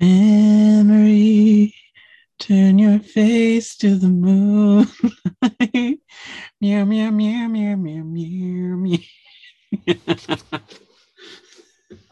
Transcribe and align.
Memory, 0.00 1.74
turn 2.38 2.78
your 2.78 2.98
face 3.00 3.76
to 3.76 3.96
the 3.96 4.08
moon. 4.08 4.86
meow, 6.60 6.84
meow, 6.84 7.10
meow, 7.10 7.48
meow, 7.48 7.76
meow, 7.76 8.04
meow, 8.04 8.76
meow. 8.76 8.98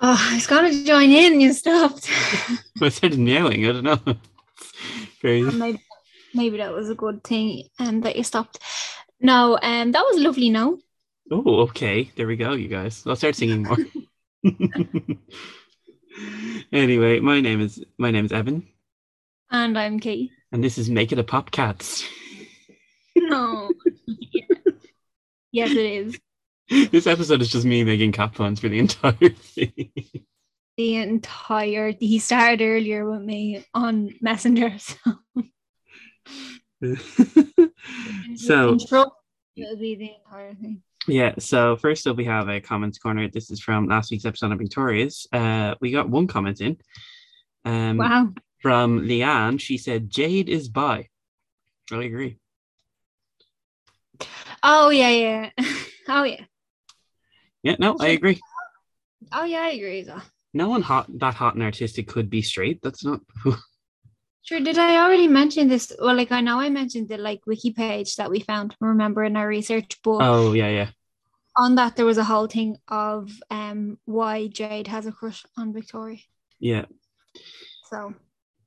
Oh, 0.01 0.17
I 0.31 0.35
was 0.35 0.47
gonna 0.47 0.85
join 0.85 1.11
in. 1.11 1.41
You 1.41 1.53
stopped. 1.53 2.09
I 2.83 2.89
started 2.91 3.19
meowing. 3.19 3.67
I 3.67 3.73
don't 3.73 3.85
know. 3.85 3.99
Crazy. 5.21 5.51
maybe, 5.51 5.83
maybe 6.35 6.57
that 6.59 6.73
was 6.73 6.91
a 6.91 6.95
good 6.95 7.25
thing, 7.25 7.69
um, 7.79 8.03
that 8.03 8.17
you 8.17 8.23
stopped. 8.23 8.61
No, 9.21 9.59
um, 9.61 9.93
that 9.93 10.03
was 10.03 10.21
lovely. 10.21 10.51
No, 10.51 10.79
Oh, 11.31 11.61
okay. 11.69 12.11
There 12.17 12.27
we 12.27 12.37
go, 12.37 12.53
you 12.53 12.69
guys. 12.69 13.03
I'll 13.07 13.17
start 13.17 13.35
singing 13.35 13.63
more. 13.65 13.77
Anyway, 16.73 17.21
my 17.21 17.41
name 17.41 17.61
is 17.61 17.83
my 17.99 18.11
name 18.11 18.25
is 18.25 18.33
Evan, 18.33 18.67
and 19.51 19.79
I'm 19.79 20.01
Kate. 20.01 20.31
and 20.53 20.63
this 20.65 20.79
is 20.79 20.89
Make 20.91 21.13
It 21.13 21.19
a 21.19 21.25
Pop 21.25 21.51
Cats. 21.51 22.05
No. 23.17 23.71
yes, 25.53 25.71
it 25.71 25.77
is. 25.77 26.19
this 26.91 27.07
episode 27.07 27.41
is 27.43 27.49
just 27.51 27.65
me 27.67 27.83
making 27.85 28.13
cat 28.13 28.33
puns 28.35 28.61
for 28.61 28.69
the 28.69 28.79
entire 28.79 29.13
thing. 29.31 29.91
The 30.77 30.97
entire. 30.97 31.93
He 31.99 32.19
started 32.21 32.63
earlier 32.65 33.09
with 33.11 33.23
me 33.23 33.65
on 33.75 34.15
Messenger. 34.21 34.77
so 38.37 38.73
Intro, 38.73 39.11
it'll 39.57 39.77
be 39.77 39.97
the 39.97 40.13
entire 40.25 40.55
thing. 40.55 40.83
Yeah, 41.09 41.35
so 41.39 41.77
first 41.77 42.07
up 42.07 42.17
we 42.17 42.25
have 42.27 42.49
a 42.49 42.61
comments 42.61 42.99
corner. 42.99 43.29
This 43.29 43.51
is 43.51 43.61
from 43.61 43.89
last 43.89 44.11
week's 44.11 44.25
episode 44.25 44.53
of 44.53 44.59
Victorious. 44.59 45.27
Uh, 45.33 45.75
we 45.81 45.91
got 45.91 46.09
one 46.09 46.27
comment 46.27 46.61
in. 46.61 46.77
Um, 47.65 47.97
Wow. 47.99 48.33
from 48.61 49.01
Leanne. 49.01 49.59
She 49.61 49.79
said 49.79 50.11
Jade 50.11 50.49
is 50.49 50.69
bi. 50.69 51.09
I 51.91 52.03
agree. 52.05 52.39
Oh 54.63 54.91
yeah, 54.91 55.11
yeah. 55.11 55.51
Oh 56.11 56.25
yeah. 56.25 56.45
Yeah, 57.63 57.77
no, 57.79 57.97
I 58.01 58.09
agree. 58.09 58.41
Oh 59.33 59.45
yeah, 59.45 59.61
I 59.63 59.71
agree. 59.71 60.03
though. 60.03 60.23
No 60.55 60.71
one 60.71 60.81
hot 60.81 61.07
that 61.19 61.35
hot 61.35 61.55
and 61.55 61.63
artistic 61.63 62.09
could 62.09 62.31
be 62.31 62.41
straight. 62.43 62.81
That's 62.83 63.05
not. 63.05 63.21
Sure. 64.43 64.61
Did 64.61 64.79
I 64.79 65.05
already 65.05 65.29
mention 65.29 65.69
this? 65.69 65.93
Well, 66.01 66.17
like 66.17 66.33
I 66.33 66.41
know 66.41 66.59
I 66.59 66.71
mentioned 66.71 67.11
the 67.11 67.19
like 67.19 67.41
wiki 67.47 67.71
page 67.71 68.17
that 68.17 68.31
we 68.31 68.41
found. 68.41 68.75
Remember 68.81 69.23
in 69.23 69.37
our 69.37 69.47
research, 69.47 69.99
but 70.03 70.23
oh 70.23 70.55
yeah, 70.55 70.71
yeah. 70.71 70.89
On 71.59 71.75
that 71.75 71.97
there 71.97 72.07
was 72.07 72.19
a 72.19 72.25
whole 72.25 72.47
thing 72.47 72.79
of 72.89 73.31
um 73.51 73.99
why 74.05 74.47
Jade 74.47 74.87
has 74.89 75.07
a 75.07 75.13
crush 75.13 75.45
on 75.57 75.73
Victoria. 75.73 76.19
Yeah, 76.61 76.87
So 77.91 78.15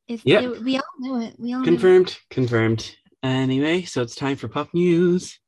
if 0.08 0.22
Yeah. 0.26 0.42
it- 0.42 0.62
we 0.64 0.76
all 0.78 0.84
knew 1.00 1.22
it. 1.28 1.36
We 1.40 1.54
all 1.54 1.60
knew 1.60 1.64
it. 1.64 1.72
confirmed, 1.72 2.20
confirmed. 2.30 2.96
Anyway, 3.24 3.84
so 3.84 4.02
it's 4.02 4.16
time 4.16 4.36
for 4.36 4.48
pop 4.48 4.74
news. 4.74 5.40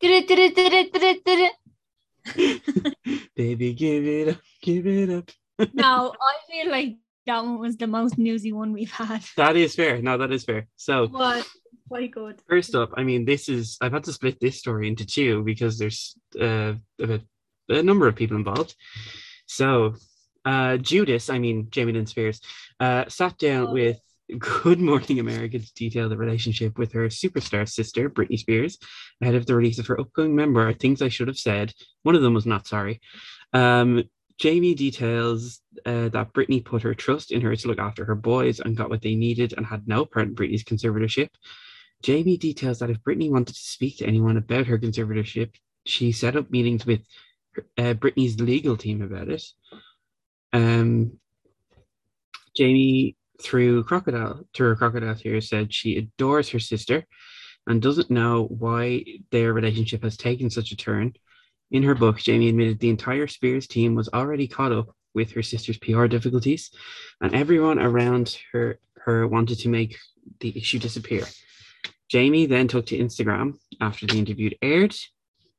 Did 0.00 0.10
it, 0.10 0.28
did 0.28 0.38
it, 0.38 0.54
did 0.56 0.72
it, 0.72 0.92
did 0.92 1.02
it, 1.02 1.24
did 1.24 1.50
it. 1.50 1.54
Baby, 3.36 3.72
give 3.74 4.04
it 4.06 4.28
up, 4.28 4.40
give 4.62 4.86
it 4.86 5.10
up. 5.10 5.30
No, 5.74 6.14
I 6.20 6.34
feel 6.50 6.70
like 6.70 6.96
that 7.26 7.44
one 7.44 7.58
was 7.58 7.76
the 7.76 7.86
most 7.86 8.16
newsy 8.18 8.50
one 8.52 8.72
we've 8.72 8.90
had. 8.90 9.22
That 9.36 9.56
is 9.56 9.74
fair. 9.74 10.00
No, 10.00 10.16
that 10.18 10.32
is 10.32 10.44
fair. 10.44 10.68
So 10.76 11.06
But 11.06 11.46
quite 11.90 12.12
good. 12.12 12.36
first 12.48 12.74
up, 12.74 12.90
I 12.96 13.02
mean, 13.10 13.22
this 13.24 13.48
is 13.48 13.76
I've 13.82 13.92
had 13.96 14.04
to 14.04 14.12
split 14.12 14.38
this 14.40 14.58
story 14.58 14.88
into 14.88 15.04
two 15.04 15.42
because 15.50 15.74
there's 15.78 16.16
uh, 16.40 16.74
a, 17.00 17.20
a 17.68 17.82
number 17.82 18.06
of 18.08 18.16
people 18.16 18.36
involved. 18.36 18.74
So 19.46 19.68
uh, 20.44 20.76
Judas, 20.78 21.28
I 21.28 21.38
mean 21.38 21.68
Jamie 21.70 21.92
Lynn 21.92 22.06
Spears, 22.06 22.40
uh, 22.78 23.04
sat 23.08 23.34
down 23.38 23.68
Oh. 23.68 23.72
with 23.72 23.98
Good 24.38 24.80
Morning 24.80 25.18
America 25.18 25.58
to 25.58 25.74
detail 25.74 26.08
the 26.08 26.16
relationship 26.16 26.78
with 26.78 26.92
her 26.92 27.06
superstar 27.08 27.68
sister 27.68 28.08
Britney 28.08 28.38
Spears 28.38 28.78
ahead 29.20 29.34
of 29.34 29.44
the 29.46 29.56
release 29.56 29.80
of 29.80 29.88
her 29.88 30.00
upcoming 30.00 30.36
memoir. 30.36 30.72
Things 30.72 31.02
I 31.02 31.08
should 31.08 31.28
have 31.28 31.36
said. 31.48 31.74
One 32.04 32.14
of 32.14 32.22
them 32.22 32.34
was 32.34 32.46
not 32.46 32.68
sorry. 32.68 33.00
Um, 33.52 34.04
Jamie 34.38 34.74
details 34.76 35.60
uh, 35.84 36.08
that 36.10 36.32
Britney 36.32 36.64
put 36.64 36.82
her 36.82 36.94
trust 36.94 37.32
in 37.32 37.40
her 37.42 37.54
to 37.56 37.68
look 37.68 37.80
after 37.80 38.04
her 38.06 38.14
boys 38.14 38.60
and 38.60 38.76
got 38.76 38.88
what 38.88 39.02
they 39.02 39.14
needed 39.16 39.52
and 39.56 39.66
had 39.66 39.86
no 39.86 40.06
part 40.06 40.28
in 40.28 40.34
Britney's 40.34 40.64
conservatorship. 40.64 41.28
Jamie 42.02 42.36
details 42.36 42.78
that 42.78 42.90
if 42.90 42.98
Britney 42.98 43.30
wanted 43.30 43.54
to 43.54 43.60
speak 43.60 43.98
to 43.98 44.06
anyone 44.06 44.36
about 44.36 44.66
her 44.66 44.78
conservatorship, 44.78 45.54
she 45.84 46.12
set 46.12 46.36
up 46.36 46.50
meetings 46.50 46.86
with 46.86 47.00
uh, 47.78 47.94
Britney's 47.94 48.40
legal 48.40 48.76
team 48.76 49.02
about 49.02 49.28
it. 49.28 49.44
Um, 50.52 51.18
Jamie, 52.56 53.16
through 53.42 53.84
crocodile, 53.84 54.44
through 54.54 54.68
her 54.68 54.76
crocodile 54.76 55.14
tears, 55.14 55.48
said 55.48 55.72
she 55.72 55.96
adores 55.96 56.48
her 56.50 56.58
sister 56.58 57.06
and 57.66 57.82
doesn't 57.82 58.10
know 58.10 58.44
why 58.44 59.04
their 59.30 59.52
relationship 59.52 60.02
has 60.02 60.16
taken 60.16 60.50
such 60.50 60.72
a 60.72 60.76
turn. 60.76 61.12
In 61.70 61.82
her 61.82 61.94
book, 61.94 62.18
Jamie 62.18 62.48
admitted 62.48 62.80
the 62.80 62.90
entire 62.90 63.26
Spears 63.26 63.66
team 63.66 63.94
was 63.94 64.08
already 64.12 64.48
caught 64.48 64.72
up 64.72 64.94
with 65.14 65.32
her 65.32 65.42
sister's 65.42 65.78
PR 65.78 66.06
difficulties, 66.06 66.70
and 67.20 67.34
everyone 67.34 67.78
around 67.78 68.38
her 68.52 68.78
her 69.04 69.26
wanted 69.26 69.58
to 69.58 69.68
make 69.68 69.96
the 70.40 70.56
issue 70.56 70.78
disappear. 70.78 71.24
Jamie 72.10 72.46
then 72.46 72.66
took 72.66 72.86
to 72.86 72.98
Instagram 72.98 73.54
after 73.80 74.06
the 74.06 74.18
interview 74.18 74.50
aired, 74.60 74.96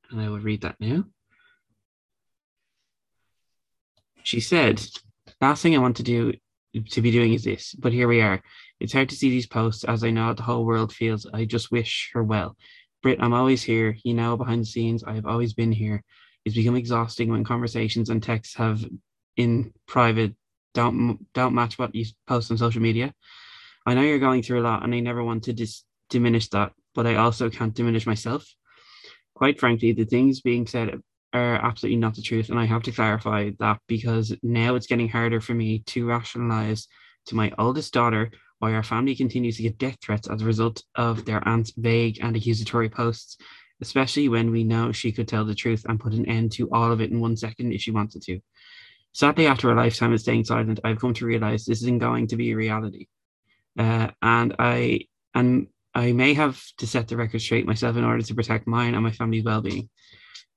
and 0.09 0.19
I 0.19 0.27
will 0.27 0.39
read 0.39 0.61
that 0.61 0.75
now. 0.79 1.05
She 4.23 4.41
said, 4.41 4.83
Last 5.39 5.63
thing 5.63 5.75
I 5.75 5.79
want 5.79 5.97
to 5.97 6.03
do 6.03 6.33
to 6.89 7.01
be 7.01 7.11
doing 7.11 7.33
is 7.33 7.43
this, 7.43 7.73
but 7.73 7.93
here 7.93 8.07
we 8.07 8.21
are. 8.21 8.41
It's 8.79 8.93
hard 8.93 9.09
to 9.09 9.15
see 9.15 9.29
these 9.29 9.47
posts 9.47 9.83
as 9.85 10.03
I 10.03 10.11
know 10.11 10.33
the 10.33 10.43
whole 10.43 10.65
world 10.65 10.93
feels. 10.93 11.25
I 11.33 11.45
just 11.45 11.71
wish 11.71 12.11
her 12.13 12.23
well. 12.23 12.55
Britt, 13.01 13.21
I'm 13.21 13.33
always 13.33 13.63
here. 13.63 13.97
You 14.03 14.13
know, 14.13 14.37
behind 14.37 14.61
the 14.61 14.65
scenes, 14.65 15.03
I 15.03 15.13
have 15.13 15.25
always 15.25 15.53
been 15.53 15.71
here. 15.71 16.03
It's 16.45 16.55
become 16.55 16.75
exhausting 16.75 17.29
when 17.29 17.43
conversations 17.43 18.09
and 18.09 18.21
texts 18.21 18.55
have 18.55 18.85
in 19.37 19.73
private 19.87 20.35
don't 20.73 21.19
don't 21.33 21.55
match 21.55 21.77
what 21.77 21.95
you 21.95 22.05
post 22.27 22.51
on 22.51 22.57
social 22.57 22.81
media. 22.81 23.13
I 23.85 23.93
know 23.93 24.01
you're 24.01 24.19
going 24.19 24.43
through 24.43 24.61
a 24.61 24.63
lot, 24.63 24.83
and 24.83 24.93
I 24.93 24.99
never 24.99 25.23
want 25.23 25.43
to 25.43 25.53
dis- 25.53 25.83
diminish 26.11 26.49
that, 26.49 26.73
but 26.93 27.07
I 27.07 27.15
also 27.15 27.49
can't 27.49 27.73
diminish 27.73 28.05
myself. 28.05 28.45
Quite 29.33 29.59
frankly, 29.59 29.91
the 29.91 30.05
things 30.05 30.41
being 30.41 30.67
said 30.67 31.01
are 31.33 31.55
absolutely 31.55 31.97
not 31.97 32.13
the 32.13 32.21
truth, 32.21 32.49
and 32.49 32.59
I 32.59 32.65
have 32.65 32.83
to 32.83 32.91
clarify 32.91 33.51
that 33.59 33.79
because 33.87 34.35
now 34.43 34.75
it's 34.75 34.87
getting 34.87 35.09
harder 35.09 35.41
for 35.41 35.55
me 35.55 35.79
to 35.87 36.05
rationalize 36.05 36.87
to 37.27 37.35
my 37.35 37.51
oldest 37.57 37.93
daughter 37.93 38.31
why 38.59 38.73
our 38.73 38.83
family 38.83 39.15
continues 39.15 39.57
to 39.57 39.63
get 39.63 39.79
death 39.79 39.97
threats 40.03 40.29
as 40.29 40.41
a 40.41 40.45
result 40.45 40.83
of 40.95 41.25
their 41.25 41.45
aunt's 41.47 41.73
vague 41.75 42.19
and 42.21 42.35
accusatory 42.35 42.89
posts, 42.89 43.37
especially 43.81 44.29
when 44.29 44.51
we 44.51 44.63
know 44.63 44.91
she 44.91 45.11
could 45.11 45.27
tell 45.27 45.45
the 45.45 45.55
truth 45.55 45.83
and 45.89 45.99
put 45.99 46.13
an 46.13 46.27
end 46.27 46.51
to 46.51 46.69
all 46.71 46.91
of 46.91 47.01
it 47.01 47.09
in 47.09 47.19
one 47.19 47.35
second 47.35 47.71
if 47.71 47.81
she 47.81 47.89
wanted 47.89 48.21
to. 48.21 48.39
Sadly, 49.13 49.47
after 49.47 49.71
a 49.71 49.75
lifetime 49.75 50.13
of 50.13 50.21
staying 50.21 50.45
silent, 50.45 50.79
I've 50.83 50.99
come 50.99 51.13
to 51.15 51.25
realize 51.25 51.65
this 51.65 51.81
isn't 51.81 51.99
going 51.99 52.27
to 52.27 52.37
be 52.37 52.51
a 52.51 52.55
reality. 52.55 53.07
Uh, 53.77 54.09
and 54.21 54.55
I 54.59 55.07
and 55.33 55.67
I 55.93 56.13
may 56.13 56.33
have 56.33 56.63
to 56.77 56.87
set 56.87 57.07
the 57.07 57.17
record 57.17 57.41
straight 57.41 57.65
myself 57.65 57.97
in 57.97 58.03
order 58.03 58.23
to 58.23 58.35
protect 58.35 58.67
mine 58.67 58.93
and 58.93 59.03
my 59.03 59.11
family's 59.11 59.43
well-being. 59.43 59.89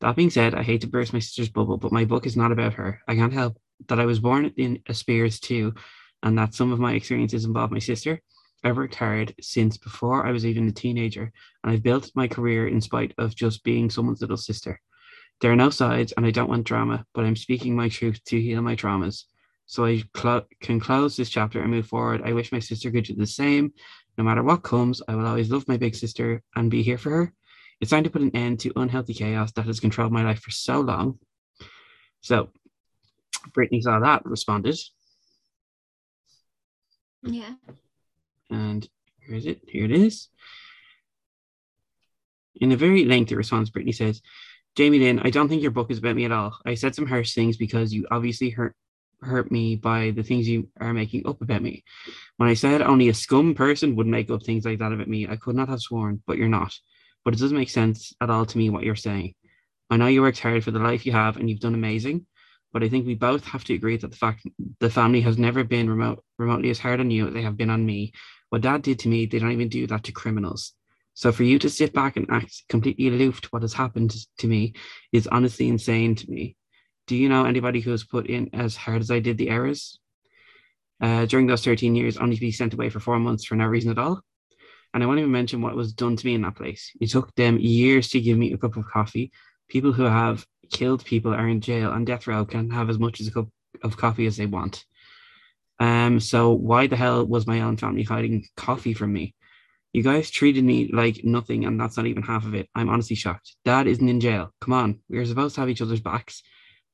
That 0.00 0.16
being 0.16 0.30
said, 0.30 0.54
I 0.54 0.62
hate 0.62 0.82
to 0.82 0.86
burst 0.86 1.12
my 1.12 1.18
sister's 1.18 1.48
bubble, 1.48 1.76
but 1.76 1.92
my 1.92 2.04
book 2.04 2.26
is 2.26 2.36
not 2.36 2.52
about 2.52 2.74
her. 2.74 3.00
I 3.08 3.14
can't 3.14 3.32
help 3.32 3.58
that 3.88 4.00
I 4.00 4.06
was 4.06 4.20
born 4.20 4.52
in 4.56 4.82
a 4.86 4.94
Spears 4.94 5.40
too, 5.40 5.74
and 6.22 6.38
that 6.38 6.54
some 6.54 6.72
of 6.72 6.78
my 6.78 6.94
experiences 6.94 7.44
involve 7.44 7.70
my 7.70 7.78
sister. 7.78 8.20
I've 8.62 8.76
worked 8.76 8.94
hard 8.94 9.34
since 9.40 9.76
before 9.76 10.26
I 10.26 10.30
was 10.30 10.46
even 10.46 10.68
a 10.68 10.72
teenager, 10.72 11.32
and 11.62 11.72
I've 11.72 11.82
built 11.82 12.10
my 12.14 12.28
career 12.28 12.68
in 12.68 12.80
spite 12.80 13.12
of 13.18 13.34
just 13.34 13.62
being 13.62 13.90
someone's 13.90 14.20
little 14.20 14.36
sister. 14.36 14.80
There 15.40 15.52
are 15.52 15.56
no 15.56 15.70
sides, 15.70 16.12
and 16.16 16.24
I 16.24 16.30
don't 16.30 16.48
want 16.48 16.64
drama, 16.64 17.04
but 17.12 17.24
I'm 17.24 17.36
speaking 17.36 17.76
my 17.76 17.88
truth 17.88 18.22
to 18.26 18.40
heal 18.40 18.62
my 18.62 18.76
traumas. 18.76 19.24
So 19.66 19.84
I 19.84 20.02
clo- 20.12 20.46
can 20.60 20.80
close 20.80 21.16
this 21.16 21.30
chapter 21.30 21.60
and 21.60 21.70
move 21.70 21.86
forward. 21.86 22.22
I 22.24 22.32
wish 22.32 22.52
my 22.52 22.58
sister 22.58 22.90
could 22.90 23.04
do 23.04 23.14
the 23.14 23.26
same. 23.26 23.72
No 24.16 24.24
matter 24.24 24.42
what 24.42 24.62
comes, 24.62 25.02
I 25.08 25.14
will 25.14 25.26
always 25.26 25.50
love 25.50 25.66
my 25.66 25.76
big 25.76 25.94
sister 25.94 26.42
and 26.54 26.70
be 26.70 26.82
here 26.82 26.98
for 26.98 27.10
her. 27.10 27.32
It's 27.80 27.90
time 27.90 28.04
to 28.04 28.10
put 28.10 28.22
an 28.22 28.34
end 28.34 28.60
to 28.60 28.72
unhealthy 28.76 29.14
chaos 29.14 29.52
that 29.52 29.66
has 29.66 29.80
controlled 29.80 30.12
my 30.12 30.22
life 30.22 30.40
for 30.40 30.50
so 30.50 30.80
long. 30.80 31.18
So 32.20 32.50
Britney 33.50 33.82
saw 33.82 33.98
that, 34.00 34.24
responded, 34.24 34.78
Yeah. 37.22 37.54
and 38.50 38.88
here 39.20 39.34
is 39.34 39.46
it. 39.46 39.62
Here 39.66 39.84
it 39.84 39.90
is. 39.90 40.28
In 42.56 42.70
a 42.72 42.76
very 42.76 43.04
lengthy 43.04 43.34
response, 43.34 43.70
Britney 43.70 43.94
says, 43.94 44.22
Jamie 44.76 45.00
Lynn, 45.00 45.20
I 45.20 45.30
don't 45.30 45.48
think 45.48 45.62
your 45.62 45.70
book 45.70 45.90
is 45.90 45.98
about 45.98 46.16
me 46.16 46.24
at 46.24 46.32
all. 46.32 46.56
I 46.64 46.74
said 46.74 46.94
some 46.94 47.06
harsh 47.06 47.34
things 47.34 47.56
because 47.56 47.92
you 47.92 48.06
obviously 48.10 48.50
hurt 48.50 48.76
hurt 49.24 49.50
me 49.50 49.76
by 49.76 50.10
the 50.10 50.22
things 50.22 50.48
you 50.48 50.68
are 50.80 50.92
making 50.92 51.26
up 51.26 51.40
about 51.42 51.62
me. 51.62 51.84
When 52.36 52.48
I 52.48 52.54
said 52.54 52.82
only 52.82 53.08
a 53.08 53.14
scum 53.14 53.54
person 53.54 53.96
would 53.96 54.06
make 54.06 54.30
up 54.30 54.42
things 54.42 54.64
like 54.64 54.78
that 54.78 54.92
about 54.92 55.08
me, 55.08 55.26
I 55.28 55.36
could 55.36 55.56
not 55.56 55.68
have 55.68 55.80
sworn, 55.80 56.22
but 56.26 56.38
you're 56.38 56.48
not. 56.48 56.74
But 57.24 57.34
it 57.34 57.40
doesn't 57.40 57.56
make 57.56 57.70
sense 57.70 58.12
at 58.20 58.30
all 58.30 58.46
to 58.46 58.58
me 58.58 58.70
what 58.70 58.84
you're 58.84 58.96
saying. 58.96 59.34
I 59.90 59.96
know 59.96 60.06
you 60.06 60.22
worked 60.22 60.40
hard 60.40 60.64
for 60.64 60.70
the 60.70 60.78
life 60.78 61.06
you 61.06 61.12
have 61.12 61.36
and 61.36 61.48
you've 61.48 61.60
done 61.60 61.74
amazing, 61.74 62.26
but 62.72 62.82
I 62.82 62.88
think 62.88 63.06
we 63.06 63.14
both 63.14 63.44
have 63.44 63.64
to 63.64 63.74
agree 63.74 63.96
that 63.96 64.10
the 64.10 64.16
fact 64.16 64.46
The 64.80 64.90
family 64.90 65.20
has 65.20 65.38
never 65.38 65.64
been 65.64 65.88
remote, 65.88 66.24
remotely 66.38 66.70
as 66.70 66.78
hard 66.78 67.00
on 67.00 67.10
you 67.10 67.28
as 67.28 67.34
they 67.34 67.42
have 67.42 67.56
been 67.56 67.70
on 67.70 67.86
me. 67.86 68.12
What 68.50 68.62
dad 68.62 68.82
did 68.82 68.98
to 69.00 69.08
me, 69.08 69.26
they 69.26 69.38
don't 69.38 69.52
even 69.52 69.68
do 69.68 69.86
that 69.86 70.04
to 70.04 70.12
criminals. 70.12 70.72
So 71.14 71.30
for 71.30 71.44
you 71.44 71.58
to 71.60 71.70
sit 71.70 71.92
back 71.92 72.16
and 72.16 72.26
act 72.30 72.64
completely 72.68 73.08
aloof 73.08 73.40
to 73.42 73.48
what 73.50 73.62
has 73.62 73.72
happened 73.72 74.14
to 74.38 74.48
me 74.48 74.74
is 75.12 75.28
honestly 75.28 75.68
insane 75.68 76.16
to 76.16 76.30
me. 76.30 76.56
Do 77.06 77.16
you 77.16 77.28
know 77.28 77.44
anybody 77.44 77.80
who 77.80 77.90
has 77.90 78.04
put 78.04 78.26
in 78.26 78.50
as 78.54 78.76
hard 78.76 79.00
as 79.00 79.10
I 79.10 79.20
did 79.20 79.38
the 79.38 79.50
errors? 79.50 79.98
Uh, 81.00 81.26
during 81.26 81.46
those 81.46 81.64
13 81.64 81.94
years, 81.94 82.16
only 82.16 82.36
to 82.36 82.40
be 82.40 82.52
sent 82.52 82.72
away 82.72 82.88
for 82.88 83.00
four 83.00 83.18
months 83.18 83.44
for 83.44 83.56
no 83.56 83.66
reason 83.66 83.90
at 83.90 83.98
all. 83.98 84.22
And 84.94 85.02
I 85.02 85.06
won't 85.06 85.18
even 85.18 85.32
mention 85.32 85.60
what 85.60 85.74
was 85.74 85.92
done 85.92 86.16
to 86.16 86.26
me 86.26 86.34
in 86.34 86.42
that 86.42 86.56
place. 86.56 86.92
It 87.00 87.10
took 87.10 87.34
them 87.34 87.58
years 87.58 88.08
to 88.10 88.20
give 88.20 88.38
me 88.38 88.52
a 88.52 88.58
cup 88.58 88.76
of 88.76 88.86
coffee. 88.86 89.32
People 89.68 89.92
who 89.92 90.04
have 90.04 90.46
killed 90.70 91.04
people 91.04 91.34
are 91.34 91.48
in 91.48 91.60
jail 91.60 91.92
and 91.92 92.06
death 92.06 92.26
row 92.26 92.44
can 92.44 92.70
have 92.70 92.88
as 92.88 92.98
much 92.98 93.20
as 93.20 93.26
a 93.26 93.32
cup 93.32 93.48
of 93.82 93.96
coffee 93.96 94.26
as 94.26 94.36
they 94.36 94.46
want. 94.46 94.84
Um, 95.80 96.20
so 96.20 96.52
why 96.52 96.86
the 96.86 96.96
hell 96.96 97.26
was 97.26 97.46
my 97.46 97.62
own 97.62 97.76
family 97.76 98.04
hiding 98.04 98.46
coffee 98.56 98.94
from 98.94 99.12
me? 99.12 99.34
You 99.92 100.02
guys 100.02 100.30
treated 100.30 100.64
me 100.64 100.90
like 100.92 101.20
nothing, 101.24 101.64
and 101.64 101.80
that's 101.80 101.96
not 101.96 102.06
even 102.06 102.22
half 102.22 102.44
of 102.44 102.54
it. 102.54 102.68
I'm 102.74 102.88
honestly 102.88 103.16
shocked. 103.16 103.54
Dad 103.64 103.86
isn't 103.86 104.08
in 104.08 104.20
jail. 104.20 104.52
Come 104.60 104.74
on, 104.74 105.00
we 105.08 105.18
are 105.18 105.26
supposed 105.26 105.54
to 105.54 105.60
have 105.60 105.70
each 105.70 105.82
other's 105.82 106.00
backs. 106.00 106.42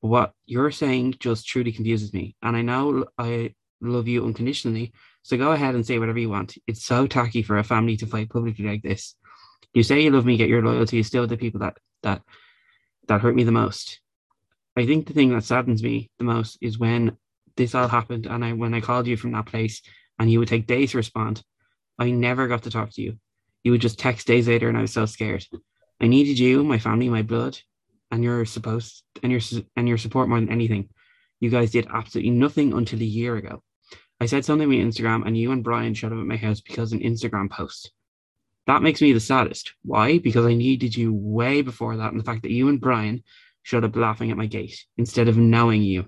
What 0.01 0.33
you're 0.45 0.71
saying 0.71 1.15
just 1.19 1.47
truly 1.47 1.71
confuses 1.71 2.13
me. 2.13 2.35
And 2.41 2.55
I 2.55 2.61
know 2.61 3.05
I 3.17 3.53
love 3.81 4.07
you 4.07 4.25
unconditionally. 4.25 4.93
So 5.23 5.37
go 5.37 5.51
ahead 5.51 5.75
and 5.75 5.85
say 5.85 5.99
whatever 5.99 6.19
you 6.19 6.29
want. 6.29 6.57
It's 6.67 6.83
so 6.83 7.07
tacky 7.07 7.43
for 7.43 7.57
a 7.57 7.63
family 7.63 7.97
to 7.97 8.07
fight 8.07 8.29
publicly 8.29 8.65
like 8.65 8.81
this. 8.81 9.15
You 9.73 9.83
say 9.83 10.01
you 10.01 10.11
love 10.11 10.25
me, 10.25 10.37
get 10.37 10.49
your 10.49 10.63
loyalty 10.63 10.99
is 10.99 11.07
still 11.07 11.27
the 11.27 11.37
people 11.37 11.61
that 11.61 11.77
that 12.03 12.21
that 13.07 13.21
hurt 13.21 13.35
me 13.35 13.43
the 13.43 13.51
most. 13.51 13.99
I 14.75 14.85
think 14.85 15.07
the 15.07 15.13
thing 15.13 15.29
that 15.29 15.43
saddens 15.43 15.83
me 15.83 16.09
the 16.17 16.23
most 16.23 16.57
is 16.61 16.79
when 16.79 17.17
this 17.57 17.75
all 17.75 17.87
happened 17.87 18.25
and 18.25 18.43
I 18.43 18.53
when 18.53 18.73
I 18.73 18.81
called 18.81 19.07
you 19.07 19.17
from 19.17 19.31
that 19.33 19.45
place 19.45 19.81
and 20.17 20.31
you 20.31 20.39
would 20.39 20.47
take 20.47 20.67
days 20.67 20.91
to 20.91 20.97
respond. 20.97 21.43
I 21.99 22.11
never 22.11 22.47
got 22.47 22.63
to 22.63 22.71
talk 22.71 22.91
to 22.93 23.01
you. 23.01 23.17
You 23.63 23.71
would 23.71 23.81
just 23.81 23.99
text 23.99 24.27
days 24.27 24.47
later 24.47 24.67
and 24.67 24.77
I 24.77 24.81
was 24.81 24.93
so 24.93 25.05
scared. 25.05 25.45
I 25.99 26.07
needed 26.07 26.39
you, 26.39 26.63
my 26.63 26.79
family, 26.79 27.09
my 27.09 27.21
blood, 27.21 27.59
and 28.11 28.23
you're 28.23 28.45
supposed 28.45 29.03
and 29.23 29.31
your 29.31 29.41
and 29.75 29.87
your 29.87 29.97
support 29.97 30.29
more 30.29 30.39
than 30.39 30.51
anything. 30.51 30.89
You 31.39 31.49
guys 31.49 31.71
did 31.71 31.87
absolutely 31.91 32.31
nothing 32.31 32.73
until 32.73 33.01
a 33.01 33.05
year 33.05 33.35
ago. 33.37 33.63
I 34.19 34.27
said 34.27 34.45
something 34.45 34.67
on 34.67 34.75
Instagram 34.75 35.25
and 35.25 35.37
you 35.37 35.51
and 35.51 35.63
Brian 35.63 35.93
showed 35.93 36.11
up 36.11 36.19
at 36.19 36.25
my 36.25 36.35
house 36.37 36.61
because 36.61 36.93
an 36.93 36.99
Instagram 36.99 37.49
post. 37.49 37.91
That 38.67 38.83
makes 38.83 39.01
me 39.01 39.11
the 39.13 39.19
saddest. 39.19 39.73
Why? 39.81 40.19
Because 40.19 40.45
I 40.45 40.53
needed 40.53 40.95
you 40.95 41.11
way 41.13 41.63
before 41.63 41.97
that, 41.97 42.11
and 42.11 42.19
the 42.19 42.23
fact 42.23 42.43
that 42.43 42.51
you 42.51 42.69
and 42.69 42.79
Brian 42.79 43.23
showed 43.63 43.83
up 43.83 43.95
laughing 43.95 44.29
at 44.29 44.37
my 44.37 44.45
gate 44.45 44.85
instead 44.97 45.27
of 45.27 45.37
knowing 45.37 45.81
you. 45.81 46.05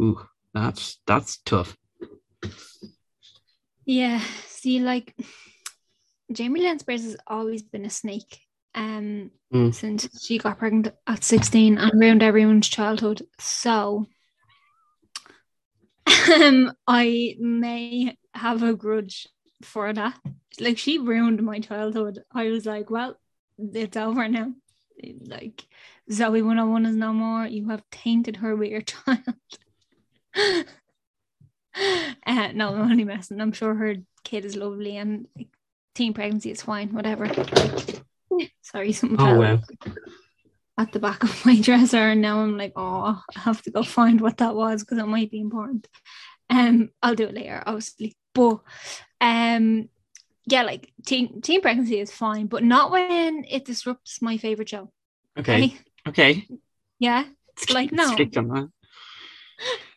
Ooh, 0.00 0.26
that's 0.54 0.98
that's 1.06 1.38
tough. 1.38 1.76
Yeah, 3.84 4.22
see, 4.46 4.80
like 4.80 5.14
Jamie 6.32 6.62
Lynn 6.62 6.78
has 6.88 7.16
always 7.26 7.62
been 7.62 7.84
a 7.84 7.90
snake. 7.90 8.40
Um, 8.74 9.30
Mm. 9.52 9.74
since 9.74 10.08
she 10.24 10.38
got 10.38 10.58
pregnant 10.58 10.94
at 11.06 11.22
16 11.22 11.76
and 11.76 11.92
ruined 12.00 12.22
everyone's 12.22 12.68
childhood. 12.70 13.20
So 13.38 14.06
um 16.34 16.72
I 16.86 17.36
may 17.38 18.16
have 18.32 18.62
a 18.62 18.72
grudge 18.72 19.28
for 19.62 19.92
that. 19.92 20.18
Like 20.58 20.78
she 20.78 20.96
ruined 20.98 21.42
my 21.42 21.60
childhood. 21.60 22.20
I 22.32 22.48
was 22.48 22.64
like, 22.64 22.88
well, 22.88 23.18
it's 23.58 23.96
over 23.98 24.26
now. 24.26 24.52
Like 25.26 25.66
Zoey 26.10 26.42
101 26.42 26.86
is 26.86 26.96
no 26.96 27.12
more. 27.12 27.44
You 27.46 27.68
have 27.68 27.82
tainted 27.90 28.36
her 28.36 28.56
with 28.56 28.70
your 28.70 28.80
child. 28.92 29.20
uh, 32.26 32.52
no, 32.54 32.74
I'm 32.74 32.90
only 32.90 33.04
messing. 33.04 33.38
I'm 33.40 33.52
sure 33.52 33.74
her 33.74 33.96
kid 34.24 34.44
is 34.46 34.56
lovely 34.56 34.96
and 34.96 35.26
like, 35.36 35.48
teen 35.94 36.14
pregnancy 36.14 36.50
is 36.50 36.62
fine, 36.62 36.94
whatever. 36.94 37.26
Sorry, 38.62 38.92
something 38.92 39.20
Oh 39.20 39.38
wow. 39.38 39.60
at 40.78 40.92
the 40.92 40.98
back 40.98 41.22
of 41.22 41.46
my 41.46 41.60
dresser, 41.60 41.98
and 42.10 42.22
now 42.22 42.40
I'm 42.40 42.56
like, 42.56 42.72
oh, 42.76 43.20
I 43.36 43.40
have 43.40 43.62
to 43.62 43.70
go 43.70 43.82
find 43.82 44.20
what 44.20 44.38
that 44.38 44.54
was 44.54 44.82
because 44.82 44.98
it 44.98 45.06
might 45.06 45.30
be 45.30 45.40
important. 45.40 45.88
Um, 46.50 46.90
I'll 47.02 47.14
do 47.14 47.24
it 47.24 47.34
later, 47.34 47.62
obviously. 47.66 48.16
But 48.34 48.60
um, 49.20 49.88
yeah, 50.46 50.62
like 50.62 50.92
teen 51.06 51.40
teen 51.40 51.60
pregnancy 51.60 51.98
is 52.00 52.10
fine, 52.10 52.46
but 52.46 52.64
not 52.64 52.90
when 52.90 53.44
it 53.48 53.64
disrupts 53.64 54.22
my 54.22 54.36
favorite 54.36 54.68
show. 54.68 54.90
Okay. 55.38 55.76
Okay. 56.06 56.46
Yeah. 56.98 57.24
It's 57.56 57.70
like, 57.70 57.92
no. 57.92 58.12
Stick 58.12 58.36
on 58.36 58.48
that. 58.48 58.68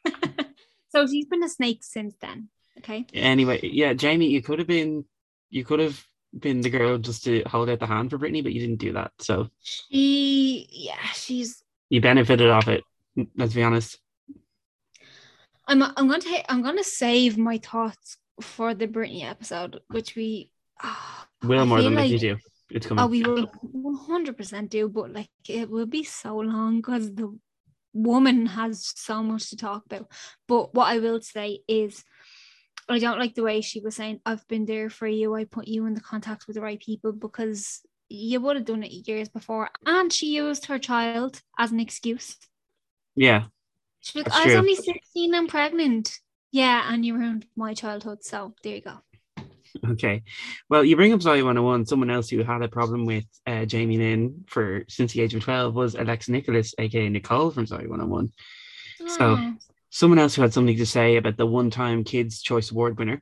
so 0.90 1.08
she's 1.08 1.26
been 1.26 1.44
a 1.44 1.50
snake 1.50 1.84
since 1.84 2.16
then. 2.22 2.50
Okay. 2.80 3.06
Anyway, 3.14 3.60
yeah, 3.64 3.94
Jamie, 3.94 4.28
you 4.28 4.42
could 4.42 4.60
have 4.60 4.68
been 4.68 5.06
you 5.50 5.64
could 5.64 5.80
have 5.80 6.06
been 6.38 6.62
the 6.62 6.70
girl 6.70 6.98
just 6.98 7.24
to 7.26 7.44
hold 7.44 7.70
out 7.70 7.80
the 7.80 7.86
hand 7.86 8.10
for 8.10 8.18
Britney, 8.18 8.44
but 8.44 8.54
you 8.54 8.60
didn't 8.60 8.80
do 8.80 8.94
that. 8.94 9.12
So 9.20 9.50
She 9.62 10.68
yeah, 10.72 11.06
she's 11.14 11.64
you 11.90 12.02
benefited 12.02 12.50
off 12.50 12.68
it. 12.68 12.84
Let's 13.36 13.54
be 13.54 13.64
honest. 13.64 14.00
I'm 15.68 15.82
I'm 15.82 16.08
gonna 16.08 16.20
take 16.20 16.46
I'm 16.50 16.62
gonna 16.62 16.84
save 16.84 17.38
my 17.38 17.58
thoughts 17.58 18.18
for 18.42 18.74
the 18.74 18.88
Britney 18.88 19.24
episode, 19.24 19.80
which 19.88 20.16
we 20.16 20.52
ah, 20.82 21.28
Will 21.44 21.66
more 21.66 21.82
than 21.82 21.96
like- 21.96 22.12
you 22.12 22.20
do. 22.20 22.38
It's 22.72 22.88
coming. 22.88 23.04
Oh, 23.04 23.08
we 23.08 23.22
will 23.22 23.48
100% 24.08 24.70
do, 24.70 24.90
but 24.90 25.14
like 25.14 25.30
it 25.48 25.70
will 25.70 25.86
be 25.86 26.04
so 26.04 26.38
long 26.38 26.78
because 26.78 27.14
the 27.14 27.38
woman 27.94 28.48
has 28.48 28.92
so 28.96 29.22
much 29.22 29.52
to 29.52 29.56
talk 29.56 29.86
about. 29.86 30.12
But 30.48 30.74
what 30.74 30.88
I 30.88 30.98
will 30.98 31.22
say 31.22 31.60
is, 31.68 32.04
I 32.88 33.00
don't 33.00 33.20
like 33.20 33.34
the 33.36 33.44
way 33.44 33.62
she 33.62 33.80
was 33.80 33.96
saying, 33.96 34.20
I've 34.26 34.48
been 34.48 34.66
there 34.66 34.90
for 34.90 35.08
you. 35.08 35.34
I 35.36 35.46
put 35.46 35.68
you 35.68 35.86
in 35.88 35.94
the 35.96 36.02
contact 36.02 36.46
with 36.48 36.56
the 36.56 36.62
right 36.62 36.80
people 36.80 37.12
because 37.12 37.82
you 38.10 38.40
would 38.42 38.56
have 38.56 38.66
done 38.66 38.84
it 38.84 39.08
years 39.08 39.28
before. 39.30 39.70
And 39.86 40.14
she 40.14 40.28
used 40.36 40.66
her 40.68 40.78
child 40.78 41.42
as 41.58 41.72
an 41.72 41.80
excuse. 41.80 42.38
yeah. 43.16 43.46
She 44.02 44.20
was 44.20 44.28
like, 44.28 44.36
I 44.36 44.46
was 44.46 44.56
only 44.56 44.76
16 44.76 45.34
and 45.34 45.50
pregnant. 45.50 46.20
Yeah, 46.52 46.94
and 46.94 47.04
you 47.04 47.16
ruined 47.18 47.48
my 47.56 47.74
childhood. 47.74 48.24
So 48.24 48.54
there 48.62 48.76
you 48.76 48.82
go. 48.82 48.98
Okay. 49.90 50.22
Well, 50.70 50.86
you 50.86 50.96
bring 50.96 51.12
up 51.12 51.22
Zoey 51.22 51.44
101. 51.44 51.88
Someone 51.88 52.12
else 52.12 52.30
who 52.30 52.44
had 52.44 52.62
a 52.62 52.68
problem 52.68 53.06
with 53.06 53.26
uh, 53.48 53.66
Jamie 53.66 53.98
Lynn 53.98 54.46
for 54.48 54.86
since 54.88 55.12
the 55.14 55.22
age 55.22 55.34
of 55.34 55.44
12 55.44 55.74
was 55.74 55.96
Alexa 55.96 56.32
Nikolas, 56.32 56.76
aka 56.78 57.10
Nicole 57.10 57.50
from 57.50 57.66
Zoey 57.66 57.88
101. 57.88 58.32
So- 59.08 59.38
Oh. 59.40 59.54
Someone 59.96 60.20
else 60.20 60.36
who 60.36 60.42
had 60.42 60.52
something 60.52 60.76
to 60.76 60.86
say 60.86 61.16
about 61.16 61.38
the 61.38 61.46
one 61.46 61.70
time 61.70 62.04
Kids' 62.04 62.42
Choice 62.42 62.70
Award 62.70 63.00
winner 63.00 63.22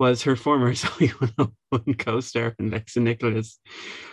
was 0.00 0.22
her 0.22 0.34
former 0.34 0.72
Zoey 0.74 1.12
101 1.12 1.94
co 1.94 2.18
star, 2.18 2.56
Alexa 2.58 2.98
Nikolas. 2.98 3.60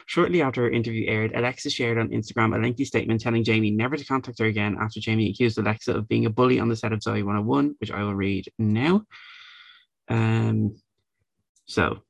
Shortly 0.05 0.43
after 0.43 0.61
her 0.61 0.69
interview 0.69 1.07
aired, 1.07 1.33
Alexa 1.33 1.71
shared 1.71 1.97
on 1.97 2.09
Instagram 2.09 2.55
a 2.55 2.61
lengthy 2.61 2.85
statement 2.85 3.21
telling 3.21 3.43
Jamie 3.43 3.71
never 3.71 3.97
to 3.97 4.05
contact 4.05 4.37
her 4.37 4.45
again 4.45 4.77
after 4.79 4.99
Jamie 4.99 5.31
accused 5.31 5.57
Alexa 5.57 5.93
of 5.95 6.07
being 6.07 6.27
a 6.27 6.29
bully 6.29 6.59
on 6.59 6.69
the 6.69 6.75
set 6.75 6.93
of 6.93 6.99
Zoey 6.99 7.23
101, 7.23 7.73
which 7.79 7.89
I 7.89 8.03
will 8.03 8.13
read 8.13 8.45
now. 8.59 9.01
Um, 10.07 10.75
so, 11.65 12.03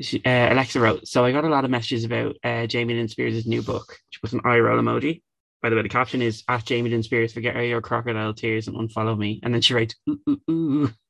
she, 0.00 0.22
uh, 0.24 0.52
Alexa 0.52 0.78
wrote, 0.78 1.08
So 1.08 1.24
I 1.24 1.32
got 1.32 1.44
a 1.44 1.48
lot 1.48 1.64
of 1.64 1.72
messages 1.72 2.04
about 2.04 2.36
uh, 2.44 2.68
Jamie 2.68 2.94
Lynn 2.94 3.08
Spears' 3.08 3.46
new 3.46 3.62
book. 3.62 3.98
She 4.10 4.20
put 4.20 4.32
an 4.32 4.42
eye 4.44 4.60
roll 4.60 4.80
emoji. 4.80 5.22
By 5.62 5.70
the 5.70 5.76
way, 5.76 5.82
the 5.82 5.88
caption 5.88 6.22
is 6.22 6.42
at 6.48 6.64
Jamie 6.64 6.90
Lynn 6.90 7.02
Spears, 7.02 7.32
forget 7.32 7.56
all 7.56 7.62
your 7.62 7.80
crocodile 7.80 8.34
tears 8.34 8.68
and 8.68 8.76
unfollow 8.76 9.16
me. 9.16 9.40
And 9.42 9.52
then 9.52 9.60
she 9.60 9.74
writes, 9.74 9.94
ooh, 10.08 10.20
ooh, 10.28 10.40
ooh. 10.50 10.90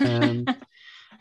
Um, 0.00 0.44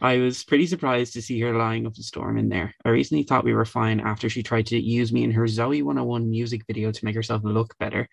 I 0.01 0.17
was 0.17 0.43
pretty 0.43 0.65
surprised 0.65 1.13
to 1.13 1.21
see 1.21 1.39
her 1.41 1.55
lying 1.55 1.85
up 1.85 1.93
the 1.93 2.01
storm 2.01 2.39
in 2.39 2.49
there. 2.49 2.73
I 2.83 2.89
recently 2.89 3.23
thought 3.23 3.43
we 3.43 3.53
were 3.53 3.65
fine 3.65 3.99
after 3.99 4.29
she 4.29 4.41
tried 4.41 4.65
to 4.67 4.79
use 4.79 5.13
me 5.13 5.23
in 5.23 5.31
her 5.31 5.43
Zoey 5.43 5.83
101 5.83 6.29
music 6.29 6.63
video 6.65 6.91
to 6.91 7.05
make 7.05 7.13
herself 7.13 7.43
look 7.43 7.77
better. 7.77 8.09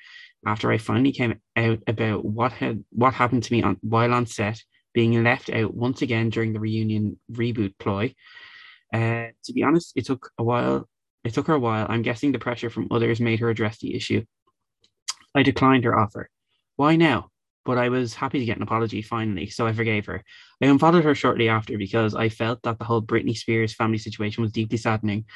After 0.46 0.70
I 0.70 0.76
finally 0.76 1.12
came 1.12 1.40
out 1.56 1.78
about 1.86 2.26
what 2.26 2.52
had 2.52 2.84
what 2.90 3.14
happened 3.14 3.44
to 3.44 3.52
me 3.52 3.62
on 3.62 3.78
while 3.80 4.12
on 4.12 4.26
set, 4.26 4.62
being 4.92 5.24
left 5.24 5.48
out 5.48 5.74
once 5.74 6.02
again 6.02 6.28
during 6.28 6.52
the 6.52 6.60
reunion 6.60 7.18
reboot 7.32 7.72
ploy. 7.78 8.14
Uh, 8.92 9.28
to 9.44 9.52
be 9.54 9.62
honest, 9.62 9.94
it 9.96 10.04
took 10.04 10.30
a 10.38 10.42
while. 10.42 10.88
It 11.28 11.34
took 11.34 11.46
her 11.48 11.54
a 11.54 11.60
while. 11.60 11.84
I'm 11.90 12.00
guessing 12.00 12.32
the 12.32 12.38
pressure 12.38 12.70
from 12.70 12.88
others 12.90 13.20
made 13.20 13.40
her 13.40 13.50
address 13.50 13.76
the 13.78 13.94
issue. 13.94 14.24
I 15.34 15.42
declined 15.42 15.84
her 15.84 15.96
offer. 15.96 16.30
Why 16.76 16.96
now? 16.96 17.28
But 17.66 17.76
I 17.76 17.90
was 17.90 18.14
happy 18.14 18.38
to 18.38 18.46
get 18.46 18.56
an 18.56 18.62
apology 18.62 19.02
finally, 19.02 19.50
so 19.50 19.66
I 19.66 19.74
forgave 19.74 20.06
her. 20.06 20.24
I 20.62 20.66
unfollowed 20.66 21.04
her 21.04 21.14
shortly 21.14 21.50
after 21.50 21.76
because 21.76 22.14
I 22.14 22.30
felt 22.30 22.62
that 22.62 22.78
the 22.78 22.86
whole 22.86 23.02
Britney 23.02 23.36
Spears 23.36 23.74
family 23.74 23.98
situation 23.98 24.42
was 24.42 24.52
deeply 24.52 24.78
saddening. 24.78 25.26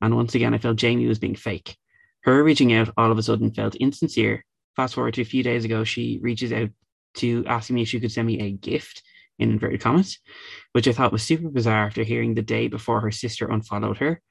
And 0.00 0.14
once 0.14 0.36
again, 0.36 0.54
I 0.54 0.58
felt 0.58 0.76
Jamie 0.76 1.08
was 1.08 1.18
being 1.18 1.34
fake. 1.34 1.76
Her 2.20 2.44
reaching 2.44 2.72
out 2.72 2.92
all 2.96 3.10
of 3.10 3.18
a 3.18 3.22
sudden 3.24 3.52
felt 3.52 3.74
insincere. 3.74 4.44
Fast 4.76 4.94
forward 4.94 5.14
to 5.14 5.22
a 5.22 5.24
few 5.24 5.42
days 5.42 5.64
ago, 5.64 5.82
she 5.82 6.20
reaches 6.22 6.52
out 6.52 6.70
to 7.14 7.44
asking 7.48 7.74
me 7.74 7.82
if 7.82 7.88
she 7.88 7.98
could 7.98 8.12
send 8.12 8.28
me 8.28 8.38
a 8.38 8.52
gift 8.52 9.02
in 9.40 9.50
inverted 9.50 9.80
commas, 9.80 10.20
which 10.74 10.86
I 10.86 10.92
thought 10.92 11.10
was 11.10 11.24
super 11.24 11.48
bizarre 11.48 11.86
after 11.86 12.04
hearing 12.04 12.34
the 12.34 12.42
day 12.42 12.68
before 12.68 13.00
her 13.00 13.10
sister 13.10 13.50
unfollowed 13.50 13.98
her. 13.98 14.22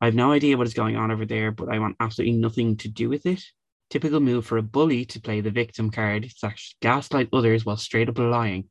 I 0.00 0.04
have 0.04 0.14
no 0.14 0.30
idea 0.32 0.56
what 0.56 0.66
is 0.66 0.74
going 0.74 0.96
on 0.96 1.10
over 1.10 1.26
there, 1.26 1.50
but 1.50 1.68
I 1.68 1.80
want 1.80 1.96
absolutely 1.98 2.36
nothing 2.36 2.76
to 2.78 2.88
do 2.88 3.08
with 3.08 3.26
it. 3.26 3.42
Typical 3.90 4.20
move 4.20 4.46
for 4.46 4.58
a 4.58 4.62
bully 4.62 5.04
to 5.06 5.20
play 5.20 5.40
the 5.40 5.50
victim 5.50 5.90
card 5.90 6.30
slash 6.36 6.76
gaslight 6.80 7.28
others 7.32 7.66
while 7.66 7.76
straight 7.76 8.08
up 8.08 8.18
lying. 8.18 8.68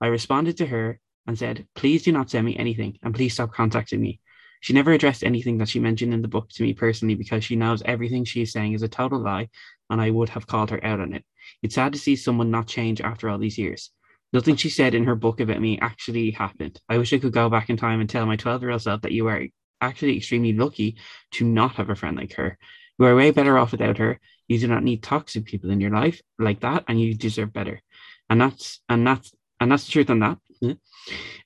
I 0.00 0.06
responded 0.06 0.56
to 0.58 0.66
her 0.66 1.00
and 1.26 1.38
said, 1.38 1.66
Please 1.74 2.02
do 2.02 2.12
not 2.12 2.30
send 2.30 2.46
me 2.46 2.56
anything 2.56 2.98
and 3.02 3.14
please 3.14 3.34
stop 3.34 3.52
contacting 3.52 4.00
me. 4.00 4.20
She 4.60 4.72
never 4.72 4.92
addressed 4.92 5.22
anything 5.22 5.58
that 5.58 5.68
she 5.68 5.80
mentioned 5.80 6.14
in 6.14 6.22
the 6.22 6.28
book 6.28 6.48
to 6.54 6.62
me 6.62 6.72
personally 6.72 7.14
because 7.14 7.44
she 7.44 7.56
knows 7.56 7.82
everything 7.82 8.24
she 8.24 8.40
is 8.40 8.52
saying 8.52 8.72
is 8.72 8.82
a 8.82 8.88
total 8.88 9.20
lie 9.20 9.50
and 9.90 10.00
I 10.00 10.08
would 10.08 10.30
have 10.30 10.46
called 10.46 10.70
her 10.70 10.82
out 10.82 11.00
on 11.00 11.12
it. 11.12 11.24
It's 11.62 11.74
sad 11.74 11.92
to 11.92 11.98
see 11.98 12.16
someone 12.16 12.50
not 12.50 12.66
change 12.66 13.02
after 13.02 13.28
all 13.28 13.36
these 13.36 13.58
years. 13.58 13.90
Nothing 14.32 14.56
she 14.56 14.70
said 14.70 14.94
in 14.94 15.04
her 15.04 15.14
book 15.14 15.40
about 15.40 15.60
me 15.60 15.78
actually 15.80 16.30
happened. 16.30 16.80
I 16.88 16.96
wish 16.96 17.12
I 17.12 17.18
could 17.18 17.34
go 17.34 17.50
back 17.50 17.68
in 17.68 17.76
time 17.76 18.00
and 18.00 18.08
tell 18.08 18.24
my 18.24 18.36
12 18.36 18.62
year 18.62 18.70
old 18.70 18.80
self 18.80 19.02
that 19.02 19.12
you 19.12 19.26
are 19.28 19.46
actually 19.80 20.16
extremely 20.16 20.52
lucky 20.52 20.96
to 21.32 21.44
not 21.44 21.76
have 21.76 21.90
a 21.90 21.94
friend 21.94 22.16
like 22.16 22.34
her. 22.34 22.58
You 22.98 23.06
are 23.06 23.16
way 23.16 23.30
better 23.30 23.58
off 23.58 23.72
without 23.72 23.98
her. 23.98 24.20
You 24.48 24.58
do 24.58 24.68
not 24.68 24.84
need 24.84 25.02
toxic 25.02 25.44
people 25.44 25.70
in 25.70 25.80
your 25.80 25.90
life 25.90 26.20
like 26.38 26.60
that, 26.60 26.84
and 26.88 27.00
you 27.00 27.14
deserve 27.14 27.52
better. 27.52 27.80
And 28.28 28.40
that's 28.40 28.80
and 28.88 29.06
that's 29.06 29.32
and 29.60 29.70
that's 29.70 29.86
the 29.86 29.92
truth 29.92 30.10
on 30.10 30.20
that. 30.20 30.38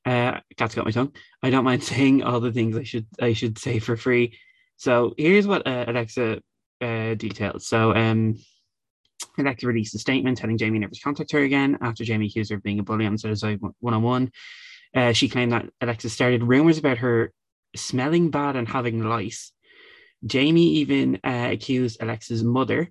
Uh, 0.05 0.41
cat's 0.57 0.75
got 0.75 0.85
my 0.85 0.91
tongue. 0.91 1.13
I 1.43 1.51
don't 1.51 1.65
mind 1.65 1.83
saying 1.93 2.23
all 2.23 2.41
the 2.41 2.53
things 2.53 2.77
I 2.77 2.83
should 2.83 3.07
I 3.21 3.33
should 3.33 3.59
say 3.59 3.79
for 3.79 3.97
free. 3.97 4.39
So 4.77 5.15
here's 5.17 5.47
what 5.47 5.67
uh, 5.67 5.87
Alexa 5.89 6.41
uh, 6.81 7.15
details. 7.15 7.67
So 7.67 7.95
um, 7.95 8.37
Alexa 9.39 9.67
released 9.67 9.95
a 9.95 9.99
statement 9.99 10.39
telling 10.39 10.59
Jamie 10.59 10.79
never 10.79 10.95
to 10.95 11.01
contact 11.01 11.33
her 11.33 11.41
again 11.41 11.79
after 11.81 12.05
Jamie 12.05 12.27
accused 12.27 12.51
her 12.51 12.57
of 12.57 12.63
being 12.63 12.79
a 12.79 12.83
bully 12.83 13.07
on 13.07 13.19
Saturday 13.19 13.59
one 13.81 13.95
on 13.95 14.03
one. 14.03 14.33
She 15.15 15.29
claimed 15.29 15.53
that 15.53 15.67
Alexa 15.81 16.11
started 16.11 16.43
rumors 16.45 16.79
about 16.79 16.99
her 16.99 17.33
smelling 17.81 18.31
bad 18.31 18.57
and 18.57 18.69
having 18.69 19.03
lice. 19.03 19.53
Jamie 20.25 20.75
even 20.75 21.21
uh, 21.25 21.49
accused 21.51 22.03
Alexa's 22.03 22.43
mother 22.43 22.91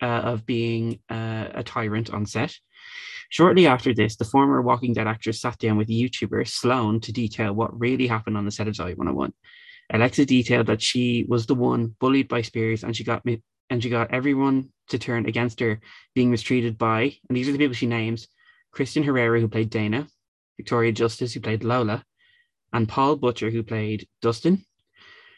uh, 0.00 0.06
of 0.06 0.46
being 0.46 1.00
uh, 1.10 1.48
a 1.54 1.62
tyrant 1.62 2.10
on 2.10 2.26
set. 2.26 2.54
Shortly 3.30 3.66
after 3.66 3.92
this, 3.92 4.16
the 4.16 4.24
former 4.24 4.62
Walking 4.62 4.94
Dead 4.94 5.06
actress 5.06 5.40
sat 5.40 5.58
down 5.58 5.76
with 5.76 5.88
YouTuber 5.88 6.48
Sloan 6.48 7.00
to 7.00 7.12
detail 7.12 7.52
what 7.52 7.78
really 7.78 8.06
happened 8.06 8.36
on 8.36 8.44
the 8.44 8.50
set 8.50 8.68
of 8.68 8.74
Zoey 8.74 8.96
101. 8.96 9.32
Alexa 9.90 10.24
detailed 10.24 10.66
that 10.66 10.82
she 10.82 11.26
was 11.28 11.46
the 11.46 11.54
one 11.54 11.94
bullied 11.98 12.28
by 12.28 12.42
Spears 12.42 12.84
and 12.84 12.96
she 12.96 13.04
got 13.04 13.24
me 13.24 13.42
and 13.70 13.82
she 13.82 13.90
got 13.90 14.12
everyone 14.12 14.70
to 14.88 14.98
turn 14.98 15.26
against 15.26 15.60
her, 15.60 15.80
being 16.14 16.30
mistreated 16.30 16.78
by, 16.78 17.14
and 17.28 17.36
these 17.36 17.48
are 17.48 17.52
the 17.52 17.58
people 17.58 17.74
she 17.74 17.86
names 17.86 18.28
Kristin 18.74 19.04
Herrera, 19.04 19.40
who 19.40 19.48
played 19.48 19.70
Dana, 19.70 20.06
Victoria 20.56 20.92
Justice, 20.92 21.32
who 21.34 21.40
played 21.40 21.64
Lola, 21.64 22.04
and 22.72 22.88
Paul 22.88 23.16
Butcher, 23.16 23.50
who 23.50 23.62
played 23.62 24.08
Dustin. 24.22 24.64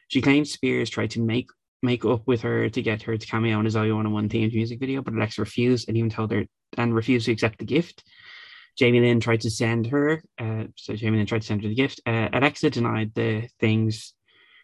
She 0.09 0.21
claims 0.21 0.53
Spears 0.53 0.91
tried 0.91 1.13
to 1.13 1.21
make 1.21 1.49
make 1.83 2.05
up 2.05 2.27
with 2.27 2.43
her 2.43 2.69
to 2.69 2.83
get 2.83 3.03
her 3.03 3.17
to 3.17 3.27
cameo 3.27 3.59
in 3.59 3.65
his 3.65 3.75
Zoey 3.75 3.89
101 3.89 4.29
themed 4.29 4.53
music 4.53 4.79
video, 4.79 5.01
but 5.01 5.15
Alexa 5.15 5.41
refused 5.41 5.89
and 5.89 5.97
even 5.97 6.11
told 6.11 6.31
her 6.31 6.45
and 6.77 6.95
refused 6.95 7.27
to 7.27 7.33
accept 7.33 7.59
the 7.59 7.65
gift. 7.65 8.05
Jamie 8.77 9.01
Lynn 9.01 9.21
tried 9.21 9.41
to 9.43 9.51
send 9.51 9.87
her, 9.87 10.23
uh, 10.39 10.65
so 10.77 10.95
Jamie 10.95 11.17
Lynn 11.17 11.27
tried 11.27 11.41
to 11.41 11.47
send 11.47 11.63
her 11.63 11.69
the 11.69 11.75
gift. 11.75 12.01
Uh, 12.05 12.29
Alexa 12.33 12.71
denied 12.71 13.13
the 13.15 13.49
things 13.59 14.15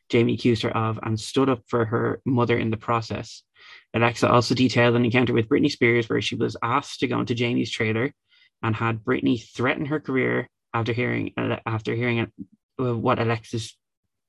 Jamie 0.08 0.34
accused 0.34 0.62
her 0.62 0.76
of 0.76 0.98
and 1.02 1.18
stood 1.18 1.48
up 1.48 1.62
for 1.66 1.84
her 1.84 2.20
mother 2.24 2.56
in 2.56 2.70
the 2.70 2.76
process. 2.76 3.42
Alexa 3.94 4.28
also 4.28 4.54
detailed 4.54 4.94
an 4.94 5.04
encounter 5.04 5.32
with 5.32 5.48
Britney 5.48 5.70
Spears 5.70 6.08
where 6.08 6.20
she 6.20 6.36
was 6.36 6.56
asked 6.62 7.00
to 7.00 7.08
go 7.08 7.20
into 7.20 7.34
Jamie's 7.34 7.70
trailer 7.70 8.12
and 8.62 8.74
had 8.74 9.04
Britney 9.04 9.42
threaten 9.52 9.86
her 9.86 10.00
career 10.00 10.48
after 10.76 10.92
hearing 10.92 11.32
after 11.64 11.94
hearing 11.94 12.20
uh, 12.78 12.96
what 12.96 13.18
Alexis 13.18 13.76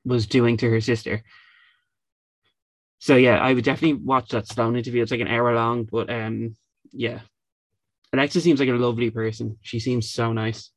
was 0.06 0.28
doing 0.28 0.58
to 0.58 0.70
her 0.70 0.82
sister. 0.82 1.24
So 3.00 3.16
yeah, 3.16 3.38
I 3.38 3.54
would 3.54 3.64
definitely 3.64 4.02
watch 4.04 4.30
that 4.30 4.48
Sloan 4.48 4.76
interview. 4.76 5.02
It's 5.04 5.12
like 5.12 5.22
an 5.22 5.28
hour 5.28 5.54
long, 5.54 5.84
but 5.84 6.10
um, 6.10 6.56
yeah, 6.92 7.20
Alexis 8.14 8.44
seems 8.44 8.60
like 8.60 8.70
a 8.70 8.74
lovely 8.74 9.12
person. 9.12 9.58
She 9.62 9.80
seems 9.80 10.10
so 10.10 10.34
nice. 10.34 10.72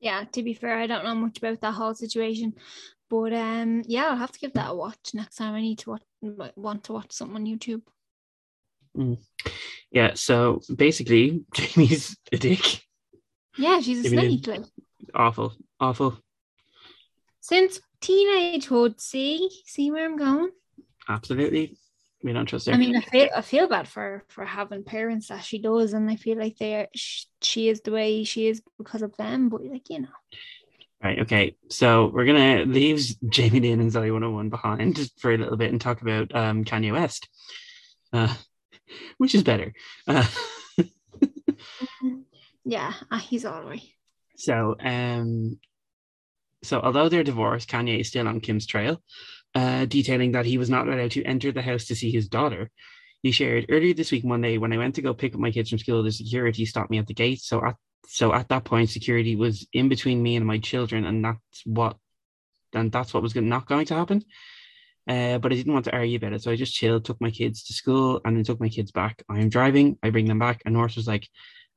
Yeah, 0.00 0.24
to 0.32 0.42
be 0.42 0.52
fair, 0.52 0.76
I 0.78 0.86
don't 0.86 1.04
know 1.04 1.14
much 1.14 1.38
about 1.38 1.60
that 1.62 1.72
whole 1.72 1.94
situation, 1.94 2.54
but 3.08 3.32
um, 3.32 3.82
yeah, 3.86 4.08
I'll 4.08 4.16
have 4.16 4.32
to 4.32 4.38
give 4.38 4.52
that 4.52 4.70
a 4.70 4.74
watch 4.74 5.14
next 5.14 5.36
time. 5.36 5.54
I 5.54 5.62
need 5.62 5.78
to 5.78 5.90
watch, 5.90 6.02
want 6.56 6.84
to 6.84 6.92
watch 6.92 7.12
something 7.12 7.36
on 7.36 7.46
YouTube. 7.46 7.82
Mm. 8.96 9.18
Yeah, 9.90 10.12
so 10.14 10.60
basically, 10.74 11.44
Jamie's 11.54 12.16
a 12.32 12.36
dick. 12.36 12.82
Yeah, 13.56 13.80
she's 13.80 14.04
a 14.04 14.08
snake. 14.08 14.46
Like. 14.46 14.64
Awful, 15.14 15.54
awful. 15.80 16.18
Since 17.40 17.80
teenagehood, 18.00 19.00
see, 19.00 19.50
see 19.66 19.90
where 19.90 20.06
I'm 20.06 20.16
going. 20.16 20.50
Absolutely, 21.08 21.76
we 22.22 22.32
don't 22.32 22.46
trust 22.46 22.66
her. 22.66 22.72
I 22.72 22.78
mean, 22.78 22.96
I 22.96 23.00
feel 23.00 23.28
I 23.36 23.42
feel 23.42 23.68
bad 23.68 23.86
for 23.86 24.24
for 24.28 24.44
having 24.44 24.82
parents 24.82 25.28
that 25.28 25.44
she 25.44 25.58
does, 25.58 25.92
and 25.92 26.10
I 26.10 26.16
feel 26.16 26.38
like 26.38 26.56
they 26.56 26.74
are, 26.74 26.88
she, 26.94 27.26
she 27.42 27.68
is 27.68 27.82
the 27.82 27.92
way 27.92 28.24
she 28.24 28.48
is 28.48 28.62
because 28.78 29.02
of 29.02 29.16
them. 29.16 29.50
But 29.50 29.64
like 29.64 29.90
you 29.90 30.00
know. 30.00 30.08
Right. 31.02 31.18
Okay. 31.18 31.56
So 31.68 32.06
we're 32.06 32.24
gonna 32.24 32.64
leave 32.64 33.04
Jamie 33.28 33.60
Lynn 33.60 33.80
and 33.80 33.92
Zoey 33.92 34.10
101 34.10 34.48
behind 34.48 34.96
just 34.96 35.20
for 35.20 35.32
a 35.32 35.36
little 35.36 35.58
bit 35.58 35.70
and 35.70 35.78
talk 35.78 36.00
about 36.00 36.34
um, 36.34 36.64
Kanye 36.64 36.92
West, 36.92 37.28
uh, 38.14 38.34
which 39.18 39.34
is 39.34 39.42
better. 39.42 39.74
Uh, 40.06 40.26
yeah, 42.64 42.92
uh, 43.10 43.18
he's 43.18 43.44
all 43.44 43.62
right. 43.62 43.82
So, 44.36 44.76
um, 44.80 45.58
so 46.62 46.80
although 46.80 47.08
they're 47.08 47.22
divorced, 47.24 47.68
Kanye 47.68 48.00
is 48.00 48.08
still 48.08 48.26
on 48.26 48.40
Kim's 48.40 48.66
trail, 48.66 49.02
uh, 49.54 49.84
detailing 49.84 50.32
that 50.32 50.46
he 50.46 50.58
was 50.58 50.70
not 50.70 50.88
allowed 50.88 51.12
to 51.12 51.24
enter 51.24 51.52
the 51.52 51.62
house 51.62 51.86
to 51.86 51.94
see 51.94 52.10
his 52.10 52.28
daughter. 52.28 52.70
He 53.22 53.30
shared 53.30 53.66
earlier 53.68 53.94
this 53.94 54.10
week, 54.10 54.24
Monday, 54.24 54.58
when 54.58 54.72
I 54.72 54.78
went 54.78 54.96
to 54.96 55.02
go 55.02 55.14
pick 55.14 55.34
up 55.34 55.40
my 55.40 55.50
kids 55.50 55.70
from 55.70 55.78
school, 55.78 56.02
the 56.02 56.12
security 56.12 56.66
stopped 56.66 56.90
me 56.90 56.98
at 56.98 57.06
the 57.06 57.14
gate. 57.14 57.40
So 57.40 57.64
at 57.64 57.76
so 58.06 58.34
at 58.34 58.48
that 58.50 58.64
point, 58.64 58.90
security 58.90 59.34
was 59.34 59.66
in 59.72 59.88
between 59.88 60.22
me 60.22 60.36
and 60.36 60.46
my 60.46 60.58
children, 60.58 61.04
and 61.04 61.24
that's 61.24 61.62
what, 61.64 61.96
and 62.74 62.92
that's 62.92 63.14
what 63.14 63.22
was 63.22 63.34
not 63.34 63.66
going 63.66 63.86
to 63.86 63.94
happen. 63.94 64.22
Uh, 65.08 65.38
but 65.38 65.52
I 65.52 65.54
didn't 65.54 65.72
want 65.72 65.84
to 65.86 65.92
argue 65.94 66.16
about 66.16 66.32
it, 66.32 66.42
so 66.42 66.50
I 66.50 66.56
just 66.56 66.74
chilled, 66.74 67.04
took 67.04 67.20
my 67.20 67.30
kids 67.30 67.64
to 67.64 67.72
school, 67.72 68.20
and 68.24 68.36
then 68.36 68.44
took 68.44 68.60
my 68.60 68.68
kids 68.68 68.90
back. 68.92 69.22
I 69.28 69.40
am 69.40 69.48
driving, 69.48 69.98
I 70.02 70.10
bring 70.10 70.26
them 70.26 70.38
back, 70.38 70.62
and 70.64 70.74
North 70.74 70.96
was 70.96 71.06
like, 71.06 71.28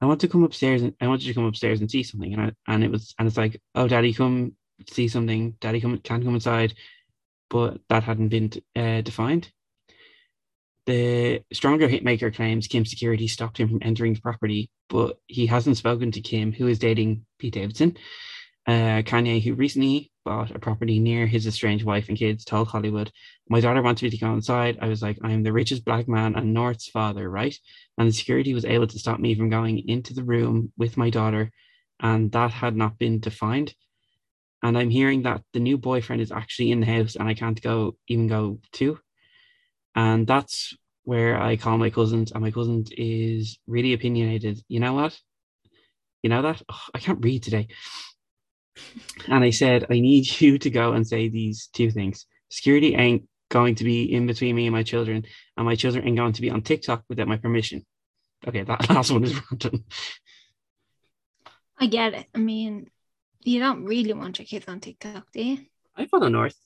"I 0.01 0.05
want 0.05 0.21
to 0.21 0.27
come 0.27 0.43
upstairs, 0.43 0.81
and 0.81 0.93
I 1.01 1.07
want 1.07 1.23
you 1.23 1.33
to 1.33 1.35
come 1.35 1.45
upstairs 1.45 1.81
and 1.81 1.89
see 1.89 2.03
something." 2.03 2.33
And 2.33 2.41
I, 2.41 2.73
and 2.73 2.83
it 2.83 2.91
was, 2.91 3.13
and 3.19 3.27
it's 3.27 3.37
like, 3.37 3.61
"Oh, 3.75 3.87
Daddy, 3.87 4.13
come 4.13 4.53
see 4.89 5.07
something. 5.07 5.55
Daddy, 5.61 5.81
come 5.81 5.97
can't 5.99 6.23
come 6.23 6.35
inside." 6.35 6.73
but 7.49 7.79
that 7.89 8.03
hadn't 8.03 8.29
been 8.29 8.51
uh, 8.75 9.01
defined. 9.01 9.51
The 10.85 11.41
stronger 11.51 11.89
hitmaker 11.89 12.33
claims 12.33 12.67
Kim 12.67 12.85
security 12.85 13.27
stopped 13.27 13.59
him 13.59 13.67
from 13.67 13.79
entering 13.81 14.13
the 14.13 14.21
property, 14.21 14.69
but 14.89 15.19
he 15.27 15.45
hasn't 15.45 15.77
spoken 15.77 16.11
to 16.11 16.21
Kim, 16.21 16.53
who 16.53 16.67
is 16.67 16.79
dating 16.79 17.25
Pete 17.39 17.53
Davidson. 17.53 17.97
Uh, 18.67 19.01
Kanye, 19.03 19.41
who 19.41 19.53
recently 19.55 20.11
bought 20.25 20.55
a 20.55 20.59
property 20.59 20.99
near 20.99 21.25
his 21.25 21.47
estranged 21.47 21.85
wife 21.85 22.09
and 22.09 22.17
kids, 22.17 22.45
told 22.45 22.67
Hollywood, 22.67 23.11
My 23.49 23.61
daughter 23.61 23.81
wanted 23.81 24.03
me 24.03 24.09
to 24.11 24.17
go 24.17 24.33
inside. 24.33 24.77
I 24.81 24.89
was 24.89 25.01
like, 25.01 25.17
I 25.23 25.31
am 25.31 25.43
the 25.43 25.53
richest 25.53 25.85
black 25.85 26.07
man 26.09 26.35
and 26.35 26.53
North's 26.53 26.89
father, 26.89 27.29
right? 27.29 27.57
And 27.97 28.07
the 28.09 28.13
security 28.13 28.53
was 28.53 28.65
able 28.65 28.87
to 28.87 28.99
stop 28.99 29.19
me 29.21 29.35
from 29.35 29.49
going 29.49 29.87
into 29.89 30.13
the 30.13 30.25
room 30.25 30.73
with 30.77 30.97
my 30.97 31.09
daughter, 31.09 31.51
and 32.01 32.31
that 32.33 32.51
had 32.51 32.75
not 32.75 32.99
been 32.99 33.19
defined 33.21 33.73
and 34.63 34.77
I'm 34.77 34.89
hearing 34.89 35.23
that 35.23 35.41
the 35.53 35.59
new 35.59 35.77
boyfriend 35.77 36.21
is 36.21 36.31
actually 36.31 36.71
in 36.71 36.79
the 36.81 36.85
house 36.85 37.15
and 37.15 37.29
I 37.29 37.33
can't 37.33 37.61
go 37.61 37.95
even 38.07 38.27
go 38.27 38.59
to. 38.73 38.99
And 39.95 40.27
that's 40.27 40.75
where 41.03 41.41
I 41.41 41.57
call 41.57 41.77
my 41.77 41.89
cousins, 41.89 42.31
and 42.31 42.43
my 42.43 42.51
cousin 42.51 42.85
is 42.91 43.59
really 43.67 43.93
opinionated. 43.93 44.59
You 44.67 44.79
know 44.79 44.93
what? 44.93 45.17
You 46.23 46.29
know 46.29 46.41
that? 46.43 46.61
Oh, 46.69 46.81
I 46.93 46.99
can't 46.99 47.23
read 47.23 47.43
today. 47.43 47.67
And 49.27 49.43
I 49.43 49.49
said, 49.49 49.85
I 49.89 49.99
need 49.99 50.41
you 50.41 50.57
to 50.59 50.69
go 50.69 50.93
and 50.93 51.07
say 51.07 51.29
these 51.29 51.69
two 51.73 51.91
things. 51.91 52.25
Security 52.49 52.95
ain't 52.95 53.27
going 53.49 53.75
to 53.75 53.83
be 53.83 54.13
in 54.13 54.27
between 54.27 54.55
me 54.55 54.67
and 54.67 54.75
my 54.75 54.83
children, 54.83 55.25
and 55.55 55.65
my 55.65 55.75
children 55.75 56.07
ain't 56.07 56.17
going 56.17 56.33
to 56.33 56.41
be 56.41 56.49
on 56.49 56.61
TikTok 56.61 57.03
without 57.09 57.27
my 57.27 57.37
permission. 57.37 57.85
Okay, 58.47 58.63
that 58.63 58.89
last 58.89 59.11
one 59.11 59.23
is 59.23 59.39
random. 59.51 59.83
I 61.79 61.87
get 61.87 62.13
it. 62.13 62.25
I 62.33 62.39
mean, 62.39 62.89
you 63.43 63.59
don't 63.59 63.85
really 63.85 64.13
want 64.13 64.39
your 64.39 64.45
kids 64.45 64.67
on 64.67 64.79
TikTok, 64.79 65.31
do 65.31 65.43
you? 65.43 65.59
I 65.95 66.05
follow 66.05 66.27
North. 66.27 66.57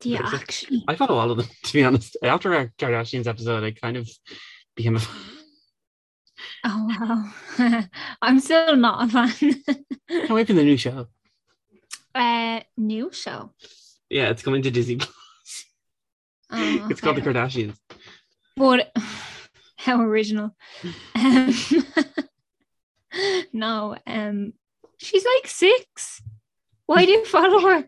Do 0.00 0.08
you 0.08 0.18
actually? 0.20 0.84
I 0.88 0.96
follow 0.96 1.16
all 1.16 1.30
of 1.30 1.36
them, 1.36 1.46
to 1.64 1.72
be 1.72 1.84
honest. 1.84 2.16
After 2.22 2.54
our 2.54 2.72
Kardashians 2.78 3.26
episode, 3.26 3.62
I 3.62 3.70
kind 3.70 3.96
of 3.96 4.10
became 4.74 4.96
a 4.96 5.00
Oh 6.64 7.32
wow. 7.58 7.84
I'm 8.22 8.38
still 8.40 8.76
not 8.76 9.04
a 9.04 9.08
fan. 9.28 9.54
Can't 10.08 10.30
wait 10.30 10.46
for 10.46 10.52
the 10.52 10.62
new 10.64 10.76
show. 10.76 11.08
Uh 12.14 12.60
new 12.76 13.10
show. 13.12 13.52
Yeah, 14.10 14.28
it's 14.30 14.42
coming 14.42 14.62
to 14.62 14.70
Disney 14.70 14.96
Plus. 14.96 15.10
Oh, 16.54 16.86
it's 16.90 17.00
called 17.00 17.16
The 17.16 17.22
Kardashians. 17.22 17.78
What? 18.56 18.94
how 19.78 20.02
original. 20.02 20.54
Um, 21.14 21.54
no, 23.54 23.96
um 24.06 24.52
She's 24.98 25.24
like 25.24 25.46
six. 25.48 26.22
Why 26.86 27.06
do 27.06 27.12
you 27.12 27.24
follow 27.24 27.60
her? 27.60 27.84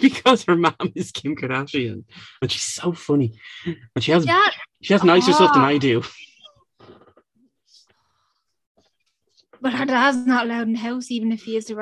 because 0.00 0.44
her 0.44 0.56
mom 0.56 0.74
is 0.94 1.12
Kim 1.12 1.34
Kardashian, 1.34 2.04
and 2.42 2.52
she's 2.52 2.62
so 2.62 2.92
funny, 2.92 3.32
and 3.64 4.04
she 4.04 4.12
has 4.12 4.26
Yeah, 4.26 4.46
she 4.82 4.92
has 4.92 5.02
nicer 5.02 5.32
stuff 5.32 5.52
than. 5.54 5.62
I 5.62 5.78
do. 5.78 6.02
But 9.60 9.72
her 9.72 9.84
dad's 9.84 10.26
not 10.26 10.44
allowed 10.46 10.66
in 10.68 10.72
the 10.74 10.78
house, 10.78 11.10
even 11.10 11.32
if 11.32 11.42
he 11.42 11.56
is 11.56 11.66
the 11.66 11.76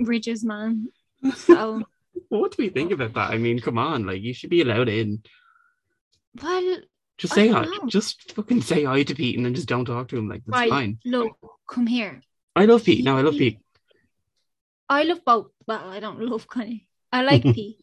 richest 0.00 0.44
man. 0.52 0.88
So, 1.36 1.82
What 2.28 2.56
do 2.56 2.62
we 2.62 2.68
think 2.68 2.92
about 2.92 3.14
that? 3.14 3.30
I 3.30 3.38
mean, 3.38 3.58
come 3.60 3.78
on, 3.78 4.04
like 4.06 4.22
you 4.22 4.34
should 4.34 4.50
be 4.50 4.60
allowed 4.62 4.88
in. 4.88 5.22
well, 6.42 6.78
Just 7.18 7.34
say 7.34 7.48
hi, 7.48 7.64
know. 7.64 7.86
just 7.86 8.32
fucking 8.32 8.62
say 8.62 8.84
hi 8.84 9.02
to 9.02 9.14
Pete, 9.14 9.36
and 9.36 9.44
then 9.46 9.54
just 9.54 9.68
don't 9.68 9.84
talk 9.84 10.08
to 10.08 10.16
him. 10.18 10.28
Like 10.28 10.42
that's 10.46 10.58
right, 10.60 10.70
fine. 10.70 10.98
look, 11.04 11.36
come 11.68 11.86
here. 11.86 12.22
I 12.54 12.66
love 12.66 12.84
Pete. 12.84 13.04
No, 13.04 13.16
I 13.16 13.22
love 13.22 13.34
Pete. 13.34 13.58
I 14.88 15.04
love 15.04 15.24
both. 15.24 15.48
Well, 15.66 15.88
I 15.88 16.00
don't 16.00 16.20
love 16.20 16.48
Kanye. 16.48 16.86
I 17.12 17.22
like 17.22 17.42
Pete. 17.54 17.78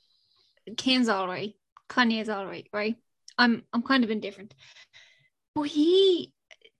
Kim's 0.77 1.09
all 1.09 1.27
right. 1.27 1.53
Kanye's 1.89 2.29
all 2.29 2.45
right, 2.45 2.67
right? 2.73 2.95
I'm 3.37 3.63
I'm 3.73 3.81
kind 3.81 4.03
of 4.03 4.11
indifferent. 4.11 4.53
But 5.55 5.63
he, 5.63 6.31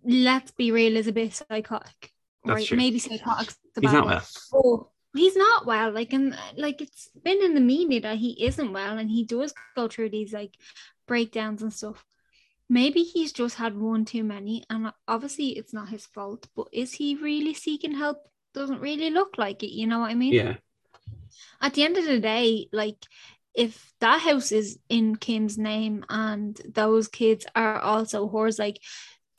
let's 0.03 0.51
be 0.51 0.71
real, 0.71 0.97
is 0.97 1.07
a 1.07 1.11
bit 1.11 1.33
psychotic. 1.33 2.11
That's 2.45 2.55
right? 2.55 2.67
true. 2.67 2.77
Maybe 2.77 2.99
psychotic. 2.99 3.53
He's 3.79 3.91
not 3.91 4.05
well. 4.05 4.21
Oh, 4.53 4.89
he's 5.15 5.35
not 5.35 5.65
well. 5.65 5.91
Like 5.91 6.13
and 6.13 6.37
like 6.57 6.81
it's 6.81 7.09
been 7.23 7.41
in 7.43 7.53
the 7.53 7.61
media 7.61 8.01
that 8.01 8.17
he 8.17 8.43
isn't 8.45 8.73
well, 8.73 8.97
and 8.97 9.09
he 9.09 9.25
does 9.25 9.53
go 9.75 9.87
through 9.87 10.09
these 10.09 10.33
like 10.33 10.55
breakdowns 11.07 11.61
and 11.61 11.73
stuff. 11.73 12.05
Maybe 12.69 13.01
he's 13.03 13.33
just 13.33 13.55
had 13.55 13.77
one 13.77 14.05
too 14.05 14.23
many, 14.23 14.63
and 14.69 14.91
obviously 15.07 15.49
it's 15.49 15.73
not 15.73 15.89
his 15.89 16.05
fault. 16.05 16.47
But 16.55 16.67
is 16.71 16.93
he 16.93 17.15
really 17.15 17.53
seeking 17.53 17.95
help? 17.95 18.17
Doesn't 18.53 18.79
really 18.79 19.09
look 19.09 19.37
like 19.37 19.63
it. 19.63 19.71
You 19.71 19.87
know 19.87 19.99
what 19.99 20.11
I 20.11 20.15
mean? 20.15 20.33
Yeah, 20.33 20.57
At 21.61 21.73
the 21.73 21.83
end 21.83 21.97
of 21.97 22.05
the 22.05 22.19
day, 22.19 22.67
like 22.71 22.97
if 23.55 23.91
that 23.99 24.21
house 24.21 24.51
is 24.51 24.79
in 24.89 25.15
Kim's 25.15 25.57
name 25.57 26.05
and 26.09 26.59
those 26.65 27.07
kids 27.07 27.45
are 27.55 27.79
also 27.79 28.27
hers, 28.27 28.59
like 28.59 28.79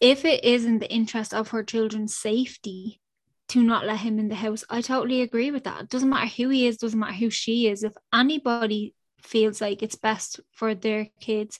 if 0.00 0.25
it 0.25 0.45
is 0.45 0.64
in 0.64 0.78
the 0.78 0.90
interest 0.90 1.35
of 1.35 1.49
her 1.49 1.62
children's 1.62 2.16
safety 2.16 3.00
to 3.49 3.62
not 3.62 3.85
let 3.85 3.99
him 3.99 4.19
in 4.19 4.28
the 4.28 4.35
house, 4.35 4.64
I 4.71 4.80
totally 4.80 5.23
agree 5.23 5.50
with 5.50 5.64
that. 5.64 5.83
It 5.83 5.88
doesn't 5.90 6.09
matter 6.09 6.26
who 6.26 6.49
he 6.49 6.66
is, 6.66 6.78
doesn't 6.78 6.99
matter 6.99 7.12
who 7.14 7.30
she 7.30 7.69
is. 7.69 7.83
If 7.85 7.92
anybody 8.12 8.95
feels 9.23 9.61
like 9.61 9.83
it's 9.83 9.97
best 9.97 10.40
for 10.52 10.75
their 10.75 11.09
kids. 11.21 11.59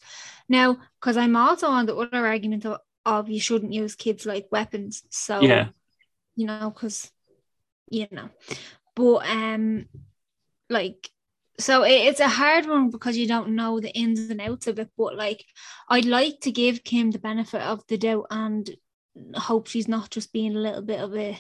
Now, 0.49 0.79
because 1.01 1.17
I'm 1.17 1.37
also 1.37 1.69
on 1.69 1.87
the 1.87 1.97
other 1.97 2.27
argument 2.27 2.65
of, 2.65 2.79
of 3.05 3.29
you 3.29 3.41
shouldn't 3.41 3.73
use 3.73 3.95
kids 3.95 4.27
like 4.27 4.49
weapons. 4.51 5.03
So 5.11 5.41
yeah. 5.41 5.69
you 6.37 6.47
know, 6.47 6.71
because 6.71 7.11
you 7.89 8.07
know, 8.11 8.31
but 8.95 9.29
um, 9.29 9.87
like, 10.69 11.11
so 11.61 11.83
it, 11.85 11.93
it's 11.93 12.21
a 12.21 12.29
hard 12.29 12.67
one 12.67 12.91
because 12.91 13.17
you 13.17 13.27
don't 13.29 13.51
know 13.55 13.81
the 13.81 13.91
ins 13.91 14.31
and 14.31 14.41
outs 14.41 14.67
of 14.67 14.79
it. 14.79 14.89
But 14.97 15.17
like, 15.17 15.45
I'd 15.89 16.05
like 16.05 16.41
to 16.41 16.51
give 16.53 16.85
Kim 16.85 17.11
the 17.11 17.19
benefit 17.19 17.63
of 17.63 17.87
the 17.89 17.99
doubt 17.99 18.27
and 18.31 18.69
hope 19.35 19.69
she's 19.69 19.89
not 19.89 20.11
just 20.11 20.33
being 20.33 20.57
a 20.57 20.61
little 20.61 20.83
bit 20.83 21.01
of 21.01 21.15
a 21.17 21.39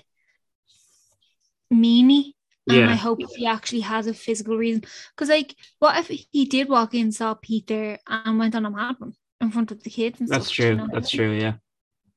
meanie. 1.72 2.34
And 2.68 2.88
I 2.88 2.94
hope 2.94 3.18
he 3.34 3.46
actually 3.46 3.80
has 3.80 4.06
a 4.06 4.14
physical 4.14 4.56
reason. 4.56 4.82
Because, 5.14 5.28
like, 5.28 5.56
what 5.80 5.98
if 5.98 6.06
he 6.30 6.44
did 6.44 6.68
walk 6.68 6.94
in, 6.94 7.10
saw 7.10 7.34
Peter, 7.34 7.98
and 8.06 8.38
went 8.38 8.54
on 8.54 8.64
a 8.66 8.70
mad 8.70 8.94
one 8.98 9.14
in 9.40 9.50
front 9.50 9.72
of 9.72 9.82
the 9.82 9.90
kids 9.90 10.20
and 10.20 10.28
That's 10.28 10.46
stuff? 10.46 10.54
true. 10.54 10.66
you 10.66 10.74
know? 10.76 10.88
That's 10.92 11.10
true. 11.10 11.32
Yeah. 11.32 11.54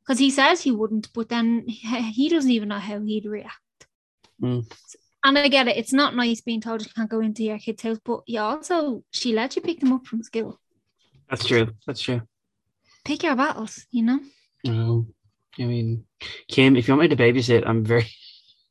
because 0.05 0.19
he 0.19 0.29
says 0.29 0.61
he 0.61 0.71
wouldn't, 0.71 1.11
but 1.13 1.29
then 1.29 1.65
he 1.67 2.01
he 2.11 2.29
doesn't 2.29 2.51
even 2.51 2.69
know 2.69 2.79
how 2.79 3.01
he'd 3.01 3.25
react. 3.25 3.87
Mm. 4.41 4.65
And 5.25 5.37
I 5.37 5.47
get 5.47 5.67
it; 5.67 5.77
it's 5.77 5.93
not 5.93 6.15
nice 6.15 6.41
being 6.41 6.59
told 6.61 6.81
you 6.83 6.91
can't 6.95 7.09
go 7.09 7.21
into 7.21 7.43
your 7.43 7.57
kid's 7.59 7.81
house, 7.83 7.99
but 8.03 8.21
you 8.27 8.39
also 8.39 9.03
she 9.11 9.33
let 9.33 9.55
you 9.55 9.61
pick 9.61 9.79
them 9.79 9.93
up 9.93 10.05
from 10.05 10.21
school. 10.23 10.59
That's 11.29 11.45
true. 11.45 11.69
That's 11.87 12.01
true. 12.01 12.21
Pick 13.05 13.23
your 13.23 13.35
battles, 13.35 13.85
you 13.91 14.03
know. 14.03 14.19
No, 14.65 15.07
I 15.59 15.63
mean, 15.63 16.05
Kim, 16.47 16.75
if 16.75 16.87
you 16.87 16.93
want 16.95 17.09
me 17.09 17.15
to 17.15 17.21
babysit, 17.23 17.63
I'm 17.65 17.83
very. 17.85 18.07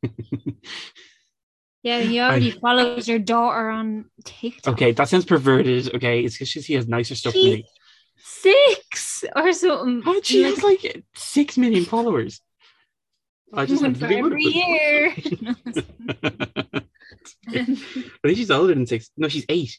Yeah, 1.84 2.00
he 2.00 2.20
already 2.20 2.52
follows 2.52 3.08
your 3.08 3.18
daughter 3.18 3.68
on 3.68 4.04
TikTok. 4.24 4.74
okay, 4.74 4.92
that 4.92 5.08
sounds 5.08 5.24
perverted. 5.24 5.92
Okay, 5.96 6.20
it's 6.20 6.36
because 6.38 6.48
she 6.48 6.74
has 6.74 6.86
nicer 6.86 7.16
stuff 7.16 7.32
than 7.32 7.42
She- 7.42 7.54
me. 7.56 7.64
Six 8.24 9.24
or 9.34 9.52
something. 9.52 10.22
She 10.22 10.44
Like, 10.44 10.54
has 10.54 10.62
like 10.62 11.04
six 11.16 11.58
million 11.58 11.84
followers. 11.84 12.40
I 13.52 13.66
just 13.66 13.82
one 13.82 13.92
have 13.94 14.00
for 14.00 14.08
to 14.08 14.14
be 14.14 14.18
every 14.18 14.44
year. 14.44 15.14
I 17.48 18.26
think 18.26 18.36
she's 18.36 18.50
older 18.50 18.74
than 18.74 18.86
six. 18.86 19.10
No, 19.16 19.28
she's 19.28 19.44
eight. 19.48 19.78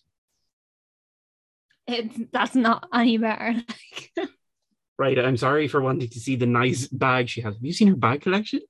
it's, 1.87 2.15
that's 2.31 2.55
not 2.55 2.87
any 2.93 3.17
better. 3.17 3.55
Right. 4.99 5.17
I'm 5.17 5.37
sorry 5.37 5.67
for 5.67 5.81
wanting 5.81 6.07
to 6.07 6.19
see 6.19 6.35
the 6.35 6.45
nice 6.45 6.87
bag 6.87 7.27
she 7.27 7.41
has. 7.41 7.55
Have 7.55 7.65
you 7.65 7.73
seen 7.73 7.87
her 7.87 7.95
bag 7.95 8.21
collection? 8.21 8.61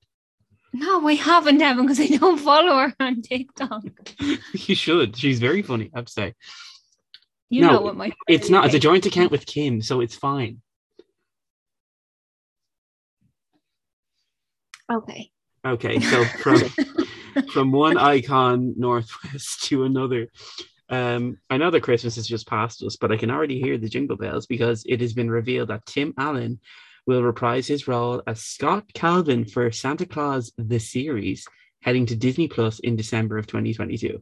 no, 0.72 1.06
I 1.06 1.14
haven't, 1.16 1.62
Evan, 1.62 1.86
because 1.86 2.00
I 2.00 2.08
don't 2.08 2.40
follow 2.40 2.78
her 2.78 2.94
on 3.00 3.22
TikTok. 3.22 3.84
you 4.54 4.74
should. 4.74 5.16
She's 5.18 5.40
very 5.40 5.62
funny, 5.62 5.92
I 5.94 6.00
have 6.00 6.06
to 6.06 6.12
say. 6.12 6.34
You 7.50 7.62
No, 7.62 7.74
know 7.74 7.82
what 7.82 7.98
my 7.98 8.14
It's 8.28 8.50
not. 8.50 8.66
It's 8.66 8.74
a 8.74 8.80
joint 8.80 9.06
account 9.06 9.32
with 9.32 9.46
Kim, 9.46 9.82
so 9.82 10.00
it's 10.00 10.16
fine. 10.16 10.62
Okay. 14.92 15.32
Okay, 15.66 16.00
so 16.00 16.26
from 16.26 16.60
from 17.54 17.72
one 17.72 17.98
icon 17.98 18.74
North 18.78 19.10
West 19.24 19.64
to 19.66 19.84
another. 19.84 20.30
Um, 20.90 21.38
I 21.50 21.58
know 21.58 21.72
that 21.72 21.82
Christmas 21.82 22.18
has 22.18 22.28
just 22.28 22.48
passed 22.48 22.84
us, 22.84 22.98
but 22.98 23.12
I 23.12 23.18
can 23.18 23.32
already 23.32 23.60
hear 23.60 23.78
the 23.78 23.90
jingle 23.90 24.18
bells 24.18 24.46
because 24.46 24.84
it 24.88 25.00
has 25.02 25.14
been 25.14 25.32
revealed 25.32 25.70
that 25.70 25.86
Tim 25.86 26.14
Allen 26.18 26.60
will 27.08 27.24
reprise 27.24 27.68
his 27.68 27.88
role 27.88 28.22
as 28.28 28.42
Scott 28.42 28.94
Calvin 28.94 29.46
for 29.46 29.72
Santa 29.72 30.06
Claus 30.06 30.52
the 30.58 30.80
series, 30.80 31.48
heading 31.82 32.06
to 32.08 32.16
Disney 32.16 32.48
Plus 32.48 32.80
in 32.80 32.96
December 32.96 33.38
of 33.38 33.48
2022. 33.48 34.22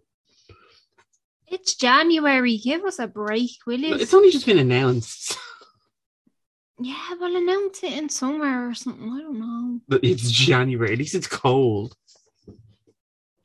It's 1.48 1.76
January. 1.76 2.58
Give 2.58 2.86
us 2.86 3.00
a 3.00 3.08
break, 3.08 3.52
will 3.68 3.80
you? 3.80 3.96
It's 3.96 4.14
only 4.14 4.32
just 4.32 4.46
been 4.46 4.60
announced. 4.60 5.38
Yeah, 6.80 7.14
well, 7.20 7.36
announce 7.36 7.84
it 7.84 7.94
in 7.94 8.10
somewhere 8.10 8.70
or 8.70 8.74
something. 8.74 9.10
I 9.12 9.20
don't 9.22 9.40
know. 9.40 9.80
that 9.90 10.04
It's 10.04 10.32
January. 10.32 10.94
At 10.94 11.00
least 11.00 11.16
it's 11.16 11.28
cold. 11.28 11.96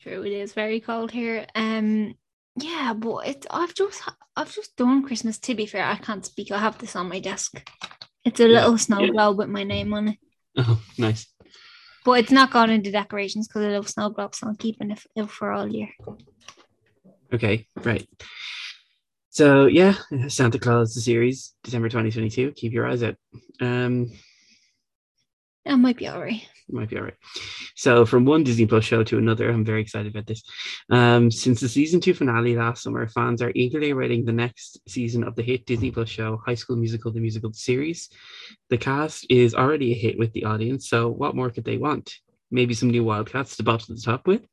True, 0.00 0.22
it 0.22 0.32
is 0.32 0.52
very 0.52 0.80
cold 0.80 1.10
here. 1.10 1.46
Um, 1.54 2.14
yeah, 2.56 2.94
but 2.94 3.26
it. 3.28 3.46
I've 3.50 3.74
just, 3.74 4.02
I've 4.36 4.54
just 4.54 4.76
done 4.76 5.02
Christmas. 5.02 5.38
To 5.40 5.54
be 5.54 5.66
fair, 5.66 5.84
I 5.84 5.96
can't 5.96 6.24
speak. 6.24 6.50
I 6.50 6.58
have 6.58 6.78
this 6.78 6.96
on 6.96 7.08
my 7.08 7.20
desk. 7.20 7.60
It's 8.24 8.40
a 8.40 8.44
Yeah. 8.48 8.60
little 8.60 8.78
snow 8.78 9.06
globe 9.10 9.38
with 9.38 9.48
my 9.48 9.64
name 9.64 9.92
on 9.92 10.08
it, 10.08 10.18
Oh, 10.56 10.80
nice. 10.98 11.26
but 12.04 12.12
it's 12.20 12.32
not 12.32 12.50
gone 12.50 12.70
into 12.70 12.90
decorations 12.90 13.46
because 13.48 13.62
I 13.64 13.68
love 13.68 13.88
snow 13.88 14.08
globes. 14.10 14.38
So 14.38 14.48
I'm 14.48 14.56
keeping 14.56 14.90
it 14.90 15.00
f- 15.16 15.28
for 15.30 15.52
all 15.52 15.68
year. 15.68 15.88
Okay, 17.32 17.66
right. 17.76 18.08
So 19.36 19.66
yeah, 19.66 19.96
Santa 20.28 20.58
Claus 20.58 20.94
the 20.94 21.02
series, 21.02 21.52
December 21.62 21.90
2022. 21.90 22.52
Keep 22.52 22.72
your 22.72 22.88
eyes 22.88 23.02
out. 23.02 23.16
Um, 23.60 24.10
It 25.66 25.76
might 25.76 25.98
be 25.98 26.08
alright. 26.08 26.48
might 26.70 26.88
be 26.88 26.96
all 26.96 27.02
right. 27.02 27.18
So 27.74 28.06
from 28.06 28.24
one 28.24 28.44
Disney 28.44 28.64
Plus 28.64 28.82
show 28.82 29.04
to 29.04 29.18
another, 29.18 29.50
I'm 29.50 29.62
very 29.62 29.82
excited 29.82 30.10
about 30.10 30.26
this. 30.26 30.42
Um, 30.90 31.30
since 31.30 31.60
the 31.60 31.68
season 31.68 32.00
two 32.00 32.14
finale 32.14 32.56
last 32.56 32.82
summer, 32.82 33.06
fans 33.08 33.42
are 33.42 33.52
eagerly 33.54 33.90
awaiting 33.90 34.24
the 34.24 34.32
next 34.32 34.80
season 34.88 35.22
of 35.22 35.36
the 35.36 35.42
hit 35.42 35.66
Disney 35.66 35.90
Plus 35.90 36.08
show, 36.08 36.40
High 36.46 36.54
School 36.54 36.76
Musical: 36.76 37.12
The 37.12 37.20
Musical 37.20 37.52
series. 37.52 38.08
The 38.70 38.78
cast 38.78 39.26
is 39.28 39.54
already 39.54 39.92
a 39.92 39.98
hit 39.98 40.18
with 40.18 40.32
the 40.32 40.46
audience, 40.46 40.88
so 40.88 41.10
what 41.10 41.36
more 41.36 41.50
could 41.50 41.66
they 41.66 41.76
want? 41.76 42.10
Maybe 42.50 42.72
some 42.72 42.88
new 42.88 43.04
Wildcats 43.04 43.58
to 43.58 43.64
bop 43.64 43.82
to 43.82 43.92
the 43.92 44.00
top 44.00 44.26
with. 44.26 44.46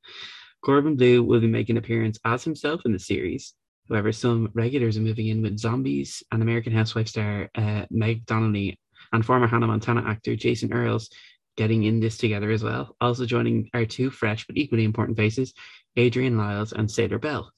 Corbin 0.62 0.98
Bleu 0.98 1.24
will 1.24 1.40
be 1.40 1.48
making 1.48 1.78
an 1.78 1.84
appearance 1.84 2.20
as 2.26 2.44
himself 2.44 2.82
in 2.84 2.92
the 2.92 3.00
series. 3.00 3.54
However, 3.90 4.12
some 4.12 4.50
regulars 4.54 4.98
are 4.98 5.02
moving 5.02 5.28
in 5.28 5.42
with 5.42 5.60
zombies 5.60 6.24
and 6.32 6.42
American 6.42 6.74
Housewife 6.74 7.08
star 7.08 7.50
uh, 7.56 7.86
Meg 7.92 8.26
Donnelly 8.26 8.80
and 9.12 9.26
former 9.26 9.48
Hannah 9.48 9.68
Montana 9.68 10.04
actor 10.08 10.36
Jason 10.36 10.74
Earles 10.74 11.10
getting 11.58 11.84
in 11.84 12.00
this 12.00 12.18
together 12.18 12.50
as 12.50 12.64
well. 12.64 12.96
Also 13.00 13.26
joining 13.26 13.70
are 13.74 13.86
two 13.86 14.10
fresh 14.10 14.48
but 14.48 14.58
equally 14.58 14.86
important 14.86 15.18
faces, 15.18 15.54
Adrian 15.96 16.38
Lyles 16.38 16.72
and 16.74 16.88
Saylor 16.88 17.22
Bell. 17.22 17.52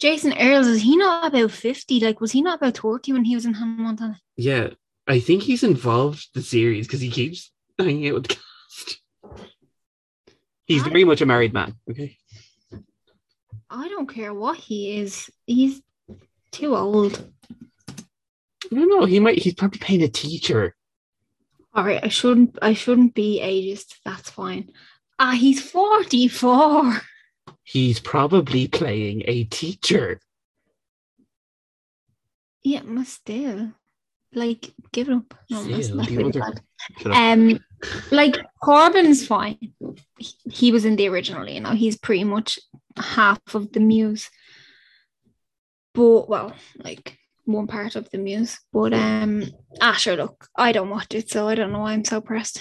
Jason 0.00 0.32
Earles 0.32 0.66
is 0.66 0.82
he 0.82 0.96
not 0.96 1.26
about 1.26 1.50
fifty? 1.50 2.00
Like, 2.00 2.20
was 2.20 2.32
he 2.32 2.40
not 2.40 2.56
about 2.56 2.78
thirty 2.78 3.12
when 3.12 3.24
he 3.24 3.34
was 3.34 3.44
in 3.44 3.52
Hannah 3.52 3.82
Montana? 3.82 4.20
Yeah, 4.36 4.70
I 5.06 5.20
think 5.20 5.42
he's 5.42 5.62
involved 5.62 6.28
the 6.32 6.42
series 6.42 6.86
because 6.86 7.02
he 7.02 7.10
keeps 7.10 7.52
hanging 7.78 8.08
out 8.08 8.14
with 8.14 8.28
the 8.28 8.36
cast. 8.36 9.00
He's 10.64 10.82
very 10.84 11.04
much 11.04 11.20
a 11.20 11.26
married 11.26 11.52
man. 11.52 11.74
Okay. 11.90 12.16
I 13.70 13.88
don't 13.88 14.12
care 14.12 14.34
what 14.34 14.58
he 14.58 14.98
is. 14.98 15.30
He's 15.46 15.80
too 16.50 16.74
old. 16.74 17.24
I 17.88 18.74
don't 18.74 18.88
know. 18.88 19.04
He 19.04 19.20
might. 19.20 19.38
He's 19.38 19.54
probably 19.54 19.78
paying 19.78 20.02
a 20.02 20.08
teacher. 20.08 20.74
All 21.72 21.84
right, 21.84 22.00
I 22.02 22.08
shouldn't. 22.08 22.58
I 22.60 22.74
shouldn't 22.74 23.14
be 23.14 23.40
ageist. 23.40 23.94
That's 24.04 24.28
fine. 24.28 24.72
Ah, 25.20 25.32
he's 25.32 25.62
forty-four. 25.70 27.00
He's 27.62 28.00
probably 28.00 28.66
playing 28.66 29.22
a 29.26 29.44
teacher. 29.44 30.20
Yeah, 32.64 32.82
must 32.82 33.12
still. 33.12 33.72
Like, 34.32 34.72
give 34.92 35.08
it 35.08 35.14
up. 35.14 35.34
No, 35.48 35.62
that's 35.64 35.86
Still, 35.86 35.96
not 35.98 36.08
the 36.08 36.16
really 36.16 36.32
bad. 36.32 36.60
Up. 37.06 37.16
Um, 37.16 37.60
like 38.10 38.36
Corbin's 38.62 39.26
fine. 39.26 39.58
He, 40.18 40.34
he 40.50 40.72
was 40.72 40.84
in 40.84 40.96
the 40.96 41.08
original, 41.08 41.48
you 41.48 41.60
know. 41.60 41.70
He's 41.72 41.98
pretty 41.98 42.24
much 42.24 42.58
half 42.96 43.40
of 43.54 43.72
the 43.72 43.80
muse. 43.80 44.30
But 45.94 46.28
well, 46.28 46.54
like 46.76 47.16
one 47.44 47.66
part 47.66 47.96
of 47.96 48.08
the 48.10 48.18
muse. 48.18 48.58
But 48.72 48.92
um, 48.94 49.44
ah, 49.80 49.94
sure. 49.94 50.16
Look, 50.16 50.48
I 50.56 50.72
don't 50.72 50.90
watch 50.90 51.14
it, 51.14 51.30
so 51.30 51.48
I 51.48 51.54
don't 51.54 51.72
know 51.72 51.80
why 51.80 51.92
I'm 51.92 52.04
so 52.04 52.20
pressed. 52.20 52.60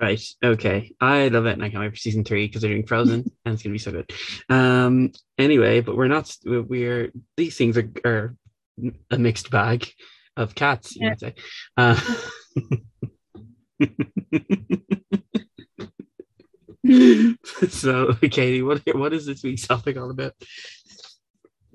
Right. 0.00 0.20
Okay. 0.42 0.92
I 1.00 1.28
love 1.28 1.46
it, 1.46 1.52
and 1.52 1.64
I 1.64 1.70
can't 1.70 1.80
wait 1.80 1.92
for 1.92 1.96
season 1.96 2.24
three 2.24 2.46
because 2.46 2.62
they're 2.62 2.70
doing 2.72 2.86
Frozen, 2.86 3.30
and 3.44 3.54
it's 3.54 3.62
gonna 3.62 3.72
be 3.72 3.78
so 3.78 3.92
good. 3.92 4.10
Um. 4.48 5.12
Anyway, 5.38 5.80
but 5.80 5.96
we're 5.96 6.08
not. 6.08 6.34
We're 6.44 7.10
these 7.36 7.56
things 7.56 7.78
are, 7.78 7.90
are 8.04 8.36
a 9.10 9.18
mixed 9.18 9.50
bag 9.50 9.88
of 10.36 10.54
cats. 10.54 10.96
You 10.96 11.02
Yeah. 11.02 11.08
might 11.10 11.20
say. 11.20 11.34
Uh, 11.76 12.00
so, 17.68 18.14
Katie, 18.14 18.62
what 18.62 18.82
what 18.94 19.12
is 19.12 19.26
this 19.26 19.42
week's 19.42 19.66
topic 19.66 19.96
all 19.96 20.10
about? 20.10 20.32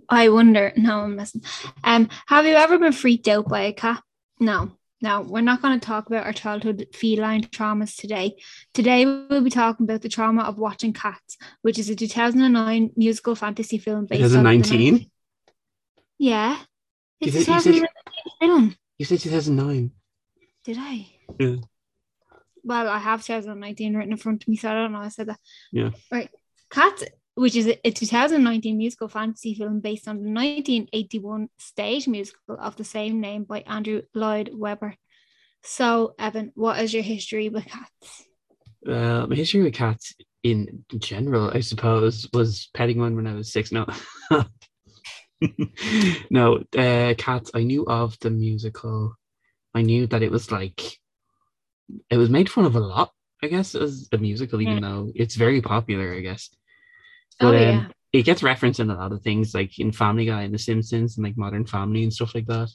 I 0.07 0.29
wonder. 0.29 0.71
No, 0.75 1.01
I'm 1.01 1.15
messing. 1.15 1.41
Um, 1.83 2.09
have 2.27 2.45
you 2.45 2.53
ever 2.55 2.77
been 2.79 2.91
freaked 2.93 3.27
out 3.27 3.47
by 3.47 3.61
a 3.61 3.73
cat? 3.73 4.01
No, 4.39 4.71
no. 5.01 5.21
We're 5.21 5.41
not 5.41 5.61
going 5.61 5.79
to 5.79 5.85
talk 5.85 6.07
about 6.07 6.25
our 6.25 6.33
childhood 6.33 6.87
feline 6.93 7.43
traumas 7.43 7.95
today. 7.95 8.35
Today 8.73 9.05
we'll 9.05 9.43
be 9.43 9.49
talking 9.49 9.83
about 9.85 10.01
the 10.01 10.09
trauma 10.09 10.43
of 10.43 10.57
watching 10.57 10.93
Cats, 10.93 11.37
which 11.61 11.77
is 11.77 11.89
a 11.89 11.95
2009 11.95 12.91
musical 12.95 13.35
fantasy 13.35 13.77
film 13.77 14.05
based 14.05 14.23
on. 14.23 14.29
the 14.43 14.47
2019. 14.57 15.11
Yeah, 16.17 16.57
You 17.21 17.27
it's 17.31 17.45
said- 17.45 17.65
you 17.65 17.79
said- 17.79 17.89
film. 18.39 18.75
You 18.97 19.05
said 19.05 19.19
2009. 19.19 19.91
Did 20.65 20.77
I? 20.79 21.07
Yeah. 21.39 21.55
Well, 22.69 22.87
I 22.87 22.99
have 22.99 23.25
2019 23.25 23.95
written 23.95 24.11
in 24.11 24.17
front 24.19 24.43
of 24.43 24.47
me, 24.47 24.55
so 24.55 24.69
I 24.69 24.73
don't 24.73 24.91
know. 24.91 24.99
I 24.99 25.07
said 25.07 25.29
that. 25.29 25.39
Yeah. 25.71 25.89
Right. 26.11 26.29
Cats, 26.69 27.03
which 27.33 27.55
is 27.55 27.65
a, 27.65 27.79
a 27.83 27.89
2019 27.89 28.77
musical 28.77 29.07
fantasy 29.07 29.55
film 29.55 29.79
based 29.79 30.07
on 30.07 30.17
the 30.17 30.29
1981 30.29 31.49
stage 31.57 32.07
musical 32.07 32.57
of 32.59 32.75
the 32.75 32.83
same 32.83 33.21
name 33.21 33.43
by 33.43 33.61
Andrew 33.61 34.03
Lloyd 34.13 34.51
Webber. 34.53 34.93
So, 35.63 36.13
Evan, 36.19 36.51
what 36.53 36.79
is 36.79 36.93
your 36.93 37.01
history 37.01 37.49
with 37.49 37.65
cats? 37.65 38.25
Uh, 38.87 39.25
my 39.25 39.35
history 39.35 39.63
with 39.63 39.73
cats 39.73 40.13
in 40.43 40.85
general, 40.99 41.49
I 41.51 41.61
suppose, 41.61 42.29
was 42.33 42.69
petting 42.75 42.99
one 42.99 43.15
when 43.15 43.25
I 43.25 43.33
was 43.33 43.51
six. 43.51 43.71
No, 43.71 43.87
no, 46.29 46.63
uh, 46.77 47.15
cats. 47.17 47.49
I 47.55 47.63
knew 47.63 47.87
of 47.87 48.15
the 48.19 48.29
musical. 48.29 49.15
I 49.73 49.81
knew 49.81 50.05
that 50.05 50.21
it 50.21 50.29
was 50.29 50.51
like 50.51 50.98
it 52.09 52.17
was 52.17 52.29
made 52.29 52.49
fun 52.49 52.65
of 52.65 52.75
a 52.75 52.79
lot. 52.79 53.11
I 53.41 53.47
guess 53.47 53.73
as 53.73 54.09
a 54.11 54.17
musical, 54.17 54.61
even 54.61 54.81
though 54.81 55.11
it's 55.15 55.35
very 55.35 55.61
popular. 55.61 56.13
I 56.13 56.19
guess, 56.19 56.49
Oh, 57.41 57.51
but 57.51 57.55
um, 57.67 57.91
it 58.11 58.23
gets 58.23 58.43
referenced 58.43 58.79
in 58.81 58.89
a 58.89 58.95
lot 58.95 59.13
of 59.13 59.21
things, 59.21 59.53
like 59.53 59.79
in 59.79 59.91
Family 59.93 60.25
Guy 60.25 60.41
and 60.43 60.53
The 60.53 60.59
Simpsons, 60.59 61.17
and 61.17 61.25
like 61.25 61.37
Modern 61.37 61.65
Family 61.65 62.03
and 62.03 62.13
stuff 62.13 62.35
like 62.35 62.47
that. 62.47 62.69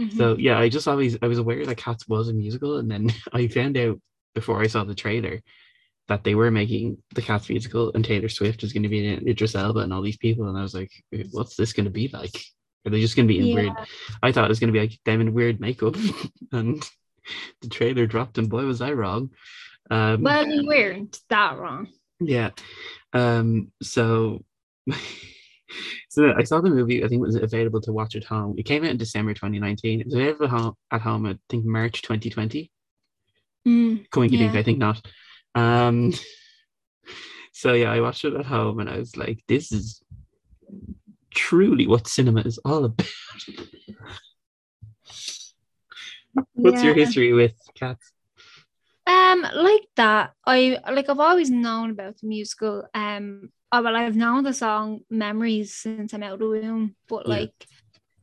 Mhm. 0.00 0.16
So 0.16 0.36
yeah, 0.38 0.58
I 0.58 0.68
just 0.68 0.88
always 0.88 1.18
I 1.22 1.26
was 1.28 1.38
aware 1.38 1.64
that 1.66 1.76
Cats 1.76 2.08
was 2.08 2.28
a 2.28 2.32
musical, 2.32 2.78
and 2.78 2.90
then 2.90 3.12
I 3.32 3.46
found 3.48 3.76
out 3.76 4.00
before 4.34 4.60
I 4.62 4.66
saw 4.68 4.84
the 4.84 4.94
trailer 4.94 5.42
that 6.08 6.24
they 6.24 6.34
were 6.34 6.50
making 6.50 6.98
the 7.14 7.22
Cats 7.22 7.48
musical, 7.48 7.92
and 7.94 8.04
Taylor 8.04 8.28
Swift 8.28 8.62
is 8.62 8.72
going 8.72 8.82
to 8.82 8.88
be 8.88 9.06
in 9.06 9.14
it, 9.14 9.28
Idris 9.28 9.54
Elba, 9.54 9.80
and 9.80 9.92
all 9.92 10.02
these 10.02 10.16
people, 10.18 10.48
and 10.48 10.58
I 10.58 10.62
was 10.62 10.74
like, 10.74 10.90
what's 11.30 11.56
this 11.56 11.72
going 11.72 11.84
to 11.84 11.90
be 11.90 12.08
like? 12.08 12.34
Are 12.86 12.90
they 12.90 13.00
just 13.00 13.16
going 13.16 13.26
to 13.28 13.32
be 13.32 13.40
in 13.40 13.46
Yeah. 13.46 13.54
weird? 13.54 13.72
I 14.22 14.30
thought 14.32 14.44
it 14.44 14.48
was 14.50 14.60
going 14.60 14.68
to 14.72 14.78
be 14.78 14.80
like 14.80 14.98
them 15.04 15.20
in 15.20 15.32
weird 15.34 15.60
makeup, 15.60 15.96
and 16.52 16.82
the 17.62 17.68
trailer 17.68 18.06
dropped, 18.06 18.38
and 18.38 18.48
boy 18.48 18.64
was 18.64 18.80
I 18.80 18.92
wrong. 18.92 19.30
Um, 19.90 20.22
Well, 20.22 20.46
you 20.46 20.66
weren't 20.66 21.20
that 21.28 21.58
wrong. 21.58 21.88
yeah. 22.20 22.50
Um, 23.12 23.70
so 23.82 24.44
so 26.10 26.32
I 26.36 26.44
saw 26.44 26.60
the 26.60 26.70
movie, 26.70 27.04
I 27.04 27.08
think 27.08 27.20
it 27.20 27.26
was 27.26 27.36
available 27.36 27.80
to 27.82 27.92
watch 27.92 28.16
at 28.16 28.24
home. 28.24 28.54
It 28.58 28.64
came 28.64 28.84
out 28.84 28.90
in 28.90 28.96
December 28.96 29.34
2019. 29.34 30.00
It 30.00 30.06
was 30.06 30.14
available 30.14 30.76
at 30.90 31.00
home, 31.00 31.26
at 31.26 31.36
I 31.36 31.38
think 31.48 31.64
March 31.64 32.02
2020. 32.02 32.70
Mm, 33.66 34.08
Coinkydink, 34.10 34.52
Yeah. 34.52 34.58
I 34.60 34.62
think 34.62 34.78
not. 34.78 35.04
Um 35.54 36.12
so 37.52 37.72
yeah, 37.72 37.90
I 37.92 38.00
watched 38.00 38.24
it 38.24 38.34
at 38.34 38.46
home 38.46 38.80
and 38.80 38.90
I 38.90 38.98
was 38.98 39.16
like, 39.16 39.42
this 39.48 39.72
is 39.72 40.02
truly 41.34 41.86
what 41.86 42.06
cinema 42.08 42.40
is 42.42 42.58
all 42.64 42.84
about. 42.84 43.06
What's 46.54 46.82
your 46.82 46.94
history 46.94 47.32
with 47.32 47.54
cats? 47.74 48.12
Um, 49.06 49.42
like 49.54 49.86
that. 49.96 50.32
I 50.46 50.78
like 50.90 51.08
I've 51.08 51.20
always 51.20 51.50
known 51.50 51.90
about 51.90 52.18
the 52.18 52.26
musical. 52.26 52.84
Um, 52.94 53.50
oh, 53.70 53.82
well, 53.82 53.96
I've 53.96 54.16
known 54.16 54.44
the 54.44 54.54
song 54.54 55.00
"Memories" 55.10 55.74
since 55.74 56.14
I'm 56.14 56.22
out 56.22 56.34
of 56.34 56.38
the 56.40 56.48
womb, 56.48 56.96
but 57.08 57.26
Yeah. 57.26 57.34
like, 57.36 57.66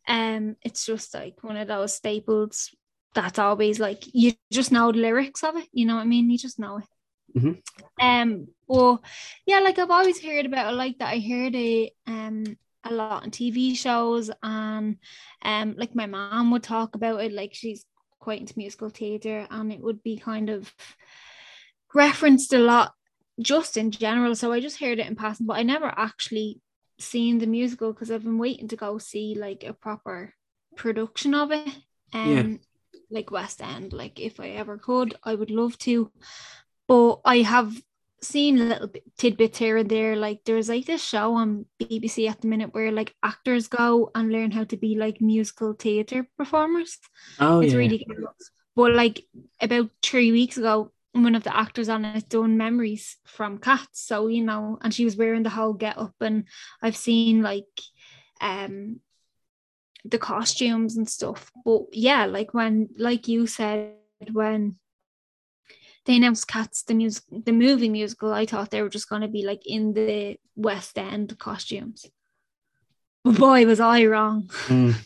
um, 0.08 0.56
it's 0.64 0.86
just 0.86 1.14
like 1.14 1.44
one 1.44 1.58
of 1.58 1.68
those 1.68 1.94
staples 1.96 2.70
that's 3.14 3.40
always 3.40 3.80
like 3.80 4.04
you 4.14 4.34
just 4.52 4.72
know 4.72 4.92
the 4.92 5.00
lyrics 5.00 5.44
of 5.44 5.56
it. 5.58 5.68
You 5.74 5.86
know 5.86 5.96
what 5.96 6.02
I 6.04 6.06
mean? 6.06 6.30
You 6.30 6.38
just 6.38 6.60
know 6.60 6.78
it. 6.78 6.86
Mhm. 7.36 7.62
Um, 8.00 8.48
well, 8.68 9.04
yeah, 9.46 9.60
like 9.60 9.78
I've 9.80 9.92
always 9.92 10.22
heard 10.24 10.46
about 10.46 10.74
it 10.74 10.76
like 10.78 10.98
that. 11.00 11.10
I 11.14 11.20
heard 11.20 11.56
it 11.56 11.94
um 12.08 12.44
a 12.84 12.92
lot 12.92 13.22
on 13.24 13.30
TV 13.32 13.76
shows 13.76 14.32
and 14.42 14.98
um 15.44 15.76
like 15.78 15.94
my 15.94 16.08
mom 16.08 16.50
would 16.52 16.64
talk 16.64 16.96
about 16.96 17.22
it 17.22 17.32
like 17.32 17.54
she's 17.54 17.86
quite 18.22 18.40
into 18.40 18.54
musical 18.58 18.90
theatre 18.90 19.48
and 19.50 19.74
it 19.74 19.82
would 19.82 20.02
be 20.04 20.18
kind 20.18 20.50
of 20.50 20.74
referenced 21.94 22.54
a 22.54 22.60
lot 22.60 22.94
just 23.40 23.78
in 23.78 23.92
general. 23.92 24.36
So 24.36 24.52
I 24.52 24.60
just 24.60 24.80
heard 24.80 25.00
it 25.00 25.08
in 25.08 25.16
passing, 25.16 25.48
but 25.48 25.58
I 25.58 25.64
never 25.64 25.94
actually 25.98 26.62
seen 27.00 27.40
the 27.40 27.48
musical 27.48 27.92
because 27.92 28.12
I've 28.12 28.24
been 28.24 28.38
waiting 28.38 28.68
to 28.70 28.76
go 28.76 28.98
see 29.00 29.36
like 29.38 29.64
a 29.64 29.74
proper 29.74 30.34
production 30.78 31.34
of 31.34 31.52
it. 31.52 31.68
Um 32.14 32.30
Yeah. 32.30 32.58
like 33.10 33.32
West 33.32 33.62
End. 33.62 33.94
Like 33.94 34.20
if 34.20 34.40
I 34.40 34.50
ever 34.50 34.78
could, 34.78 35.16
I 35.24 35.36
would 35.36 35.52
love 35.52 35.78
to. 35.80 36.12
But 36.88 37.22
I 37.26 37.38
have 37.40 37.74
seen 38.22 38.70
little 38.70 38.88
bit, 38.88 39.04
tidbits 39.18 39.58
here 39.58 39.78
and 39.78 39.90
there. 39.90 40.16
Like 40.16 40.42
there's 40.46 40.70
like 40.70 40.86
this 40.86 41.04
show 41.04 41.34
on 41.34 41.66
BBC 41.82 42.30
at 42.30 42.42
the 42.42 42.48
minute 42.48 42.74
where 42.74 42.92
like 42.92 43.16
actors 43.24 43.68
go 43.68 44.12
and 44.16 44.32
learn 44.32 44.52
how 44.52 44.64
to 44.66 44.78
be 44.78 44.96
like 44.96 45.22
musical 45.22 45.74
theatre 45.74 46.28
performers 46.38 46.98
Oh 47.40 47.60
it's 47.62 47.74
yeah. 47.74 47.80
really 47.80 48.06
good. 48.08 48.26
But 48.76 48.94
like 48.94 49.26
about 49.60 49.90
three 50.02 50.32
weeks 50.32 50.58
ago, 50.58 50.92
one 51.14 51.36
of 51.36 51.44
the 51.44 51.56
actors 51.56 51.90
on 51.90 52.06
it 52.06 52.30
done 52.30 52.58
memories 52.58 53.18
from 53.26 53.58
Cats. 53.58 54.02
So 54.02 54.28
you 54.28 54.44
know, 54.44 54.78
and 54.82 54.94
she 54.94 55.06
was 55.06 55.18
wearing 55.18 55.44
the 55.44 55.50
whole 55.50 55.74
get 55.74 55.98
up, 55.98 56.16
and 56.22 56.46
I've 56.82 56.96
seen 56.96 57.42
like 57.42 57.66
um 58.40 59.02
the 60.06 60.18
costumes 60.18 60.98
and 60.98 61.08
stuff. 61.10 61.52
But 61.66 61.84
yeah, 61.92 62.26
like 62.26 62.54
when 62.54 62.90
like 62.98 63.28
you 63.28 63.46
said 63.48 63.94
when 64.32 64.78
they 66.06 66.18
announced 66.18 66.48
Cats 66.48 66.84
the 66.84 66.94
music 66.94 67.24
the 67.32 67.52
movie 67.52 67.90
musical, 67.90 68.34
I 68.34 68.46
thought 68.46 68.72
they 68.72 68.82
were 68.82 68.90
just 68.90 69.10
gonna 69.10 69.28
be 69.28 69.46
like 69.46 69.62
in 69.66 69.94
the 69.94 70.38
West 70.56 70.98
End 70.98 71.38
costumes. 71.38 72.06
But 73.24 73.38
boy, 73.38 73.66
was 73.66 73.80
I 73.80 74.06
wrong. 74.06 74.50
Mm. 74.68 74.96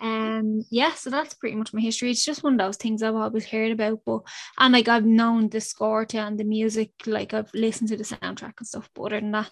Um, 0.00 0.66
yeah, 0.70 0.92
so 0.92 1.08
that's 1.08 1.32
pretty 1.32 1.56
much 1.56 1.72
my 1.72 1.80
history. 1.80 2.10
It's 2.10 2.26
just 2.26 2.42
one 2.42 2.54
of 2.54 2.58
those 2.58 2.76
things 2.76 3.02
I've 3.02 3.14
always 3.14 3.46
heard 3.46 3.72
about, 3.72 4.00
but 4.04 4.20
and 4.58 4.74
like 4.74 4.86
I've 4.86 5.06
known 5.06 5.48
the 5.48 5.62
score 5.62 6.04
to 6.04 6.18
and 6.18 6.38
the 6.38 6.44
music, 6.44 6.90
like 7.06 7.32
I've 7.32 7.52
listened 7.54 7.88
to 7.88 7.96
the 7.96 8.04
soundtrack 8.04 8.52
and 8.58 8.66
stuff. 8.66 8.90
But 8.94 9.04
other 9.04 9.20
than 9.20 9.30
that, 9.30 9.50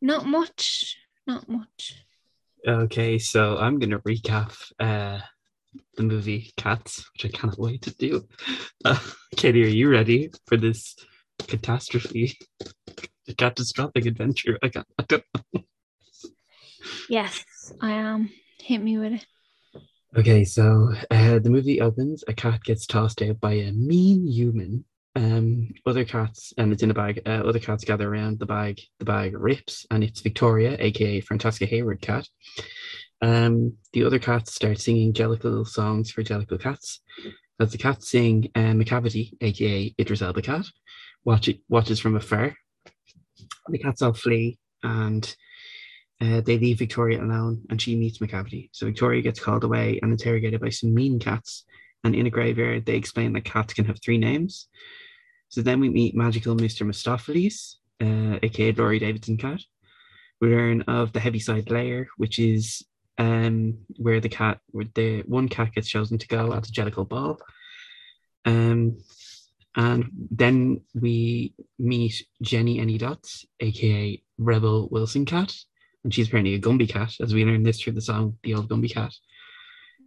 not 0.00 0.26
much, 0.26 0.96
not 1.26 1.48
much. 1.48 2.04
Okay, 2.66 3.18
so 3.18 3.58
I'm 3.58 3.80
gonna 3.80 3.98
recap 3.98 4.54
uh 4.78 5.18
the 5.96 6.02
movie 6.02 6.52
Cats, 6.56 7.08
which 7.12 7.26
I 7.26 7.36
cannot 7.36 7.58
wait 7.58 7.82
to 7.82 7.94
do. 7.94 8.26
Uh, 8.84 8.98
Katie, 9.36 9.64
are 9.64 9.68
you 9.68 9.90
ready 9.90 10.30
for 10.46 10.56
this 10.56 10.96
catastrophe, 11.38 12.36
the 13.26 13.34
catastrophic 13.34 14.06
adventure? 14.06 14.58
I 14.62 14.68
can't. 14.68 14.86
I 14.98 15.04
don't. 15.08 15.24
Yes, 17.08 17.44
I 17.80 17.92
am. 17.92 18.30
Hit 18.60 18.82
me 18.82 18.98
with 18.98 19.12
it. 19.14 19.26
Okay, 20.16 20.44
so 20.44 20.92
uh, 21.10 21.38
the 21.40 21.50
movie 21.50 21.80
opens. 21.80 22.22
A 22.28 22.32
cat 22.32 22.62
gets 22.62 22.86
tossed 22.86 23.20
out 23.20 23.40
by 23.40 23.54
a 23.54 23.72
mean 23.72 24.26
human. 24.26 24.84
Um, 25.16 25.72
other 25.86 26.04
cats, 26.04 26.52
and 26.58 26.72
it's 26.72 26.82
in 26.82 26.90
a 26.90 26.94
bag. 26.94 27.22
Uh, 27.26 27.42
other 27.46 27.58
cats 27.58 27.84
gather 27.84 28.12
around 28.12 28.38
the 28.38 28.46
bag. 28.46 28.80
The 28.98 29.04
bag 29.04 29.36
rips, 29.38 29.86
and 29.90 30.02
it's 30.02 30.20
Victoria, 30.20 30.76
aka 30.78 31.20
Francesca 31.20 31.66
Hayward 31.66 32.00
cat. 32.00 32.28
Um, 33.24 33.78
the 33.94 34.04
other 34.04 34.18
cats 34.18 34.54
start 34.54 34.78
singing 34.78 35.14
Jellicle 35.14 35.66
songs 35.66 36.10
for 36.10 36.22
Jellicle 36.22 36.60
cats. 36.60 37.00
As 37.58 37.72
the 37.72 37.78
cats 37.78 38.10
sing, 38.10 38.50
uh, 38.54 38.74
Macavity, 38.74 39.32
aka 39.40 39.94
Idris 39.98 40.20
Elba 40.20 40.42
cat, 40.42 40.66
watch 41.24 41.48
it, 41.48 41.60
watches 41.70 41.98
from 41.98 42.16
afar. 42.16 42.54
The 43.70 43.78
cats 43.78 44.02
all 44.02 44.12
flee 44.12 44.58
and 44.82 45.24
uh, 46.20 46.42
they 46.42 46.58
leave 46.58 46.78
Victoria 46.78 47.24
alone 47.24 47.62
and 47.70 47.80
she 47.80 47.96
meets 47.96 48.18
Macavity. 48.18 48.68
So 48.72 48.84
Victoria 48.84 49.22
gets 49.22 49.40
called 49.40 49.64
away 49.64 49.98
and 50.02 50.12
interrogated 50.12 50.60
by 50.60 50.68
some 50.68 50.92
mean 50.92 51.18
cats. 51.18 51.64
And 52.04 52.14
in 52.14 52.26
a 52.26 52.30
graveyard, 52.30 52.84
they 52.84 52.96
explain 52.96 53.32
that 53.32 53.46
cats 53.46 53.72
can 53.72 53.86
have 53.86 54.02
three 54.02 54.18
names. 54.18 54.68
So 55.48 55.62
then 55.62 55.80
we 55.80 55.88
meet 55.88 56.14
magical 56.14 56.56
Mr. 56.56 56.86
Mistoffelees, 56.86 57.76
uh, 58.02 58.38
aka 58.42 58.72
Laurie 58.72 58.98
Davidson 58.98 59.38
cat. 59.38 59.62
We 60.42 60.48
learn 60.48 60.82
of 60.82 61.14
the 61.14 61.20
Heaviside 61.20 61.70
Layer, 61.70 62.08
which 62.18 62.38
is 62.38 62.84
um, 63.18 63.78
where 63.96 64.20
the 64.20 64.28
cat, 64.28 64.60
where 64.70 64.86
the 64.94 65.22
one 65.22 65.48
cat 65.48 65.72
gets 65.74 65.88
chosen 65.88 66.18
to 66.18 66.28
go 66.28 66.52
at 66.52 66.64
the 66.64 66.72
Jellicle 66.72 67.08
Ball. 67.08 67.38
Um, 68.44 68.98
and 69.76 70.10
then 70.30 70.82
we 70.94 71.54
meet 71.78 72.24
Jennyanydots, 72.44 73.44
aka 73.60 74.22
Rebel 74.38 74.88
Wilson 74.90 75.24
Cat, 75.24 75.54
and 76.04 76.14
she's 76.14 76.28
apparently 76.28 76.54
a 76.54 76.60
Gumbie 76.60 76.88
cat, 76.88 77.14
as 77.20 77.34
we 77.34 77.44
learned 77.44 77.66
this 77.66 77.80
through 77.80 77.94
the 77.94 78.00
song 78.00 78.38
"The 78.42 78.54
Old 78.54 78.68
Gumbie 78.68 78.92
Cat." 78.92 79.12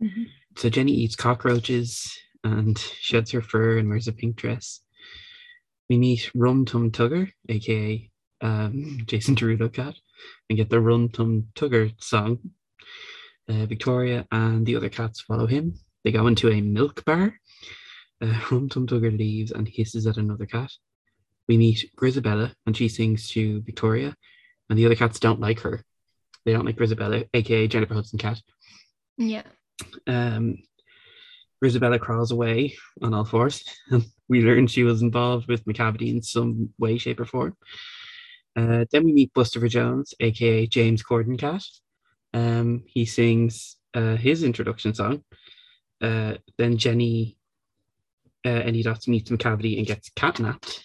Mm-hmm. 0.01 0.23
So 0.57 0.69
Jenny 0.69 0.93
eats 0.93 1.15
cockroaches 1.15 2.17
and 2.43 2.77
sheds 2.77 3.31
her 3.31 3.41
fur 3.41 3.77
and 3.77 3.89
wears 3.89 4.07
a 4.07 4.13
pink 4.13 4.35
dress. 4.35 4.81
We 5.89 5.97
meet 5.97 6.31
Rum 6.35 6.65
Tum 6.65 6.91
Tugger, 6.91 7.31
aka 7.49 8.09
um, 8.41 8.99
Jason 9.05 9.35
Derulo 9.35 9.71
cat, 9.71 9.95
and 10.49 10.57
get 10.57 10.69
the 10.69 10.79
Rum 10.79 11.09
Tum 11.09 11.47
Tugger 11.55 11.93
song. 12.01 12.39
Uh, 13.49 13.65
Victoria 13.65 14.27
and 14.31 14.65
the 14.65 14.75
other 14.75 14.89
cats 14.89 15.21
follow 15.21 15.47
him. 15.47 15.75
They 16.03 16.11
go 16.11 16.27
into 16.27 16.49
a 16.49 16.61
milk 16.61 17.05
bar. 17.05 17.33
Uh, 18.21 18.39
Rum 18.51 18.69
Tum 18.69 18.87
Tugger 18.87 19.15
leaves 19.17 19.51
and 19.51 19.67
hisses 19.67 20.07
at 20.07 20.17
another 20.17 20.45
cat. 20.45 20.71
We 21.47 21.57
meet 21.57 21.91
Grizabella 21.97 22.53
and 22.65 22.75
she 22.75 22.89
sings 22.89 23.29
to 23.29 23.61
Victoria, 23.61 24.15
and 24.69 24.77
the 24.77 24.85
other 24.85 24.95
cats 24.95 25.19
don't 25.19 25.39
like 25.39 25.61
her. 25.61 25.81
They 26.45 26.53
don't 26.53 26.65
like 26.65 26.77
Grizabella, 26.77 27.27
aka 27.33 27.67
Jennifer 27.67 27.93
Hudson 27.93 28.19
cat. 28.19 28.41
Yeah. 29.17 29.43
Um, 30.05 30.57
Grizabella 31.63 31.99
crawls 31.99 32.31
away 32.31 32.75
on 33.01 33.13
all 33.13 33.25
fours. 33.25 33.63
we 34.27 34.41
learn 34.41 34.67
she 34.67 34.83
was 34.83 35.01
involved 35.01 35.47
with 35.47 35.65
Macavity 35.65 36.09
in 36.09 36.21
some 36.21 36.69
way, 36.77 36.97
shape, 36.97 37.19
or 37.19 37.25
form. 37.25 37.55
Uh, 38.55 38.85
then 38.91 39.03
we 39.03 39.13
meet 39.13 39.33
Buster 39.33 39.65
Jones, 39.67 40.13
aka 40.19 40.67
James 40.67 41.03
Corden 41.03 41.37
Cat. 41.37 41.63
Um, 42.33 42.83
he 42.87 43.05
sings 43.05 43.77
uh, 43.93 44.15
his 44.15 44.43
introduction 44.43 44.93
song. 44.93 45.23
Uh, 46.01 46.35
then 46.57 46.77
Jenny 46.77 47.37
uh, 48.45 48.49
Any 48.49 48.83
Dots 48.83 49.07
meets 49.07 49.29
Macavity 49.29 49.77
and 49.77 49.87
gets 49.87 50.09
catnapped. 50.11 50.81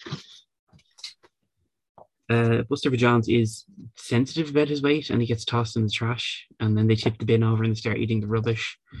Uh, 2.29 2.63
Buster 2.63 2.89
Jones 2.91 3.27
is 3.27 3.65
sensitive 3.95 4.49
about 4.49 4.69
his 4.69 4.81
weight 4.81 5.09
and 5.09 5.21
he 5.21 5.27
gets 5.27 5.45
tossed 5.45 5.75
in 5.75 5.83
the 5.83 5.89
trash. 5.89 6.47
And 6.59 6.77
then 6.77 6.87
they 6.87 6.95
tip 6.95 7.17
the 7.17 7.25
bin 7.25 7.43
over 7.43 7.63
and 7.63 7.71
they 7.71 7.79
start 7.79 7.97
eating 7.97 8.21
the 8.21 8.27
rubbish. 8.27 8.77
I'm 8.91 8.99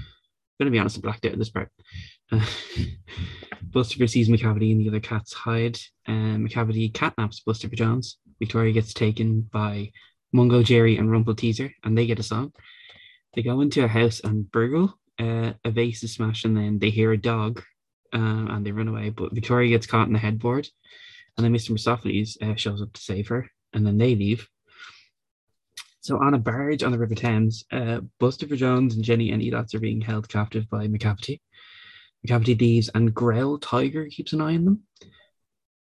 going 0.59 0.65
to 0.67 0.71
be 0.71 0.79
honest, 0.79 0.97
I 0.97 1.01
blacked 1.01 1.25
out 1.25 1.33
at 1.33 1.39
this 1.39 1.49
part. 1.49 1.69
Uh, 2.31 2.45
Buster 3.63 4.05
sees 4.07 4.29
Macavity 4.29 4.71
and 4.71 4.81
the 4.81 4.89
other 4.89 4.99
cats 4.99 5.33
hide. 5.33 5.79
And 6.05 6.47
Macavity 6.47 6.91
catnaps 6.91 7.43
Buster 7.43 7.69
Jones. 7.69 8.17
Victoria 8.39 8.73
gets 8.73 8.93
taken 8.93 9.41
by 9.41 9.91
Mungojerrie 10.33 10.99
and 10.99 11.09
Rumpleteazer, 11.09 11.73
and 11.83 11.97
they 11.97 12.05
get 12.05 12.19
a 12.19 12.23
song. 12.23 12.53
They 13.33 13.41
go 13.41 13.61
into 13.61 13.83
a 13.83 13.87
house 13.87 14.21
and 14.23 14.49
burgle. 14.51 14.97
Uh, 15.19 15.53
a 15.63 15.71
vase 15.71 16.03
is 16.03 16.13
smashed, 16.13 16.45
and 16.45 16.57
then 16.57 16.79
they 16.79 16.89
hear 16.89 17.11
a 17.11 17.17
dog, 17.17 17.61
um, 18.13 18.49
and 18.49 18.65
they 18.65 18.71
run 18.71 18.87
away. 18.87 19.09
But 19.09 19.33
Victoria 19.33 19.69
gets 19.69 19.87
caught 19.87 20.07
in 20.07 20.13
the 20.13 20.19
headboard, 20.19 20.67
and 21.37 21.45
then 21.45 21.53
Mr. 21.53 21.71
Mistoffelees 21.71 22.41
uh, 22.41 22.55
shows 22.55 22.81
up 22.81 22.93
to 22.93 23.01
save 23.01 23.27
her, 23.27 23.49
and 23.73 23.85
then 23.85 23.97
they 23.97 24.15
leave. 24.15 24.47
So 26.01 26.17
on 26.21 26.33
a 26.33 26.37
barge 26.37 26.83
on 26.83 26.91
the 26.91 26.99
River 26.99 27.15
Thames, 27.15 27.63
uh, 27.71 28.01
Buster 28.19 28.45
Jones 28.55 28.95
and 28.95 29.05
Jennyanydots 29.05 29.73
are 29.73 29.79
being 29.79 30.01
held 30.01 30.27
captive 30.27 30.69
by 30.69 30.87
Macavity. 30.87 31.39
Macavity 32.27 32.59
leaves, 32.59 32.89
and 32.93 33.13
Growl 33.13 33.57
Tiger 33.57 34.07
keeps 34.07 34.33
an 34.33 34.41
eye 34.41 34.55
on 34.55 34.65
them. 34.65 34.83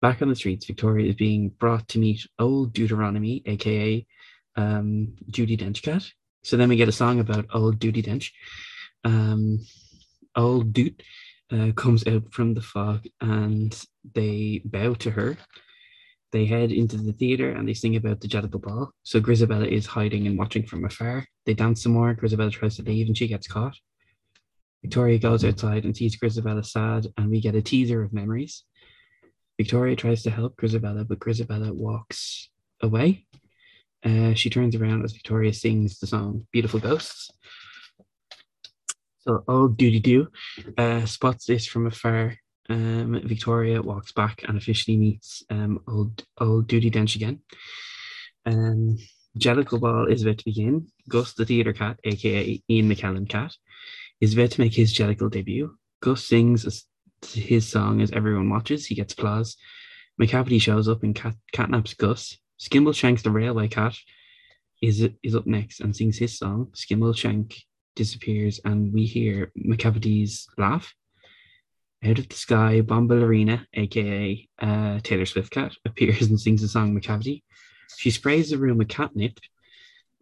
Back 0.02 0.22
on 0.22 0.30
the 0.30 0.36
streets, 0.36 0.66
Victoria 0.66 1.10
is 1.10 1.16
being 1.16 1.50
brought 1.50 1.88
to 1.90 2.00
meet 2.00 2.28
old 2.38 2.74
Deuteronomy, 2.74 3.44
aka 3.46 4.06
um, 4.60 5.14
Judi 5.32 5.58
Dench 5.58 5.82
Cat. 5.82 6.04
So 6.44 6.58
then 6.58 6.70
we 6.70 6.76
get 6.76 6.88
a 6.88 6.94
song 7.02 7.20
about 7.20 7.48
old 7.54 7.80
Judi 7.80 8.04
Dench. 8.04 8.32
Um, 9.04 9.66
old 10.36 10.74
Dude 10.74 11.02
uh, 11.52 11.72
comes 11.76 12.06
out 12.08 12.32
from 12.32 12.54
the 12.54 12.62
fog 12.62 13.08
and 13.22 13.72
they 14.14 14.62
bow 14.66 14.94
to 14.96 15.12
her. 15.12 15.38
They 16.32 16.46
head 16.46 16.72
into 16.72 16.98
the 16.98 17.14
theater 17.14 17.52
and 17.52 17.68
they 17.68 17.74
sing 17.74 17.96
about 17.96 18.22
the 18.22 18.28
Jellicle 18.28 18.62
Ball. 18.62 18.92
So 19.04 19.20
Grizabella 19.20 19.68
is 19.68 19.88
hiding 19.88 20.28
and 20.28 20.38
watching 20.38 20.64
from 20.64 20.86
afar. 20.86 21.26
They 21.46 21.56
dance 21.56 21.82
some 21.84 21.94
more. 21.94 22.14
Grizabella 22.14 22.52
tries 22.52 22.76
to 22.78 22.84
leave 22.84 23.08
and 23.08 23.18
she 23.18 23.28
gets 23.28 23.48
caught. 23.48 23.76
Victoria 24.84 25.18
goes 25.18 25.44
outside 25.44 25.84
and 25.86 25.98
sees 25.98 26.18
Grizabella 26.18 26.66
sad, 26.66 27.08
and 27.18 27.30
we 27.30 27.42
get 27.42 27.56
a 27.56 27.62
teaser 27.62 28.02
of 28.02 28.14
memories. 28.14 28.64
Victoria 29.58 29.96
tries 29.96 30.24
to 30.24 30.30
help 30.30 30.56
Grizabella, 30.56 31.06
but 31.06 31.20
Grizabella 31.20 31.72
walks 31.74 32.50
away. 32.82 33.26
Uh, 34.04 34.34
she 34.34 34.50
turns 34.50 34.76
around 34.76 35.04
as 35.04 35.14
Victoria 35.14 35.54
sings 35.54 36.00
the 36.00 36.08
song 36.08 36.48
Beautiful 36.52 36.80
Ghosts. 36.80 37.32
So 39.22 39.44
old 39.48 39.78
Duty 39.78 40.00
Doo 40.00 40.28
uh, 40.78 41.06
spots 41.06 41.46
this 41.46 41.68
from 41.68 41.88
afar. 41.88 42.36
Um, 42.70 43.20
Victoria 43.26 43.82
walks 43.82 44.12
back 44.12 44.44
and 44.48 44.58
officially 44.58 44.96
meets 44.96 45.44
um, 45.50 45.80
old 45.88 46.24
old 46.40 46.68
Duty 46.68 46.90
Dench 46.92 47.16
again. 47.16 47.42
Um, 48.46 48.98
Jellicle 49.38 49.80
Ball 49.80 50.06
is 50.06 50.24
about 50.24 50.38
to 50.40 50.46
begin. 50.46 50.88
Gus, 51.08 51.34
the 51.34 51.46
theatre 51.46 51.74
cat, 51.74 52.00
aka 52.04 52.62
Ian 52.70 52.90
McKellen 52.90 53.28
cat, 53.28 53.56
is 54.22 54.34
about 54.34 54.52
to 54.52 54.62
make 54.62 54.74
his 54.74 54.94
Jellicle 54.94 55.32
debut. 55.32 55.76
Gus 56.02 56.24
sings 56.26 56.86
his 57.34 57.68
song 57.68 58.02
as 58.02 58.12
everyone 58.12 58.50
watches. 58.50 58.86
He 58.86 58.96
gets 58.96 59.14
applause. 59.14 59.58
Macavity 60.22 60.62
shows 60.62 60.88
up 60.88 61.04
and 61.04 61.16
cat, 61.16 61.36
catnaps 61.54 61.98
Gus. 61.98 62.38
Skimbleshanks 62.60 63.24
the 63.24 63.32
railway 63.32 63.68
cat 63.68 63.96
is 64.82 65.08
is 65.24 65.36
up 65.36 65.48
next 65.48 65.80
and 65.80 65.96
sings 65.96 66.18
his 66.18 66.38
song. 66.38 66.72
Skimbleshank 66.74 67.56
disappears 67.96 68.60
and 68.66 68.94
we 68.94 69.06
hear 69.06 69.52
Macavity's 69.58 70.48
laugh. 70.58 70.94
Out 72.04 72.18
of 72.18 72.30
the 72.30 72.36
sky, 72.36 72.82
Bombalurina, 72.82 73.66
aka 73.74 74.48
uh, 74.62 75.00
Taylor 75.04 75.26
Swift 75.26 75.52
cat, 75.52 75.74
appears 75.86 76.28
and 76.28 76.40
sings 76.40 76.62
the 76.62 76.68
song 76.68 76.98
Macavity. 76.98 77.44
She 77.98 78.12
sprays 78.12 78.50
the 78.50 78.58
room 78.58 78.78
with 78.78 78.88
catnip. 78.88 79.40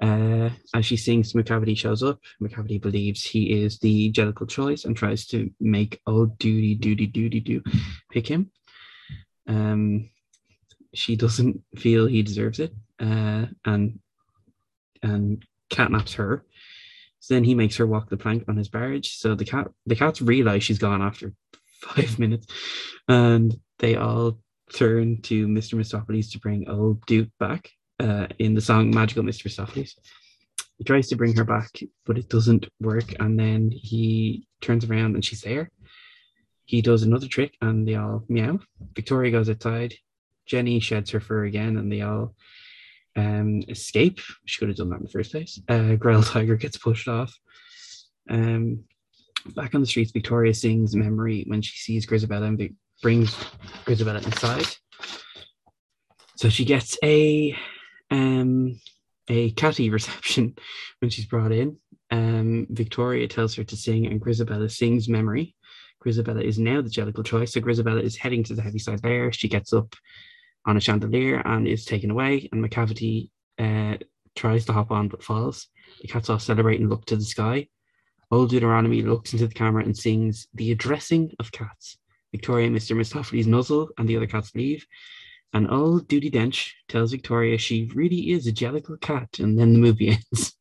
Uh, 0.02 0.50
as 0.76 0.86
she 0.86 0.98
sings, 0.98 1.34
Macavity 1.34 1.78
shows 1.78 2.02
up. 2.04 2.20
Macavity 2.42 2.80
believes 2.82 3.24
he 3.24 3.64
is 3.64 3.80
the 3.80 4.12
Jellicle 4.12 4.50
choice 4.50 4.86
and 4.86 4.96
tries 4.96 5.26
to 5.28 5.52
make 5.60 6.00
old 6.06 6.38
duty, 6.38 6.76
duty, 6.76 7.08
duty, 7.08 7.40
do 7.40 7.64
pick 8.12 8.28
him. 8.28 8.52
Um, 9.48 10.10
she 10.98 11.16
doesn't 11.16 11.62
feel 11.76 12.06
he 12.06 12.24
deserves 12.24 12.60
it, 12.60 12.74
uh, 13.00 13.46
and 13.66 14.00
and 15.04 15.46
catnaps 15.70 16.14
her. 16.16 16.44
So 17.20 17.34
then 17.34 17.44
he 17.44 17.56
makes 17.56 17.76
her 17.78 17.88
walk 17.88 18.10
the 18.10 18.18
plank 18.18 18.46
on 18.48 18.58
his 18.58 18.70
barge. 18.70 19.18
So 19.18 19.36
the 19.36 19.46
cat 19.46 19.68
the 19.86 19.96
cats 19.96 20.22
realize 20.22 20.64
she's 20.64 20.80
gone 20.80 21.02
after 21.02 21.34
five 21.82 22.20
minutes, 22.20 22.48
and 23.08 23.60
they 23.80 23.96
all 23.96 24.40
turn 24.74 25.22
to 25.22 25.48
Mr. 25.48 25.76
Mistoffelees 25.76 26.32
to 26.32 26.40
bring 26.40 26.70
old 26.70 27.06
Duke 27.06 27.30
back 27.40 27.70
uh, 28.00 28.28
in 28.40 28.54
the 28.54 28.62
song 28.62 28.92
Magical 28.92 29.24
Mr. 29.24 29.46
Mistoffelees. 29.46 29.94
He 30.78 30.84
tries 30.84 31.08
to 31.08 31.16
bring 31.16 31.36
her 31.36 31.44
back, 31.44 31.80
but 32.06 32.18
it 32.18 32.30
doesn't 32.30 32.68
work. 32.80 33.14
And 33.20 33.40
then 33.40 33.72
he 33.72 34.48
turns 34.62 34.86
around 34.86 35.16
and 35.16 35.26
she's 35.26 35.42
there. 35.42 35.72
He 36.66 36.82
does 36.82 37.04
another 37.04 37.28
trick 37.28 37.56
and 37.62 37.88
they 37.88 37.96
all 37.96 38.24
meow. 38.28 38.60
Victoria 38.94 39.32
goes 39.32 39.50
outside. 39.50 39.96
Jenny 40.48 40.80
sheds 40.80 41.12
her 41.12 41.20
fur 41.20 41.46
again 41.46 41.78
and 41.78 41.92
they 41.92 42.02
all 42.02 42.36
um, 43.16 43.64
escape. 43.68 44.20
She 44.46 44.60
could 44.60 44.70
have 44.70 44.78
done 44.78 44.90
that 44.90 44.98
in 44.98 45.04
the 45.04 45.10
first 45.10 45.32
place. 45.32 45.60
Uh, 45.68 45.96
Growl 45.96 46.24
Tiger 46.24 46.56
gets 46.56 46.78
pushed 46.78 47.08
off. 47.08 47.34
Um, 48.30 48.84
back 49.56 49.76
on 49.76 49.82
the 49.82 49.88
streets, 49.88 50.12
Victoria 50.12 50.54
sings 50.54 50.96
Memory 50.96 51.46
when 51.48 51.62
she 51.62 51.78
sees 51.78 52.06
Grizabella 52.06 52.48
and 52.48 52.76
brings 53.02 53.34
Grizabella 53.86 54.24
inside. 54.26 54.68
So 56.36 56.50
she 56.50 56.66
gets 56.66 56.98
a 57.04 57.58
um, 58.12 58.80
a 59.28 59.52
catty 59.52 59.90
reception 59.90 60.56
when 61.00 61.10
she's 61.10 61.26
brought 61.26 61.52
in. 61.52 61.78
Um, 62.12 62.68
Victoria 62.70 63.28
tells 63.28 63.56
her 63.56 63.64
to 63.66 63.76
sing, 63.76 64.08
and 64.08 64.22
Grizabella 64.22 64.72
sings 64.72 65.10
Memory. 65.10 65.56
Grizabella 66.06 66.44
is 66.44 66.60
now 66.60 66.82
the 66.82 66.90
Jellicle 66.90 67.26
choice, 67.26 67.54
so 67.54 67.60
Grizabella 67.60 68.02
is 68.02 68.16
heading 68.16 68.44
to 68.46 68.54
the 68.54 68.62
Heaviside 68.62 69.04
Layer. 69.04 69.32
She 69.32 69.50
gets 69.50 69.74
up 69.74 69.94
on 70.68 70.78
a 70.78 70.82
chandelier 70.82 71.42
and 71.46 71.68
is 71.68 71.86
taken 71.86 72.12
away, 72.12 72.48
and 72.52 72.64
Macavity 72.64 73.30
uh, 73.58 73.98
tries 74.36 74.66
to 74.66 74.74
hop 74.74 74.92
on 74.92 75.08
but 75.08 75.24
falls. 75.24 75.68
The 76.02 76.10
cats 76.10 76.30
all 76.30 76.40
celebrate 76.40 76.80
and 76.80 76.90
look 76.90 77.06
to 77.06 77.16
the 77.16 77.24
sky. 77.24 77.68
Old 78.30 78.50
Deuteronomy 78.50 79.02
looks 79.02 79.32
into 79.32 79.48
the 79.48 79.54
camera 79.54 79.84
and 79.84 79.98
sings 79.98 80.48
The 80.54 80.74
Addressing 80.74 81.32
of 81.40 81.52
Cats. 81.52 81.98
Victoria 82.34 82.70
Mr. 82.70 82.96
Mistoffelees 82.96 83.48
nuzzle, 83.48 83.90
and 83.98 84.08
the 84.08 84.18
other 84.18 84.28
cats 84.28 84.54
leave. 84.54 84.86
And 85.54 85.72
old 85.72 86.10
Duty 86.10 86.30
Dench 86.30 86.72
tells 86.90 87.12
Victoria 87.12 87.58
she 87.58 87.90
really 87.96 88.32
is 88.32 88.46
a 88.46 88.52
jellicle 88.52 89.00
cat, 89.00 89.40
and 89.40 89.58
then 89.58 89.72
the 89.74 89.80
movie 89.80 90.10
ends. 90.34 90.54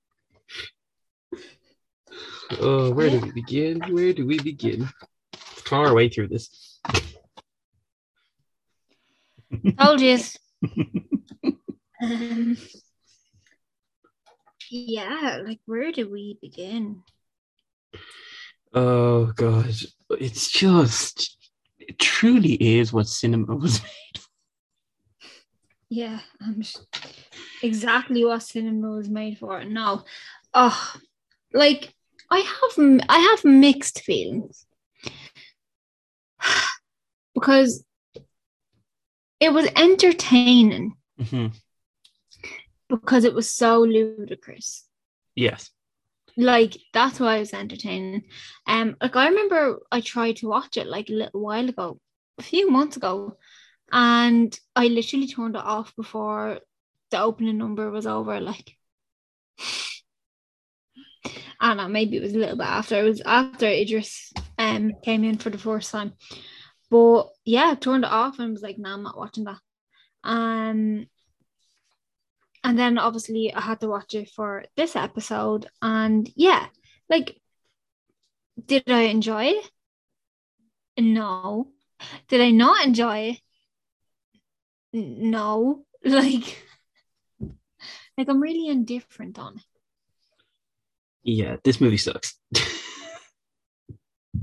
oh, 2.61 2.93
where 2.93 3.11
do 3.11 3.19
we 3.19 3.33
begin? 3.33 3.81
Where 3.93 4.13
do 4.13 4.25
we 4.25 4.39
begin? 4.39 4.89
Claw 5.65 5.87
our 5.87 5.95
way 5.95 6.09
through 6.09 6.29
this. 6.29 6.79
Told 9.79 10.01
you. 10.01 10.19
um, 12.03 12.57
yeah, 14.71 15.41
like 15.45 15.61
where 15.67 15.93
do 15.93 16.11
we 16.11 16.39
begin? 16.41 17.03
Oh 18.75 19.33
god, 19.37 19.75
it's 20.11 20.51
just 20.51 21.37
it 21.79 21.99
truly 21.99 22.55
is 22.55 22.93
what 22.93 23.07
cinema 23.07 23.55
was 23.57 23.83
made. 23.83 24.19
For. 24.21 24.29
Yeah, 25.89 26.21
I'm 26.41 26.63
sh- 26.63 26.77
exactly 27.63 28.25
what 28.25 28.43
cinema 28.43 28.91
was 28.91 29.09
made 29.09 29.39
for. 29.39 29.65
No, 29.65 30.05
oh, 30.53 30.95
like 31.53 31.95
I 32.31 32.39
have 32.39 33.03
I 33.09 33.19
have 33.19 33.45
mixed 33.45 34.01
feelings 34.01 34.67
because 37.35 37.85
it 39.41 39.53
was 39.53 39.69
entertaining 39.77 40.95
Mhm. 41.21 41.53
because 42.89 43.25
it 43.25 43.35
was 43.35 43.51
so 43.51 43.81
ludicrous. 43.81 44.85
Yes. 45.35 45.71
like 46.39 46.77
that's 46.93 47.19
why 47.19 47.37
it 47.37 47.41
was 47.41 47.55
entertaining. 47.55 48.25
Um, 48.67 48.97
like 49.01 49.17
I 49.17 49.29
remember 49.29 49.81
I 49.91 50.01
tried 50.03 50.37
to 50.37 50.49
watch 50.49 50.77
it 50.77 50.87
like 50.87 51.09
a 51.09 51.13
little 51.15 51.41
while 51.41 51.67
ago, 51.69 51.99
a 52.39 52.43
few 52.43 52.71
months 52.71 52.97
ago, 52.99 53.39
and 53.91 54.59
I 54.75 54.89
literally 54.89 55.29
turned 55.29 55.57
it 55.57 55.65
off 55.65 55.97
before 55.97 56.61
the 57.11 57.21
opening 57.21 57.57
number 57.57 57.91
was 57.91 58.07
over. 58.07 58.39
Like, 58.41 58.77
I 61.61 61.69
don't 61.69 61.79
know, 61.79 61.89
maybe 61.89 62.17
it 62.19 62.23
was 62.23 62.35
a 62.35 62.39
little 62.39 62.57
bit 62.57 62.67
after. 62.67 63.01
It 63.01 63.05
was 63.09 63.21
after 63.23 63.67
Idris 63.67 64.33
um 64.59 64.93
came 65.05 65.25
in 65.25 65.39
for 65.39 65.51
the 65.51 65.59
first 65.59 65.91
time, 65.91 66.13
but 66.91 67.29
yeah, 67.45 67.75
turned 67.75 68.05
it 68.05 68.11
off 68.11 68.39
and 68.39 68.53
was 68.53 68.63
like, 68.63 68.79
"No, 68.79 68.93
I'm 68.95 69.03
not 69.03 69.19
watching 69.19 69.45
that." 69.45 69.59
Um, 70.25 71.07
and 72.67 72.77
then 72.77 72.99
obviously 72.99 73.55
I 73.55 73.61
had 73.61 73.81
to 73.81 73.89
watch 73.89 74.13
it 74.15 74.29
for 74.31 74.65
this 74.77 74.97
episode. 74.97 75.69
And 75.81 76.29
yeah, 76.35 76.67
like, 77.09 77.41
did 78.67 78.91
I 78.91 79.03
enjoy 79.03 79.45
it? 79.45 79.71
No. 80.99 81.69
Did 82.29 82.41
I 82.41 82.51
not 82.51 82.85
enjoy 82.85 83.19
it? 83.19 83.41
No. 84.93 85.85
Like, 86.05 86.65
like 88.17 88.29
I'm 88.29 88.41
really 88.41 88.69
indifferent 88.69 89.41
on 89.41 89.57
it. 89.57 89.63
Yeah, 91.25 91.57
this 91.65 91.81
movie 91.81 91.97
sucks. 91.97 92.39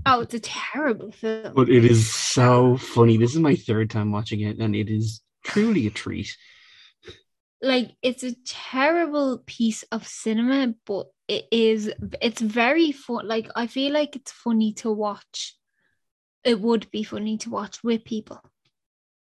Oh, 0.06 0.22
it's 0.22 0.34
a 0.34 0.40
terrible 0.40 1.12
film. 1.12 1.54
but 1.56 1.70
it 1.70 1.86
is 1.86 2.14
so 2.14 2.78
funny. 2.78 3.18
This 3.18 3.34
is 3.34 3.40
my 3.40 3.56
third 3.56 3.90
time 3.90 4.12
watching 4.12 4.42
it, 4.42 4.58
and 4.60 4.76
it 4.76 4.90
is 4.90 5.22
truly 5.44 5.88
a 5.88 5.92
treat. 5.92 6.36
like 7.62 7.92
it's 8.02 8.24
a 8.24 8.36
terrible 8.46 9.42
piece 9.46 9.84
of 9.84 10.06
cinema, 10.08 10.74
but 10.86 11.08
it 11.28 11.46
is 11.52 11.92
it's 12.22 12.42
very 12.42 12.92
fun. 12.92 13.28
Like 13.28 13.48
I 13.56 13.68
feel 13.68 13.94
like 13.94 14.16
it's 14.16 14.32
funny 14.32 14.74
to 14.76 14.92
watch. 14.92 15.56
It 16.44 16.60
would 16.60 16.92
be 16.92 17.04
funny 17.04 17.38
to 17.40 17.50
watch 17.50 17.82
with 17.84 18.04
people. 18.04 18.42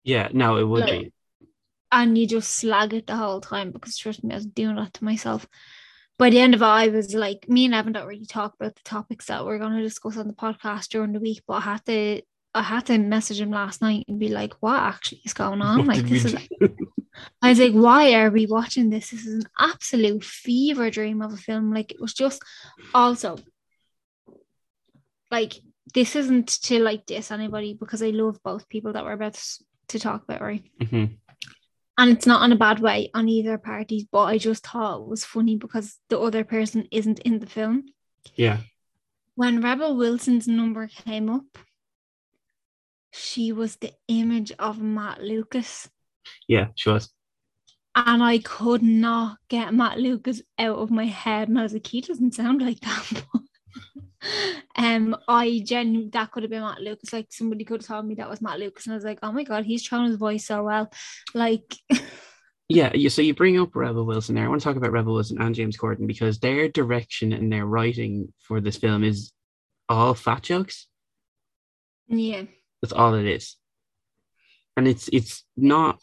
Yeah, 0.05 0.29
no, 0.33 0.57
it 0.59 0.65
would 0.65 0.83
Like- 0.85 1.01
be. 1.01 1.13
and 1.91 2.19
you 2.19 2.27
just 2.27 2.51
slag 2.55 2.93
it 2.93 3.07
the 3.07 3.17
whole 3.17 3.41
time 3.41 3.71
because 3.73 3.97
trust 3.97 4.23
me, 4.23 4.33
I 4.35 4.37
was 4.37 4.45
doing 4.47 4.77
that 4.77 4.93
to 4.95 5.05
myself. 5.05 5.47
By 6.19 6.31
the 6.31 6.41
end 6.41 6.55
of 6.55 6.63
it, 6.63 6.67
I 6.67 6.89
was 6.89 7.15
like, 7.15 7.49
me 7.49 7.67
and 7.67 7.75
Evan 7.75 7.93
don't 7.93 8.07
really 8.07 8.27
talk 8.27 8.55
about 8.55 8.75
the 8.75 8.83
topics 8.83 9.27
that 9.27 9.45
we're 9.45 9.59
going 9.59 9.77
to 9.77 9.83
discuss 9.83 10.17
on 10.17 10.27
the 10.27 10.35
podcast 10.35 10.89
during 10.89 11.13
the 11.13 11.21
week, 11.21 11.43
but 11.47 11.55
I 11.55 11.61
had 11.61 11.85
to, 11.87 12.23
I 12.55 12.63
had 12.63 12.87
to 12.87 12.99
message 12.99 13.41
him 13.41 13.51
last 13.51 13.81
night 13.81 14.07
and 14.09 14.19
be 14.19 14.29
like, 14.29 14.55
what 14.61 14.81
actually 14.81 15.23
is 15.25 15.33
going 15.33 15.63
on? 15.63 15.79
What 15.87 15.97
like 15.97 16.07
this 16.07 16.25
is, 16.25 16.33
do? 16.33 16.77
I 17.43 17.51
was 17.51 17.61
like, 17.61 17.73
why 17.73 18.15
are 18.15 18.31
we 18.31 18.47
watching 18.47 18.91
this? 18.91 19.11
This 19.11 19.27
is 19.27 19.35
an 19.45 19.51
absolute 19.59 20.25
fever 20.25 20.91
dream 20.91 21.23
of 21.23 21.33
a 21.33 21.37
film. 21.37 21.73
Like 21.73 21.93
it 21.93 22.01
was 22.01 22.15
just 22.15 22.43
also 22.93 23.39
like 25.31 25.55
this 25.95 26.17
isn't 26.17 26.49
to 26.63 26.79
like 26.81 27.07
diss 27.07 27.31
anybody 27.31 27.75
because 27.75 28.03
I 28.03 28.11
love 28.11 28.43
both 28.43 28.69
people 28.69 28.93
that 28.93 29.05
we're 29.05 29.13
about 29.13 29.41
to, 29.89 29.99
talk 29.99 30.23
about, 30.25 30.43
right? 30.43 30.63
Mhm. 30.81 31.17
And 31.99 32.11
it's 32.11 32.27
not 32.27 32.45
in 32.45 32.53
a 32.53 32.57
bad 32.57 32.79
way 32.81 33.11
on 33.13 33.29
either 33.29 33.59
parties 33.59 34.07
but 34.11 34.23
i 34.25 34.39
just 34.39 34.67
thought 34.67 35.01
it 35.01 35.07
was 35.07 35.25
funny 35.25 35.57
because 35.57 35.99
the 36.09 36.19
other 36.19 36.45
person 36.45 36.87
isn't 36.91 37.19
in 37.21 37.41
the 37.41 37.47
film. 37.47 37.85
Yeah, 38.37 38.59
when 39.35 39.61
rebel 39.61 39.97
wilson's 39.97 40.49
number 40.49 40.87
came 40.87 41.29
up 41.29 41.59
she 43.13 43.53
was 43.53 43.77
the 43.77 43.93
image 44.07 44.53
of 44.59 44.81
matt 44.81 45.23
lucas. 45.23 45.89
Yeah, 46.47 46.69
she 46.77 46.91
was. 46.91 47.11
and 47.97 48.23
i 48.23 48.39
could 48.39 48.83
not 48.83 49.39
get 49.49 49.75
matt 49.75 49.99
lucas 49.99 50.43
out 50.59 50.79
of 50.79 50.91
my 50.91 51.07
head. 51.07 51.49
And 51.49 51.59
i 51.59 51.63
was 51.63 51.73
like 51.73 51.87
he 51.87 52.01
doesn't 52.01 52.35
sound 52.35 52.61
like 52.63 52.81
that 52.81 53.25
um 54.77 55.17
i 55.29 55.61
genu 55.65 56.11
that 56.11 56.31
could 56.33 56.43
have 56.43 56.51
been 56.51 56.63
matt 56.63 56.81
lucas 56.81 57.13
like 57.13 57.27
somebody 57.31 57.65
could 57.65 57.81
have 57.81 57.87
told 57.87 58.05
me 58.05 58.17
that 58.17 58.29
was 58.29 58.41
matt 58.41 58.59
lucas 58.59 58.87
and 58.87 58.93
i 58.93 58.97
was 58.97 59.05
like 59.05 59.19
oh 59.23 59.31
my 59.31 59.45
god 59.45 59.65
he's 59.65 59.87
thrown 59.87 60.07
his 60.07 60.17
voice 60.17 60.45
so 60.47 60.65
well 60.65 60.91
like 61.35 61.75
Yeah, 62.69 62.93
yeah. 62.95 63.09
So 63.09 63.23
you 63.23 63.35
bring 63.35 63.59
up 63.59 63.75
Rebel 63.75 64.05
Wilson 64.05 64.35
there. 64.35 64.45
I 64.45 64.49
want 64.49 64.61
to 64.61 64.65
talk 64.65 64.77
about 64.77 64.93
Rebel 64.93 65.15
Wilson 65.15 65.41
and 65.41 65.55
James 65.55 65.77
Corden 65.77 66.07
because 66.07 66.39
their 66.39 66.69
direction 66.69 67.33
and 67.33 67.51
their 67.51 67.65
writing 67.65 68.33
for 68.43 68.61
this 68.61 68.77
film 68.77 69.05
is 69.05 69.33
all 69.89 70.13
fat 70.13 70.43
jokes. 70.43 70.87
yeah 72.09 72.43
That's 72.83 72.93
all 72.93 73.15
it 73.15 73.25
is. 73.25 73.57
And 74.77 74.87
it's 74.87 75.09
it's 75.15 75.45
not 75.57 75.99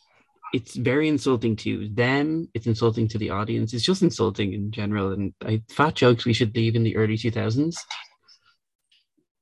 it's 0.53 0.75
very 0.75 1.07
insulting 1.07 1.55
to 1.57 1.89
them, 1.89 2.49
it's 2.53 2.67
insulting 2.67 3.07
to 3.09 3.17
the 3.17 3.29
audience, 3.31 3.73
it's 3.73 3.83
just 3.83 4.01
insulting 4.03 4.53
in 4.53 4.71
general. 4.71 5.11
And 5.11 5.33
I, 5.43 5.61
fat 5.69 5.95
jokes 5.95 6.25
we 6.25 6.33
should 6.33 6.55
leave 6.55 6.75
in 6.75 6.83
the 6.83 6.95
early 6.95 7.17
two 7.17 7.31
thousands. 7.31 7.77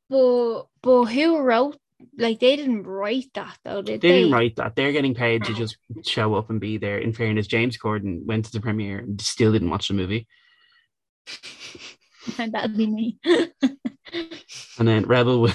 But 0.09 0.65
but 0.81 1.05
who 1.05 1.39
wrote 1.41 1.77
like 2.17 2.39
they 2.39 2.55
didn't 2.55 2.83
write 2.83 3.31
that 3.33 3.57
though, 3.63 3.81
did 3.81 4.01
They 4.01 4.11
they? 4.11 4.21
didn't 4.21 4.31
write 4.31 4.55
that. 4.57 4.75
They're 4.75 4.91
getting 4.91 5.15
paid 5.15 5.45
to 5.45 5.53
just 5.53 5.77
show 6.05 6.35
up 6.35 6.49
and 6.49 6.59
be 6.59 6.77
there. 6.77 6.97
In 6.99 7.13
fairness, 7.13 7.47
James 7.47 7.77
Corden 7.77 8.25
went 8.25 8.45
to 8.45 8.51
the 8.51 8.59
premiere 8.61 8.99
and 8.99 9.19
still 9.21 9.51
didn't 9.51 9.69
watch 9.69 9.87
the 9.87 9.93
movie. 9.93 10.27
That'd 12.37 12.77
be 12.77 12.87
me. 12.87 13.17
and 13.25 14.87
then 14.87 15.05
Rebel 15.05 15.41
will. 15.41 15.53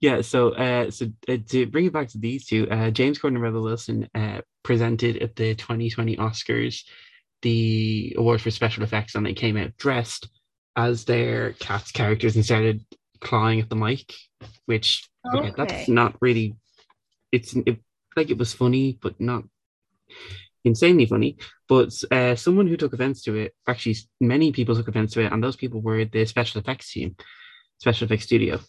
Yeah, 0.00 0.22
so 0.22 0.50
uh, 0.50 0.90
so 0.90 1.06
uh, 1.28 1.36
to 1.48 1.66
bring 1.66 1.84
it 1.84 1.92
back 1.92 2.08
to 2.08 2.18
these 2.18 2.46
two, 2.46 2.68
uh, 2.70 2.90
James 2.90 3.18
Corden 3.18 3.34
and 3.34 3.42
Rebel 3.42 3.62
Wilson 3.62 4.08
uh, 4.14 4.40
presented 4.62 5.18
at 5.18 5.36
the 5.36 5.54
2020 5.54 6.16
Oscars 6.16 6.84
the 7.42 8.14
award 8.18 8.40
for 8.40 8.50
special 8.50 8.82
effects, 8.82 9.14
and 9.14 9.24
they 9.24 9.34
came 9.34 9.56
out 9.56 9.76
dressed 9.76 10.28
as 10.76 11.04
their 11.04 11.52
cats 11.54 11.92
characters 11.92 12.36
and 12.36 12.44
started 12.44 12.84
clawing 13.20 13.60
at 13.60 13.68
the 13.68 13.76
mic, 13.76 14.14
which 14.66 15.08
yeah, 15.34 15.50
that's 15.56 15.88
not 15.88 16.16
really. 16.20 16.54
It's 17.30 17.54
it, 17.54 17.78
like 18.16 18.30
it 18.30 18.38
was 18.38 18.54
funny, 18.54 18.98
but 19.00 19.20
not 19.20 19.44
insanely 20.64 21.06
funny. 21.06 21.36
But 21.68 21.92
uh, 22.10 22.36
someone 22.36 22.66
who 22.66 22.76
took 22.76 22.94
offense 22.94 23.22
to 23.24 23.36
it, 23.36 23.54
actually, 23.66 23.96
many 24.20 24.50
people 24.52 24.74
took 24.74 24.88
offense 24.88 25.12
to 25.12 25.20
it, 25.20 25.32
and 25.32 25.44
those 25.44 25.56
people 25.56 25.80
were 25.80 26.06
the 26.06 26.24
special 26.24 26.60
effects 26.60 26.92
team, 26.92 27.16
special 27.78 28.06
effects 28.06 28.24
studio. 28.24 28.60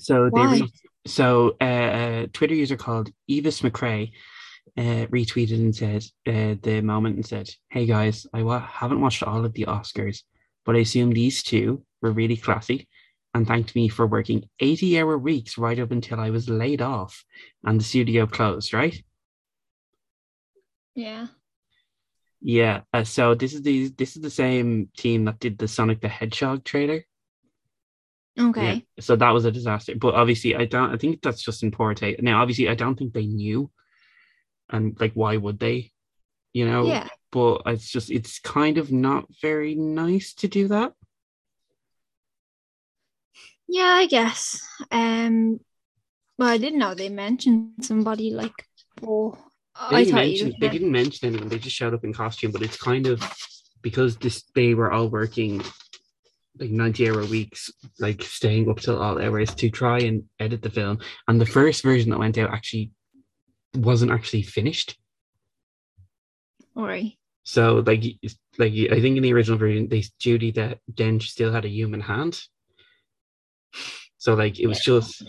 So 0.00 0.30
they 0.30 0.40
re- 0.62 0.72
so 1.06 1.56
uh, 1.60 2.24
a 2.24 2.28
Twitter 2.32 2.54
user 2.54 2.76
called 2.76 3.10
Evis 3.30 3.62
McRae 3.62 4.12
uh, 4.76 5.06
retweeted 5.06 5.54
and 5.54 5.74
said 5.74 6.04
uh, 6.26 6.56
the 6.62 6.80
moment 6.82 7.16
and 7.16 7.26
said, 7.26 7.50
"Hey 7.70 7.86
guys, 7.86 8.26
I 8.32 8.42
wa- 8.42 8.66
haven't 8.66 9.00
watched 9.00 9.22
all 9.22 9.44
of 9.44 9.52
the 9.54 9.64
Oscars, 9.66 10.22
but 10.64 10.76
I 10.76 10.80
assume 10.80 11.10
these 11.12 11.42
two 11.42 11.84
were 12.02 12.12
really 12.12 12.36
classy." 12.36 12.88
And 13.32 13.46
thanked 13.46 13.76
me 13.76 13.88
for 13.88 14.08
working 14.08 14.48
80 14.58 14.98
hour 14.98 15.16
weeks 15.16 15.56
right 15.56 15.78
up 15.78 15.92
until 15.92 16.18
I 16.18 16.30
was 16.30 16.48
laid 16.48 16.82
off 16.82 17.24
and 17.64 17.78
the 17.78 17.84
studio 17.84 18.26
closed, 18.26 18.74
right? 18.74 19.00
Yeah. 20.96 21.28
Yeah, 22.42 22.80
uh, 22.92 23.04
so 23.04 23.34
this 23.34 23.52
is 23.54 23.62
the 23.62 23.88
this 23.90 24.16
is 24.16 24.22
the 24.22 24.30
same 24.30 24.88
team 24.96 25.26
that 25.26 25.38
did 25.38 25.58
the 25.58 25.68
Sonic 25.68 26.00
the 26.00 26.08
Hedgehog 26.08 26.64
trailer. 26.64 27.04
Okay. 28.38 28.86
Yeah, 28.96 29.02
so 29.02 29.16
that 29.16 29.30
was 29.30 29.44
a 29.44 29.52
disaster. 29.52 29.94
But 29.96 30.14
obviously, 30.14 30.54
I 30.56 30.64
don't. 30.64 30.92
I 30.92 30.96
think 30.96 31.20
that's 31.22 31.42
just 31.42 31.62
in 31.62 31.70
poor 31.70 31.94
taste. 31.94 32.22
Now, 32.22 32.40
obviously, 32.40 32.68
I 32.68 32.74
don't 32.74 32.96
think 32.96 33.12
they 33.12 33.26
knew, 33.26 33.70
and 34.70 34.98
like, 35.00 35.12
why 35.14 35.36
would 35.36 35.58
they? 35.58 35.92
You 36.52 36.66
know. 36.66 36.86
Yeah. 36.86 37.08
But 37.32 37.62
it's 37.66 37.88
just 37.88 38.10
it's 38.10 38.40
kind 38.40 38.76
of 38.78 38.90
not 38.90 39.26
very 39.40 39.74
nice 39.76 40.34
to 40.34 40.48
do 40.48 40.68
that. 40.68 40.92
Yeah, 43.68 43.84
I 43.84 44.06
guess. 44.06 44.66
Um 44.90 45.60
well 46.38 46.48
I 46.48 46.58
didn't 46.58 46.80
know 46.80 46.94
they 46.94 47.08
mentioned 47.08 47.84
somebody 47.84 48.32
like 48.32 48.66
Oh, 49.02 49.38
I 49.78 50.04
thought 50.04 50.14
mention, 50.14 50.48
you. 50.48 50.54
they 50.60 50.68
didn't 50.68 50.90
mention 50.90 51.28
anyone. 51.28 51.48
They 51.48 51.58
just 51.58 51.76
showed 51.76 51.94
up 51.94 52.04
in 52.04 52.12
costume, 52.12 52.50
but 52.50 52.62
it's 52.62 52.76
kind 52.76 53.06
of 53.06 53.22
because 53.80 54.16
this 54.16 54.42
they 54.54 54.74
were 54.74 54.90
all 54.92 55.08
working 55.08 55.62
like 56.60 56.70
90 56.70 57.10
hour 57.10 57.24
weeks, 57.24 57.70
like 57.98 58.22
staying 58.22 58.70
up 58.70 58.80
till 58.80 59.00
all 59.00 59.20
hours 59.20 59.54
to 59.54 59.70
try 59.70 59.98
and 60.00 60.24
edit 60.38 60.62
the 60.62 60.70
film. 60.70 60.98
And 61.26 61.40
the 61.40 61.46
first 61.46 61.82
version 61.82 62.10
that 62.10 62.18
went 62.18 62.36
out 62.38 62.52
actually 62.52 62.92
wasn't 63.74 64.12
actually 64.12 64.42
finished. 64.42 64.98
All 66.76 66.86
right. 66.86 67.12
So 67.44 67.82
like 67.86 68.04
like 68.58 68.72
I 68.72 69.00
think 69.00 69.16
in 69.16 69.22
the 69.22 69.32
original 69.32 69.58
version, 69.58 69.88
they 69.88 70.02
Judi 70.20 70.54
that 70.54 70.78
Dench 70.92 71.22
still 71.22 71.52
had 71.52 71.64
a 71.64 71.68
human 71.70 72.00
hand. 72.00 72.40
So 74.18 74.34
like 74.34 74.60
it 74.60 74.66
was 74.66 74.80
just 74.80 75.24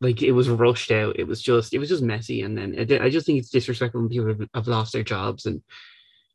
like 0.00 0.22
it 0.22 0.32
was 0.32 0.48
rushed 0.48 0.90
out. 0.90 1.18
It 1.18 1.26
was 1.26 1.42
just 1.42 1.74
it 1.74 1.78
was 1.78 1.90
just 1.90 2.02
messy, 2.02 2.42
and 2.42 2.56
then 2.56 2.74
I, 2.78 3.04
I 3.04 3.10
just 3.10 3.26
think 3.26 3.38
it's 3.38 3.50
disrespectful 3.50 4.00
when 4.00 4.10
people 4.10 4.28
have, 4.28 4.48
have 4.54 4.68
lost 4.68 4.92
their 4.92 5.02
jobs 5.02 5.44
and 5.46 5.62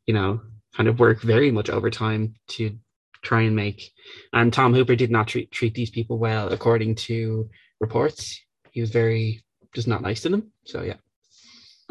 you 0.06 0.14
know 0.14 0.40
kind 0.74 0.88
of 0.88 1.00
work 1.00 1.20
very 1.20 1.50
much 1.50 1.68
overtime 1.68 2.34
to 2.48 2.78
try 3.28 3.42
and 3.48 3.54
make. 3.54 3.80
And 4.32 4.52
Tom 4.52 4.72
Hooper 4.74 4.96
did 4.96 5.10
not 5.10 5.26
treat 5.28 5.50
treat 5.58 5.74
these 5.74 5.90
people 5.90 6.16
well, 6.18 6.48
according 6.56 6.94
to 7.06 7.48
reports. 7.80 8.20
He 8.70 8.80
was 8.80 8.90
very 8.90 9.44
just 9.74 9.88
not 9.88 10.02
nice 10.02 10.20
to 10.22 10.28
them. 10.30 10.42
So 10.64 10.82
yeah, 10.82 10.98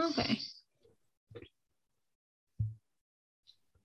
Okay. 0.09 0.39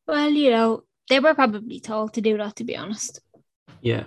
Well, 0.07 0.31
you 0.31 0.51
know, 0.51 0.85
they 1.09 1.21
were 1.21 1.35
probably 1.35 1.81
told 1.81 2.15
to 2.15 2.21
do 2.21 2.37
that, 2.39 2.57
to 2.57 2.65
be 2.65 2.77
honest. 2.77 3.21
yeah, 3.81 4.05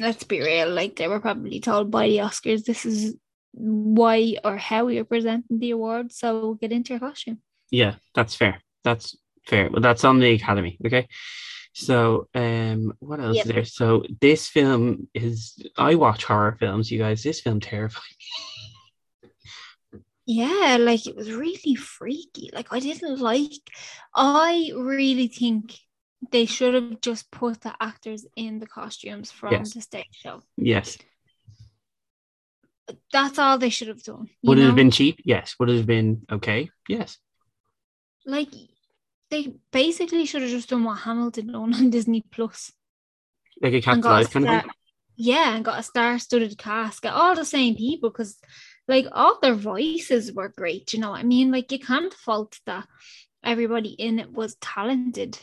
Let's 0.00 0.24
be 0.24 0.40
real. 0.40 0.70
Like, 0.70 0.96
they 0.96 1.08
were 1.08 1.20
probably 1.20 1.60
told 1.60 1.90
by 1.90 2.08
the 2.08 2.18
Oscars, 2.18 2.64
this 2.64 2.86
is 2.86 3.16
why 3.52 4.36
or 4.44 4.56
how 4.56 4.88
you're 4.88 5.04
presenting 5.04 5.58
the 5.58 5.70
award. 5.72 6.12
So 6.12 6.54
get 6.60 6.72
into 6.72 6.92
your 6.92 7.00
costume. 7.00 7.38
yeah. 7.70 7.94
That's 8.14 8.34
fair. 8.36 8.60
That's 8.84 9.16
fair. 9.46 9.70
But 9.70 9.82
that's 9.82 10.04
on 10.04 10.20
the 10.20 10.32
Academy. 10.32 10.78
Okay. 10.86 11.08
So, 11.80 12.26
um, 12.34 12.92
what 12.98 13.20
else 13.20 13.36
Yep. 13.36 13.46
is 13.46 13.52
there? 13.52 13.64
So, 13.64 14.04
this 14.20 14.48
film 14.48 15.08
is. 15.14 15.62
I 15.76 15.94
watch 15.94 16.24
horror 16.24 16.56
films, 16.58 16.90
you 16.90 16.98
guys. 16.98 17.22
This 17.22 17.40
film 17.40 17.60
terrified. 17.60 18.02
me. 19.22 19.30
Yeah, 20.26 20.76
like 20.80 21.06
it 21.06 21.14
was 21.16 21.30
really 21.32 21.76
freaky. 21.76 22.50
Like, 22.52 22.72
I 22.72 22.80
didn't 22.80 23.20
like, 23.20 23.52
I 24.14 24.72
really 24.76 25.28
think 25.28 25.78
they 26.32 26.46
should 26.46 26.74
have 26.74 27.00
just 27.00 27.30
put 27.30 27.60
the 27.60 27.74
actors 27.80 28.26
in 28.34 28.58
the 28.58 28.66
costumes 28.66 29.30
from 29.30 29.52
Yes. 29.52 29.72
the 29.74 29.80
stage 29.80 30.06
show. 30.10 30.42
Yes. 30.56 30.98
That's 33.12 33.38
all 33.38 33.56
they 33.58 33.70
should 33.70 33.88
have 33.88 34.02
done. 34.02 34.28
Would 34.42 34.58
it 34.58 34.66
have 34.66 34.74
been 34.74 34.90
cheap? 34.90 35.20
Yes. 35.24 35.54
Would 35.60 35.70
it 35.70 35.76
have 35.76 35.86
been 35.86 36.26
okay? 36.30 36.70
Yes. 36.88 37.18
like 38.26 38.50
they 39.30 39.54
basically 39.72 40.24
should 40.24 40.42
have 40.42 40.50
just 40.50 40.70
done 40.70 40.84
what 40.84 40.98
Hamilton 41.00 41.48
done 41.52 41.74
on 41.74 41.90
Disney 41.96 42.24
Plus 42.30 42.72
Like 43.60 43.74
a 43.74 43.80
cat's 43.82 44.00
got 44.00 44.10
life 44.10 44.30
kind 44.30 44.46
of 44.48 44.62
thing. 44.62 44.70
yeah, 45.16 45.54
and 45.54 45.64
got 45.64 45.80
a 45.80 45.82
star-studded 45.82 46.56
cast, 46.58 47.02
get 47.02 47.12
all 47.12 47.34
the 47.34 47.44
same 47.44 47.74
people 47.76 48.10
because 48.10 48.38
like 48.86 49.06
all 49.12 49.38
their 49.42 49.54
voices 49.54 50.32
were 50.32 50.48
great. 50.48 50.92
You 50.92 51.00
know 51.00 51.10
what 51.10 51.20
I 51.20 51.24
mean? 51.24 51.50
Like 51.50 51.70
you 51.72 51.78
can't 51.78 52.12
fault 52.14 52.58
that 52.66 52.86
everybody 53.44 53.90
in 53.90 54.18
it 54.18 54.32
was 54.32 54.56
talented. 54.60 55.38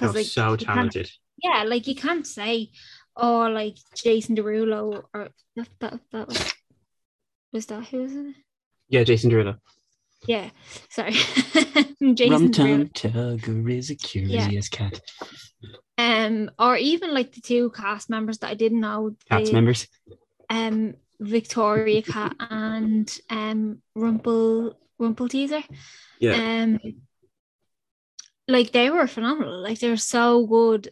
Oh, 0.00 0.06
like 0.06 0.26
so 0.26 0.56
talented. 0.56 1.10
yeah, 1.42 1.64
like 1.64 1.86
you 1.86 1.94
can't 1.94 2.26
say, 2.26 2.70
oh, 3.16 3.48
like 3.50 3.76
Jason 3.94 4.34
Derulo 4.36 5.02
or 5.14 5.28
that 5.56 5.68
that, 5.80 6.00
that 6.12 6.28
was 6.28 6.52
was 7.52 7.66
that 7.66 7.84
who 7.84 7.98
was 8.02 8.14
it? 8.14 8.34
Yeah, 8.88 9.04
Jason 9.04 9.30
Derulo. 9.30 9.58
Yeah, 10.26 10.50
sorry, 10.90 11.12
Jason 12.14 12.30
Rum 12.30 12.50
Tum 12.52 12.88
Tugger 12.88 13.70
is 13.70 13.90
a 13.90 13.94
curious 13.94 14.68
cat. 14.68 15.00
um 15.98 16.50
or 16.58 16.76
even 16.76 17.14
like 17.14 17.32
the 17.32 17.40
two 17.40 17.70
cast 17.70 18.10
members 18.10 18.38
that 18.38 18.50
I 18.50 18.54
didn't 18.54 18.80
know 18.80 19.14
Cats 19.30 19.48
the, 19.50 19.54
members. 19.54 19.86
um 20.50 20.94
Victoria 21.20 22.02
Cat 22.02 22.34
and 22.40 23.08
um 23.30 23.82
Rumple 23.94 24.78
Rumpleteazer 25.00 25.62
Yeah. 26.20 26.62
um 26.62 26.78
like 28.48 28.72
they 28.72 28.90
were 28.90 29.06
phenomenal 29.06 29.60
like 29.62 29.78
they're 29.78 29.96
so 29.96 30.46
good 30.46 30.88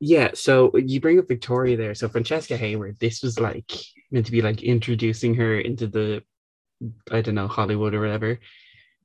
Yeah, 0.00 0.30
so 0.34 0.76
you 0.76 1.00
bring 1.00 1.18
up 1.18 1.28
Victoria 1.28 1.76
there. 1.76 1.94
So 1.94 2.08
Francesca 2.08 2.56
Hayward, 2.56 2.98
this 3.00 3.22
was 3.22 3.38
like 3.40 3.70
meant 4.10 4.26
to 4.26 4.32
be 4.32 4.42
like 4.42 4.62
introducing 4.62 5.34
her 5.36 5.58
into 5.58 5.86
the, 5.86 6.22
I 7.10 7.20
don't 7.20 7.34
know, 7.34 7.48
Hollywood 7.48 7.94
or 7.94 8.00
whatever. 8.00 8.38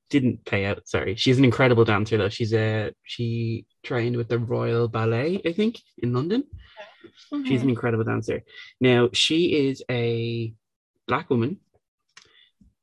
Didn't 0.09 0.43
pay 0.45 0.65
out. 0.65 0.87
Sorry, 0.87 1.15
she's 1.15 1.37
an 1.37 1.45
incredible 1.45 1.85
dancer 1.85 2.17
though. 2.17 2.29
She's 2.29 2.53
a 2.53 2.91
she 3.03 3.65
trained 3.83 4.17
with 4.17 4.27
the 4.27 4.39
Royal 4.39 4.87
Ballet, 4.87 5.41
I 5.45 5.53
think, 5.53 5.79
in 5.99 6.13
London. 6.13 6.45
Mm-hmm. 7.31 7.45
She's 7.45 7.61
an 7.61 7.69
incredible 7.69 8.03
dancer. 8.03 8.43
Now 8.81 9.09
she 9.13 9.67
is 9.67 9.83
a 9.89 10.53
black 11.07 11.29
woman, 11.29 11.59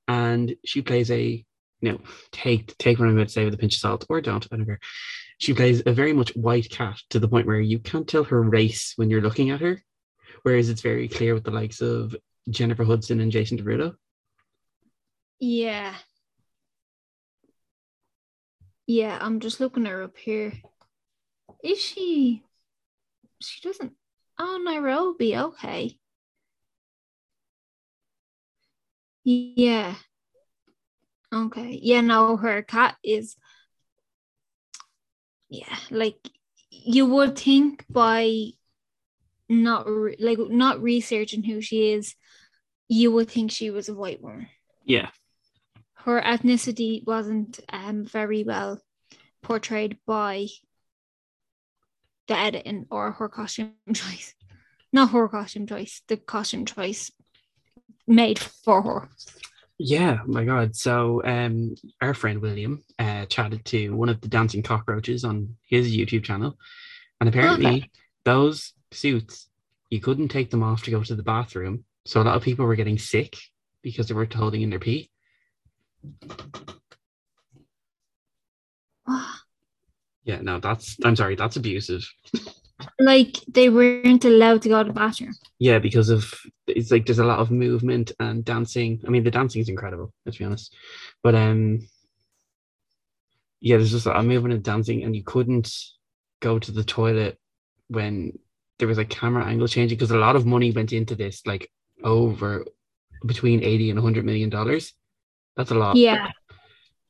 and 0.06 0.54
she 0.64 0.82
plays 0.82 1.10
a 1.10 1.44
no 1.82 2.00
take 2.30 2.76
take 2.78 2.98
what 2.98 3.08
I'm 3.08 3.14
going 3.14 3.26
to 3.26 3.32
say 3.32 3.44
with 3.44 3.54
a 3.54 3.58
pinch 3.58 3.74
of 3.74 3.80
salt 3.80 4.06
or 4.08 4.20
don't. 4.20 4.46
I 4.52 4.56
don't 4.56 4.66
care. 4.66 4.80
She 5.38 5.52
plays 5.52 5.82
a 5.84 5.92
very 5.92 6.12
much 6.12 6.34
white 6.34 6.70
cat 6.70 6.98
to 7.10 7.18
the 7.18 7.28
point 7.28 7.46
where 7.46 7.60
you 7.60 7.78
can't 7.78 8.08
tell 8.08 8.24
her 8.24 8.40
race 8.40 8.92
when 8.96 9.10
you're 9.10 9.20
looking 9.20 9.50
at 9.50 9.60
her, 9.60 9.82
whereas 10.44 10.70
it's 10.70 10.80
very 10.80 11.08
clear 11.08 11.34
with 11.34 11.44
the 11.44 11.50
likes 11.50 11.80
of 11.80 12.16
Jennifer 12.48 12.84
Hudson 12.84 13.20
and 13.20 13.32
Jason 13.32 13.58
Derulo. 13.58 13.96
Yeah. 15.38 15.94
Yeah 18.86 19.18
I'm 19.20 19.40
just 19.40 19.60
looking 19.60 19.84
her 19.84 20.02
up 20.02 20.16
here. 20.16 20.52
Is 21.62 21.80
she 21.80 22.42
she 23.40 23.60
doesn't 23.68 23.92
oh 24.38 24.60
Nairobi 24.64 25.36
okay. 25.36 25.98
Yeah. 29.24 29.94
Okay 31.32 31.78
yeah 31.82 32.00
no 32.00 32.36
her 32.36 32.62
cat 32.62 32.96
is 33.02 33.36
yeah 35.48 35.76
like 35.90 36.16
you 36.70 37.06
would 37.06 37.36
think 37.36 37.84
by 37.90 38.50
not 39.48 39.88
re- 39.88 40.16
like 40.18 40.38
not 40.38 40.82
researching 40.82 41.42
who 41.42 41.60
she 41.60 41.92
is 41.92 42.14
you 42.88 43.10
would 43.12 43.30
think 43.30 43.50
she 43.50 43.70
was 43.70 43.88
a 43.88 43.94
white 43.94 44.22
woman. 44.22 44.46
Yeah, 44.84 45.08
her 46.06 46.22
ethnicity 46.22 47.06
wasn't 47.06 47.60
um 47.68 48.04
very 48.04 48.44
well 48.44 48.80
portrayed 49.42 49.98
by 50.06 50.46
the 52.28 52.38
editing 52.38 52.86
or 52.90 53.12
her 53.12 53.28
costume 53.28 53.74
choice 53.94 54.34
not 54.92 55.10
her 55.10 55.28
costume 55.28 55.66
choice 55.66 56.02
the 56.08 56.16
costume 56.16 56.64
choice 56.64 57.10
made 58.06 58.38
for 58.38 58.82
her 58.82 59.08
yeah. 59.78 60.20
My 60.26 60.44
God. 60.46 60.74
So 60.74 61.22
um, 61.24 61.74
our 62.00 62.14
friend 62.14 62.40
William 62.40 62.82
uh 62.98 63.26
chatted 63.26 63.62
to 63.66 63.90
one 63.90 64.08
of 64.08 64.20
the 64.22 64.28
dancing 64.28 64.62
cockroaches 64.62 65.22
on 65.22 65.56
his 65.68 65.94
YouTube 65.94 66.24
channel, 66.24 66.56
and 67.20 67.28
apparently 67.28 67.66
Okay. 67.66 67.90
those 68.24 68.72
suits 68.90 69.48
you 69.90 70.00
couldn't 70.00 70.28
take 70.28 70.50
them 70.50 70.62
off 70.62 70.82
to 70.84 70.90
go 70.90 71.02
to 71.02 71.14
the 71.14 71.22
bathroom. 71.22 71.84
So 72.06 72.20
a 72.20 72.24
lot 72.24 72.36
of 72.36 72.42
people 72.42 72.64
were 72.64 72.74
getting 72.74 72.98
sick 72.98 73.36
because 73.82 74.08
they 74.08 74.14
weren't 74.14 74.32
holding 74.32 74.62
in 74.62 74.70
their 74.70 74.78
pee. 74.78 75.10
Yeah, 80.24 80.40
no, 80.42 80.58
that's 80.58 80.96
I'm 81.04 81.14
sorry, 81.16 81.36
that's 81.36 81.56
abusive. 81.56 82.04
like 82.98 83.36
they 83.48 83.68
weren't 83.70 84.24
allowed 84.24 84.62
to 84.62 84.68
go 84.68 84.82
to 84.82 84.88
the 84.88 84.92
bathroom 84.92 85.32
Yeah, 85.58 85.78
because 85.78 86.10
of 86.10 86.34
it's 86.66 86.90
like 86.90 87.06
there's 87.06 87.20
a 87.20 87.24
lot 87.24 87.38
of 87.38 87.50
movement 87.50 88.12
and 88.18 88.44
dancing. 88.44 89.00
I 89.06 89.10
mean, 89.10 89.22
the 89.24 89.30
dancing 89.30 89.62
is 89.62 89.68
incredible, 89.68 90.12
let's 90.24 90.38
be 90.38 90.44
honest. 90.44 90.74
But 91.22 91.34
um 91.36 91.86
yeah, 93.60 93.76
there's 93.76 93.92
just 93.92 94.06
a 94.06 94.10
lot 94.10 94.18
of 94.18 94.26
movement 94.26 94.54
and 94.54 94.62
dancing, 94.62 95.04
and 95.04 95.14
you 95.16 95.22
couldn't 95.24 95.72
go 96.40 96.58
to 96.58 96.72
the 96.72 96.84
toilet 96.84 97.38
when 97.88 98.38
there 98.78 98.88
was 98.88 98.98
a 98.98 99.04
camera 99.04 99.44
angle 99.44 99.66
changing 99.68 99.96
because 99.96 100.10
a 100.10 100.18
lot 100.18 100.36
of 100.36 100.44
money 100.44 100.70
went 100.72 100.92
into 100.92 101.14
this, 101.14 101.40
like 101.46 101.70
over 102.04 102.66
between 103.24 103.62
80 103.62 103.90
and 103.90 103.98
100 103.98 104.24
million 104.24 104.50
dollars. 104.50 104.92
That's 105.56 105.70
a 105.70 105.74
lot. 105.74 105.96
yeah 105.96 106.30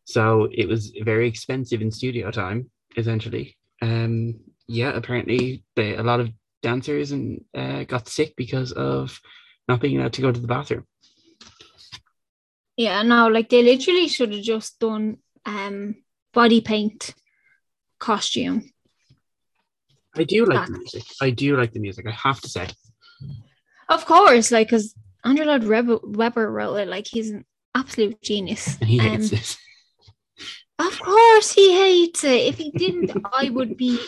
So 0.04 0.48
it 0.52 0.68
was 0.68 0.92
very 1.02 1.26
expensive 1.28 1.80
in 1.82 1.90
studio 1.90 2.30
time, 2.30 2.70
essentially. 2.96 3.56
Um, 3.82 4.40
yeah, 4.68 4.90
apparently 4.94 5.64
they, 5.74 5.96
a 5.96 6.02
lot 6.02 6.20
of 6.20 6.30
dancers 6.62 7.12
and 7.12 7.44
uh, 7.54 7.84
got 7.84 8.08
sick 8.08 8.34
because 8.36 8.72
of 8.72 9.20
not 9.68 9.80
being 9.80 9.98
allowed 9.98 10.12
to 10.14 10.22
go 10.22 10.32
to 10.32 10.40
the 10.40 10.46
bathroom. 10.46 10.84
yeah 12.76 13.02
no 13.02 13.26
like 13.28 13.48
they 13.48 13.62
literally 13.62 14.08
should 14.08 14.32
have 14.32 14.42
just 14.42 14.78
done 14.78 15.16
um 15.46 15.94
body 16.32 16.60
paint 16.60 17.14
costume 17.98 18.62
I 20.18 20.24
do 20.24 20.46
like 20.46 20.66
the 20.66 20.72
Ah. 20.74 20.78
music. 20.78 21.02
I 21.20 21.28
do 21.30 21.56
like 21.58 21.72
the 21.74 21.80
music. 21.80 22.06
I 22.06 22.10
have 22.12 22.40
to 22.40 22.48
say. 22.48 22.66
Of 23.90 24.06
course, 24.06 24.50
like 24.50 24.68
because 24.68 24.94
Andrew 25.22 25.44
Lloyd 25.44 25.64
Webber, 25.64 25.98
Webber 26.02 26.50
wrote 26.50 26.76
it, 26.76 26.88
like 26.88 27.06
he's 27.06 27.30
an 27.30 27.44
absolute 27.76 28.20
genius. 28.22 28.76
And 28.80 28.88
he 28.88 29.00
Um, 29.00 29.20
it. 29.22 29.56
Of 30.78 30.98
course 31.00 31.52
he 31.52 31.74
hates 31.74 32.24
it. 32.24 32.42
If 32.52 32.58
he 32.58 32.70
didn't, 32.70 33.12
I 33.32 33.50
would 33.50 33.76
be 33.76 33.98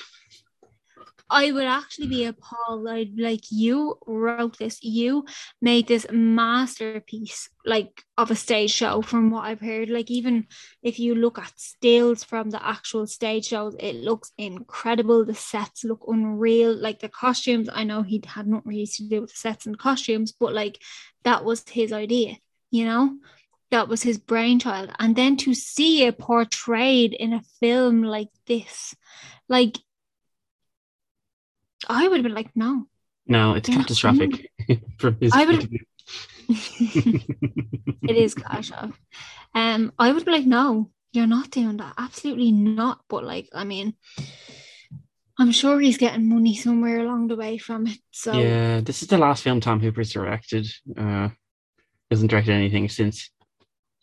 I 1.30 1.52
would 1.52 1.64
actually 1.64 2.06
be 2.06 2.24
appalled. 2.24 2.88
I'd 2.88 3.18
like 3.18 3.50
you 3.50 3.98
wrote 4.06 4.58
this, 4.58 4.82
you 4.82 5.26
made 5.60 5.86
this 5.86 6.06
masterpiece 6.10 7.50
like 7.66 8.02
of 8.16 8.30
a 8.30 8.34
stage 8.34 8.70
show 8.70 9.02
from 9.02 9.30
what 9.30 9.44
I've 9.44 9.60
heard. 9.60 9.90
Like 9.90 10.10
even 10.10 10.46
if 10.82 10.98
you 10.98 11.14
look 11.14 11.38
at 11.38 11.52
stills 11.60 12.24
from 12.24 12.48
the 12.50 12.66
actual 12.66 13.06
stage 13.06 13.46
shows, 13.46 13.76
it 13.78 13.96
looks 13.96 14.32
incredible. 14.38 15.24
The 15.24 15.34
sets 15.34 15.84
look 15.84 16.02
unreal. 16.06 16.74
Like 16.74 17.00
the 17.00 17.10
costumes, 17.10 17.68
I 17.70 17.84
know 17.84 18.02
he 18.02 18.22
had 18.26 18.46
not 18.46 18.66
really 18.66 18.86
to 18.86 19.08
do 19.08 19.20
with 19.20 19.30
the 19.30 19.36
sets 19.36 19.66
and 19.66 19.78
costumes, 19.78 20.32
but 20.32 20.54
like 20.54 20.80
that 21.24 21.44
was 21.44 21.62
his 21.68 21.92
idea, 21.92 22.36
you 22.70 22.86
know? 22.86 23.18
That 23.70 23.88
was 23.88 24.02
his 24.02 24.18
brainchild 24.18 24.90
and 24.98 25.14
then 25.16 25.36
to 25.36 25.54
see 25.54 26.04
it 26.04 26.18
portrayed 26.18 27.12
in 27.12 27.32
a 27.32 27.42
film 27.60 28.02
like 28.02 28.28
this 28.46 28.94
like 29.48 29.76
i 31.88 32.06
would 32.08 32.18
have 32.18 32.22
been 32.24 32.34
like 32.34 32.50
no 32.56 32.86
No, 33.26 33.54
it's 33.54 33.68
catastrophic 33.68 34.50
from 34.98 35.16
his 35.20 35.32
I 35.34 35.44
would- 35.44 35.68
it 36.48 38.16
is 38.16 38.34
off 38.50 38.98
um 39.54 39.92
i 39.98 40.10
would 40.10 40.24
be 40.24 40.30
like 40.30 40.46
no 40.46 40.90
you're 41.12 41.26
not 41.26 41.50
doing 41.50 41.76
that 41.76 41.94
absolutely 41.98 42.52
not 42.52 43.00
but 43.08 43.22
like 43.24 43.48
i 43.52 43.64
mean 43.64 43.94
i'm 45.38 45.52
sure 45.52 45.78
he's 45.78 45.98
getting 45.98 46.28
money 46.28 46.56
somewhere 46.56 47.00
along 47.00 47.28
the 47.28 47.36
way 47.36 47.58
from 47.58 47.86
it 47.86 47.98
so 48.10 48.32
Yeah, 48.32 48.80
this 48.80 49.02
is 49.02 49.08
the 49.08 49.18
last 49.18 49.42
film 49.42 49.60
Tom 49.60 49.80
Hooper's 49.80 50.12
directed. 50.12 50.66
Uh, 50.96 51.28
hasn't 52.10 52.30
directed 52.30 52.52
anything 52.52 52.88
since. 52.88 53.30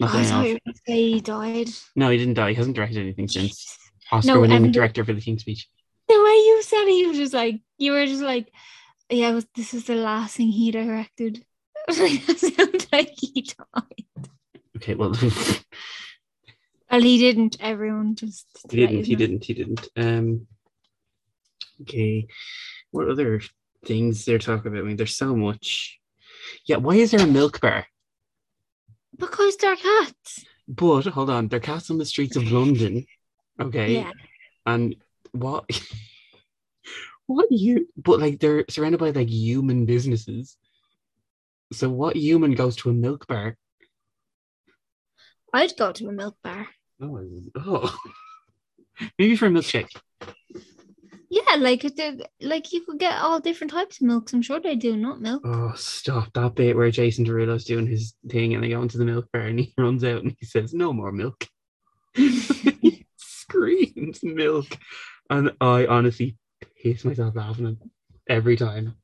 I 0.01 0.05
Nothing 0.05 0.23
thought 0.25 0.45
else. 0.67 0.79
say 0.87 1.11
he 1.11 1.21
died 1.21 1.69
No, 1.95 2.09
he 2.09 2.17
didn't 2.17 2.33
die. 2.33 2.49
He 2.49 2.55
hasn't 2.55 2.75
directed 2.75 2.99
anything 2.99 3.27
since. 3.27 3.77
No, 4.11 4.17
Oscar-winning 4.17 4.57
um, 4.57 4.63
the- 4.63 4.71
director 4.71 5.03
for 5.05 5.13
The 5.13 5.21
King's 5.21 5.41
Speech. 5.41 5.67
the 6.07 6.13
way 6.15 6.31
you 6.31 6.61
said 6.63 6.83
it, 6.85 6.91
you 6.95 7.07
were 7.07 7.13
just 7.13 7.33
like 7.33 7.61
you 7.77 7.91
were 7.93 8.05
just 8.05 8.21
like, 8.21 8.51
yeah, 9.09 9.31
was, 9.31 9.45
this 9.55 9.73
is 9.73 9.85
the 9.85 9.95
last 9.95 10.37
thing 10.37 10.49
he 10.49 10.71
directed. 10.71 11.43
Like, 11.87 12.25
that 12.25 12.39
sounds 12.39 12.87
like 12.91 13.11
he 13.15 13.43
died. 13.43 14.29
Okay, 14.77 14.95
well, 14.95 15.13
Well, 16.91 17.01
he 17.01 17.17
didn't. 17.17 17.57
Everyone 17.59 18.15
just 18.15 18.47
he 18.71 18.77
didn't. 18.77 19.05
He 19.05 19.15
didn't. 19.15 19.43
He 19.43 19.53
didn't. 19.53 19.87
Um. 19.95 20.47
Okay, 21.81 22.27
what 22.91 23.09
other 23.09 23.41
things 23.85 24.25
they're 24.25 24.39
talking 24.39 24.71
about? 24.71 24.81
I 24.83 24.87
mean, 24.87 24.95
there's 24.97 25.15
so 25.15 25.35
much. 25.35 25.99
Yeah, 26.65 26.77
why 26.77 26.95
is 26.95 27.11
there 27.11 27.19
a 27.21 27.27
milk 27.27 27.59
bar? 27.59 27.85
Because 29.17 29.57
they're 29.57 29.75
cats. 29.75 30.45
But 30.67 31.05
hold 31.05 31.29
on, 31.29 31.47
they're 31.47 31.59
cats 31.59 31.89
on 31.89 31.97
the 31.97 32.05
streets 32.05 32.35
of 32.35 32.51
London. 32.51 33.05
Okay. 33.61 33.93
Yeah, 33.95 34.11
And 34.65 34.95
what 35.31 35.65
what 37.27 37.47
you 37.51 37.87
but 37.97 38.19
like 38.19 38.39
they're 38.39 38.65
surrounded 38.69 38.99
by 38.99 39.11
like 39.11 39.29
human 39.29 39.85
businesses. 39.85 40.57
So 41.73 41.89
what 41.89 42.15
human 42.15 42.53
goes 42.53 42.75
to 42.77 42.89
a 42.89 42.93
milk 42.93 43.27
bar? 43.27 43.57
I'd 45.53 45.77
go 45.77 45.91
to 45.91 46.09
a 46.09 46.11
milk 46.11 46.35
bar. 46.43 46.67
Oh, 47.01 47.19
oh. 47.55 47.95
maybe 49.19 49.35
for 49.35 49.47
a 49.47 49.49
milkshake. 49.49 49.89
Yeah, 51.29 51.55
like 51.57 51.83
it 51.85 52.29
like 52.41 52.71
you 52.73 52.81
could 52.81 52.99
get 52.99 53.19
all 53.19 53.39
different 53.39 53.71
types 53.71 54.01
of 54.01 54.07
milks. 54.07 54.33
I'm 54.33 54.41
sure 54.41 54.59
they 54.59 54.75
do, 54.75 54.95
not 54.95 55.21
milk. 55.21 55.43
Oh, 55.45 55.73
stop 55.75 56.31
that 56.33 56.55
bit 56.55 56.75
where 56.75 56.91
Jason 56.91 57.25
Derulo's 57.25 57.65
doing 57.65 57.87
his 57.87 58.15
thing 58.29 58.53
and 58.53 58.63
they 58.63 58.69
go 58.69 58.81
into 58.81 58.97
the 58.97 59.05
milk 59.05 59.27
bar 59.31 59.43
and 59.43 59.59
he 59.59 59.73
runs 59.77 60.03
out 60.03 60.23
and 60.23 60.35
he 60.39 60.45
says, 60.45 60.73
No 60.73 60.93
more 60.93 61.11
milk. 61.11 61.47
he 62.15 63.05
screams 63.17 64.23
milk. 64.23 64.67
And 65.29 65.51
I 65.59 65.87
honestly 65.87 66.37
piss 66.81 67.03
myself 67.03 67.35
laughing 67.35 67.77
every 68.29 68.55
time. 68.55 68.95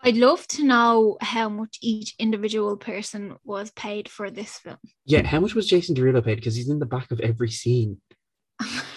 I'd 0.00 0.16
love 0.16 0.46
to 0.48 0.64
know 0.64 1.18
how 1.20 1.48
much 1.48 1.78
each 1.82 2.14
individual 2.18 2.76
person 2.76 3.36
was 3.44 3.70
paid 3.72 4.08
for 4.08 4.30
this 4.30 4.58
film. 4.58 4.76
Yeah, 5.04 5.26
how 5.26 5.40
much 5.40 5.54
was 5.54 5.66
Jason 5.66 5.96
Derulo 5.96 6.24
paid? 6.24 6.36
Because 6.36 6.54
he's 6.54 6.68
in 6.68 6.78
the 6.78 6.86
back 6.86 7.10
of 7.10 7.20
every 7.20 7.50
scene. 7.50 8.00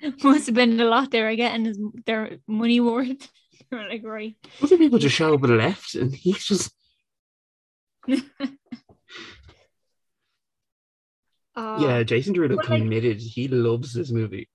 Must 0.22 0.46
have 0.46 0.54
been 0.54 0.80
a 0.80 0.84
lot 0.84 1.10
they 1.10 1.22
were 1.22 1.34
getting 1.36 1.64
his, 1.64 1.78
their 2.06 2.38
money 2.46 2.80
worth. 2.80 3.28
They 3.70 3.76
were 3.76 3.88
like, 3.88 4.02
right. 4.02 4.34
Other 4.62 4.78
people 4.78 4.98
just 4.98 5.14
show 5.14 5.34
up 5.34 5.42
and 5.42 5.58
left, 5.58 5.94
and 5.94 6.14
he's 6.14 6.42
just 6.42 6.72
Uh, 11.58 11.78
yeah. 11.80 12.02
Jason 12.04 12.34
Derulo 12.34 12.54
but, 12.56 12.68
like- 12.68 12.80
committed. 12.80 13.18
he 13.18 13.48
loves 13.48 13.92
this 13.92 14.12
movie. 14.12 14.48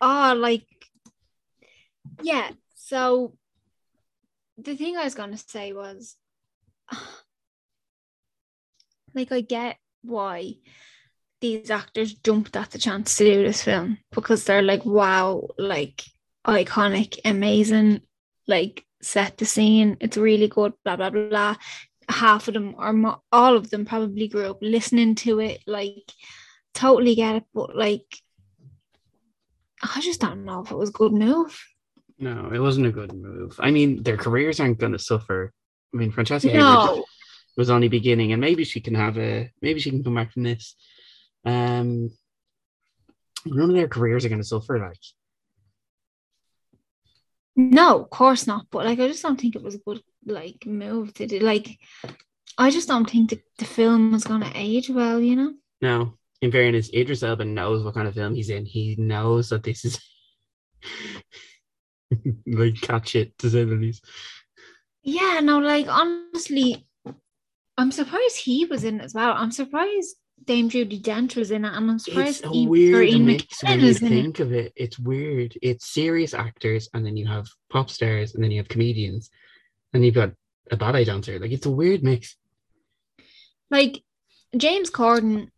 Oh, 0.00 0.34
like, 0.36 0.66
yeah. 2.20 2.50
So 2.74 3.36
the 4.56 4.76
thing 4.76 4.96
I 4.96 5.04
was 5.04 5.14
going 5.14 5.30
to 5.30 5.38
say 5.38 5.72
was, 5.72 6.16
like, 9.14 9.30
I 9.30 9.40
get 9.40 9.78
why 10.02 10.54
these 11.40 11.70
actors 11.70 12.14
jumped 12.14 12.56
at 12.56 12.70
the 12.70 12.78
chance 12.78 13.16
to 13.16 13.24
do 13.24 13.42
this 13.42 13.62
film 13.62 13.98
because 14.12 14.44
they're 14.44 14.62
like, 14.62 14.84
wow, 14.84 15.48
like, 15.58 16.02
iconic, 16.46 17.18
amazing, 17.24 18.00
like, 18.46 18.84
set 19.02 19.38
the 19.38 19.44
scene. 19.44 19.96
It's 20.00 20.16
really 20.16 20.48
good, 20.48 20.72
blah, 20.84 20.96
blah, 20.96 21.10
blah. 21.10 21.56
Half 22.08 22.48
of 22.48 22.54
them, 22.54 22.74
or 22.78 22.92
mo- 22.92 23.22
all 23.30 23.56
of 23.56 23.70
them, 23.70 23.84
probably 23.84 24.28
grew 24.28 24.50
up 24.50 24.58
listening 24.60 25.14
to 25.16 25.40
it. 25.40 25.62
Like, 25.66 26.10
totally 26.74 27.14
get 27.14 27.36
it. 27.36 27.44
But, 27.54 27.76
like, 27.76 28.06
I 29.82 30.00
just 30.00 30.20
don't 30.20 30.44
know 30.44 30.62
if 30.62 30.70
it 30.70 30.76
was 30.76 30.90
a 30.90 30.92
good 30.92 31.12
move. 31.12 31.58
No, 32.18 32.50
it 32.52 32.58
wasn't 32.58 32.86
a 32.86 32.92
good 32.92 33.12
move. 33.12 33.56
I 33.60 33.70
mean, 33.70 34.02
their 34.02 34.16
careers 34.16 34.58
aren't 34.58 34.78
going 34.78 34.92
to 34.92 34.98
suffer. 34.98 35.52
I 35.94 35.96
mean, 35.96 36.10
Francesca 36.10 36.52
No, 36.52 37.04
was 37.56 37.70
only 37.70 37.88
beginning, 37.88 38.32
and 38.32 38.40
maybe 38.40 38.64
she 38.64 38.80
can 38.80 38.94
have 38.94 39.16
a 39.18 39.50
maybe 39.62 39.80
she 39.80 39.90
can 39.90 40.02
come 40.02 40.16
back 40.16 40.32
from 40.32 40.42
this. 40.42 40.74
Um, 41.48 42.10
none 43.46 43.70
of 43.70 43.76
their 43.76 43.88
careers 43.88 44.24
are 44.24 44.28
going 44.28 44.40
to 44.40 44.44
suffer. 44.44 44.78
Like, 44.78 44.98
no, 47.56 48.02
of 48.02 48.10
course 48.10 48.46
not. 48.46 48.66
But 48.70 48.84
like, 48.84 49.00
I 49.00 49.08
just 49.08 49.22
don't 49.22 49.40
think 49.40 49.56
it 49.56 49.62
was 49.62 49.74
a 49.74 49.78
good 49.78 50.02
like 50.26 50.66
move 50.66 51.14
to 51.14 51.26
do. 51.26 51.38
Like, 51.38 51.78
I 52.58 52.70
just 52.70 52.88
don't 52.88 53.08
think 53.08 53.30
the, 53.30 53.40
the 53.58 53.64
film 53.64 54.12
was 54.12 54.24
gonna 54.24 54.52
age 54.54 54.90
well. 54.90 55.20
You 55.20 55.36
know? 55.36 55.54
no. 55.80 56.14
In 56.40 56.52
fairness, 56.52 56.88
Idris 56.94 57.24
Elba 57.24 57.44
knows 57.44 57.82
what 57.82 57.94
kind 57.94 58.06
of 58.06 58.14
film 58.14 58.32
he's 58.32 58.50
in. 58.50 58.64
He 58.64 58.94
knows 58.96 59.48
that 59.48 59.64
this 59.64 59.84
is 59.84 59.98
like 62.46 62.80
catch 62.80 63.16
it 63.16 63.36
to 63.38 63.50
say 63.50 63.64
the 63.64 63.74
least. 63.74 64.04
Yeah. 65.02 65.40
No, 65.42 65.58
like 65.58 65.88
honestly, 65.88 66.86
I'm 67.76 67.90
surprised 67.90 68.36
he 68.36 68.66
was 68.66 68.84
in 68.84 69.00
as 69.00 69.14
well. 69.14 69.32
I'm 69.36 69.50
surprised 69.50 70.14
Dame 70.44 70.70
Judi 70.70 71.00
Dench 71.00 71.36
was 71.36 71.50
in 71.50 71.64
it, 71.64 71.72
and 71.74 71.90
I'm 71.90 71.98
surprised 71.98 72.44
It's 72.44 72.48
a 72.50 72.56
Ian- 72.56 72.66
or 72.68 72.70
weird 72.70 73.08
Ian 73.08 73.26
mix 73.26 73.62
when 73.62 73.78
McKellen 73.78 73.82
you 73.82 73.88
is 73.88 74.00
in 74.02 74.06
it. 74.06 74.10
think 74.10 74.40
of 74.40 74.52
it. 74.52 74.72
It's 74.76 74.98
weird. 74.98 75.54
It's 75.60 75.86
serious 75.86 76.32
actors, 76.34 76.88
and 76.94 77.04
then 77.04 77.16
you 77.16 77.26
have 77.26 77.46
pop 77.70 77.90
stars, 77.90 78.34
and 78.34 78.42
then 78.42 78.50
you 78.50 78.58
have 78.58 78.68
comedians, 78.68 79.30
and 79.92 80.04
you've 80.04 80.14
got 80.14 80.32
a 80.70 80.76
ballet 80.76 81.04
dancer. 81.04 81.38
Like 81.38 81.52
it's 81.52 81.66
a 81.66 81.70
weird 81.70 82.02
mix. 82.02 82.36
Like 83.70 84.02
James 84.56 84.90
Corden, 84.90 85.48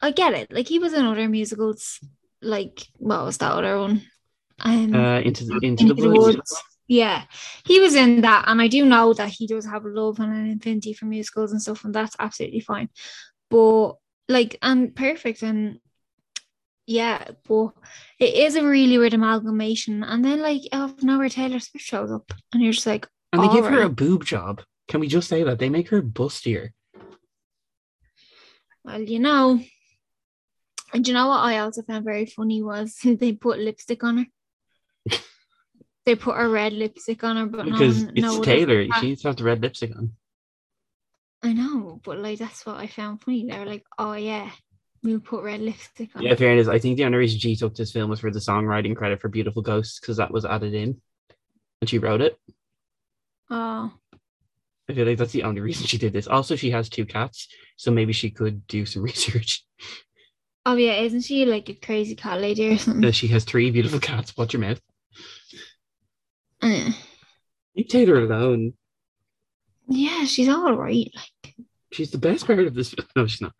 I 0.00 0.12
get 0.12 0.34
it. 0.34 0.52
Like 0.52 0.68
he 0.68 0.78
was 0.78 0.92
in 0.92 1.04
other 1.04 1.28
musicals. 1.28 1.98
Like 2.40 2.86
what 2.98 3.24
was 3.24 3.38
that 3.38 3.52
other 3.52 3.78
one? 3.80 4.02
Um, 4.60 4.94
Uh, 4.94 5.20
into 5.20 5.44
the 5.44 5.58
into, 5.62 5.82
Into 5.82 5.94
the, 5.94 6.02
the 6.02 6.10
woods. 6.10 6.36
Woods. 6.36 6.62
Yeah, 6.90 7.24
he 7.66 7.80
was 7.80 7.94
in 7.94 8.22
that, 8.22 8.44
and 8.46 8.62
I 8.62 8.68
do 8.68 8.86
know 8.86 9.12
that 9.12 9.28
he 9.28 9.46
does 9.46 9.66
have 9.66 9.84
a 9.84 9.88
love 9.88 10.20
and 10.20 10.32
an 10.32 10.46
infinity 10.48 10.94
for 10.94 11.04
musicals 11.04 11.52
and 11.52 11.60
stuff, 11.60 11.84
and 11.84 11.94
that's 11.94 12.16
absolutely 12.18 12.60
fine. 12.60 12.88
But 13.50 13.94
like, 14.28 14.56
and 14.62 14.94
perfect, 14.94 15.42
and 15.42 15.80
yeah, 16.86 17.24
but 17.46 17.72
it 18.18 18.34
is 18.34 18.56
a 18.56 18.64
really 18.66 18.98
weird 18.98 19.14
amalgamation. 19.14 20.02
And 20.02 20.24
then 20.24 20.40
like 20.40 20.62
out 20.72 20.90
of 20.90 21.02
nowhere, 21.02 21.28
Taylor 21.28 21.60
Swift 21.60 21.84
shows 21.84 22.10
up, 22.10 22.32
and 22.52 22.62
you're 22.62 22.72
just 22.72 22.86
like, 22.86 23.06
And 23.32 23.42
they 23.42 23.48
give 23.48 23.66
her 23.66 23.82
a 23.82 23.88
boob 23.88 24.24
job. 24.24 24.62
Can 24.88 25.00
we 25.00 25.08
just 25.08 25.28
say 25.28 25.42
that 25.42 25.58
they 25.58 25.68
make 25.68 25.90
her 25.90 26.02
bustier? 26.02 26.70
well, 28.88 29.00
you 29.00 29.18
know. 29.18 29.60
And 30.94 31.06
you 31.06 31.12
know 31.12 31.28
what 31.28 31.40
I 31.40 31.58
also 31.58 31.82
found 31.82 32.04
very 32.04 32.24
funny 32.24 32.62
was 32.62 32.96
they 33.04 33.32
put 33.32 33.58
lipstick 33.58 34.02
on 34.02 34.18
her. 34.18 35.18
they 36.06 36.14
put 36.14 36.40
a 36.40 36.48
red 36.48 36.72
lipstick 36.72 37.22
on 37.22 37.36
her, 37.36 37.46
but 37.46 37.66
Because 37.66 38.04
no, 38.04 38.10
it's 38.14 38.20
no 38.20 38.42
Taylor. 38.42 38.86
She 39.00 39.06
needs 39.08 39.22
to 39.22 39.28
have 39.28 39.36
the 39.36 39.44
red 39.44 39.60
lipstick 39.60 39.94
on. 39.94 40.12
I 41.42 41.52
know, 41.52 42.00
but 42.04 42.18
like 42.18 42.38
that's 42.38 42.66
what 42.66 42.76
I 42.76 42.86
found 42.86 43.22
funny. 43.22 43.46
They 43.48 43.58
were 43.58 43.64
like, 43.66 43.84
"Oh 43.98 44.14
yeah, 44.14 44.50
we'll 45.02 45.20
put 45.20 45.44
red 45.44 45.60
lipstick 45.60 46.10
on." 46.16 46.22
Yeah, 46.22 46.34
fairness. 46.34 46.68
I 46.68 46.78
think 46.78 46.96
the 46.96 47.04
only 47.04 47.18
reason 47.18 47.38
she 47.38 47.54
took 47.54 47.74
this 47.74 47.92
film 47.92 48.10
was 48.10 48.20
for 48.20 48.30
the 48.30 48.40
songwriting 48.40 48.96
credit 48.96 49.20
for 49.20 49.28
Beautiful 49.28 49.62
Ghosts 49.62 50.00
because 50.00 50.16
that 50.16 50.32
was 50.32 50.44
added 50.44 50.74
in, 50.74 51.00
and 51.80 51.88
she 51.88 51.98
wrote 51.98 52.20
it. 52.20 52.38
Oh, 53.50 53.92
I 54.88 54.94
feel 54.94 55.06
like 55.06 55.18
that's 55.18 55.32
the 55.32 55.44
only 55.44 55.60
reason 55.60 55.86
she 55.86 55.98
did 55.98 56.12
this. 56.12 56.26
Also, 56.26 56.56
she 56.56 56.70
has 56.70 56.88
two 56.88 57.06
cats, 57.06 57.46
so 57.76 57.90
maybe 57.90 58.12
she 58.12 58.30
could 58.30 58.66
do 58.66 58.84
some 58.84 59.02
research. 59.04 59.64
Oh 60.66 60.74
yeah, 60.74 60.94
isn't 61.00 61.22
she 61.22 61.44
like 61.46 61.68
a 61.68 61.74
crazy 61.74 62.14
cat 62.14 62.40
lady 62.40 62.68
or 62.68 62.78
something? 62.78 63.04
Uh, 63.04 63.12
she 63.12 63.28
has 63.28 63.44
three 63.44 63.70
beautiful 63.70 64.00
cats. 64.00 64.36
Watch 64.36 64.54
your 64.54 64.60
mouth. 64.60 64.80
Uh, 66.60 66.90
Leave 67.76 67.88
Taylor 67.88 68.24
alone. 68.24 68.72
Yeah, 69.88 70.24
she's 70.24 70.48
all 70.48 70.74
right. 70.76 71.10
Like, 71.14 71.54
She's 71.92 72.10
the 72.10 72.18
best 72.18 72.46
part 72.46 72.60
of 72.60 72.74
this. 72.74 72.94
No, 73.16 73.26
she's 73.26 73.40
not. 73.40 73.54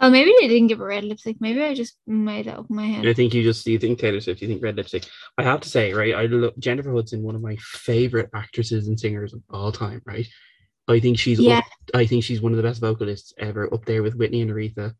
oh, 0.00 0.10
maybe 0.10 0.34
they 0.40 0.48
didn't 0.48 0.66
give 0.68 0.78
her 0.78 0.86
red 0.86 1.04
lipstick. 1.04 1.36
Maybe 1.40 1.62
I 1.62 1.72
just 1.74 1.96
made 2.06 2.46
that 2.46 2.58
up 2.58 2.66
in 2.68 2.76
my 2.76 2.86
head. 2.86 3.06
I 3.06 3.12
think 3.14 3.32
you 3.32 3.42
just 3.42 3.66
you 3.66 3.78
think 3.78 3.98
Taylor 3.98 4.20
Swift, 4.20 4.42
you 4.42 4.48
think 4.48 4.62
red 4.62 4.76
lipstick. 4.76 5.04
I 5.38 5.42
have 5.44 5.60
to 5.60 5.68
say, 5.68 5.92
right? 5.92 6.14
I 6.14 6.26
love 6.26 6.52
Jennifer 6.58 6.92
Hudson, 6.92 7.22
one 7.22 7.34
of 7.36 7.42
my 7.42 7.56
favorite 7.60 8.28
actresses 8.34 8.88
and 8.88 8.98
singers 8.98 9.32
of 9.32 9.42
all 9.50 9.70
time. 9.72 10.02
Right? 10.04 10.26
I 10.88 10.98
think 10.98 11.18
she's 11.18 11.38
Yeah. 11.38 11.58
up, 11.58 11.64
I 11.94 12.06
think 12.06 12.24
she's 12.24 12.40
one 12.42 12.52
of 12.52 12.56
the 12.56 12.62
best 12.64 12.80
vocalists 12.80 13.32
ever, 13.38 13.72
up 13.72 13.84
there 13.84 14.02
with 14.02 14.16
Whitney 14.16 14.40
and 14.42 14.50
Aretha. 14.50 14.94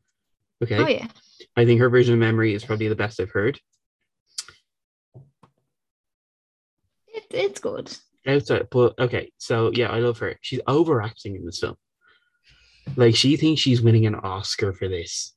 Okay, 0.62 0.76
Oh 0.76 0.86
yeah, 0.86 1.08
I 1.56 1.64
think 1.64 1.80
her 1.80 1.90
version 1.90 2.14
of 2.14 2.20
Memory 2.20 2.54
is 2.54 2.64
probably 2.64 2.86
the 2.88 2.94
best 2.94 3.18
I've 3.18 3.30
heard. 3.30 3.58
it, 7.08 7.24
it's 7.30 7.60
good. 7.60 7.96
Outside, 8.26 8.68
but 8.70 8.98
okay, 8.98 9.32
so 9.38 9.70
yeah, 9.72 9.88
I 9.88 10.00
love 10.00 10.18
her. 10.18 10.36
She's 10.42 10.60
overacting 10.66 11.36
in 11.36 11.46
this 11.46 11.60
film. 11.60 11.76
Like 12.96 13.16
she 13.16 13.36
thinks 13.36 13.60
she's 13.60 13.80
winning 13.80 14.06
an 14.06 14.14
Oscar 14.14 14.72
for 14.72 14.88
this, 14.88 15.34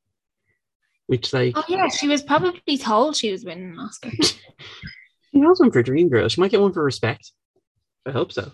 which 1.07 1.31
like 1.31 1.53
Oh 1.55 1.63
yeah, 1.67 1.87
she 1.87 2.07
was 2.07 2.21
probably 2.21 2.77
told 2.77 3.15
she 3.15 3.31
was 3.31 3.45
winning 3.45 3.71
an 3.71 3.79
Oscar. 3.79 4.11
she 4.21 5.39
has 5.39 5.59
one 5.59 5.71
for 5.71 5.83
Dreamgirls. 5.83 6.31
She 6.31 6.41
might 6.41 6.51
get 6.51 6.61
one 6.61 6.73
for 6.73 6.83
Respect. 6.83 7.31
I 8.05 8.11
hope 8.11 8.31
so. 8.31 8.51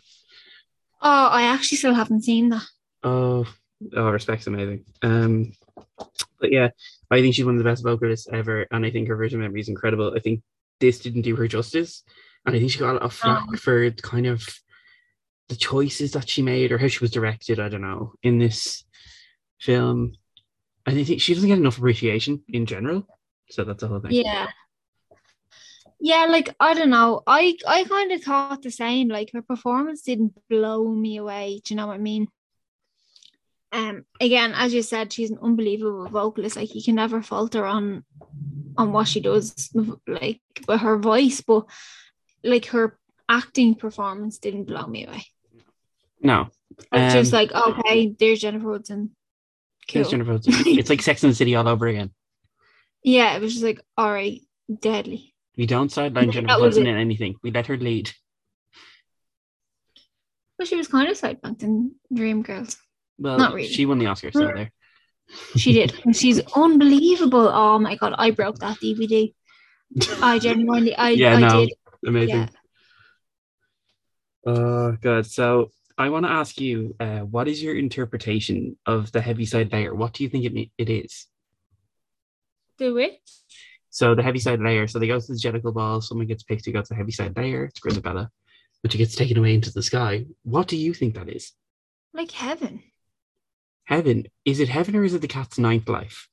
Oh, 1.02 1.28
I 1.28 1.44
actually 1.44 1.78
still 1.78 1.94
haven't 1.94 2.24
seen 2.24 2.50
that. 2.50 2.66
Oh, 3.04 3.48
oh, 3.96 4.10
Respect's 4.10 4.48
amazing. 4.48 4.86
Um, 5.02 5.54
but 6.40 6.52
yeah, 6.52 6.70
I 7.10 7.22
think 7.22 7.36
she's 7.36 7.46
one 7.46 7.56
of 7.56 7.64
the 7.64 7.70
best 7.70 7.84
vocalists 7.84 8.28
ever, 8.32 8.68
and 8.72 8.86
I 8.86 8.92
think 8.92 9.08
her 9.08 9.16
version 9.16 9.40
of 9.40 9.44
Memory 9.44 9.62
is 9.62 9.70
incredible. 9.70 10.14
I 10.16 10.20
think 10.20 10.42
this 10.80 11.00
didn't 11.00 11.22
do 11.22 11.36
her 11.36 11.48
justice, 11.48 12.04
and 12.46 12.56
I 12.56 12.60
think 12.60 12.72
she 12.72 12.80
got 12.80 12.92
a 12.92 12.94
lot 12.94 13.02
of 13.04 13.14
flack 13.14 13.44
Oh. 13.52 13.56
for 13.58 13.90
kind 13.92 14.28
of 14.28 14.48
the 15.50 15.56
choices 15.56 16.12
that 16.14 16.30
she 16.30 16.42
made 16.42 16.72
or 16.72 16.78
how 16.78 16.88
she 16.88 17.00
was 17.00 17.12
directed. 17.12 17.60
I 17.60 17.70
don't 17.70 17.82
know 17.82 18.14
in 18.24 18.38
this 18.40 18.84
film. 19.60 20.14
I 20.86 20.92
think 20.94 21.22
she 21.22 21.34
doesn't 21.34 21.50
get 21.50 21.58
enough 21.58 21.78
appreciation 21.78 22.44
in 22.48 22.66
general. 22.66 23.08
So 23.50 23.64
that's 23.64 23.82
the 23.82 23.88
whole 23.88 24.00
thing. 24.00 24.12
Yeah. 24.12 24.48
Yeah, 26.00 26.26
like 26.30 26.56
I 26.60 26.74
don't 26.76 26.92
know. 26.92 27.22
I 27.28 27.58
I 27.68 27.84
kind 27.84 28.12
of 28.14 28.24
thought 28.24 28.62
the 28.62 28.72
same. 28.72 29.10
Like 29.10 29.32
her 29.34 29.42
performance 29.42 30.02
didn't 30.04 30.34
blow 30.50 30.88
me 30.88 31.18
away. 31.18 31.62
Do 31.66 31.74
you 31.74 31.78
know 31.78 31.88
what 31.88 31.96
I 31.96 31.98
mean? 31.98 32.28
Um, 33.72 34.06
again, 34.20 34.54
as 34.56 34.74
you 34.74 34.82
said, 34.82 35.12
she's 35.12 35.30
an 35.30 35.40
unbelievable 35.42 36.08
vocalist. 36.08 36.56
Like 36.56 36.74
you 36.74 36.82
can 36.82 36.96
never 36.96 37.22
falter 37.22 37.66
on 37.66 38.06
on 38.78 38.94
what 38.94 39.08
she 39.10 39.20
does, 39.20 39.70
like 40.08 40.40
with 40.68 40.80
her 40.80 40.98
voice. 40.98 41.42
But 41.42 41.66
like 42.44 42.66
her 42.68 42.98
acting 43.28 43.76
performance 43.76 44.38
didn't 44.40 44.66
blow 44.66 44.86
me 44.88 45.06
away. 45.06 45.26
No, 46.22 46.50
It's 46.92 47.14
just 47.14 47.34
Um, 47.34 47.38
like 47.40 47.52
okay, 47.54 48.16
there's 48.20 48.42
Jennifer 48.42 48.72
Hudson. 48.74 49.16
Cool. 49.88 49.94
There's 50.02 50.10
Jennifer 50.12 50.32
Hudson. 50.34 50.54
it's 50.68 50.90
like 50.90 51.02
Sex 51.02 51.24
and 51.24 51.32
the 51.32 51.36
City 51.36 51.56
all 51.56 51.68
over 51.68 51.88
again. 51.88 52.12
Yeah, 53.02 53.36
it 53.38 53.42
was 53.42 53.54
just 53.54 53.64
like 53.64 53.80
all 53.98 54.12
right, 54.12 54.42
deadly. 54.82 55.34
We 55.56 55.66
don't 55.66 55.90
sideline 55.90 56.32
Jennifer 56.34 56.54
Hudson 56.60 56.86
in 56.88 56.98
anything. 56.98 57.36
We 57.42 57.50
let 57.52 57.68
her 57.68 57.78
lead. 57.78 58.12
But 60.58 60.68
she 60.68 60.76
was 60.76 60.88
kind 60.90 61.10
of 61.10 61.18
sidebanked 61.18 61.64
in 61.64 61.96
Dreamgirls. 62.14 62.76
Well, 63.18 63.38
Not 63.38 63.54
really. 63.54 63.70
she 63.70 63.86
won 63.86 64.00
the 64.00 64.08
Oscar, 64.08 64.32
so 64.32 64.40
there. 64.40 64.72
She 65.56 65.74
did. 65.74 65.94
She's 66.14 66.42
unbelievable. 66.56 67.48
Oh 67.48 67.78
my 67.80 67.96
god, 67.96 68.16
I 68.18 68.32
broke 68.32 68.58
that 68.60 68.78
DVD. 68.84 69.32
I 70.22 70.40
genuinely, 70.40 70.96
I, 70.96 71.10
Yeah, 71.12 71.36
I 71.36 71.40
no. 71.40 71.50
did. 71.66 71.74
Amazing. 72.06 72.36
Yeah. 72.36 72.48
Oh 74.46 74.98
god. 75.02 75.26
So 75.26 75.72
I 75.98 76.10
want 76.10 76.26
to 76.26 76.32
ask 76.32 76.60
you, 76.62 76.96
uh, 77.00 77.20
what 77.20 77.48
is 77.48 77.62
your 77.62 77.76
interpretation 77.76 78.78
of 78.86 79.12
the 79.12 79.22
heaviside 79.22 79.72
layer? 79.74 79.94
What 79.94 80.14
do 80.14 80.24
you 80.24 80.30
think 80.30 80.46
it 80.46 80.70
it 80.78 80.90
is? 80.90 81.28
Do 82.78 82.98
it. 82.98 83.20
So 83.90 84.16
the 84.16 84.24
heaviside 84.24 84.62
layer. 84.62 84.88
So 84.88 85.00
they 85.00 85.08
go 85.08 85.20
to 85.20 85.28
the 85.28 85.38
Jellicle 85.38 85.74
ball. 85.74 86.02
Someone 86.02 86.28
gets 86.28 86.44
picked 86.44 86.64
to 86.66 86.72
go 86.72 86.82
to 86.82 86.88
the 86.88 86.96
heaviside 86.96 87.36
layer. 87.36 87.66
It's 87.66 87.80
Grizabella, 87.80 88.30
but 88.82 88.92
she 88.92 88.98
gets 88.98 89.16
taken 89.16 89.38
away 89.38 89.54
into 89.56 89.72
the 89.74 89.84
sky. 89.84 90.26
What 90.44 90.68
do 90.68 90.78
you 90.78 90.94
think 90.94 91.16
that 91.16 91.28
is? 91.28 91.52
Like 92.14 92.32
heaven. 92.32 92.84
Heaven? 93.84 94.28
Is 94.46 94.60
it 94.60 94.70
heaven 94.70 94.96
or 94.96 95.04
is 95.04 95.14
it 95.14 95.22
the 95.22 95.28
cat's 95.28 95.58
ninth 95.60 95.90
life? 95.90 96.30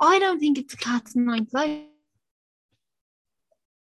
I 0.00 0.18
don't 0.18 0.40
think 0.40 0.58
it's 0.58 0.74
a 0.74 0.76
cat's 0.76 1.14
ninth 1.14 1.54
life. 1.54 1.84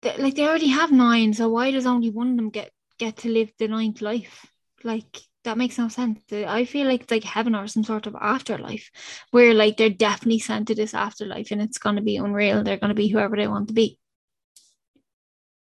They- 0.05 0.17
like 0.17 0.35
they 0.35 0.47
already 0.47 0.67
have 0.67 0.91
nine, 0.91 1.33
so 1.33 1.49
why 1.49 1.71
does 1.71 1.87
only 1.87 2.11
one 2.11 2.29
of 2.31 2.37
them 2.37 2.49
get 2.51 2.71
get 2.99 3.17
to 3.17 3.29
live 3.29 3.51
the 3.57 3.67
ninth 3.67 4.01
life? 4.01 4.45
Like 4.83 5.19
that 5.43 5.57
makes 5.57 5.77
no 5.79 5.87
sense. 5.89 6.21
I 6.31 6.65
feel 6.65 6.85
like 6.87 7.01
it's 7.01 7.11
like 7.11 7.23
heaven 7.23 7.55
or 7.55 7.67
some 7.67 7.83
sort 7.83 8.05
of 8.07 8.15
afterlife, 8.15 8.91
where 9.31 9.53
like 9.55 9.77
they're 9.77 9.89
definitely 9.89 10.39
sent 10.39 10.67
to 10.67 10.75
this 10.75 10.93
afterlife, 10.93 11.49
and 11.51 11.59
it's 11.61 11.79
gonna 11.79 12.03
be 12.03 12.17
unreal. 12.17 12.63
They're 12.63 12.77
gonna 12.83 12.93
be 13.03 13.07
whoever 13.07 13.35
they 13.35 13.47
want 13.47 13.67
to 13.69 13.73
be. 13.73 13.97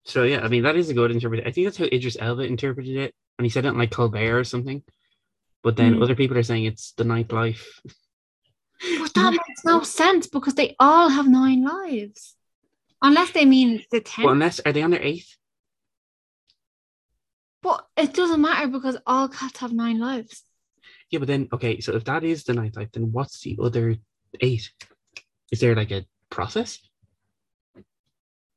So 0.05 0.25
yeah, 0.25 0.41
I 0.45 0.49
mean 0.49 0.65
that 0.65 0.77
is 0.77 0.91
a 0.91 0.95
good 0.95 1.11
interpretation. 1.11 1.49
I 1.49 1.53
think 1.53 1.67
that's 1.67 1.79
how 1.79 1.87
Idris 1.87 2.19
Elba 2.21 2.43
interpreted 2.43 2.97
it, 2.97 3.15
and 3.39 3.47
he 3.47 3.51
said 3.51 3.65
it 3.65 3.69
in 3.69 3.79
like 3.79 3.91
Colbert 3.93 4.39
or 4.39 4.45
something. 4.45 4.83
But 5.63 5.77
then 5.77 5.95
Hmm. 5.95 6.03
other 6.03 6.15
people 6.15 6.37
are 6.37 6.43
saying 6.43 6.65
it's 6.67 6.93
the 6.93 7.05
ninth 7.05 7.33
life. 7.33 7.81
But 9.01 9.15
that 9.15 9.31
makes 9.31 9.65
no 9.65 9.83
sense 9.83 10.27
because 10.27 10.55
they 10.55 10.77
all 10.79 11.09
have 11.09 11.27
nine 11.29 11.65
lives. 11.65 12.37
Unless 13.05 13.31
they 13.33 13.45
mean 13.45 13.85
the 13.93 14.01
tenth. 14.01 14.25
Well, 14.25 14.33
unless 14.35 14.61
are 14.67 14.73
they 14.73 14.83
on 14.83 14.91
their 14.91 15.03
eighth? 15.03 15.37
but 17.63 17.87
it 17.97 18.13
doesn't 18.13 18.43
matter 18.43 18.69
because 18.69 18.99
all 19.07 19.27
cats 19.29 19.59
have 19.61 19.73
nine 19.73 19.99
lives. 19.99 20.43
Yeah, 21.11 21.19
but 21.21 21.29
then 21.29 21.49
okay, 21.53 21.81
so 21.81 21.95
if 21.97 22.05
that 22.05 22.23
is 22.23 22.45
the 22.45 22.53
ninth 22.53 22.77
life, 22.77 22.91
then 22.93 23.11
what's 23.11 23.41
the 23.41 23.57
other 23.63 23.97
eight? 24.41 24.71
Is 25.51 25.61
there 25.61 25.75
like 25.75 25.91
a 25.91 26.05
process? 26.29 26.79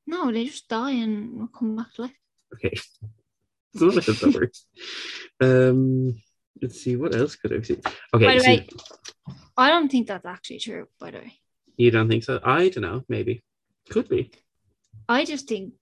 No, 0.05 0.29
they 0.31 0.45
just 0.45 0.67
die 0.67 0.91
and 0.91 1.47
come 1.53 1.77
back 1.77 1.93
to 1.93 2.01
life. 2.03 2.17
Okay. 2.55 2.77
It's 3.73 3.81
not 3.81 3.93
how 4.05 4.13
that 4.13 4.35
works. 4.35 4.65
Um 5.41 6.21
let's 6.61 6.81
see, 6.81 6.95
what 6.97 7.15
else 7.15 7.35
could 7.35 7.53
I 7.53 7.61
see? 7.61 7.77
Okay, 8.13 8.25
By 8.25 8.33
the 8.35 8.39
so 8.41 8.49
way, 8.51 8.67
I 9.55 9.69
don't 9.69 9.89
think 9.89 10.07
that's 10.07 10.25
actually 10.25 10.59
true, 10.59 10.87
by 10.99 11.11
the 11.11 11.19
way. 11.19 11.33
you 11.77 11.91
don't 11.91 12.09
think 12.09 12.23
so? 12.23 12.39
I 12.43 12.69
don't 12.69 12.81
know, 12.83 13.03
maybe. 13.07 13.43
Could 13.89 14.09
be. 14.09 14.31
I 15.09 15.25
just 15.25 15.47
think 15.47 15.73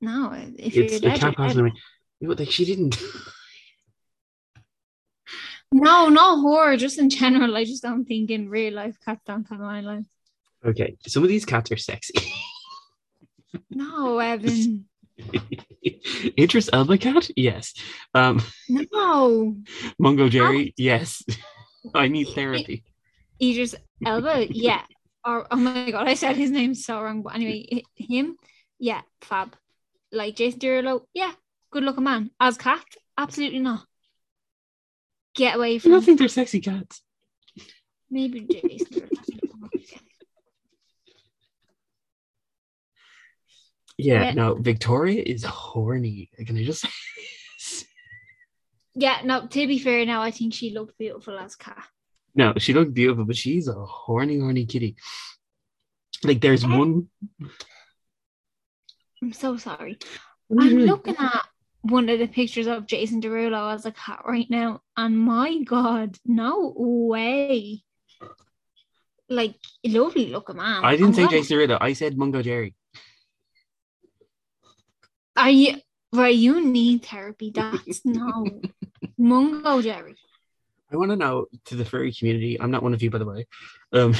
no, 0.00 0.32
It's 0.32 0.58
if 0.58 0.74
you're 0.74 0.84
it 0.84 1.02
dead, 1.02 1.20
can't 1.20 1.36
you're 1.38 1.46
pass 1.46 1.56
away. 1.56 1.72
But 2.20 2.38
like 2.38 2.50
she 2.50 2.64
didn't. 2.64 2.98
No, 5.76 6.08
not 6.08 6.38
horror, 6.38 6.76
just 6.76 7.00
in 7.00 7.10
general. 7.10 7.56
I 7.56 7.64
just 7.64 7.82
don't 7.82 8.04
think 8.04 8.30
in 8.30 8.48
real 8.48 8.74
life 8.74 8.96
cats 9.04 9.22
don't 9.26 9.48
have 9.48 9.58
nine 9.58 10.06
okay, 10.64 10.96
some 11.06 11.22
of 11.22 11.28
these 11.28 11.44
cats 11.44 11.70
are 11.72 11.76
sexy. 11.76 12.14
No, 13.70 14.18
Evan. 14.18 14.86
Idris 16.38 16.68
Elba 16.72 16.98
cat? 16.98 17.30
Yes. 17.36 17.72
Um 18.12 18.42
No. 18.68 19.56
Mungojerrie? 20.02 20.74
Yes. 20.76 21.22
I 21.94 22.08
need 22.08 22.28
therapy. 22.34 22.82
Idris 23.40 23.76
Elba, 24.04 24.46
yeah. 24.50 24.82
Or 25.26 25.46
oh 25.50 25.56
my 25.56 25.90
god, 25.90 26.06
I 26.08 26.14
said 26.14 26.36
his 26.36 26.50
name 26.50 26.74
so 26.74 27.00
wrong. 27.02 27.22
But 27.22 27.34
anyway, 27.34 27.82
him, 27.96 28.36
yeah, 28.78 29.02
fab. 29.22 29.56
Like 30.12 30.36
Jason 30.36 30.60
Derulo, 30.60 31.06
yeah, 31.14 31.32
good 31.70 31.82
looking 31.82 32.04
man. 32.04 32.30
As 32.38 32.56
cat, 32.58 32.84
absolutely 33.18 33.58
not. 33.60 33.84
Get 35.34 35.56
away 35.56 35.76
I 35.76 35.78
from 35.78 35.90
don't 35.92 36.04
think 36.04 36.18
they're 36.20 36.28
sexy 36.28 36.60
cats. 36.60 37.02
maybe 38.10 38.40
Jason. 38.40 39.08
Yeah, 43.96 44.24
Yeah. 44.24 44.32
no, 44.34 44.54
Victoria 44.54 45.22
is 45.24 45.44
horny. 45.44 46.30
Can 46.46 46.56
I 46.58 46.64
just? 46.64 46.84
Yeah, 48.96 49.22
no, 49.24 49.44
to 49.48 49.66
be 49.66 49.80
fair, 49.80 50.06
now 50.06 50.22
I 50.22 50.30
think 50.30 50.54
she 50.54 50.70
looked 50.70 50.96
beautiful 50.98 51.36
as 51.36 51.56
cat. 51.56 51.84
No, 52.34 52.54
she 52.58 52.74
looked 52.74 52.94
beautiful, 52.94 53.24
but 53.24 53.36
she's 53.36 53.68
a 53.68 53.74
horny, 53.74 54.38
horny 54.38 54.66
kitty. 54.66 54.96
Like 56.22 56.40
there's 56.40 56.66
one 56.66 57.08
I'm 59.22 59.32
so 59.32 59.56
sorry. 59.56 59.98
I'm 60.50 60.78
looking 60.78 61.16
at 61.18 61.46
one 61.82 62.08
of 62.08 62.18
the 62.18 62.26
pictures 62.26 62.66
of 62.66 62.86
Jason 62.86 63.20
Derulo 63.20 63.72
as 63.72 63.86
a 63.86 63.92
cat 63.92 64.22
right 64.26 64.46
now, 64.50 64.80
and 64.96 65.18
my 65.18 65.62
god, 65.62 66.18
no 66.24 66.74
way. 66.76 67.82
Like 69.28 69.54
lovely 69.84 70.26
looking 70.26 70.56
man. 70.56 70.84
I 70.84 70.96
didn't 70.96 71.08
I'm 71.08 71.14
say 71.14 71.28
Jason 71.28 71.58
Derulo, 71.58 71.78
I 71.80 71.92
said 71.92 72.16
Mungojerrie. 72.16 72.74
Are 75.36 75.50
you 75.50 75.76
Right, 76.14 76.34
you 76.34 76.64
need 76.64 77.04
therapy. 77.04 77.50
That's 77.52 78.02
no 78.04 78.46
Mungojerrie. 79.18 80.14
I 80.94 80.96
want 80.96 81.10
to 81.10 81.16
know 81.16 81.46
to 81.66 81.74
the 81.74 81.84
furry 81.84 82.12
community. 82.12 82.60
I'm 82.60 82.70
not 82.70 82.84
one 82.84 82.94
of 82.94 83.02
you, 83.02 83.10
by 83.10 83.18
the 83.18 83.26
way. 83.26 83.46
Um, 83.92 84.14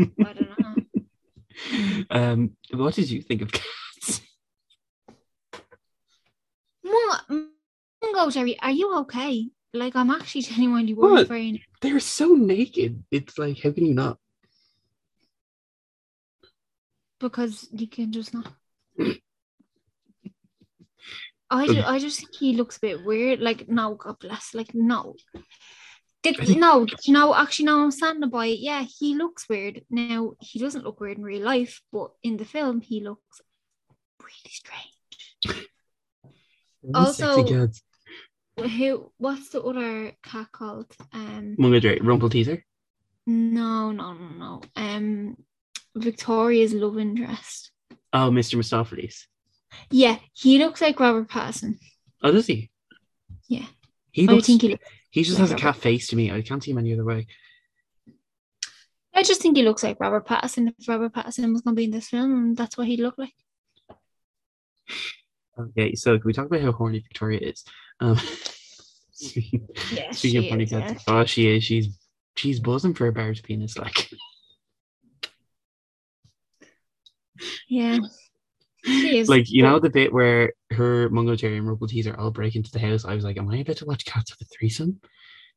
I 0.00 0.32
don't 0.32 0.48
know. 0.58 2.04
um, 2.10 2.56
what 2.72 2.94
did 2.94 3.08
you 3.08 3.22
think 3.22 3.42
of 3.42 3.52
cats? 3.52 4.20
Mungo, 6.82 7.46
Mungojerrie, 8.02 8.56
are 8.60 8.72
you 8.72 8.98
okay? 8.98 9.48
Like 9.72 9.94
I'm 9.94 10.10
actually 10.10 10.42
genuinely 10.42 10.94
worried 10.94 11.12
What? 11.12 11.26
for 11.28 11.36
you. 11.36 11.60
They're 11.80 12.00
so 12.00 12.34
naked. 12.34 13.04
It's 13.12 13.38
like, 13.38 13.60
how 13.62 13.70
can 13.70 13.86
you 13.86 13.94
not? 13.94 14.18
because 17.24 17.68
you 17.72 17.86
can 17.86 18.12
just 18.12 18.34
not. 18.34 18.52
I 21.50 21.66
do, 21.66 21.82
I 21.82 21.98
just 21.98 22.18
think 22.20 22.34
he 22.34 22.56
looks 22.56 22.78
a 22.78 22.80
bit 22.80 23.04
weird. 23.04 23.40
Like 23.40 23.68
no, 23.68 23.94
God 23.94 24.16
bless. 24.18 24.54
Like 24.54 24.74
no, 24.74 25.14
Did, 26.22 26.56
no, 26.58 26.86
no. 27.06 27.34
Actually, 27.34 27.66
no. 27.66 27.84
I'm 27.84 27.90
standing 27.90 28.30
by 28.30 28.46
it. 28.46 28.58
Yeah, 28.60 28.82
he 28.82 29.14
looks 29.14 29.48
weird. 29.48 29.82
Now 29.90 30.32
he 30.40 30.58
doesn't 30.58 30.84
look 30.84 31.00
weird 31.00 31.18
in 31.18 31.24
real 31.24 31.42
life, 31.42 31.80
but 31.92 32.10
in 32.22 32.36
the 32.36 32.44
film 32.44 32.80
he 32.80 33.00
looks 33.02 33.40
really 34.20 34.50
strange. 34.50 35.68
Also- 36.94 37.46
Who? 38.58 39.10
What's 39.16 39.48
the 39.48 39.62
other 39.62 40.12
cat 40.22 40.52
called? 40.52 40.92
Um, 41.12 41.56
Jerry, 41.80 41.98
Rumpleteazer. 42.00 42.62
no, 43.26 43.90
no, 43.90 44.12
no, 44.12 44.28
no. 44.38 44.62
Um, 44.76 45.36
Victoria's 45.96 46.72
love 46.74 46.98
interest. 46.98 47.70
Oh, 48.12 48.30
Mr. 48.30 48.56
Mistoffelees. 48.56 49.24
Yeah, 49.90 50.18
he 50.32 50.58
looks 50.58 50.80
like 50.80 51.00
Robert 51.00 51.28
Pattinson. 51.28 51.78
Oh, 52.22 52.32
does 52.32 52.46
he? 52.46 52.70
Yeah. 53.48 53.66
He 54.10 54.28
I 54.28 54.40
think 54.40 54.62
he. 54.62 54.68
looks 54.68 54.84
he 55.10 55.22
just 55.22 55.38
like 55.38 55.48
has 55.48 55.52
a 55.52 55.56
cat 55.56 55.76
face 55.76 56.08
to 56.08 56.16
me. 56.16 56.32
I 56.32 56.42
can't 56.42 56.62
see 56.62 56.72
him 56.72 56.78
any 56.78 56.92
other 56.92 57.04
way. 57.04 57.26
I 59.14 59.22
just 59.22 59.40
think 59.40 59.56
he 59.56 59.62
looks 59.62 59.84
like 59.84 60.00
Robert 60.00 60.26
Pattinson. 60.26 60.72
If 60.78 60.88
Robert 60.88 61.12
Pattinson 61.12 61.52
was 61.52 61.62
going 61.62 61.76
to 61.76 61.80
be 61.80 61.84
in 61.84 61.92
this 61.92 62.08
film, 62.08 62.54
that's 62.54 62.76
what 62.76 62.88
he'd 62.88 63.00
look 63.00 63.16
like. 63.16 63.34
Okay, 65.56 65.94
so 65.94 66.18
can 66.18 66.26
we 66.26 66.32
talk 66.32 66.46
about 66.46 66.62
how 66.62 66.72
horny 66.72 66.98
Victoria 66.98 67.38
is? 67.40 67.64
Um, 68.00 68.16
speaking 69.12 69.68
Yeah, 69.92 70.10
speaking 70.10 70.38
of 70.38 70.48
horny 70.48 70.66
cats, 70.66 71.04
oh, 71.06 71.24
she 71.24 71.56
is. 71.56 71.62
She's 71.62 71.96
she's 72.34 72.58
buzzing 72.58 72.94
for 72.94 73.06
a 73.06 73.12
Barb's 73.12 73.40
penis. 73.40 73.78
Like, 73.78 74.10
Yeah, 77.68 77.98
is. 78.86 79.28
like 79.28 79.50
you 79.50 79.62
know 79.62 79.78
the 79.78 79.90
bit 79.90 80.12
where 80.12 80.52
her 80.70 81.08
Mungojerrie 81.10 81.58
and 81.58 81.66
Rumpleteazer 81.66 82.18
all 82.18 82.30
break 82.30 82.56
into 82.56 82.70
the 82.70 82.78
house. 82.78 83.04
I 83.04 83.14
was 83.14 83.24
like, 83.24 83.36
am 83.36 83.48
I 83.48 83.58
about 83.58 83.76
to 83.78 83.86
watch 83.86 84.04
Cats 84.04 84.32
with 84.32 84.46
a 84.46 84.50
threesome? 84.50 85.00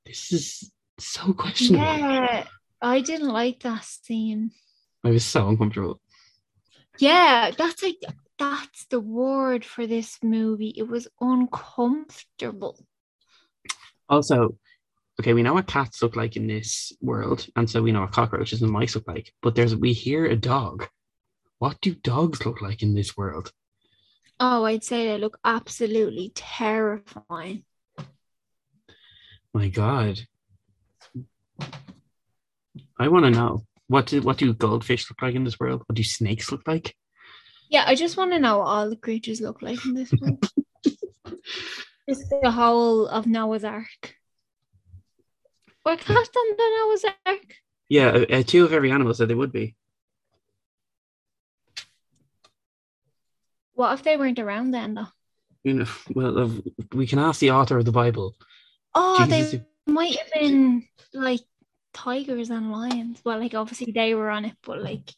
This 0.05 0.31
is 0.31 0.71
so 0.99 1.33
questionable. 1.33 1.85
Yeah, 1.85 2.45
I 2.81 3.01
didn't 3.01 3.29
like 3.29 3.61
that 3.61 3.83
scene. 3.83 4.51
I 5.03 5.09
was 5.09 5.25
so 5.25 5.47
uncomfortable. 5.47 5.99
Yeah, 6.99 7.51
that's 7.57 7.83
like 7.83 7.97
that's 8.37 8.85
the 8.87 8.99
word 8.99 9.65
for 9.65 9.87
this 9.87 10.17
movie. 10.23 10.73
It 10.75 10.87
was 10.87 11.07
uncomfortable. 11.19 12.79
Also, 14.09 14.57
okay, 15.19 15.33
we 15.33 15.43
know 15.43 15.53
what 15.53 15.67
cats 15.67 16.01
look 16.01 16.15
like 16.15 16.35
in 16.35 16.47
this 16.47 16.93
world, 17.01 17.45
and 17.55 17.69
so 17.69 17.81
we 17.81 17.91
know 17.91 18.01
what 18.01 18.11
cockroaches 18.11 18.61
and 18.61 18.71
mice 18.71 18.95
look 18.95 19.07
like. 19.07 19.33
But 19.41 19.55
there's 19.55 19.75
we 19.75 19.93
hear 19.93 20.25
a 20.25 20.35
dog. 20.35 20.87
What 21.59 21.81
do 21.81 21.95
dogs 21.95 22.45
look 22.45 22.61
like 22.61 22.83
in 22.83 22.93
this 22.93 23.17
world? 23.17 23.51
Oh, 24.39 24.65
I'd 24.65 24.83
say 24.83 25.07
they 25.07 25.17
look 25.17 25.39
absolutely 25.43 26.31
terrifying. 26.35 27.63
My 29.53 29.69
God. 29.69 30.19
I 32.99 33.07
want 33.07 33.25
to 33.25 33.31
know 33.31 33.63
what 33.87 34.07
do 34.07 34.21
what 34.21 34.37
do 34.37 34.53
goldfish 34.53 35.09
look 35.09 35.21
like 35.21 35.35
in 35.35 35.43
this 35.43 35.59
world? 35.59 35.83
What 35.85 35.95
do 35.95 36.03
snakes 36.03 36.51
look 36.51 36.67
like? 36.67 36.95
Yeah, 37.69 37.83
I 37.87 37.95
just 37.95 38.17
want 38.17 38.31
to 38.31 38.39
know 38.39 38.59
what 38.59 38.67
all 38.67 38.89
the 38.89 38.95
creatures 38.95 39.41
look 39.41 39.61
like 39.61 39.83
in 39.85 39.93
this 39.93 40.11
world. 40.13 40.49
it's 42.07 42.29
the 42.29 42.51
whole 42.51 43.07
of 43.07 43.25
Noah's 43.25 43.63
Ark. 43.63 44.15
Were 45.85 45.91
on 45.91 45.97
the 46.07 46.55
Noah's 46.57 47.05
Ark? 47.25 47.55
Yeah, 47.89 48.07
uh, 48.07 48.25
uh, 48.29 48.43
two 48.43 48.65
of 48.65 48.73
every 48.73 48.91
animal 48.91 49.13
said 49.13 49.29
they 49.29 49.35
would 49.35 49.51
be. 49.51 49.75
What 53.77 53.93
if 53.93 54.01
they 54.01 54.17
weren't 54.17 54.39
around 54.39 54.71
then, 54.71 54.95
though? 54.95 55.07
You 55.63 55.73
know, 55.75 55.85
well, 56.15 56.51
we 56.93 57.05
can 57.05 57.19
ask 57.19 57.39
the 57.39 57.51
author 57.51 57.77
of 57.77 57.85
the 57.85 57.91
Bible. 57.91 58.35
Oh, 58.95 59.23
Jesus. 59.23 59.51
they 59.51 59.65
might 59.85 60.17
have 60.17 60.33
been 60.33 60.87
like 61.13 61.41
tigers 61.93 62.49
and 62.49 62.71
lions. 62.71 63.21
Well, 63.23 63.37
like 63.39 63.53
obviously 63.53 63.91
they 63.91 64.15
were 64.15 64.31
on 64.31 64.45
it, 64.45 64.55
but 64.63 64.81
like 64.81 65.13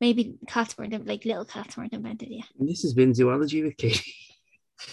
maybe 0.00 0.38
cats 0.48 0.78
weren't 0.78 1.06
like 1.06 1.26
little 1.26 1.44
cats 1.44 1.76
weren't 1.76 1.92
invented 1.92 2.30
yet. 2.30 2.46
And 2.58 2.66
this 2.66 2.80
has 2.80 2.94
been 2.94 3.12
zoology 3.12 3.62
with 3.62 3.76
Katie. 3.76 4.14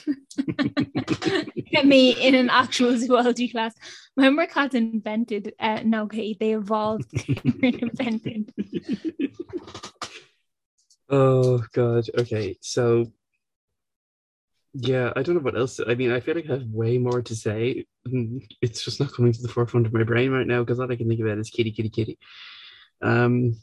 Get 1.72 1.86
me 1.86 2.12
in 2.12 2.36
an 2.36 2.50
actual 2.50 2.98
zoology 2.98 3.48
class. 3.48 3.74
Remember 4.18 4.46
cats 4.46 4.76
invented? 4.76 5.54
Uh, 5.58 5.80
no, 5.86 6.04
okay, 6.04 6.36
they 6.38 6.54
evolved. 6.54 7.10
they 7.62 7.80
invented. 7.82 8.52
Oh 11.10 11.64
God. 11.74 12.06
Okay. 12.18 12.58
So 12.62 13.12
yeah, 14.74 15.12
I 15.16 15.24
don't 15.24 15.36
know 15.36 15.42
what 15.42 15.58
else. 15.58 15.80
I 15.86 15.96
mean, 15.96 16.12
I 16.12 16.20
feel 16.20 16.36
like 16.36 16.50
I 16.50 16.54
have 16.54 16.68
way 16.68 16.98
more 16.98 17.22
to 17.22 17.36
say. 17.36 17.86
It's 18.62 18.84
just 18.84 19.00
not 19.00 19.14
coming 19.14 19.32
to 19.34 19.42
the 19.42 19.48
forefront 19.48 19.88
of 19.88 19.94
my 19.94 20.04
brain 20.04 20.32
right 20.32 20.48
now 20.48 20.62
because 20.62 20.80
all 20.80 20.92
I 20.92 20.96
can 20.96 21.08
think 21.08 21.22
about 21.22 21.38
is 21.38 21.50
kitty, 21.50 21.72
kitty, 21.72 21.90
kitty. 21.90 22.18
Um. 23.02 23.56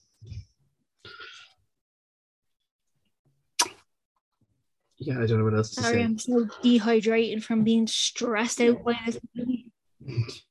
Yeah, 4.99 5.21
I 5.21 5.27
don't 5.27 5.39
know 5.39 5.45
what 5.45 5.55
else 5.55 5.71
to 5.75 5.83
Sorry, 5.83 5.99
say. 5.99 6.05
I'm 6.05 6.19
so 6.19 6.49
dehydrated 6.63 7.45
from 7.45 7.65
being 7.65 7.87
stressed 7.87 8.61
out 8.61 8.83
by 8.85 8.99
this 9.07 9.19
movie. 9.35 9.67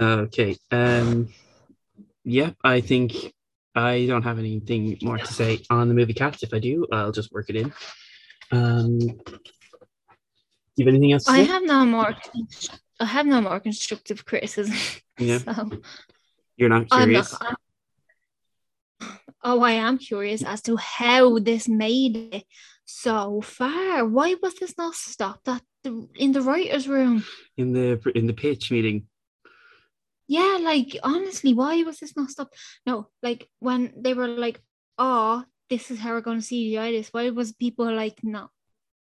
Okay. 0.00 0.56
Um. 0.70 1.28
Yeah, 2.24 2.52
I 2.64 2.80
think 2.80 3.34
I 3.74 4.06
don't 4.06 4.22
have 4.22 4.38
anything 4.38 4.98
more 5.02 5.18
to 5.18 5.26
say 5.26 5.62
on 5.70 5.88
the 5.88 5.94
movie 5.94 6.14
Cats. 6.14 6.42
If 6.42 6.52
I 6.52 6.58
do, 6.58 6.86
I'll 6.92 7.12
just 7.12 7.32
work 7.32 7.50
it 7.50 7.56
in. 7.56 7.72
Um. 8.50 8.98
Do 8.98 10.84
you 10.84 10.84
have 10.86 10.94
anything 10.94 11.12
else 11.12 11.24
to 11.24 11.32
I 11.32 11.44
say? 11.44 11.44
have 11.44 11.62
no 11.64 11.84
more. 11.84 12.14
I 13.00 13.04
have 13.04 13.26
no 13.26 13.40
more 13.40 13.60
constructive 13.60 14.24
criticism. 14.24 14.76
Yeah. 15.18 15.36
So 15.36 15.68
You're 16.56 16.70
not 16.70 16.86
I'm 16.90 17.08
curious. 17.08 17.36
Oh, 19.42 19.60
I 19.60 19.72
am 19.72 19.98
curious 19.98 20.42
as 20.42 20.62
to 20.62 20.76
how 20.76 21.38
this 21.38 21.68
made 21.68 22.16
it 22.32 22.44
so 22.86 23.42
far. 23.42 24.06
Why 24.06 24.36
was 24.42 24.54
this 24.54 24.78
not 24.78 24.94
stopped 24.94 25.46
at 25.48 25.62
the 25.84 26.08
in 26.16 26.32
the 26.32 26.40
writers' 26.40 26.88
room? 26.88 27.24
in 27.58 27.72
the 27.74 28.00
in 28.14 28.26
the 28.26 28.32
pitch 28.32 28.70
meeting. 28.70 29.08
Yeah, 30.30 30.58
like 30.62 30.96
honestly, 31.02 31.54
why 31.54 31.82
was 31.82 31.98
this 31.98 32.16
not 32.16 32.30
stopped? 32.30 32.54
No, 32.86 33.08
like 33.20 33.50
when 33.58 33.92
they 33.96 34.14
were 34.14 34.28
like, 34.28 34.62
"Oh, 34.96 35.42
this 35.68 35.90
is 35.90 35.98
how 35.98 36.10
we're 36.12 36.20
going 36.20 36.38
to 36.38 36.46
see 36.46 36.70
CGI 36.70 36.92
this." 36.92 37.08
Why 37.10 37.30
was 37.30 37.50
people 37.52 37.92
like, 37.92 38.22
"No"? 38.22 38.48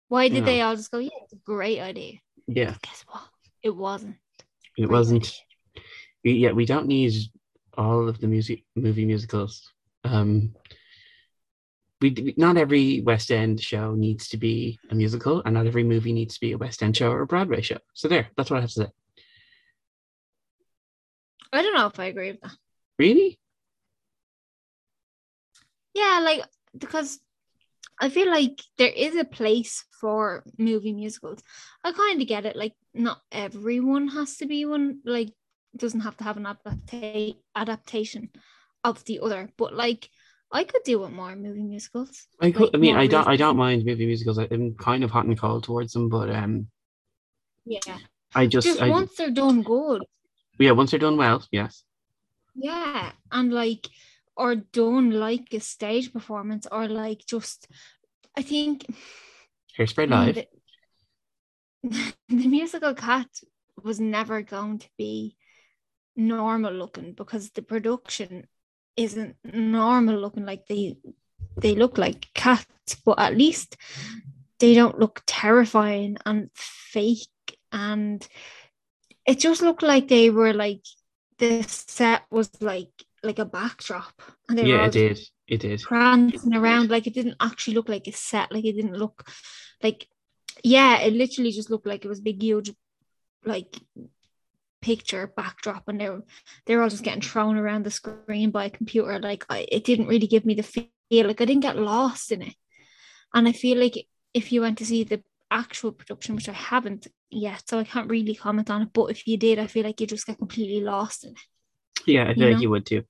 Why 0.09 0.29
did 0.29 0.41
No. 0.41 0.47
they 0.47 0.63
all 0.63 0.75
just 0.75 0.91
go, 0.91 0.97
"Yeah, 0.99 1.21
it's 1.25 1.35
a 1.35 1.45
great 1.45 1.81
idea"? 1.81 2.15
Yeah, 2.47 2.75
Guess 2.81 3.05
what? 3.09 3.29
It 3.63 3.77
wasn't. 3.77 4.17
it 4.79 4.87
Great 4.87 4.91
wasn't. 4.91 5.27
we- 6.25 6.33
Yeah, 6.45 6.53
we 6.53 6.65
don't 6.65 6.87
need 6.89 7.13
all 7.77 8.09
of 8.09 8.21
the 8.21 8.27
music 8.27 8.65
movie 8.75 9.05
musicals. 9.05 9.71
Um, 10.05 10.55
we- 12.01 12.35
not 12.39 12.57
every 12.57 13.03
West 13.03 13.31
End 13.31 13.61
show 13.61 13.95
needs 13.95 14.29
to 14.29 14.39
be 14.39 14.79
a 14.91 14.95
musical, 14.95 15.43
and 15.45 15.53
not 15.53 15.67
every 15.67 15.85
movie 15.85 16.15
needs 16.15 16.35
to 16.37 16.41
be 16.41 16.53
a 16.53 16.59
West 16.59 16.83
End 16.83 16.97
show 16.97 17.11
or 17.13 17.21
a 17.21 17.27
Broadway 17.27 17.61
show. 17.61 17.81
So 17.93 18.09
there, 18.09 18.31
that's 18.37 18.51
what 18.51 18.59
I 18.59 18.61
have 18.63 18.71
to 18.71 18.85
say. 18.85 18.91
I 21.53 21.63
don't 21.63 21.75
know 21.75 21.87
if 21.87 21.99
I 21.99 22.07
agree 22.07 22.33
with 22.33 22.41
that. 22.43 22.57
Really? 22.99 23.39
Yeah, 25.95 26.21
like 26.23 26.45
because 26.77 27.19
I 28.01 28.09
feel 28.09 28.31
like 28.31 28.61
there 28.77 28.93
is 28.93 29.17
a 29.17 29.25
place 29.25 29.85
for 30.01 30.45
movie 30.59 30.93
musicals. 30.93 31.43
I 31.83 31.93
kind 31.93 32.21
of 32.21 32.29
get 32.29 32.47
it. 32.47 32.57
Like 32.57 32.75
not 32.95 33.21
everyone 33.33 34.09
has 34.09 34.37
to 34.39 34.47
be 34.47 34.65
one. 34.65 35.01
Like 35.05 35.33
doesn't 35.77 36.01
have 36.01 36.17
to 36.19 36.25
have 36.25 36.37
an 36.37 36.45
adapta- 36.45 37.37
adaptation 37.57 38.31
of 38.85 39.05
the 39.05 39.21
other. 39.21 39.51
But 39.57 39.75
like 39.75 40.11
I 40.53 40.65
could 40.65 40.83
do 40.85 41.01
with 41.01 41.11
more 41.11 41.35
movie 41.37 41.63
musicals. 41.63 42.27
I, 42.41 42.51
could, 42.53 42.63
Like, 42.63 42.71
I 42.75 42.77
mean, 42.79 42.97
I 42.97 43.07
don't. 43.07 43.27
I 43.27 43.37
don't 43.37 43.57
mind 43.57 43.85
movie 43.85 44.07
musicals. 44.07 44.39
I- 44.39 44.49
I'm 44.51 44.75
kind 44.75 45.05
of 45.05 45.11
hot 45.11 45.27
and 45.27 45.39
cold 45.39 45.65
towards 45.65 45.93
them, 45.93 46.09
but 46.09 46.31
um, 46.31 46.69
Yeah, 47.67 47.99
I 48.35 48.47
just, 48.47 48.67
just 48.67 48.81
I, 48.81 48.89
once 48.89 49.15
they're 49.17 49.31
done 49.31 49.63
good. 49.63 50.05
Yeah, 50.59 50.73
once 50.73 50.91
they're 50.91 51.01
done 51.01 51.17
well, 51.17 51.45
yes. 51.51 51.85
Yeah, 52.55 53.13
and 53.31 53.53
like 53.53 53.87
or 54.37 54.55
done 54.55 55.11
like 55.11 55.53
a 55.53 55.61
stage 55.61 56.13
performance 56.13 56.67
or 56.71 56.89
like 56.89 57.27
just 57.27 57.69
I 58.37 58.43
think 58.43 58.87
Hairspray 59.79 60.09
live. 60.09 60.35
The, 61.83 62.13
the 62.29 62.49
musical 62.49 62.95
cat 62.95 63.29
was 63.83 64.01
never 64.01 64.43
going 64.43 64.79
to 64.79 64.89
be 64.97 65.37
normal 66.17 66.73
looking 66.73 67.13
because 67.13 67.51
the 67.51 67.63
production 67.63 68.47
isn't 68.97 69.37
normal 69.45 70.17
looking 70.19 70.45
like 70.45 70.67
they 70.67 70.97
they 71.57 71.75
look 71.75 71.99
like 71.99 72.27
cats, 72.35 72.97
but 73.05 73.19
at 73.19 73.37
least 73.37 73.77
they 74.59 74.75
don't 74.75 74.99
look 74.99 75.23
terrifying 75.27 76.17
and 76.27 76.51
fake 76.55 77.29
and 77.73 78.27
it 79.29 79.39
just 79.39 79.63
looked 79.63 79.83
like 79.83 80.09
they 80.09 80.31
were 80.31 80.53
like 80.53 80.83
the 81.39 81.63
set 81.65 82.23
was 82.31 82.51
like 82.61 82.91
like 83.23 83.39
a 83.39 83.45
backdrop 83.45 84.15
and 84.49 84.59
they 84.59 84.65
were 84.65 84.69
Yeah, 84.69 84.83
all 84.83 84.89
it 84.89 84.93
did. 84.93 85.21
It 85.47 85.61
did. 85.61 85.83
prancing 85.83 86.55
around. 86.55 86.91
Like 86.91 87.07
it 87.07 87.15
didn't 87.15 87.37
actually 87.41 87.75
look 87.75 87.89
like 87.89 88.07
a 88.09 88.13
set. 88.13 88.53
Like 88.53 88.65
it 88.65 88.75
didn't 88.75 88.95
look 88.99 89.29
like 89.83 90.09
yeah 90.65 90.99
it 91.01 91.13
literally 91.13 91.53
just 91.53 91.71
looked 91.71 91.87
like 91.87 92.05
it 92.05 92.09
was 92.09 92.19
a 92.19 92.23
big 92.23 92.43
huge 92.43 92.73
like 93.45 93.77
picture 94.81 95.33
backdrop 95.37 95.89
and 95.89 96.01
they 96.01 96.09
were 96.09 96.23
they 96.67 96.77
were 96.77 96.83
all 96.83 96.89
just 96.89 97.03
getting 97.05 97.21
thrown 97.23 97.57
around 97.57 97.85
the 97.85 97.91
screen 97.91 98.51
by 98.51 98.67
a 98.67 98.71
computer. 98.71 99.19
Like 99.19 99.45
I, 99.51 99.67
it 99.71 99.85
didn't 99.85 100.07
really 100.09 100.27
give 100.27 100.45
me 100.47 100.55
the 100.55 100.63
feel. 100.63 100.89
Like 101.11 101.41
I 101.41 101.45
didn't 101.45 101.63
get 101.63 101.77
lost 101.77 102.33
in 102.33 102.43
it. 102.43 102.55
And 103.35 103.49
I 103.49 103.53
feel 103.53 103.79
like 103.79 104.07
if 104.35 104.53
you 104.53 104.61
went 104.63 104.79
to 104.79 104.87
see 104.87 105.05
the 105.05 105.23
actual 105.51 105.93
production 105.93 106.37
which 106.37 106.49
I 106.49 106.53
haven't 106.53 107.09
yet 107.31 107.63
so 107.67 107.79
I 107.79 107.85
can't 107.85 108.11
really 108.11 108.35
comment 108.35 108.71
on 108.71 108.83
it 108.83 108.89
but 108.93 109.07
if 109.11 109.27
you 109.27 109.37
did 109.37 109.59
I 109.59 109.67
feel 109.67 109.85
like 109.85 110.01
you 110.01 110.07
just 110.07 110.27
get 110.27 110.39
completely 110.39 110.81
lost 110.83 111.25
in 111.25 111.33
it 111.33 111.39
Yeah, 112.07 112.25
I 112.25 112.35
feel 112.35 112.45
You 112.45 112.47
like 112.47 112.55
know? 112.55 112.63
you 112.63 112.71
would 112.71 112.87
too. 112.87 113.03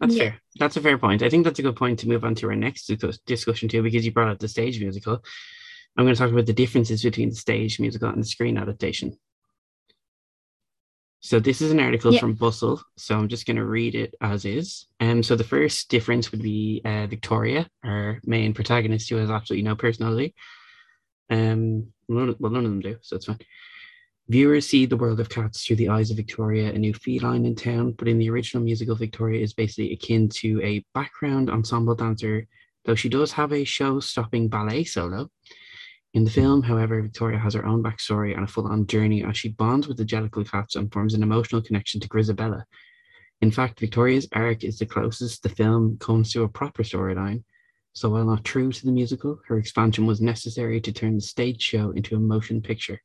That's 0.00 0.14
Yeah. 0.14 0.22
fair. 0.22 0.40
That's 0.60 0.76
a 0.76 0.80
fair 0.80 0.98
point. 0.98 1.22
I 1.22 1.30
think 1.30 1.44
that's 1.44 1.58
a 1.58 1.62
good 1.62 1.76
point 1.76 1.98
to 2.00 2.08
move 2.08 2.24
on 2.24 2.34
to 2.36 2.48
our 2.48 2.56
next 2.56 2.90
discussion 3.26 3.68
too, 3.68 3.82
because 3.82 4.04
you 4.04 4.12
brought 4.12 4.28
up 4.30 4.38
the 4.38 4.48
stage 4.48 4.80
musical. 4.80 5.22
I'm 5.96 6.04
going 6.04 6.14
to 6.14 6.18
talk 6.20 6.30
about 6.30 6.46
the 6.46 6.52
differences 6.52 7.02
between 7.02 7.30
the 7.30 7.34
stage 7.34 7.80
musical 7.80 8.08
and 8.08 8.22
the 8.22 8.26
screen 8.26 8.58
adaptation. 8.58 9.18
So 11.20 11.40
this 11.40 11.60
is 11.60 11.72
an 11.72 11.80
article 11.80 12.16
from 12.16 12.34
Bustle, 12.34 12.80
so 12.96 13.18
I'm 13.18 13.26
just 13.26 13.44
going 13.44 13.56
to 13.56 13.64
read 13.64 13.96
it 13.96 14.14
as 14.20 14.44
is. 14.44 14.86
Um, 15.00 15.24
so 15.24 15.34
the 15.34 15.42
first 15.42 15.90
difference 15.90 16.30
would 16.30 16.42
be 16.42 16.80
uh, 16.84 17.08
Victoria, 17.08 17.68
our 17.82 18.20
main 18.24 18.54
protagonist, 18.54 19.10
who 19.10 19.16
has 19.16 19.28
absolutely 19.30 19.64
no 19.64 19.74
personality. 19.74 20.34
Um, 21.30 21.88
well, 22.08 22.34
none 22.40 22.64
of 22.64 22.70
them 22.70 22.80
do, 22.80 22.96
so 23.02 23.16
it's 23.16 23.26
fine. 23.26 23.38
Viewers 24.28 24.68
see 24.68 24.84
the 24.84 24.96
world 24.96 25.20
of 25.20 25.30
cats 25.30 25.64
through 25.64 25.76
the 25.76 25.88
eyes 25.88 26.10
of 26.10 26.16
Victoria, 26.16 26.70
a 26.70 26.78
new 26.78 26.92
feline 26.92 27.46
in 27.46 27.54
town, 27.54 27.92
but 27.92 28.08
in 28.08 28.18
the 28.18 28.28
original 28.28 28.62
musical, 28.62 28.94
Victoria 28.94 29.42
is 29.42 29.54
basically 29.54 29.92
akin 29.92 30.28
to 30.28 30.60
a 30.62 30.84
background 30.92 31.48
ensemble 31.48 31.94
dancer, 31.94 32.46
though 32.84 32.94
she 32.94 33.08
does 33.08 33.32
have 33.32 33.52
a 33.52 33.64
show 33.64 34.00
stopping 34.00 34.48
ballet 34.48 34.84
solo. 34.84 35.30
In 36.12 36.24
the 36.24 36.30
film, 36.30 36.62
however, 36.62 37.00
Victoria 37.00 37.38
has 37.38 37.54
her 37.54 37.64
own 37.64 37.82
backstory 37.82 38.34
and 38.34 38.44
a 38.44 38.46
full 38.46 38.66
on 38.66 38.86
journey 38.86 39.24
as 39.24 39.36
she 39.36 39.50
bonds 39.50 39.88
with 39.88 39.96
the 39.96 40.04
Jellicle 40.04 40.50
cats 40.50 40.76
and 40.76 40.92
forms 40.92 41.14
an 41.14 41.22
emotional 41.22 41.62
connection 41.62 42.00
to 42.00 42.08
Grizabella. 42.08 42.64
In 43.40 43.50
fact, 43.50 43.80
Victoria's 43.80 44.28
arc 44.32 44.64
is 44.64 44.78
the 44.78 44.86
closest 44.86 45.42
the 45.42 45.48
film 45.48 45.96
comes 45.98 46.32
to 46.32 46.42
a 46.42 46.48
proper 46.48 46.82
storyline. 46.82 47.44
So, 47.98 48.10
while 48.10 48.24
not 48.24 48.44
true 48.44 48.70
to 48.70 48.86
the 48.86 48.92
musical, 48.92 49.40
her 49.48 49.58
expansion 49.58 50.06
was 50.06 50.20
necessary 50.20 50.80
to 50.80 50.92
turn 50.92 51.16
the 51.16 51.20
stage 51.20 51.60
show 51.60 51.90
into 51.90 52.14
a 52.14 52.20
motion 52.20 52.62
picture. 52.62 53.02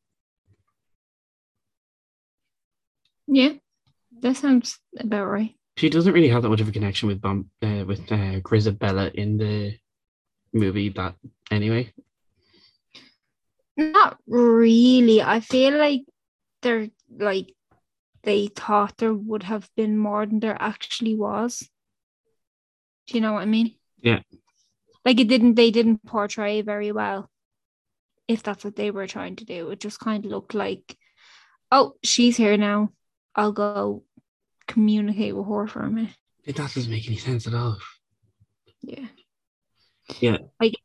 yeah 3.26 3.54
that 4.20 4.36
sounds 4.36 4.80
about 5.00 5.26
right 5.26 5.56
she 5.78 5.90
doesn't 5.90 6.14
really 6.14 6.28
have 6.28 6.44
that 6.44 6.50
much 6.50 6.62
of 6.62 6.68
a 6.68 6.72
connection 6.72 7.08
with 7.08 7.22
Bom- 7.22 7.50
uh, 7.64 7.84
with 7.88 8.02
uh, 8.12 8.40
Grizabella 8.42 9.12
in 9.16 9.38
the 9.38 9.76
movie. 10.54 10.90
That 10.90 11.16
anyway, 11.50 11.92
Not 13.76 14.20
really. 14.28 15.24
I 15.24 15.40
feel 15.40 15.76
like 15.76 16.02
they're 16.62 16.90
like 17.18 17.56
they 18.22 18.48
thought 18.48 18.98
there 18.98 19.14
would 19.14 19.44
have 19.44 19.68
been 19.76 19.98
more 19.98 20.28
than 20.28 20.40
there 20.40 20.58
actually 20.60 21.16
was. 21.16 21.68
Do 23.08 23.16
you 23.16 23.22
know 23.22 23.34
what 23.34 23.42
I 23.42 23.46
mean? 23.46 23.74
Yeah. 24.02 24.22
Like 25.06 25.20
it 25.20 25.28
didn't 25.28 25.56
they 25.56 25.72
didn't 25.72 26.06
portray 26.06 26.62
very 26.62 26.92
well. 26.92 27.30
If 28.28 28.44
that's 28.44 28.64
what 28.64 28.76
they 28.76 28.92
were 28.92 29.08
trying 29.08 29.36
to 29.38 29.46
do. 29.46 29.70
It 29.70 29.80
just 29.80 30.00
kind 30.00 30.24
of 30.24 30.32
looked 30.32 30.54
like, 30.54 30.98
oh, 31.72 31.94
she's 32.04 32.38
here 32.38 32.56
now. 32.56 32.92
I'll 33.36 33.52
go 33.52 34.04
communicate 34.68 35.36
with 35.36 35.48
her 35.48 35.68
for 35.68 35.82
a 35.82 35.90
minute. 35.90 36.16
that 36.46 36.56
doesn't 36.56 36.90
make 36.90 37.08
any 37.08 37.18
sense 37.18 37.48
at 37.48 37.54
all. 37.54 37.78
Yeah. 38.82 39.08
Yeah. 40.20 40.38
Like 40.60 40.76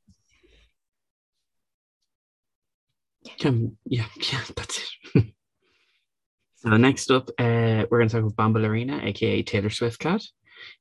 Um, 3.45 3.77
yeah, 3.85 4.07
yeah, 4.33 4.41
that's 4.57 4.95
it. 5.15 5.25
so 6.57 6.71
next 6.77 7.11
up, 7.11 7.29
uh, 7.39 7.87
we're 7.91 7.99
going 7.99 8.09
to 8.09 8.21
talk 8.21 8.33
about 8.33 8.53
Bombalurina, 8.53 9.05
aka 9.05 9.43
Taylor 9.43 9.71
Swift 9.71 9.99
Cat. 9.99 10.23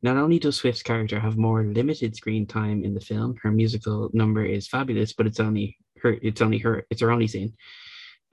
Not 0.02 0.18
only 0.18 0.40
does 0.40 0.58
Swift's 0.58 0.84
character 0.84 1.20
have 1.20 1.38
more 1.38 1.64
limited 1.64 2.16
screen 2.16 2.46
time 2.46 2.84
in 2.84 2.94
the 2.94 3.02
film, 3.02 3.36
her 3.44 3.52
musical 3.52 4.10
number 4.14 4.46
is 4.46 4.68
fabulous, 4.68 5.14
but 5.14 5.28
it's 5.28 5.40
only 5.40 5.78
her. 6.02 6.18
It's 6.22 6.42
only 6.42 6.60
her. 6.60 6.86
It's 6.90 7.02
her 7.02 7.12
only 7.12 7.28
scene. 7.28 7.54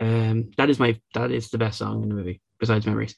Um, 0.00 0.50
that 0.56 0.70
is 0.70 0.78
my. 0.78 0.98
That 1.14 1.30
is 1.30 1.50
the 1.50 1.58
best 1.58 1.78
song 1.78 2.02
in 2.02 2.08
the 2.08 2.14
movie, 2.14 2.40
besides 2.58 2.86
Memories. 2.86 3.16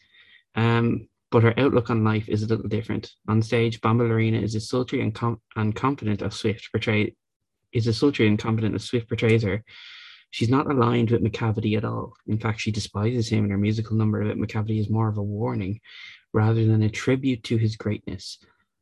Um, 0.54 1.08
but 1.30 1.42
her 1.42 1.58
outlook 1.58 1.90
on 1.90 2.04
life 2.04 2.28
is 2.28 2.42
a 2.42 2.46
little 2.46 2.68
different. 2.68 3.10
On 3.28 3.42
stage, 3.42 3.80
Bombalurina 3.80 4.42
is 4.42 4.54
as 4.54 4.68
sultry 4.68 5.00
and 5.00 5.14
com- 5.14 5.40
and 5.56 5.74
confident 5.74 6.22
as 6.22 6.34
Swift 6.34 6.70
portrayed. 6.72 7.14
Is 7.72 7.88
as 7.88 7.98
sultry 7.98 8.26
and 8.26 8.38
confident 8.38 8.74
as 8.74 8.84
Swift 8.84 9.08
portrays 9.08 9.42
her. 9.42 9.62
She's 10.36 10.50
not 10.50 10.70
aligned 10.70 11.10
with 11.10 11.24
Macavity 11.24 11.78
at 11.78 11.84
all. 11.86 12.14
In 12.26 12.38
fact, 12.38 12.60
she 12.60 12.70
despises 12.70 13.26
him, 13.26 13.44
and 13.44 13.52
her 13.52 13.56
musical 13.56 13.96
number 13.96 14.20
about 14.20 14.36
Macavity 14.36 14.78
is 14.78 14.90
more 14.90 15.08
of 15.08 15.16
a 15.16 15.22
warning 15.22 15.80
rather 16.34 16.66
than 16.66 16.82
a 16.82 16.90
tribute 16.90 17.42
to 17.44 17.56
his 17.56 17.74
greatness. 17.74 18.36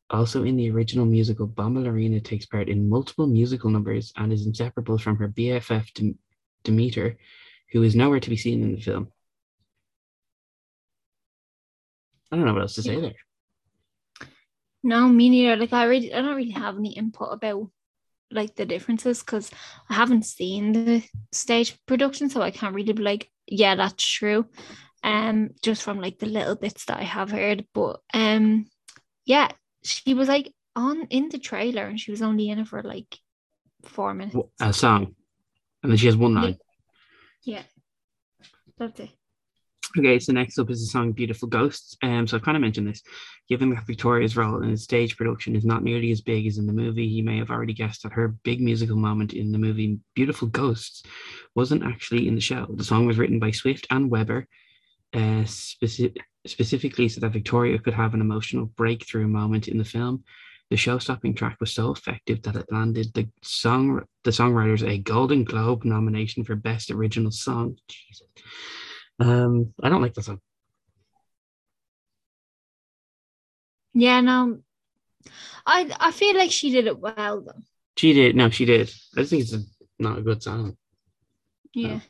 Also, 0.09 0.43
in 0.43 0.57
the 0.57 0.69
original 0.69 1.05
musical, 1.05 1.47
Bombalurina 1.47 2.21
takes 2.21 2.45
part 2.45 2.67
in 2.67 2.89
multiple 2.89 3.25
musical 3.25 3.69
numbers 3.69 4.11
and 4.17 4.33
is 4.33 4.45
inseparable 4.45 4.97
from 4.97 5.15
her 5.15 5.29
BFF 5.29 5.93
Dem- 5.93 6.19
Demeter, 6.65 7.17
who 7.71 7.83
is 7.83 7.95
nowhere 7.95 8.19
to 8.19 8.29
be 8.29 8.35
seen 8.35 8.61
in 8.61 8.75
the 8.75 8.81
film. 8.81 9.07
I 12.33 12.35
don't 12.35 12.43
know 12.43 12.53
what 12.53 12.63
else 12.63 12.75
to 12.75 12.83
say 12.83 12.99
there. 12.99 14.27
No, 14.83 15.07
me 15.07 15.29
neither. 15.29 15.55
Like 15.55 15.71
I 15.71 15.85
really, 15.85 16.13
I 16.13 16.21
don't 16.21 16.35
really 16.35 16.49
have 16.51 16.75
any 16.75 16.97
input 16.97 17.29
about 17.31 17.69
like 18.31 18.55
the 18.55 18.65
differences 18.65 19.19
because 19.19 19.51
I 19.89 19.93
haven't 19.95 20.25
seen 20.25 20.73
the 20.73 21.03
stage 21.31 21.77
production, 21.85 22.29
so 22.29 22.41
I 22.41 22.51
can't 22.51 22.75
really 22.75 22.93
be 22.93 23.03
like, 23.03 23.29
yeah, 23.47 23.75
that's 23.75 24.03
true. 24.03 24.47
Um, 25.03 25.51
just 25.61 25.83
from 25.83 25.99
like 25.99 26.17
the 26.17 26.25
little 26.25 26.55
bits 26.55 26.85
that 26.85 26.99
I 26.99 27.03
have 27.03 27.29
heard, 27.29 27.65
but 27.73 27.99
um, 28.13 28.65
yeah, 29.25 29.49
she 29.83 30.13
was 30.13 30.27
like 30.27 30.51
on 30.75 31.03
in 31.09 31.29
the 31.29 31.37
trailer, 31.37 31.85
and 31.85 31.99
she 31.99 32.11
was 32.11 32.21
only 32.21 32.49
in 32.49 32.59
it 32.59 32.67
for 32.67 32.81
like 32.81 33.17
four 33.83 34.13
minutes. 34.13 34.35
A 34.59 34.73
song. 34.73 35.15
And 35.83 35.91
then 35.91 35.97
she 35.97 36.07
has 36.07 36.17
one 36.17 36.33
line. 36.33 36.57
Yeah, 37.43 37.61
that's 38.77 38.99
it. 38.99 39.11
Okay, 39.97 40.19
so 40.19 40.33
next 40.33 40.59
up 40.59 40.69
is 40.69 40.81
the 40.81 40.87
song 40.87 41.13
Beautiful 41.13 41.47
Ghosts. 41.47 41.95
Um, 42.03 42.27
so 42.27 42.35
I've 42.35 42.43
kind 42.43 42.57
of 42.57 42.61
mentioned 42.61 42.87
this. 42.87 43.01
Given 43.47 43.69
that 43.69 43.87
Victoria's 43.87 44.35
role 44.35 44.61
in 44.61 44.71
the 44.71 44.77
stage 44.77 45.15
production 45.15 45.55
is 45.55 45.63
not 45.63 45.83
nearly 45.83 46.11
as 46.11 46.19
big 46.19 46.47
as 46.47 46.57
in 46.57 46.65
the 46.65 46.73
movie, 46.73 47.05
you 47.05 47.23
may 47.23 47.37
have 47.37 47.49
already 47.49 47.73
guessed 47.73 48.03
that 48.03 48.11
her 48.13 48.35
big 48.43 48.59
musical 48.59 48.97
moment 48.97 49.33
in 49.33 49.51
the 49.51 49.57
movie 49.57 49.99
Beautiful 50.13 50.49
Ghosts 50.49 51.03
wasn't 51.53 51.83
actually 51.83 52.27
in 52.27 52.35
the 52.35 52.41
show. 52.41 52.65
The 52.69 52.83
song 52.83 53.05
was 53.05 53.17
written 53.17 53.39
by 53.39 53.51
Swift 53.51 53.87
and 53.89 54.11
Webber, 54.11 54.47
uh, 55.13 55.45
speci- 55.45 56.17
specifically 56.45 57.07
so 57.07 57.21
that 57.21 57.31
Victoria 57.31 57.79
could 57.79 57.93
have 57.93 58.13
an 58.13 58.21
emotional 58.21 58.65
breakthrough 58.65 59.27
moment 59.27 59.69
in 59.69 59.77
the 59.77 59.85
film. 59.85 60.25
The 60.71 60.77
show-stopping 60.77 61.35
track 61.35 61.57
was 61.61 61.73
so 61.73 61.91
effective 61.91 62.41
that 62.41 62.55
it 62.55 62.65
landed 62.71 63.13
the 63.13 63.29
song 63.43 64.03
the 64.23 64.31
songwriters 64.31 64.85
a 64.85 64.97
Golden 64.97 65.43
Globe 65.43 65.85
nomination 65.85 66.43
for 66.43 66.55
Best 66.55 66.89
Original 66.91 67.31
Song. 67.31 67.77
Jesus. 67.87 68.27
Um, 69.19 69.73
I 69.81 69.89
don't 69.89 70.01
like 70.01 70.13
that 70.15 70.23
song. 70.23 70.41
Yeah, 73.93 74.19
no, 74.21 74.59
I 75.65 75.89
I 75.99 76.11
feel 76.11 76.35
like 76.35 76.51
she 76.51 76.69
did 76.69 76.87
it 76.87 76.99
well 76.99 77.41
though. 77.41 77.61
She 77.97 78.13
did. 78.13 78.35
No, 78.35 78.49
she 78.49 78.65
did. 78.65 78.91
I 79.15 79.21
just 79.21 79.29
think 79.29 79.43
it's 79.43 79.53
a, 79.53 79.61
not 79.99 80.17
a 80.17 80.21
good 80.21 80.43
song. 80.43 80.75
Yeah. 81.73 82.01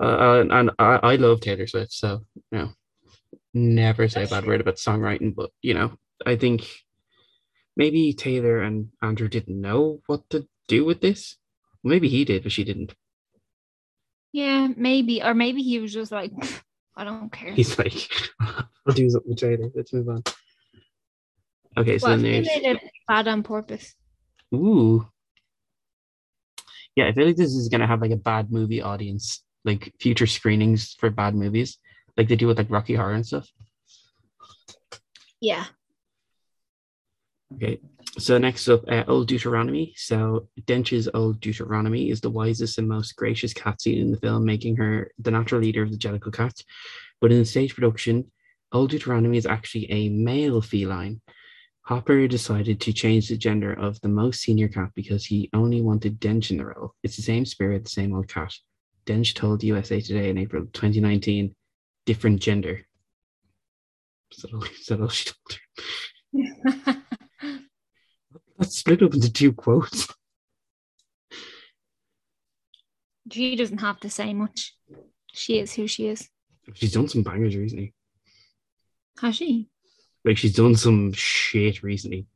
Uh, 0.00 0.44
and 0.50 0.70
I, 0.78 0.96
I 1.02 1.16
love 1.16 1.40
Taylor 1.40 1.66
Swift, 1.66 1.92
so 1.92 2.24
you 2.50 2.58
know, 2.58 2.70
never 3.52 4.08
say 4.08 4.24
a 4.24 4.28
bad 4.28 4.46
word 4.46 4.60
about 4.60 4.76
songwriting. 4.76 5.34
But 5.34 5.50
you 5.62 5.74
know, 5.74 5.96
I 6.24 6.36
think 6.36 6.66
maybe 7.76 8.12
Taylor 8.12 8.62
and 8.62 8.88
Andrew 9.02 9.28
didn't 9.28 9.60
know 9.60 10.00
what 10.06 10.28
to 10.30 10.46
do 10.68 10.84
with 10.84 11.00
this. 11.00 11.36
Maybe 11.82 12.08
he 12.08 12.24
did, 12.24 12.42
but 12.44 12.52
she 12.52 12.64
didn't. 12.64 12.94
Yeah, 14.34 14.66
maybe, 14.76 15.22
or 15.22 15.32
maybe 15.32 15.62
he 15.62 15.78
was 15.78 15.92
just 15.92 16.10
like, 16.10 16.32
I 16.96 17.04
don't 17.04 17.30
care. 17.30 17.52
He's 17.52 17.78
like, 17.78 18.10
I'll 18.40 18.92
do 18.92 19.08
something 19.08 19.30
with 19.30 19.38
Taylor. 19.38 19.70
Let's 19.72 19.92
move 19.92 20.08
on. 20.08 20.24
Okay, 21.76 21.98
so 21.98 22.08
Well, 22.08 22.16
then 22.16 22.24
he 22.24 22.32
there's 22.32 22.46
made 22.46 22.64
it 22.64 22.80
bad 23.06 23.28
on 23.28 23.44
purpose. 23.44 23.94
ooh. 24.52 25.06
Yeah, 26.96 27.06
I 27.06 27.12
feel 27.12 27.26
like 27.26 27.36
this 27.36 27.54
is 27.54 27.68
gonna 27.68 27.86
have 27.86 28.00
like 28.00 28.10
a 28.10 28.16
bad 28.16 28.50
movie 28.50 28.82
audience, 28.82 29.44
like 29.64 29.92
future 30.00 30.26
screenings 30.26 30.94
for 30.98 31.10
bad 31.10 31.36
movies, 31.36 31.78
like 32.16 32.26
they 32.26 32.34
do 32.34 32.48
with 32.48 32.58
like 32.58 32.70
Rocky 32.70 32.94
Horror 32.94 33.14
and 33.14 33.24
stuff. 33.26 33.48
Yeah. 35.40 35.66
Okay, 37.54 37.78
so 38.18 38.38
next 38.38 38.68
up, 38.68 38.82
uh, 38.88 39.04
Old 39.08 39.28
Deuteronomy. 39.28 39.94
So 39.96 40.48
Dench's 40.62 41.08
Old 41.12 41.40
Deuteronomy 41.40 42.10
is 42.10 42.20
the 42.20 42.30
wisest 42.30 42.78
and 42.78 42.88
most 42.88 43.16
gracious 43.16 43.52
cat 43.52 43.80
scene 43.80 43.98
in 43.98 44.10
the 44.10 44.18
film, 44.18 44.44
making 44.44 44.76
her 44.76 45.10
the 45.18 45.30
natural 45.30 45.60
leader 45.60 45.82
of 45.82 45.90
the 45.90 45.98
Jellicle 45.98 46.32
cats. 46.32 46.62
But 47.20 47.32
in 47.32 47.38
the 47.38 47.44
stage 47.44 47.74
production, 47.74 48.30
Old 48.72 48.90
Deuteronomy 48.90 49.36
is 49.36 49.46
actually 49.46 49.90
a 49.90 50.08
male 50.08 50.60
feline. 50.60 51.20
Hooper 51.82 52.26
decided 52.26 52.80
to 52.80 52.92
change 52.92 53.28
the 53.28 53.36
gender 53.36 53.72
of 53.72 54.00
the 54.00 54.08
most 54.08 54.40
senior 54.40 54.68
cat 54.68 54.90
because 54.94 55.26
he 55.26 55.50
only 55.52 55.82
wanted 55.82 56.20
Dench 56.20 56.50
in 56.50 56.56
the 56.56 56.66
role. 56.66 56.94
It's 57.02 57.16
the 57.16 57.22
same 57.22 57.44
spirit, 57.44 57.84
the 57.84 57.90
same 57.90 58.14
old 58.14 58.28
cat. 58.28 58.54
Dench 59.06 59.34
told 59.34 59.62
USA 59.62 60.00
Today 60.00 60.30
in 60.30 60.38
April 60.38 60.64
2019, 60.72 61.54
different 62.06 62.40
gender. 62.40 62.86
That 64.42 65.00
all 65.00 65.08
she 65.08 65.30
told 65.30 65.58
her? 66.86 67.02
That's 68.58 68.78
split 68.78 69.02
up 69.02 69.14
into 69.14 69.32
two 69.32 69.52
quotes. 69.52 70.08
she 73.30 73.56
doesn't 73.56 73.78
have 73.80 74.00
to 74.00 74.10
say 74.10 74.32
much. 74.34 74.76
She 75.32 75.58
is 75.58 75.74
who 75.74 75.86
she 75.86 76.08
is. 76.08 76.28
She's 76.74 76.92
done 76.92 77.08
some 77.08 77.22
bangers 77.22 77.56
recently. 77.56 77.92
Has 79.20 79.36
she? 79.36 79.68
Like 80.24 80.38
she's 80.38 80.54
done 80.54 80.76
some 80.76 81.12
shit 81.12 81.82
recently. 81.82 82.26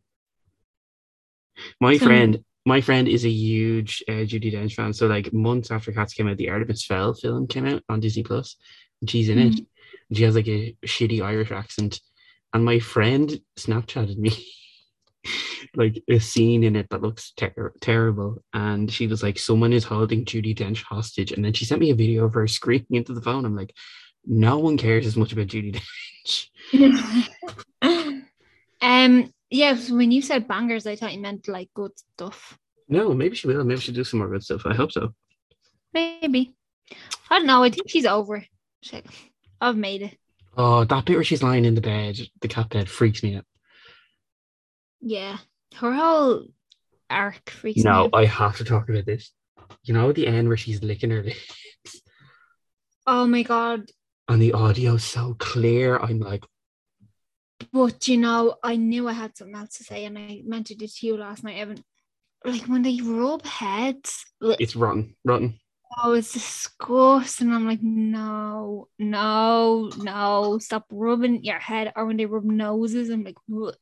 My 1.81 1.97
Some- 1.97 2.09
friend, 2.09 2.45
my 2.67 2.81
friend 2.81 3.09
is 3.09 3.25
a 3.25 3.31
huge 3.31 4.03
uh, 4.09 4.25
Judi 4.27 4.53
Dench 4.53 4.75
fan. 4.75 4.93
So 4.93 5.07
like 5.07 5.33
months 5.33 5.71
after 5.71 5.93
Cats 5.93 6.13
came 6.15 6.29
out, 6.29 6.37
the 6.37 6.51
Artemis 6.51 6.85
Fowl 6.85 7.15
film 7.15 7.47
came 7.47 7.67
out 7.67 7.83
on 7.89 8.01
Disney 8.01 8.23
Plus, 8.23 8.57
and 9.01 9.09
she's 9.11 9.29
in 9.29 9.39
it. 9.39 9.55
Mm. 9.55 9.67
And 10.11 10.19
she 10.19 10.25
has 10.25 10.35
like 10.35 10.49
a 10.49 10.77
shitty 10.85 11.23
Irish 11.23 11.51
accent. 11.51 12.01
And 12.53 12.65
my 12.65 12.79
friend 12.79 13.41
Snapchatted 13.57 14.17
me 14.19 14.31
like 15.75 16.03
a 16.09 16.19
scene 16.19 16.65
in 16.65 16.77
it 16.77 16.89
that 16.91 17.03
looks 17.03 17.33
ter- 17.33 17.73
terrible. 17.81 18.43
And 18.53 18.91
she 18.91 19.07
was 19.07 19.23
like, 19.23 19.39
"Someone 19.39 19.73
is 19.73 19.85
holding 19.85 20.25
Judi 20.25 20.57
Dench 20.57 20.83
hostage." 20.83 21.33
And 21.33 21.45
then 21.45 21.53
she 21.53 21.65
sent 21.65 21.81
me 21.81 21.91
a 21.91 21.95
video 21.95 22.25
of 22.25 22.35
her 22.35 22.47
screaming 22.47 22.87
into 22.91 23.13
the 23.15 23.23
phone. 23.23 23.45
I'm 23.45 23.57
like, 23.57 23.75
no 24.27 24.59
one 24.59 24.77
cares 24.77 25.07
as 25.07 25.17
much 25.17 25.33
about 25.33 25.47
Judi 25.47 25.81
Dench. 26.73 28.23
um. 28.81 29.33
Yeah. 29.51 29.77
when 29.91 30.11
you 30.13 30.21
said 30.23 30.47
bangers, 30.47 30.87
I 30.87 30.97
thought 30.97 31.15
you 31.15 31.21
meant 31.21 31.49
like 31.49 31.71
good 31.75 31.93
stuff. 31.99 32.59
No, 32.89 33.13
maybe 33.15 33.37
she 33.37 33.47
will. 33.47 33.65
Maybe 33.65 33.81
she'll 33.81 33.95
do 33.95 34.05
some 34.05 34.19
more 34.21 34.29
good 34.29 34.43
stuff. 34.45 34.63
I 34.67 34.75
hope 34.75 34.93
so. 34.93 35.15
Maybe. 35.93 36.55
I 37.31 37.39
don't 37.39 37.47
know. 37.47 37.63
I 37.63 37.71
think 37.71 37.89
she's 37.89 38.07
over. 38.07 38.45
I've 39.61 39.77
made 39.77 40.03
it. 40.03 40.17
Oh, 40.57 40.85
that 40.85 41.05
bit 41.05 41.15
where 41.15 41.25
she's 41.25 41.43
lying 41.43 41.65
in 41.65 41.75
the 41.75 41.81
bed, 41.81 42.19
the 42.41 42.49
cat 42.49 42.71
bed, 42.71 42.89
freaks 42.89 43.23
me 43.23 43.37
out. 43.37 43.45
Yeah. 45.01 45.39
Her 45.77 45.93
whole 45.93 46.47
arc 47.11 47.51
freaks 47.51 47.79
me 47.79 47.85
No, 47.85 48.05
out. 48.05 48.11
I 48.13 48.25
have 48.25 48.57
to 48.59 48.65
talk 48.65 48.89
about 48.89 49.07
this. 49.07 49.31
You 49.85 49.95
know, 49.95 50.13
the 50.13 50.27
end 50.27 50.49
where 50.49 50.57
she's 50.57 50.83
licking 50.83 51.11
her 51.11 51.23
lips 51.25 52.01
Oh 53.07 53.27
my 53.27 53.43
god. 53.43 53.91
and 54.29 54.41
the 54.43 54.53
audio's 54.53 55.05
so 55.05 55.35
clear. 55.39 55.97
I'm 55.99 56.21
like, 56.21 56.45
But 57.73 58.09
you 58.09 58.17
know, 58.19 58.57
I 58.63 58.77
knew 58.77 59.09
I 59.09 59.13
had 59.13 59.37
something 59.37 59.57
else 59.57 59.79
to 59.79 59.85
say, 59.85 60.05
and 60.05 60.19
I 60.19 60.43
mentioned 60.45 60.83
it 60.83 60.91
to 60.97 61.07
you 61.07 61.17
last 61.17 61.45
night, 61.45 61.59
Evan. 61.59 61.83
Like 62.45 62.63
when 62.63 62.83
they 62.83 63.01
rub 63.03 63.45
heads, 63.45 64.25
ugh, 64.43 64.57
it's 64.61 64.77
rotten, 64.77 65.17
rotten. 65.25 65.59
oh, 66.03 66.13
it's 66.13 66.33
disgusting. 66.33 67.53
I'm 67.53 67.67
like, 67.67 67.83
no, 67.83 68.89
no, 68.99 69.91
no, 69.99 70.59
stop 70.61 70.87
rubbing 70.91 71.43
your 71.45 71.59
head. 71.59 71.93
Or 71.97 72.07
when 72.07 72.17
they 72.17 72.27
rub 72.27 72.45
noses, 72.45 73.11
I'm 73.11 73.25
like, 73.25 73.37
ugh. 73.53 73.75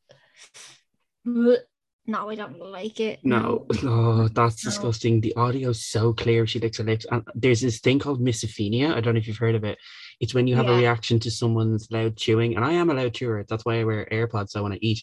No, 1.26 2.30
I 2.30 2.36
don't 2.36 2.60
like 2.60 3.00
it. 3.00 3.18
No, 3.24 3.66
oh, 3.82 4.28
that's 4.28 4.64
No. 4.64 4.70
disgusting. 4.70 5.20
The 5.20 5.34
audio's 5.36 5.84
so 5.84 6.12
clear. 6.12 6.46
She 6.46 6.60
licks 6.60 6.78
her 6.78 6.84
lips. 6.84 7.04
And 7.10 7.24
there's 7.34 7.60
this 7.60 7.80
thing 7.80 7.98
called 7.98 8.20
misophonia. 8.20 8.94
I 8.94 9.00
don't 9.00 9.14
know 9.14 9.18
if 9.18 9.26
you've 9.26 9.36
heard 9.36 9.56
of 9.56 9.64
it. 9.64 9.78
It's 10.20 10.32
when 10.32 10.46
you 10.46 10.54
have 10.54 10.68
a 10.68 10.76
reaction 10.76 11.18
to 11.20 11.30
someone's 11.30 11.88
loud 11.90 12.16
chewing. 12.16 12.54
And 12.54 12.64
I 12.64 12.72
am 12.72 12.90
a 12.90 12.94
loud 12.94 13.12
chewer. 13.12 13.44
That's 13.48 13.64
why 13.64 13.80
I 13.80 13.84
wear 13.84 14.06
AirPods 14.10 14.50
so 14.50 14.62
when 14.62 14.72
I 14.72 14.78
eat. 14.80 15.02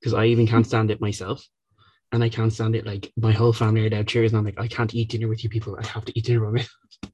Because 0.00 0.14
I 0.14 0.26
even 0.26 0.46
can't 0.46 0.66
stand 0.66 0.90
it 0.90 1.00
myself. 1.00 1.46
And 2.10 2.24
I 2.24 2.30
can't 2.30 2.52
stand 2.52 2.74
it. 2.74 2.86
Like 2.86 3.12
my 3.16 3.32
whole 3.32 3.52
family 3.52 3.86
are 3.86 3.90
loud 3.90 4.08
chewers. 4.08 4.32
And 4.32 4.38
I'm 4.38 4.44
like, 4.44 4.58
I 4.60 4.68
can't 4.68 4.94
eat 4.94 5.10
dinner 5.10 5.28
with 5.28 5.44
you 5.44 5.50
people. 5.50 5.76
I 5.78 5.86
have 5.86 6.06
to 6.06 6.18
eat 6.18 6.24
dinner 6.24 6.40
by 6.40 6.52
myself. 6.52 6.70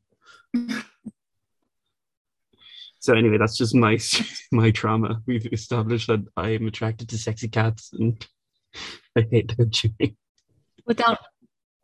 So 3.00 3.14
anyway, 3.14 3.38
that's 3.38 3.56
just 3.56 3.74
my 3.74 3.98
my 4.52 4.70
trauma. 4.70 5.20
We've 5.26 5.46
established 5.52 6.06
that 6.08 6.24
I 6.36 6.50
am 6.50 6.66
attracted 6.66 7.08
to 7.08 7.18
sexy 7.18 7.48
cats 7.48 7.90
and 7.92 8.24
I 9.16 9.26
hate 9.30 9.58
loud 9.58 9.72
chewing. 9.72 10.16
But 10.86 10.98
don't, 10.98 11.18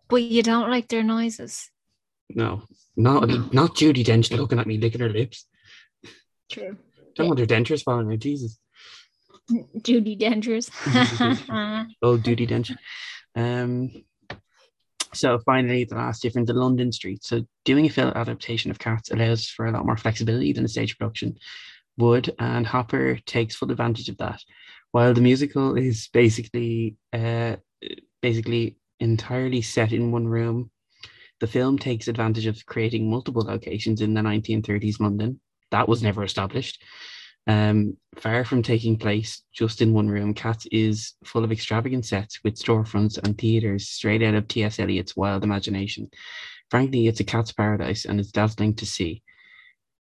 but 0.09 0.23
you 0.23 0.43
don't 0.43 0.71
like 0.71 0.89
their 0.89 1.03
noises. 1.03 1.71
No, 2.31 2.63
not 2.97 3.53
not 3.53 3.75
Judi 3.77 4.05
Dench 4.05 4.37
looking 4.37 4.59
at 4.59 4.67
me 4.67 4.79
licking 4.79 5.01
her 5.01 5.09
lips. 5.09 5.47
True. 6.51 6.77
Don't 7.17 7.29
want 7.29 7.41
her 7.41 7.47
dentures 7.47 7.83
falling 7.83 8.13
out. 8.13 8.19
Jesus. 8.19 8.59
Judy 9.83 10.17
Dentures. 10.17 10.71
Oh, 12.03 12.19
Judi 12.19 12.49
Dench. 12.49 12.77
Um. 13.35 14.05
So 15.17 15.39
finally, 15.41 15.85
the 15.85 15.97
last 15.97 16.23
difference: 16.23 16.49
the 16.49 16.55
London 16.55 16.93
street. 16.93 17.25
So 17.25 17.47
doing 17.65 17.87
a 17.87 17.91
film 17.91 18.13
adaptation 18.15 18.71
of 18.71 18.79
Cats 18.79 19.11
allows 19.11 19.49
for 19.49 19.67
a 19.67 19.73
lot 19.73 19.87
more 19.87 19.97
flexibility 19.97 20.53
than 20.53 20.65
a 20.65 20.69
stage 20.69 20.99
production 20.99 21.37
would, 21.97 22.35
and 22.39 22.67
Hooper 22.67 23.19
takes 23.27 23.57
full 23.57 23.71
advantage 23.71 24.09
of 24.09 24.19
that. 24.19 24.41
While 24.93 25.15
the 25.15 25.21
musical 25.21 25.77
is 25.77 26.09
basically, 26.13 26.97
uh, 27.13 27.57
basically 28.21 28.77
entirely 29.01 29.63
set 29.63 29.93
in 29.93 30.13
one 30.13 30.27
room, 30.27 30.71
the 31.41 31.47
film 31.47 31.79
takes 31.79 32.09
advantage 32.09 32.47
of 32.47 32.65
creating 32.67 33.11
multiple 33.11 33.43
locations 33.43 34.01
in 34.01 34.15
the 34.15 34.23
1930s 34.23 35.01
London. 35.01 35.41
That 35.71 35.89
was 35.89 36.03
never 36.03 36.23
established. 36.23 36.83
Um, 37.49 37.97
far 38.17 38.45
from 38.45 38.63
taking 38.63 38.99
place 38.99 39.43
just 39.53 39.81
in 39.81 39.93
one 39.93 40.09
room, 40.09 40.35
Cats 40.35 40.67
is 40.73 41.15
full 41.25 41.45
of 41.45 41.53
extravagant 41.53 42.05
sets 42.05 42.41
with 42.43 42.57
storefronts 42.57 43.19
and 43.23 43.39
theatres 43.39 43.89
straight 43.89 44.23
out 44.23 44.35
of 44.35 44.49
T.S. 44.49 44.81
Eliot's 44.81 45.17
wild 45.17 45.45
imagination. 45.45 46.11
Frankly, 46.71 47.07
it's 47.07 47.21
a 47.21 47.25
cat's 47.25 47.53
paradise 47.53 48.05
and 48.05 48.19
it's 48.19 48.33
dazzling 48.33 48.75
to 48.75 48.87
see. 48.87 49.23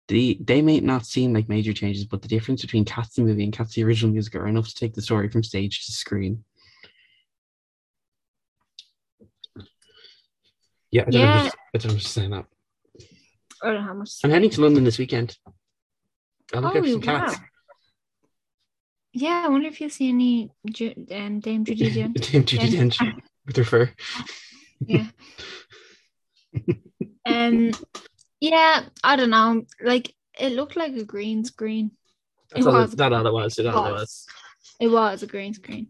The, 0.08 0.38
they 0.40 0.62
may 0.62 0.80
not 0.80 1.06
seem 1.06 1.32
like 1.32 1.48
major 1.48 1.72
changes, 1.72 2.04
but 2.04 2.22
the 2.22 2.28
difference 2.28 2.62
between 2.62 2.84
Cats 2.84 3.14
the 3.14 3.22
movie 3.22 3.44
and 3.44 3.52
Cats 3.52 3.74
the 3.74 3.84
original 3.84 4.12
music 4.12 4.34
are 4.34 4.48
enough 4.48 4.68
to 4.68 4.74
take 4.74 4.94
the 4.94 5.02
story 5.02 5.28
from 5.28 5.42
stage 5.44 5.84
to 5.86 5.92
screen. 5.92 6.44
Yeah, 10.90 11.02
I 11.02 11.10
don't, 11.10 11.12
know, 11.14 11.20
Yeah. 11.20 11.46
if- 11.46 11.52
I 11.74 11.78
don't 11.78 11.88
know 11.88 11.94
what 11.94 12.02
to 12.02 12.08
say 12.08 12.28
that. 12.28 12.46
I 13.62 13.66
don't 13.72 13.74
know 13.74 13.82
how 13.82 13.94
much. 13.94 14.10
I'm 14.24 14.30
heading 14.30 14.50
to 14.50 14.60
London 14.60 14.84
this 14.84 14.98
weekend. 14.98 15.36
I'll 16.54 16.62
look 16.62 16.76
Oh, 16.76 16.82
for 16.82 16.88
some 16.88 17.00
cats. 17.00 17.36
wow. 17.36 17.44
Yeah, 19.12 19.42
I 19.46 19.48
wonder 19.48 19.68
if 19.68 19.80
you'll 19.80 19.90
see 19.90 20.08
any 20.10 20.50
Ju- 20.70 21.06
um, 21.10 21.40
Dame 21.40 21.64
Judi 21.64 21.90
Dench. 22.14 22.30
Dame 22.32 22.44
Judi 22.44 22.68
Dench. 22.68 23.22
With 23.46 23.56
her 23.56 23.64
fur. 23.64 23.90
Yeah. 24.86 25.06
um. 27.26 27.70
Yeah, 28.40 28.84
I 29.02 29.16
don't 29.16 29.30
know. 29.30 29.62
Like 29.80 30.14
it 30.38 30.52
looked 30.52 30.76
like 30.76 30.94
a 30.96 31.04
green 31.04 31.44
screen. 31.44 31.92
That's 32.50 32.66
It 32.66 32.68
all, 32.68 32.74
was. 32.82 32.92
that 32.92 33.12
all 33.12 33.26
it 33.26 33.32
was. 33.32 33.58
All 33.58 33.66
it 33.66 33.92
Was. 33.92 33.92
was. 33.92 34.26
It 34.78 34.88
was 34.88 35.22
a 35.22 35.26
green 35.26 35.54
screen, 35.54 35.88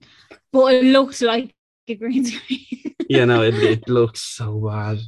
but 0.52 0.74
it 0.74 0.84
looked 0.84 1.20
like 1.22 1.54
a 1.88 1.94
green 1.96 2.24
screen. 2.32 2.94
Yeah, 3.08 3.24
no, 3.24 3.42
it, 3.42 3.54
it 3.54 3.88
looks 3.88 4.20
so 4.22 4.60
bad. 4.60 4.98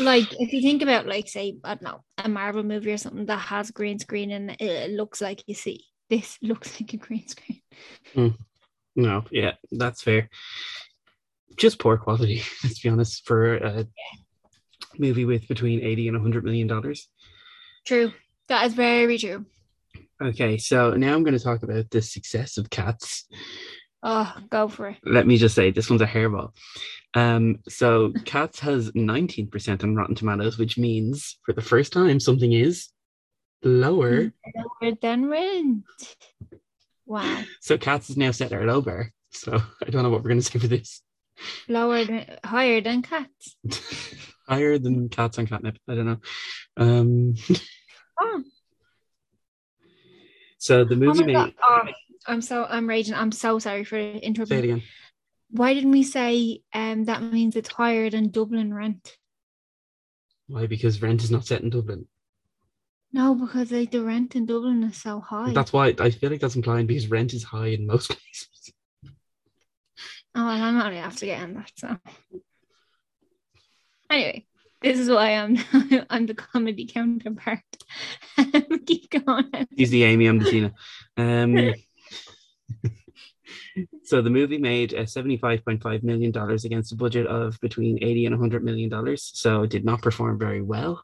Like 0.00 0.32
if 0.40 0.52
you 0.52 0.60
think 0.60 0.82
about 0.82 1.06
like 1.06 1.28
say 1.28 1.56
I 1.64 1.74
don't 1.74 1.82
know 1.82 2.04
a 2.18 2.28
Marvel 2.28 2.62
movie 2.62 2.92
or 2.92 2.96
something 2.96 3.26
that 3.26 3.38
has 3.38 3.70
green 3.70 3.98
screen 3.98 4.30
and 4.30 4.56
it, 4.60 4.90
looks 4.90 5.20
like 5.20 5.42
you 5.46 5.54
see 5.54 5.84
this 6.10 6.38
looks 6.42 6.80
like 6.80 6.92
a 6.92 6.96
green 6.96 7.26
screen. 7.28 7.62
Hmm. 8.14 8.28
No, 8.94 9.24
yeah, 9.30 9.52
that's 9.72 10.02
fair. 10.02 10.30
Just 11.56 11.78
poor 11.78 11.96
quality, 11.98 12.42
let's 12.64 12.80
be 12.80 12.88
honest, 12.88 13.26
for 13.26 13.56
a 13.56 13.86
movie 14.98 15.24
with 15.24 15.46
between 15.48 15.82
80 15.84 16.08
and 16.08 16.16
100 16.16 16.44
million 16.44 16.66
dollars. 16.66 17.08
True, 17.86 18.12
that 18.48 18.66
is 18.66 18.74
very 18.74 19.18
true. 19.18 19.44
Okay, 20.22 20.56
so 20.56 20.92
now 20.92 21.14
I'm 21.14 21.24
going 21.24 21.36
to 21.36 21.44
talk 21.44 21.62
about 21.62 21.90
the 21.90 22.00
success 22.00 22.56
of 22.56 22.70
Cats. 22.70 23.26
Oh, 24.02 24.34
go 24.50 24.68
for 24.68 24.88
it. 24.90 24.98
Let 25.04 25.26
me 25.26 25.36
just 25.36 25.54
say, 25.54 25.70
this 25.70 25.90
one's 25.90 26.02
a 26.02 26.06
hairball. 26.06 26.50
Um, 27.14 27.58
so 27.68 28.12
Cats 28.24 28.60
has 28.60 28.92
19% 28.92 29.82
on 29.82 29.96
Rotten 29.96 30.14
Tomatoes, 30.14 30.58
which 30.58 30.78
means 30.78 31.38
for 31.44 31.52
the 31.52 31.62
first 31.62 31.92
time 31.92 32.20
something 32.20 32.52
is 32.52 32.88
lower. 33.62 34.32
Lower 34.54 34.92
than 35.00 35.26
rent. 35.26 35.84
Wow. 37.06 37.42
So 37.60 37.78
Cats 37.78 38.10
is 38.10 38.16
now 38.16 38.30
set 38.32 38.52
at 38.52 38.62
lower. 38.64 39.12
So 39.30 39.60
I 39.84 39.90
don't 39.90 40.02
know 40.02 40.10
what 40.10 40.22
we're 40.22 40.28
going 40.30 40.40
to 40.40 40.46
say 40.46 40.58
for 40.58 40.66
this. 40.68 41.02
Lower 41.68 42.04
than 42.04 42.26
higher 42.44 42.80
than 42.80 43.02
cats. 43.02 43.56
Higher 44.48 44.78
than 44.78 45.08
cats 45.08 45.38
on 45.40 45.46
catnip. 45.48 45.76
I 45.88 45.94
don't 45.96 46.06
know. 46.06 46.18
Um, 46.76 47.34
Oh, 48.18 48.42
so 50.58 50.84
the 50.84 50.94
oh 50.94 50.98
movie 50.98 51.32
God. 51.32 51.46
made. 51.46 51.54
Oh, 51.62 51.80
I'm 52.28 52.42
so 52.42 52.64
I'm 52.64 52.88
raging. 52.88 53.14
I'm 53.14 53.32
so 53.32 53.58
sorry 53.58 53.84
for 53.84 53.96
Say 53.96 54.16
it 54.16 54.22
interrupting. 54.22 54.58
again. 54.58 54.82
Why 55.50 55.74
didn't 55.74 55.92
we 55.92 56.02
say 56.02 56.60
um 56.74 57.04
that 57.04 57.22
means 57.22 57.56
it's 57.56 57.68
higher 57.68 58.10
than 58.10 58.30
Dublin 58.30 58.72
rent? 58.74 59.16
Why? 60.48 60.66
Because 60.66 61.02
rent 61.02 61.22
is 61.22 61.30
not 61.30 61.46
set 61.46 61.62
in 61.62 61.70
Dublin. 61.70 62.06
No, 63.12 63.34
because 63.34 63.70
like 63.72 63.90
the 63.92 64.02
rent 64.02 64.36
in 64.36 64.46
Dublin 64.46 64.82
is 64.84 64.96
so 64.96 65.20
high. 65.20 65.52
That's 65.52 65.72
why 65.72 65.94
I 65.98 66.10
feel 66.10 66.30
like 66.30 66.40
that's 66.40 66.56
implying 66.56 66.86
because 66.86 67.08
rent 67.08 67.32
is 67.32 67.44
high 67.44 67.68
in 67.68 67.86
most 67.86 68.08
places. 68.10 68.72
Oh, 70.34 70.44
well, 70.44 70.48
I'm 70.48 70.80
only 70.80 70.98
after 70.98 71.24
getting 71.26 71.54
that. 71.54 71.72
So 71.76 71.96
anyway, 74.10 74.44
this 74.82 74.98
is 74.98 75.08
why 75.08 75.30
I'm 75.32 75.56
I'm 76.10 76.26
the 76.26 76.34
comedy 76.34 76.86
counterpart. 76.86 77.60
Keep 78.86 79.24
going. 79.24 79.66
He's 79.74 79.90
the 79.90 80.04
Amy, 80.04 80.26
I'm 80.26 80.38
the 80.38 80.50
Tina. 80.50 80.72
Um, 81.16 81.74
so 84.06 84.22
the 84.22 84.30
movie 84.30 84.58
made 84.58 84.94
uh, 84.94 85.02
$75.5 85.02 86.02
million 86.04 86.32
against 86.64 86.92
a 86.92 86.96
budget 86.96 87.26
of 87.26 87.58
between 87.60 87.98
80 88.02 88.26
and 88.26 88.34
100 88.34 88.64
million 88.64 88.88
dollars. 88.88 89.30
So 89.34 89.64
it 89.64 89.70
did 89.70 89.84
not 89.84 90.00
perform 90.00 90.38
very 90.38 90.62
well. 90.62 91.02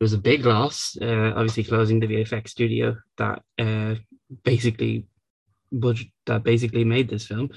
It 0.00 0.04
was 0.04 0.14
a 0.14 0.18
big 0.18 0.46
loss, 0.46 0.96
uh, 1.00 1.32
obviously 1.36 1.64
closing 1.64 2.00
the 2.00 2.06
VFX 2.06 2.48
studio 2.48 2.96
that 3.18 3.42
uh, 3.58 3.96
basically 4.44 5.06
budget 5.70 6.08
that 6.26 6.42
basically 6.42 6.84
made 6.84 7.10
this 7.10 7.26
film. 7.26 7.50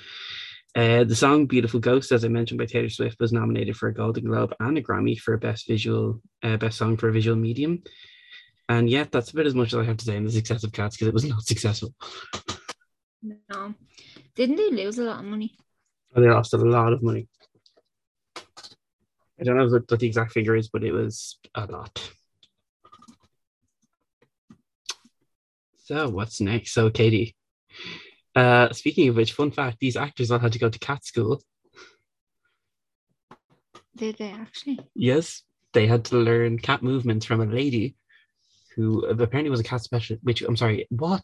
Uh, 0.76 1.06
the 1.06 1.16
song 1.16 1.46
"Beautiful 1.46 1.80
Ghost," 1.80 2.12
as 2.12 2.26
I 2.26 2.28
mentioned 2.28 2.58
by 2.58 2.66
Taylor 2.66 2.90
Swift, 2.90 3.20
was 3.20 3.32
nominated 3.32 3.78
for 3.78 3.88
a 3.88 3.94
Golden 3.94 4.26
Globe 4.26 4.54
and 4.60 4.78
a 4.78 4.82
Grammy 4.82 5.18
for 5.18 5.38
Best 5.38 5.68
Visual, 5.68 6.20
uh, 6.42 6.58
Best 6.58 6.78
Song 6.78 6.98
for 6.98 7.08
a 7.08 7.14
Visual 7.14 7.38
Medium. 7.38 7.84
And 8.68 8.90
yet, 8.90 9.12
that's 9.12 9.32
about 9.32 9.46
as 9.46 9.56
much 9.56 9.68
as 9.74 9.80
I 9.80 9.84
have 9.84 9.98
to 9.98 10.06
say 10.06 10.18
on 10.18 10.26
the 10.26 10.32
success 10.32 10.64
of 10.64 10.72
Cats 10.72 10.98
because 10.98 11.08
it 11.08 11.14
was 11.14 11.26
not 11.26 11.44
successful. 11.46 11.94
No, 13.22 13.76
didn't 14.36 14.56
they 14.56 14.72
lose 14.72 14.98
a 14.98 15.04
lot 15.04 15.20
of 15.20 15.26
money? 15.26 15.56
They 16.16 16.30
lost 16.30 16.54
a 16.54 16.58
lot 16.58 16.94
of 16.94 17.02
money. 17.02 17.28
I 19.40 19.44
don't 19.44 19.58
know 19.58 19.68
what, 19.68 19.90
what 19.90 20.00
the 20.00 20.08
exact 20.08 20.32
figure 20.32 20.56
is, 20.56 20.70
but 20.70 20.84
it 20.84 20.92
was 20.92 21.40
a 21.56 21.66
lot. 21.66 22.12
So 25.86 26.10
what's 26.10 26.40
next? 26.40 26.74
So 26.74 26.90
Katie, 26.90 27.36
uh, 28.36 28.72
speaking 28.72 29.10
of 29.10 29.16
which, 29.16 29.34
fun 29.34 29.52
fact: 29.52 29.78
these 29.80 29.98
actors 29.98 30.32
all 30.32 30.40
had 30.40 30.54
to 30.54 30.60
go 30.60 30.70
to 30.70 30.80
cat 30.80 31.04
school. 31.04 31.42
Did 33.96 34.18
they 34.18 34.32
actually? 34.32 34.80
Yes, 34.96 35.44
they 35.74 35.88
had 35.88 36.06
to 36.06 36.18
learn 36.18 36.58
cat 36.58 36.84
movements 36.84 37.26
from 37.26 37.42
a 37.42 37.46
lady 37.46 37.96
who 38.76 39.06
apparently 39.06 39.50
was 39.50 39.60
a 39.60 39.64
cat 39.64 39.82
specialist. 39.82 40.24
Which 40.24 40.42
I'm 40.42 40.58
sorry, 40.58 40.88
what 40.90 41.22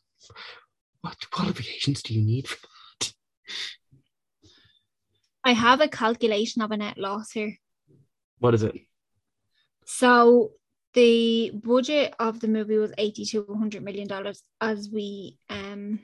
what 1.01 1.17
qualifications 1.31 2.03
do 2.03 2.13
you 2.13 2.21
need 2.21 2.47
for? 2.47 2.68
I 5.43 5.53
have 5.53 5.81
a 5.81 5.87
calculation 5.87 6.61
of 6.61 6.71
a 6.71 6.77
net 6.77 6.97
loss 6.97 7.31
here. 7.31 7.57
What 8.39 8.53
is 8.53 8.63
it? 8.63 8.75
So 9.85 10.51
the 10.93 11.51
budget 11.53 12.13
of 12.19 12.39
the 12.39 12.47
movie 12.47 12.77
was 12.77 12.93
80 12.97 13.25
to 13.25 13.41
100 13.43 13.83
million 13.83 14.07
dollars 14.07 14.41
as 14.59 14.89
we 14.91 15.37
um 15.49 15.99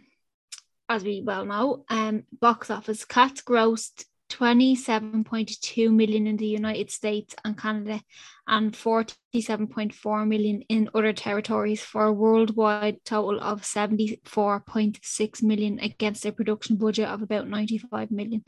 as 0.88 1.04
we 1.04 1.22
well 1.26 1.46
know 1.46 1.86
um 1.90 2.24
box 2.40 2.70
office 2.70 3.04
cats 3.04 3.42
grossed 3.42 4.06
27.2 4.30 5.94
million 5.94 6.28
in 6.28 6.38
the 6.38 6.48
United 6.48 6.92
States 6.92 7.36
and 7.44 7.58
Canada 7.58 8.02
and 8.48 8.74
47.4 8.74 10.28
million 10.28 10.62
in 10.70 10.90
other 10.94 11.14
territories 11.14 11.82
for 11.82 12.06
a 12.06 12.14
worldwide 12.14 13.04
total 13.06 13.40
of 13.40 13.62
74.6 13.62 15.44
million 15.44 15.80
against 15.80 16.26
a 16.26 16.32
production 16.32 16.76
budget 16.76 17.08
of 17.08 17.22
about 17.22 17.48
95 17.48 18.12
million. 18.12 18.44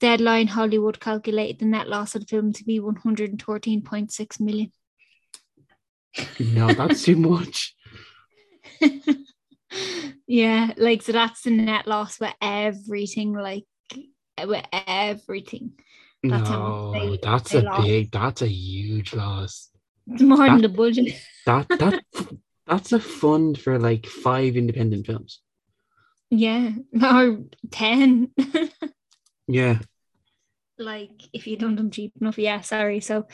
Deadline 0.00 0.46
Hollywood 0.46 0.98
calculated 0.98 1.58
the 1.58 1.66
net 1.66 1.88
loss 1.88 2.14
of 2.14 2.22
the 2.22 2.26
film 2.26 2.52
to 2.54 2.64
be 2.64 2.80
113.6 2.80 4.40
million. 4.40 4.72
No, 6.40 6.72
that's 6.72 7.04
too 7.04 7.16
much. 7.16 7.76
yeah, 10.26 10.72
like 10.76 11.02
so 11.02 11.12
that's 11.12 11.42
the 11.42 11.50
net 11.50 11.86
loss 11.86 12.16
for 12.16 12.30
everything, 12.40 13.34
like 13.34 13.64
with 14.48 14.64
everything. 14.72 15.72
That's 16.22 16.50
no, 16.50 17.16
that's 17.22 17.54
a 17.54 17.62
lost. 17.62 17.86
big, 17.86 18.10
that's 18.10 18.42
a 18.42 18.48
huge 18.48 19.14
loss. 19.14 19.70
It's 20.06 20.22
more 20.22 20.46
than 20.46 20.62
the 20.62 20.68
budget. 20.68 21.14
That 21.46 21.68
that 21.68 22.02
that's 22.66 22.92
a 22.92 23.00
fund 23.00 23.58
for 23.58 23.78
like 23.78 24.06
five 24.06 24.56
independent 24.56 25.06
films. 25.06 25.40
Yeah, 26.30 26.72
or 27.02 27.40
10. 27.70 28.30
Yeah, 29.48 29.80
like 30.80 31.28
if 31.32 31.46
you 31.46 31.56
done 31.56 31.76
them 31.76 31.90
cheap 31.90 32.12
enough. 32.20 32.38
Yeah, 32.38 32.60
sorry. 32.62 33.00
So 33.00 33.26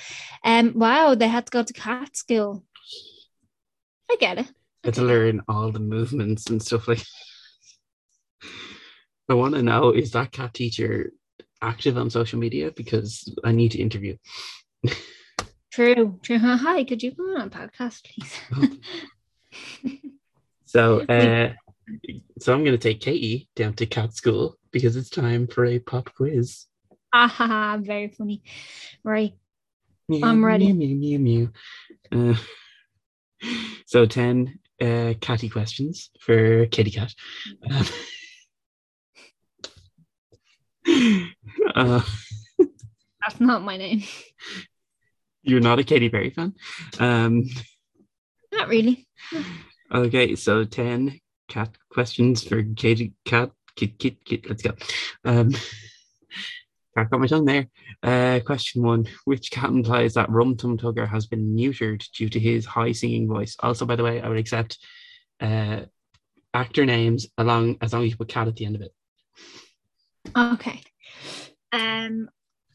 um 0.44 0.72
wow, 0.74 1.14
they 1.14 1.28
had 1.28 1.46
to 1.46 1.50
go 1.50 1.62
to 1.62 1.72
cat 1.72 2.16
school. 2.16 2.64
I 4.10 4.16
get 4.20 4.38
it. 4.38 4.52
had 4.84 4.94
to 4.94 5.02
learn 5.02 5.42
all 5.48 5.70
the 5.72 5.80
movements 5.80 6.50
and 6.50 6.62
stuff 6.62 6.88
like. 6.88 7.02
I 9.28 9.34
want 9.34 9.54
to 9.54 9.62
know 9.62 9.90
is 9.90 10.12
that 10.12 10.32
cat 10.32 10.54
teacher 10.54 11.12
active 11.62 11.96
on 11.96 12.10
social 12.10 12.38
media 12.38 12.70
because 12.70 13.34
I 13.44 13.52
need 13.52 13.72
to 13.72 13.78
interview. 13.78 14.16
True, 15.72 16.18
true. 16.22 16.38
Hi, 16.38 16.84
could 16.84 17.02
you 17.02 17.14
come 17.14 17.36
on 17.36 17.48
a 17.48 17.50
podcast, 17.50 18.04
please? 18.04 18.78
So, 20.66 21.00
uh, 21.08 21.52
so 22.38 22.52
I'm 22.52 22.64
going 22.64 22.76
to 22.76 22.78
take 22.78 23.00
Katie 23.00 23.48
down 23.56 23.72
to 23.74 23.86
cat 23.86 24.12
school 24.12 24.58
because 24.72 24.96
it's 24.96 25.08
time 25.08 25.46
for 25.46 25.64
a 25.64 25.78
pop 25.78 26.12
quiz. 26.14 26.66
ah, 27.14 27.78
very 27.80 28.08
funny. 28.08 28.42
Right. 29.02 29.32
Mew, 30.08 30.20
I'm 30.22 30.44
ready. 30.44 30.72
Mew, 30.72 30.94
mew, 30.94 31.18
mew, 31.18 31.50
mew. 32.12 32.32
Uh, 32.32 33.48
so 33.86 34.06
ten 34.06 34.58
uh, 34.80 35.14
catty 35.20 35.48
questions 35.48 36.10
for 36.20 36.66
Kitty 36.66 36.90
Cat. 36.90 37.14
Um, 37.70 37.86
uh, 41.74 42.00
That's 42.58 43.40
not 43.40 43.62
my 43.62 43.76
name. 43.76 44.02
you're 45.42 45.60
not 45.60 45.78
a 45.78 45.84
Katy 45.84 46.08
Perry 46.08 46.30
fan. 46.30 46.54
Um, 46.98 47.44
Not 48.52 48.68
really. 48.68 49.06
okay, 49.92 50.36
so 50.36 50.64
ten 50.64 51.20
cat 51.48 51.76
questions 51.90 52.42
for 52.44 52.62
Katy 52.62 53.12
Cat. 53.24 53.50
Kit, 53.76 53.98
kit, 53.98 54.24
kit. 54.24 54.48
Let's 54.48 54.62
go. 54.62 54.72
Um, 55.24 55.50
I've 56.96 57.10
got 57.10 57.20
my 57.20 57.26
tongue 57.26 57.44
there. 57.44 57.66
Uh, 58.02 58.40
question 58.44 58.82
one: 58.82 59.06
Which 59.24 59.50
cat 59.50 59.68
implies 59.70 60.14
that 60.14 60.30
Rum 60.30 60.56
Tum 60.56 60.78
Tugger 60.78 61.06
has 61.08 61.26
been 61.26 61.54
neutered 61.54 62.02
due 62.12 62.28
to 62.30 62.40
his 62.40 62.64
high 62.64 62.92
singing 62.92 63.28
voice? 63.28 63.56
Also, 63.60 63.84
by 63.84 63.96
the 63.96 64.04
way, 64.04 64.20
I 64.22 64.28
would 64.28 64.38
accept 64.38 64.78
uh, 65.40 65.80
actor 66.54 66.86
names 66.86 67.26
along 67.36 67.76
as 67.82 67.92
long 67.92 68.04
as 68.04 68.10
you 68.10 68.16
put 68.16 68.28
cat 68.28 68.48
at 68.48 68.56
the 68.56 68.64
end 68.64 68.76
of 68.76 68.82
it. 68.82 68.94
Okay. 70.34 70.82
Um 71.72 72.28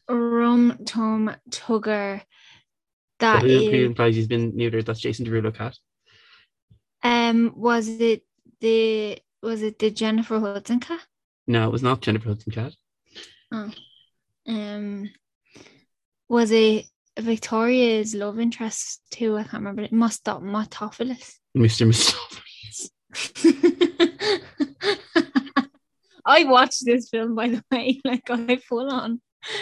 Rum 0.08 0.78
Tum 0.84 1.34
Tugger. 1.50 2.20
So 2.20 2.24
That 3.20 3.42
who, 3.42 3.70
who 3.70 3.84
implies 3.86 4.16
he's 4.16 4.26
been 4.26 4.52
neutered? 4.52 4.84
That's 4.84 5.00
Jason 5.00 5.26
Derulo 5.26 5.54
cat. 5.54 5.76
um 7.02 7.52
was 7.56 7.88
it 7.88 8.24
the 8.60 9.18
was 9.42 9.62
it 9.62 9.78
the 9.78 9.90
Jennifer 9.90 10.38
Hudson 10.40 10.80
cat? 10.80 11.00
No, 11.46 11.66
it 11.68 11.72
was 11.72 11.82
not 11.82 12.00
Jennifer 12.00 12.28
Hudson 12.30 12.52
cat. 12.52 12.72
Um 14.46 15.10
was 16.28 16.50
it 16.50 16.86
Victoria's 17.18 18.14
love 18.14 18.40
interest 18.40 19.02
too? 19.10 19.36
I 19.36 19.42
can't 19.42 19.54
remember. 19.62 19.82
It 19.82 19.92
must 19.92 20.20
stop 20.20 20.40
Motophilis. 20.42 21.34
Mr. 21.56 21.86
Mistoffelees. 21.86 22.90
I 26.24 26.44
watched 26.44 26.84
this 26.84 27.08
film 27.08 27.34
by 27.34 27.48
the 27.48 27.64
way. 27.72 28.00
Like 28.04 28.30
I 28.30 28.56
full 28.56 28.90
on 28.90 29.20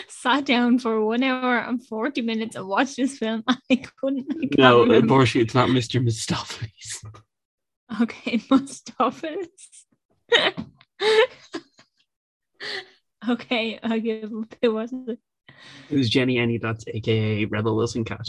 sat 0.08 0.44
down 0.44 0.78
for 0.78 1.02
one 1.02 1.22
hour 1.22 1.58
and 1.58 1.84
40 1.86 2.20
minutes 2.22 2.54
and 2.56 2.66
watched 2.68 2.96
this 2.96 3.16
film. 3.18 3.42
I 3.48 3.76
couldn't. 3.76 4.26
I 4.30 4.48
No, 4.58 4.82
remember. 4.82 4.96
unfortunately, 5.02 5.42
it's 5.42 5.54
not 5.54 5.68
Mr. 5.70 6.04
Mistoffelees. 6.04 7.02
Okay, 8.02 8.38
Mustophilis. 8.50 9.48
okay, 13.28 13.78
I'll 13.82 14.00
give 14.00 14.24
up. 14.32 14.54
It 14.62 14.68
wasn't. 14.68 15.08
it? 15.10 15.18
It 15.90 15.96
was 15.96 16.08
Jenny 16.10 16.38
Annie, 16.38 16.58
that's 16.58 16.84
aka 16.88 17.44
Rebel 17.46 17.76
Wilson 17.76 18.04
cat. 18.04 18.28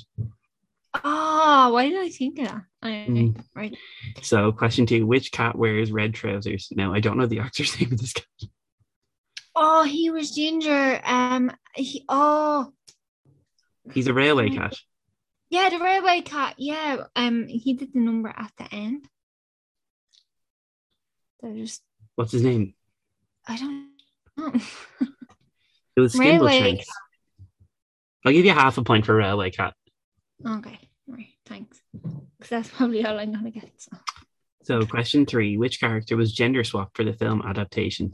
Oh, 0.94 1.72
why 1.74 1.90
did 1.90 2.00
I 2.00 2.10
think 2.10 2.40
of 2.40 2.46
that? 2.48 2.62
I, 2.82 2.88
Mm. 3.08 3.44
Right. 3.56 3.78
So, 4.22 4.52
question 4.52 4.86
two: 4.86 5.06
Which 5.06 5.32
cat 5.32 5.58
wears 5.58 5.92
red 5.92 6.14
trousers? 6.14 6.68
No, 6.72 6.94
I 6.94 7.00
don't 7.00 7.18
know 7.18 7.28
the 7.28 7.40
actor's 7.46 7.80
name 7.80 7.94
of 7.94 8.00
this 8.00 8.14
cat. 8.14 8.26
Oh, 9.56 9.84
he 9.84 10.10
was 10.10 10.32
ginger. 10.32 11.02
Um, 11.04 11.52
he 11.76 12.04
oh 12.10 12.74
He's 13.94 14.08
a 14.08 14.14
railway 14.14 14.50
cat. 14.50 14.76
yeah, 15.50 15.70
the 15.70 15.80
railway 15.80 16.22
cat. 16.22 16.56
Yeah, 16.58 17.04
um, 17.16 17.48
he 17.48 17.74
did 17.74 17.94
the 17.94 18.00
number 18.00 18.30
at 18.30 18.52
the 18.58 18.74
end. 18.74 19.08
So 21.42 21.54
just 21.56 21.82
What's 22.16 22.32
his 22.32 22.44
name? 22.44 22.74
I 23.48 23.58
don't 23.58 23.90
know. 24.38 24.54
It 25.96 26.00
was 26.00 26.16
Skimbleshanks. 26.16 26.86
I'll 28.26 28.32
give 28.32 28.46
you 28.46 28.54
half 28.54 28.78
a 28.78 28.84
point 28.84 29.06
for 29.06 29.16
railway 29.16 29.50
cat. 29.52 29.74
Okay, 30.46 30.80
right, 31.08 31.28
thanks. 31.46 31.82
Because 31.94 32.50
that's 32.50 32.70
probably 32.70 33.06
all 33.06 33.20
I'm 33.20 33.34
gonna 33.34 33.52
get. 33.52 33.70
So. 33.78 33.98
So, 34.64 34.86
question 34.86 35.26
three: 35.26 35.58
Which 35.58 35.80
character 35.80 36.16
was 36.18 36.34
gender 36.34 36.64
swapped 36.64 36.96
for 36.96 37.04
the 37.04 37.14
film 37.14 37.42
adaptation? 37.46 38.14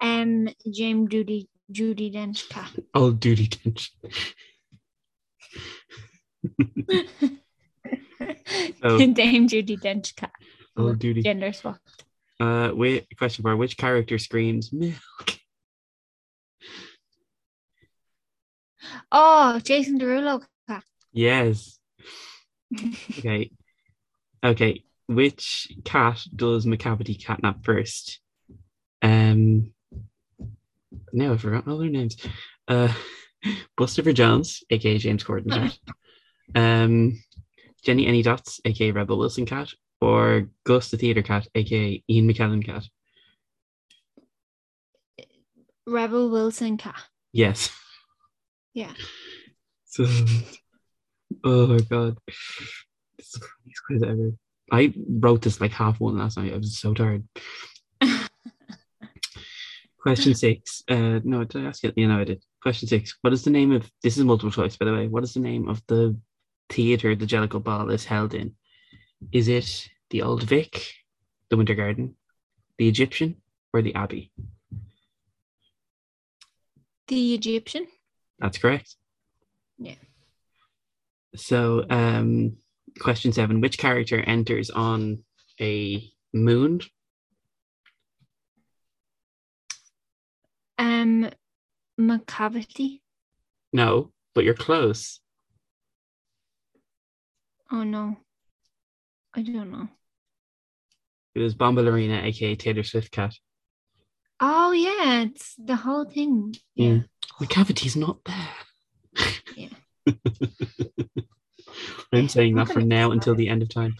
Um, 0.00 0.48
James 0.70 1.08
Judi 1.08 1.48
Judi 1.72 2.12
Dench 2.12 2.44
Oh, 2.94 3.02
Old 3.02 3.20
Duty 3.20 3.48
Dench. 3.48 3.90
Oh. 8.82 8.98
Dame 8.98 9.48
Judi 9.48 9.80
Dench 9.80 10.14
cat. 10.14 10.32
Old 10.76 10.98
Duty. 10.98 11.22
Gender 11.22 11.52
swapped. 11.52 12.04
Uh, 12.38 12.70
wait. 12.74 13.06
Question 13.16 13.42
four: 13.42 13.56
Which 13.56 13.76
character 13.76 14.18
screams 14.18 14.72
milk? 14.72 15.38
Oh, 19.12 19.60
Jason 19.60 19.98
Derulo 19.98 20.42
cat. 20.68 20.84
Yes. 21.12 21.78
Okay. 23.18 23.52
Okay. 24.42 24.82
Which 25.06 25.68
cat 25.84 26.20
does 26.34 26.66
Macavity 26.66 27.22
catnap 27.22 27.64
first? 27.64 28.20
Um. 29.00 29.72
No, 31.12 31.34
I 31.34 31.36
forgot 31.36 31.68
all 31.68 31.78
their 31.78 31.88
names. 31.88 32.16
Uh, 32.66 32.92
Bustopher 33.78 34.12
Jones, 34.14 34.64
aka 34.70 34.98
James 34.98 35.22
Corden 35.24 35.50
cat. 35.50 35.78
Um, 36.54 37.22
Jennyanydots, 37.86 38.60
aka 38.66 38.90
Rebel 38.90 39.16
Wilson 39.18 39.46
cat, 39.46 39.68
or 40.00 40.50
Gus 40.64 40.90
the 40.90 40.98
theater 40.98 41.22
cat, 41.22 41.48
aka 41.54 42.02
Ian 42.08 42.28
McKellen 42.28 42.64
cat. 42.64 42.84
Rebel 45.86 46.28
Wilson 46.30 46.76
cat. 46.76 47.02
Yes. 47.32 47.70
Yeah. 48.74 48.92
So, 49.84 50.04
oh 51.44 51.66
my 51.68 51.78
god, 51.78 52.18
this 52.26 52.36
is 53.20 53.32
the 53.32 53.40
funniest 53.40 53.82
quiz 53.86 54.02
ever. 54.02 54.32
I 54.72 54.92
wrote 55.08 55.42
this 55.42 55.60
like 55.60 55.70
half 55.70 56.00
one 56.00 56.18
last 56.18 56.36
night. 56.36 56.52
I 56.52 56.56
was 56.56 56.76
so 56.78 56.92
tired. 56.92 57.26
Question 60.00 60.34
six. 60.34 60.82
Uh, 60.90 61.20
no, 61.22 61.44
did 61.44 61.64
I 61.64 61.68
ask 61.68 61.84
it? 61.84 61.94
Yeah, 61.96 62.08
no, 62.08 62.18
I 62.18 62.24
did. 62.24 62.42
Question 62.60 62.88
six. 62.88 63.16
What 63.22 63.32
is 63.32 63.44
the 63.44 63.50
name 63.50 63.72
of 63.72 63.88
this 64.02 64.18
is 64.18 64.24
multiple 64.24 64.50
choice, 64.50 64.76
by 64.76 64.86
the 64.86 64.92
way. 64.92 65.06
What 65.06 65.22
is 65.22 65.34
the 65.34 65.40
name 65.40 65.68
of 65.68 65.80
the 65.86 66.16
theatre 66.68 67.14
the 67.14 67.26
Jellicle 67.26 67.62
Ball 67.62 67.90
is 67.90 68.04
held 68.04 68.34
in? 68.34 68.56
Is 69.32 69.48
it 69.48 69.88
the 70.10 70.22
Old 70.22 70.42
Vic, 70.42 70.92
the 71.48 71.56
Winter 71.56 71.74
Garden, 71.74 72.16
the 72.78 72.88
Egyptian, 72.88 73.36
or 73.72 73.80
the 73.80 73.94
Abbey? 73.94 74.32
The 77.08 77.34
Egyptian. 77.34 77.86
That's 78.38 78.58
correct. 78.58 78.96
Yeah. 79.78 79.94
So, 81.36 81.84
um, 81.90 82.56
question 83.00 83.32
seven: 83.32 83.60
Which 83.60 83.78
character 83.78 84.20
enters 84.20 84.70
on 84.70 85.24
a 85.60 86.10
moon? 86.32 86.80
Um, 90.78 91.30
Macavity. 91.98 93.00
No, 93.72 94.12
but 94.34 94.44
you're 94.44 94.54
close. 94.54 95.20
Oh 97.70 97.82
no. 97.82 98.16
I 99.34 99.42
don't 99.42 99.72
know. 99.72 99.88
It 101.34 101.40
was 101.40 101.56
Bombalurina, 101.56 102.22
aka 102.22 102.54
Taylor 102.54 102.84
Swift 102.84 103.10
cat. 103.10 103.34
Oh 104.46 104.72
yeah, 104.72 105.22
it's 105.22 105.54
the 105.56 105.74
whole 105.74 106.04
thing. 106.04 106.54
Yeah. 106.74 106.98
The 107.40 107.46
cavity's 107.46 107.96
not 107.96 108.18
there. 108.26 108.50
Yeah. 109.56 109.70
I'm 112.12 112.28
saying 112.28 112.54
that 112.56 112.68
from 112.68 112.86
now 112.86 113.12
until 113.12 113.34
the 113.34 113.48
end 113.48 113.62
of 113.62 113.70
time. 113.70 113.94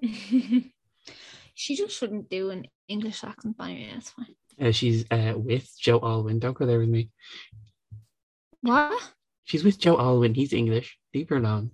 she 0.00 1.76
just 1.76 1.94
shouldn't 1.98 2.30
do 2.30 2.48
an 2.48 2.64
English 2.88 3.22
accent, 3.24 3.56
but 3.58 3.64
anyway, 3.64 3.90
that's 3.92 4.08
fine. 4.08 4.34
Uh, 4.58 4.72
she's 4.72 5.04
uh, 5.10 5.34
with 5.36 5.70
Joe 5.78 6.00
Alwyn. 6.02 6.38
Don't 6.38 6.56
go 6.56 6.64
there 6.64 6.78
with 6.78 6.88
me. 6.88 7.10
What? 8.62 8.98
She's 9.44 9.64
with 9.64 9.78
Joe 9.78 9.98
Alwyn. 9.98 10.32
He's 10.32 10.54
English. 10.54 10.96
Leave 11.12 11.28
her 11.28 11.36
alone. 11.36 11.72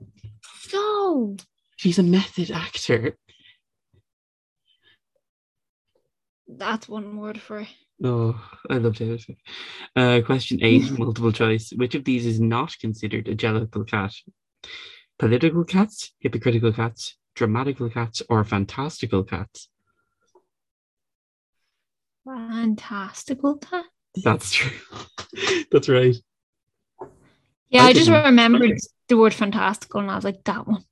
No. 0.75 1.37
She's 1.77 2.01
a 2.01 2.03
method 2.03 2.51
actor. 2.51 3.17
That's 6.48 6.89
one 6.89 7.16
word 7.16 7.40
for 7.40 7.60
it. 7.60 7.69
Oh, 8.05 8.40
I 8.69 8.78
love 8.78 8.97
Taylor 8.97 9.19
Swift. 9.19 9.40
Uh, 9.94 10.20
question 10.24 10.59
eight, 10.62 10.90
multiple 10.98 11.32
choice. 11.32 11.73
Which 11.74 11.94
of 11.94 12.05
these 12.05 12.27
is 12.27 12.40
not 12.40 12.77
considered 12.81 13.28
a 13.28 13.35
jellicle 13.35 13.86
cat? 13.89 14.12
Political 15.19 15.64
cats, 15.64 16.12
hypocritical 16.19 16.73
cats, 16.73 17.16
dramatical 17.35 17.90
cats, 17.90 18.23
or 18.28 18.43
fantastical 18.44 19.23
cats? 19.23 19.69
Fantastical 22.24 23.59
cat. 23.59 23.85
That's 24.24 24.52
true. 24.52 24.78
That's 25.70 25.89
right. 25.89 26.16
Yeah, 27.70 27.85
I 27.85 27.89
I, 27.89 27.93
just 27.93 28.10
remembered 28.10 28.78
the 29.09 29.16
word 29.16 29.32
fantastical 29.32 30.01
and 30.01 30.10
I 30.10 30.16
was 30.16 30.24
like, 30.24 30.44
that 30.44 30.66
one. 30.66 30.85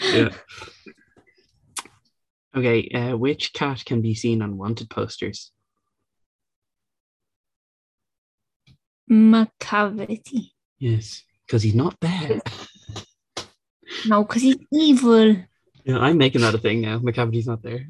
Yeah. 0.00 0.30
Okay, 2.56 2.88
uh, 2.88 3.16
which 3.16 3.52
cat 3.52 3.84
can 3.84 4.00
be 4.00 4.14
seen 4.14 4.40
on 4.40 4.56
wanted 4.56 4.88
posters? 4.88 5.52
Macavity. 9.10 10.52
Yes, 10.78 11.22
because 11.46 11.62
he's 11.62 11.74
not 11.74 11.96
there. 12.00 12.40
No, 14.06 14.24
because 14.24 14.42
he's 14.42 14.56
evil. 14.72 15.36
Yeah, 15.84 15.98
I'm 15.98 16.18
making 16.18 16.40
that 16.40 16.54
a 16.54 16.58
thing 16.58 16.80
now. 16.80 16.98
Macavity's 16.98 17.46
not 17.46 17.62
there. 17.62 17.86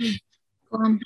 Go 0.00 0.08
on. 0.72 1.00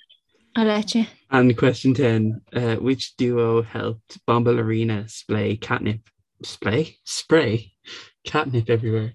I'll 0.57 0.67
let 0.67 0.95
you. 0.95 1.07
And 1.31 1.57
question 1.57 1.95
10 1.95 2.41
uh, 2.53 2.77
Which 2.77 3.17
duo 3.17 3.63
helped 3.63 4.19
Bombalurina 4.27 5.11
splay 5.11 5.57
catnip? 5.57 6.01
Splay? 6.43 6.97
Spray 7.05 7.73
catnip 8.25 8.71
everywhere. 8.71 9.15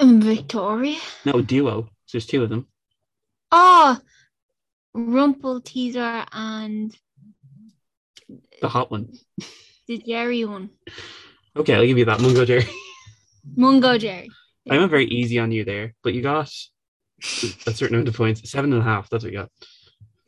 Victoria. 0.00 0.98
No, 1.24 1.40
duo. 1.42 1.82
So 2.06 2.16
there's 2.18 2.26
two 2.26 2.42
of 2.42 2.48
them. 2.50 2.66
Oh, 3.52 3.98
Rumpleteazer 4.96 6.26
and 6.32 6.96
The 8.60 8.68
hot 8.68 8.90
one. 8.90 9.12
the 9.86 9.98
Jerry 9.98 10.44
one. 10.44 10.70
Okay, 11.56 11.74
I'll 11.74 11.86
give 11.86 11.98
you 11.98 12.04
that. 12.06 12.18
Mungojerrie. 12.20 12.68
Mungo 13.56 13.98
Jerry. 13.98 14.28
I 14.70 14.78
went 14.78 14.90
very 14.90 15.06
easy 15.06 15.38
on 15.38 15.50
you 15.52 15.64
there, 15.64 15.94
but 16.02 16.12
you 16.14 16.22
got 16.22 16.52
a 17.66 17.72
certain 17.72 17.94
amount 17.96 18.08
of 18.08 18.14
points. 18.16 18.48
Seven 18.50 18.72
and 18.72 18.82
a 18.82 18.84
half. 18.84 19.08
That's 19.10 19.24
what 19.24 19.32
you 19.32 19.38
got. 19.38 19.50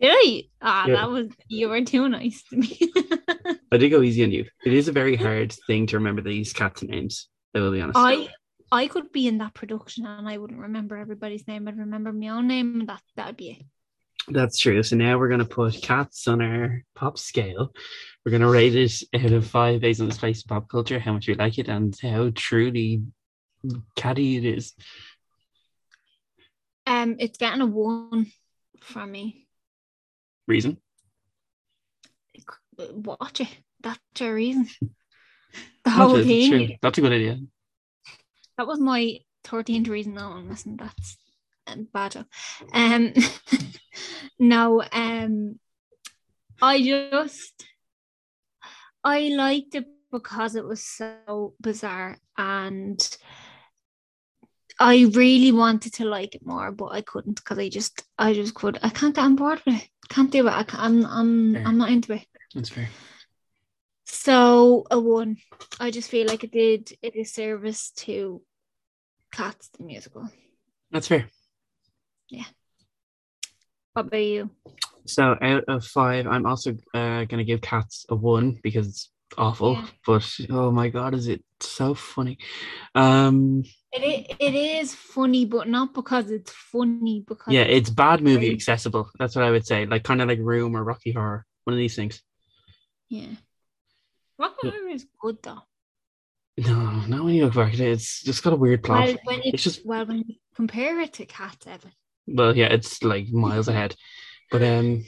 Did 0.00 0.10
I? 0.12 0.42
Ah, 0.60 0.86
Yeah. 0.88 0.94
that 0.96 1.10
was 1.10 1.28
you 1.48 1.68
were 1.68 1.84
too 1.84 2.08
nice 2.08 2.42
to 2.50 2.56
me. 2.56 2.78
I 3.72 3.76
did 3.76 3.90
go 3.90 4.02
easy 4.02 4.24
on 4.24 4.32
you. 4.32 4.46
It 4.64 4.72
is 4.72 4.88
a 4.88 4.92
very 4.92 5.14
hard 5.16 5.52
thing 5.66 5.86
to 5.88 5.98
remember 5.98 6.22
these 6.22 6.52
cats' 6.52 6.82
names. 6.82 7.28
I 7.54 7.60
will 7.60 7.70
be 7.72 7.80
honest. 7.80 7.98
I 7.98 8.28
I 8.72 8.88
could 8.88 9.12
be 9.12 9.28
in 9.28 9.38
that 9.38 9.52
production 9.52 10.06
and 10.06 10.26
I 10.26 10.38
wouldn't 10.38 10.58
remember 10.58 10.96
everybody's 10.96 11.46
name. 11.46 11.68
I'd 11.68 11.78
remember 11.78 12.10
my 12.10 12.28
own 12.28 12.48
name 12.48 12.80
and 12.80 12.88
that 12.88 13.02
that'd 13.14 13.36
be 13.36 13.50
it. 13.50 13.62
That's 14.28 14.58
true. 14.58 14.82
So 14.82 14.96
now 14.96 15.18
we're 15.18 15.28
going 15.28 15.40
to 15.40 15.44
put 15.44 15.82
cats 15.82 16.26
on 16.26 16.40
our 16.40 16.82
pop 16.94 17.18
scale. 17.18 17.74
We're 18.24 18.30
going 18.30 18.40
to 18.42 18.48
rate 18.48 18.74
it 18.74 19.02
out 19.14 19.32
of 19.32 19.46
five 19.46 19.82
based 19.82 20.00
on 20.00 20.08
its 20.08 20.16
place 20.16 20.42
in 20.42 20.48
pop 20.48 20.70
culture, 20.70 20.98
how 20.98 21.12
much 21.12 21.28
we 21.28 21.34
like 21.34 21.58
it, 21.58 21.68
and 21.68 21.94
how 22.00 22.30
truly 22.34 23.02
catty 23.94 24.38
it 24.38 24.44
is. 24.46 24.72
Um, 26.86 27.16
it's 27.18 27.36
getting 27.36 27.60
a 27.60 27.66
one 27.66 28.32
from 28.80 29.12
me. 29.12 29.46
Reason? 30.48 30.78
Watch 32.78 33.42
it. 33.42 33.48
That's 33.82 34.00
your 34.18 34.34
reason. 34.34 34.68
The 35.84 35.90
whole 35.90 36.22
thing. 36.22 36.48
true. 36.48 36.76
That's 36.80 36.96
a 36.96 37.00
good 37.00 37.12
idea. 37.12 37.38
That 38.58 38.66
was 38.66 38.80
my 38.80 39.18
13th 39.44 39.88
reason. 39.88 40.14
No, 40.14 40.42
listen, 40.46 40.76
that's 40.76 41.16
um, 41.66 41.88
bad. 41.92 42.24
Um, 42.72 43.12
no, 44.38 44.82
um, 44.92 45.58
I 46.60 46.82
just 46.82 47.64
I 49.04 49.30
liked 49.30 49.74
it 49.74 49.86
because 50.10 50.54
it 50.54 50.64
was 50.64 50.84
so 50.84 51.54
bizarre 51.60 52.18
and 52.36 53.18
I 54.78 55.10
really 55.14 55.52
wanted 55.52 55.94
to 55.94 56.04
like 56.04 56.34
it 56.34 56.46
more, 56.46 56.72
but 56.72 56.92
I 56.92 57.02
couldn't 57.02 57.36
because 57.36 57.58
I 57.58 57.68
just 57.68 58.02
I 58.18 58.32
just 58.32 58.54
could 58.54 58.78
I 58.82 58.88
can't 58.90 59.14
get 59.14 59.24
on 59.24 59.36
board 59.36 59.62
with 59.66 59.76
it. 59.76 59.88
Can't 60.08 60.30
do 60.30 60.46
it. 60.46 60.52
I 60.52 60.62
can't, 60.64 60.82
I'm 60.82 61.06
I'm. 61.06 61.66
I'm 61.66 61.78
not 61.78 61.90
into 61.90 62.12
it. 62.14 62.26
That's 62.54 62.68
fair. 62.68 62.88
So 64.22 64.84
a 64.88 65.00
one. 65.00 65.38
I 65.80 65.90
just 65.90 66.08
feel 66.08 66.28
like 66.28 66.44
it 66.44 66.52
did 66.52 66.96
a 67.02 67.10
disservice 67.10 67.90
to 68.06 68.40
Cats 69.32 69.68
the 69.76 69.82
musical. 69.82 70.28
That's 70.92 71.08
fair. 71.08 71.26
Yeah. 72.28 72.44
What 73.94 74.06
about 74.06 74.18
you? 74.22 74.50
So 75.06 75.36
out 75.42 75.64
of 75.66 75.84
five, 75.84 76.28
I'm 76.28 76.46
also 76.46 76.76
uh, 76.94 77.24
gonna 77.24 77.42
give 77.42 77.62
Cats 77.62 78.06
a 78.10 78.14
one 78.14 78.60
because 78.62 78.86
it's 78.86 79.10
awful. 79.36 79.72
Yeah. 79.72 79.86
But 80.06 80.36
oh 80.50 80.70
my 80.70 80.88
god, 80.88 81.14
is 81.14 81.26
it 81.26 81.42
so 81.58 81.92
funny? 81.94 82.38
Um, 82.94 83.64
It 83.92 84.36
it 84.38 84.54
is 84.54 84.94
funny, 84.94 85.46
but 85.46 85.66
not 85.66 85.94
because 85.94 86.30
it's 86.30 86.52
funny. 86.52 87.24
Because 87.26 87.52
yeah, 87.52 87.62
it's 87.62 87.90
bad 87.90 88.22
movie 88.22 88.52
accessible. 88.52 89.10
That's 89.18 89.34
what 89.34 89.44
I 89.44 89.50
would 89.50 89.66
say. 89.66 89.84
Like 89.84 90.04
kind 90.04 90.22
of 90.22 90.28
like 90.28 90.38
Room 90.40 90.76
or 90.76 90.84
Rocky 90.84 91.10
Horror, 91.10 91.44
one 91.64 91.74
of 91.74 91.78
these 91.78 91.96
things. 91.96 92.22
yeah. 93.08 93.34
Rocky 94.38 94.54
Yeah. 94.64 94.94
Is 94.94 95.06
good 95.20 95.38
though. 95.42 95.60
No, 96.58 96.74
not 97.06 97.24
when 97.24 97.34
you 97.34 97.44
look 97.46 97.54
back 97.54 97.72
at 97.74 97.80
it. 97.80 97.92
It's 97.92 98.22
just 98.22 98.42
got 98.42 98.52
a 98.52 98.56
weird 98.56 98.82
plot. 98.82 99.06
Well, 99.06 99.16
when 99.24 99.42
you 99.42 99.50
It's 99.54 99.62
just 99.62 99.86
well 99.86 100.04
when 100.06 100.18
you 100.26 100.34
compare 100.54 101.00
it 101.00 101.14
to 101.14 101.24
Cats, 101.26 101.66
Evan. 101.66 101.92
well, 102.26 102.56
yeah, 102.56 102.66
it's 102.66 103.02
like 103.02 103.28
miles 103.28 103.68
ahead. 103.68 103.94
But 104.50 104.62
um, 104.62 105.04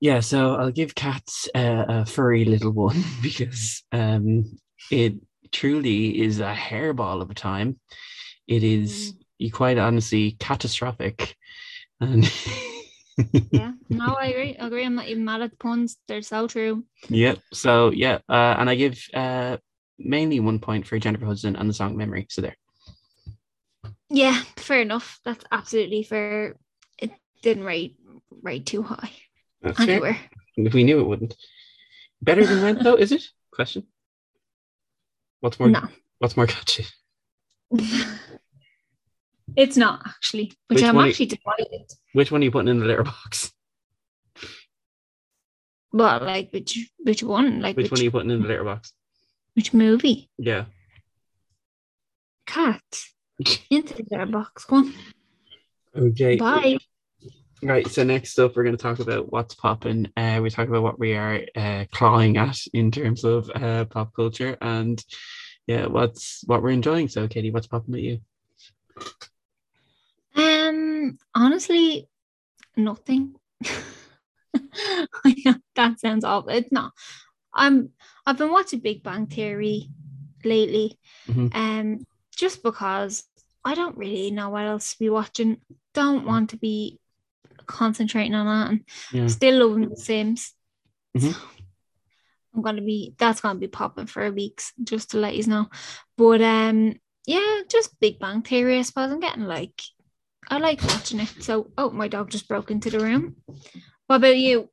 yeah. 0.00 0.20
So 0.20 0.56
I'll 0.56 0.70
give 0.72 0.94
Cats 0.94 1.48
a, 1.54 1.84
a 1.88 2.06
furry 2.06 2.44
little 2.44 2.72
one 2.72 3.02
because 3.22 3.82
um, 3.92 4.58
it 4.90 5.14
truly 5.52 6.20
is 6.22 6.40
a 6.40 6.54
hairball 6.54 7.22
of 7.22 7.30
a 7.30 7.34
time. 7.34 7.78
It 8.46 8.64
is 8.64 9.14
you 9.38 9.52
quite 9.52 9.78
honestly 9.78 10.32
catastrophic, 10.40 11.36
and 12.00 12.24
Yeah, 13.50 13.72
no, 13.90 14.14
I 14.14 14.26
agree. 14.26 14.56
I 14.56 14.66
agree. 14.66 14.84
I'm 14.84 14.94
not 14.94 15.08
even 15.08 15.24
mad 15.24 15.42
at 15.42 15.50
the 15.50 15.56
puns. 15.56 15.96
They're 16.06 16.22
so 16.22 16.46
true. 16.46 16.84
Yep. 17.08 17.38
So 17.52 17.90
yeah, 17.90 18.18
uh, 18.28 18.56
and 18.58 18.68
I 18.70 18.74
give 18.74 19.02
uh 19.14 19.56
mainly 19.98 20.40
one 20.40 20.58
point 20.58 20.86
for 20.86 20.98
Jennifer 20.98 21.26
Hudson 21.26 21.56
and 21.56 21.68
the 21.68 21.74
song 21.74 21.96
"Memory." 21.96 22.26
So 22.30 22.42
there. 22.42 22.56
Yeah, 24.10 24.40
fair 24.56 24.80
enough. 24.80 25.20
That's 25.24 25.44
absolutely 25.50 26.02
fair. 26.02 26.56
It 26.98 27.12
didn't 27.42 27.64
rate 27.64 27.96
rate 28.42 28.66
too 28.66 28.82
high 28.82 29.10
That's 29.62 29.80
anywhere. 29.80 30.18
If 30.56 30.74
we 30.74 30.84
knew 30.84 31.00
it 31.00 31.06
wouldn't. 31.06 31.36
Better 32.20 32.44
than 32.44 32.62
Rent 32.62 32.82
though, 32.82 32.96
is 32.96 33.12
it? 33.12 33.22
Question. 33.52 33.86
What's 35.40 35.58
more? 35.60 35.68
No. 35.68 35.82
What's 36.18 36.36
more 36.36 36.46
catchy? 36.46 36.86
it's 39.58 39.76
not 39.76 40.00
actually, 40.06 40.52
which, 40.68 40.76
Which 40.76 40.84
I'm 40.84 40.94
one 40.94 41.08
actually 41.08 41.26
delighted. 41.26 41.90
Which 42.12 42.30
one 42.30 42.40
are 42.40 42.44
you 42.44 42.50
putting 42.52 42.68
in 42.68 42.78
the 42.78 42.86
litter 42.86 43.02
box? 43.02 43.52
But 45.92 46.22
like 46.22 46.50
which 46.52 46.88
which 46.98 47.22
one? 47.24 47.60
Like 47.60 47.76
Which, 47.76 47.84
which 47.84 47.92
one 47.92 48.00
are 48.00 48.04
you 48.04 48.10
putting 48.12 48.30
in 48.30 48.42
the 48.42 48.48
litter 48.48 48.64
box? 48.64 48.92
which 49.54 49.74
movie? 49.74 50.30
Yeah. 50.38 50.66
Cat 52.46 52.80
into 53.70 54.04
their 54.08 54.26
box. 54.26 54.64
Go 54.64 54.76
on. 54.76 54.94
Okay. 55.96 56.36
Bye. 56.36 56.78
Right. 57.60 57.88
So 57.88 58.04
next 58.04 58.38
up, 58.38 58.54
we're 58.54 58.62
going 58.62 58.76
to 58.76 58.82
talk 58.82 59.00
about 59.00 59.32
what's 59.32 59.56
popping. 59.56 60.12
Uh, 60.16 60.38
we 60.40 60.50
talk 60.50 60.68
about 60.68 60.84
what 60.84 61.00
we 61.00 61.14
are 61.14 61.40
uh, 61.56 61.86
clawing 61.90 62.36
at 62.36 62.58
in 62.72 62.92
terms 62.92 63.24
of 63.24 63.50
uh, 63.52 63.86
pop 63.86 64.14
culture, 64.14 64.56
and 64.60 65.04
yeah, 65.66 65.86
what's 65.86 66.44
what 66.46 66.62
we're 66.62 66.70
enjoying. 66.70 67.08
So, 67.08 67.26
Katie, 67.26 67.50
what's 67.50 67.66
popping 67.66 67.94
with 67.94 68.02
you? 68.02 68.20
Um, 70.98 71.18
honestly, 71.34 72.08
nothing. 72.76 73.34
I 74.54 75.34
know 75.44 75.54
that 75.76 76.00
sounds 76.00 76.24
awful. 76.24 76.50
It's 76.50 76.72
not. 76.72 76.92
I'm. 77.54 77.90
I've 78.26 78.38
been 78.38 78.50
watching 78.52 78.80
Big 78.80 79.02
Bang 79.02 79.26
Theory 79.26 79.88
lately, 80.44 80.98
Mhm. 81.28 81.54
um, 81.54 82.06
just 82.36 82.62
because 82.62 83.24
I 83.64 83.74
don't 83.74 83.96
really 83.96 84.30
know 84.30 84.50
what 84.50 84.66
else 84.66 84.92
to 84.92 84.98
be 84.98 85.10
watching. 85.10 85.60
Don't 85.94 86.24
want 86.26 86.50
to 86.50 86.56
be 86.56 86.98
concentrating 87.66 88.34
on 88.34 88.46
that, 88.46 88.70
and 88.70 88.84
Yeah. 89.12 89.26
still 89.28 89.66
loving 89.68 89.88
The 89.88 89.96
Sims. 89.96 90.54
Mhm. 91.16 91.32
So 91.32 91.38
I'm 92.54 92.62
gonna 92.62 92.82
be. 92.82 93.14
That's 93.18 93.40
gonna 93.40 93.58
be 93.58 93.68
popping 93.68 94.06
for 94.06 94.30
weeks, 94.32 94.72
just 94.82 95.10
to 95.10 95.18
let 95.18 95.36
you 95.36 95.44
know. 95.46 95.68
But 96.16 96.42
um, 96.42 96.94
yeah, 97.26 97.62
just 97.68 97.98
Big 98.00 98.18
Bang 98.18 98.42
Theory. 98.42 98.78
I 98.78 98.82
suppose 98.82 99.10
I'm 99.12 99.20
getting 99.20 99.44
like 99.44 99.80
I 100.48 100.58
like 100.58 100.82
watching 100.84 101.20
it. 101.20 101.34
So, 101.40 101.70
oh, 101.76 101.90
my 101.90 102.08
dog 102.08 102.30
just 102.30 102.48
broke 102.48 102.70
into 102.70 102.90
the 102.90 103.00
room. 103.00 103.36
What 104.06 104.16
about 104.16 104.36
you? 104.36 104.70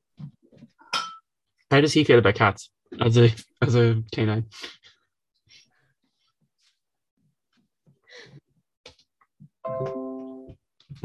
How 1.71 1.81
does 1.81 1.93
he 1.93 2.03
feel 2.03 2.19
about 2.19 2.35
cats 2.35 2.69
as 3.01 3.17
a 3.17 3.31
as 3.61 3.75
a 3.75 4.03
canine? 4.11 4.45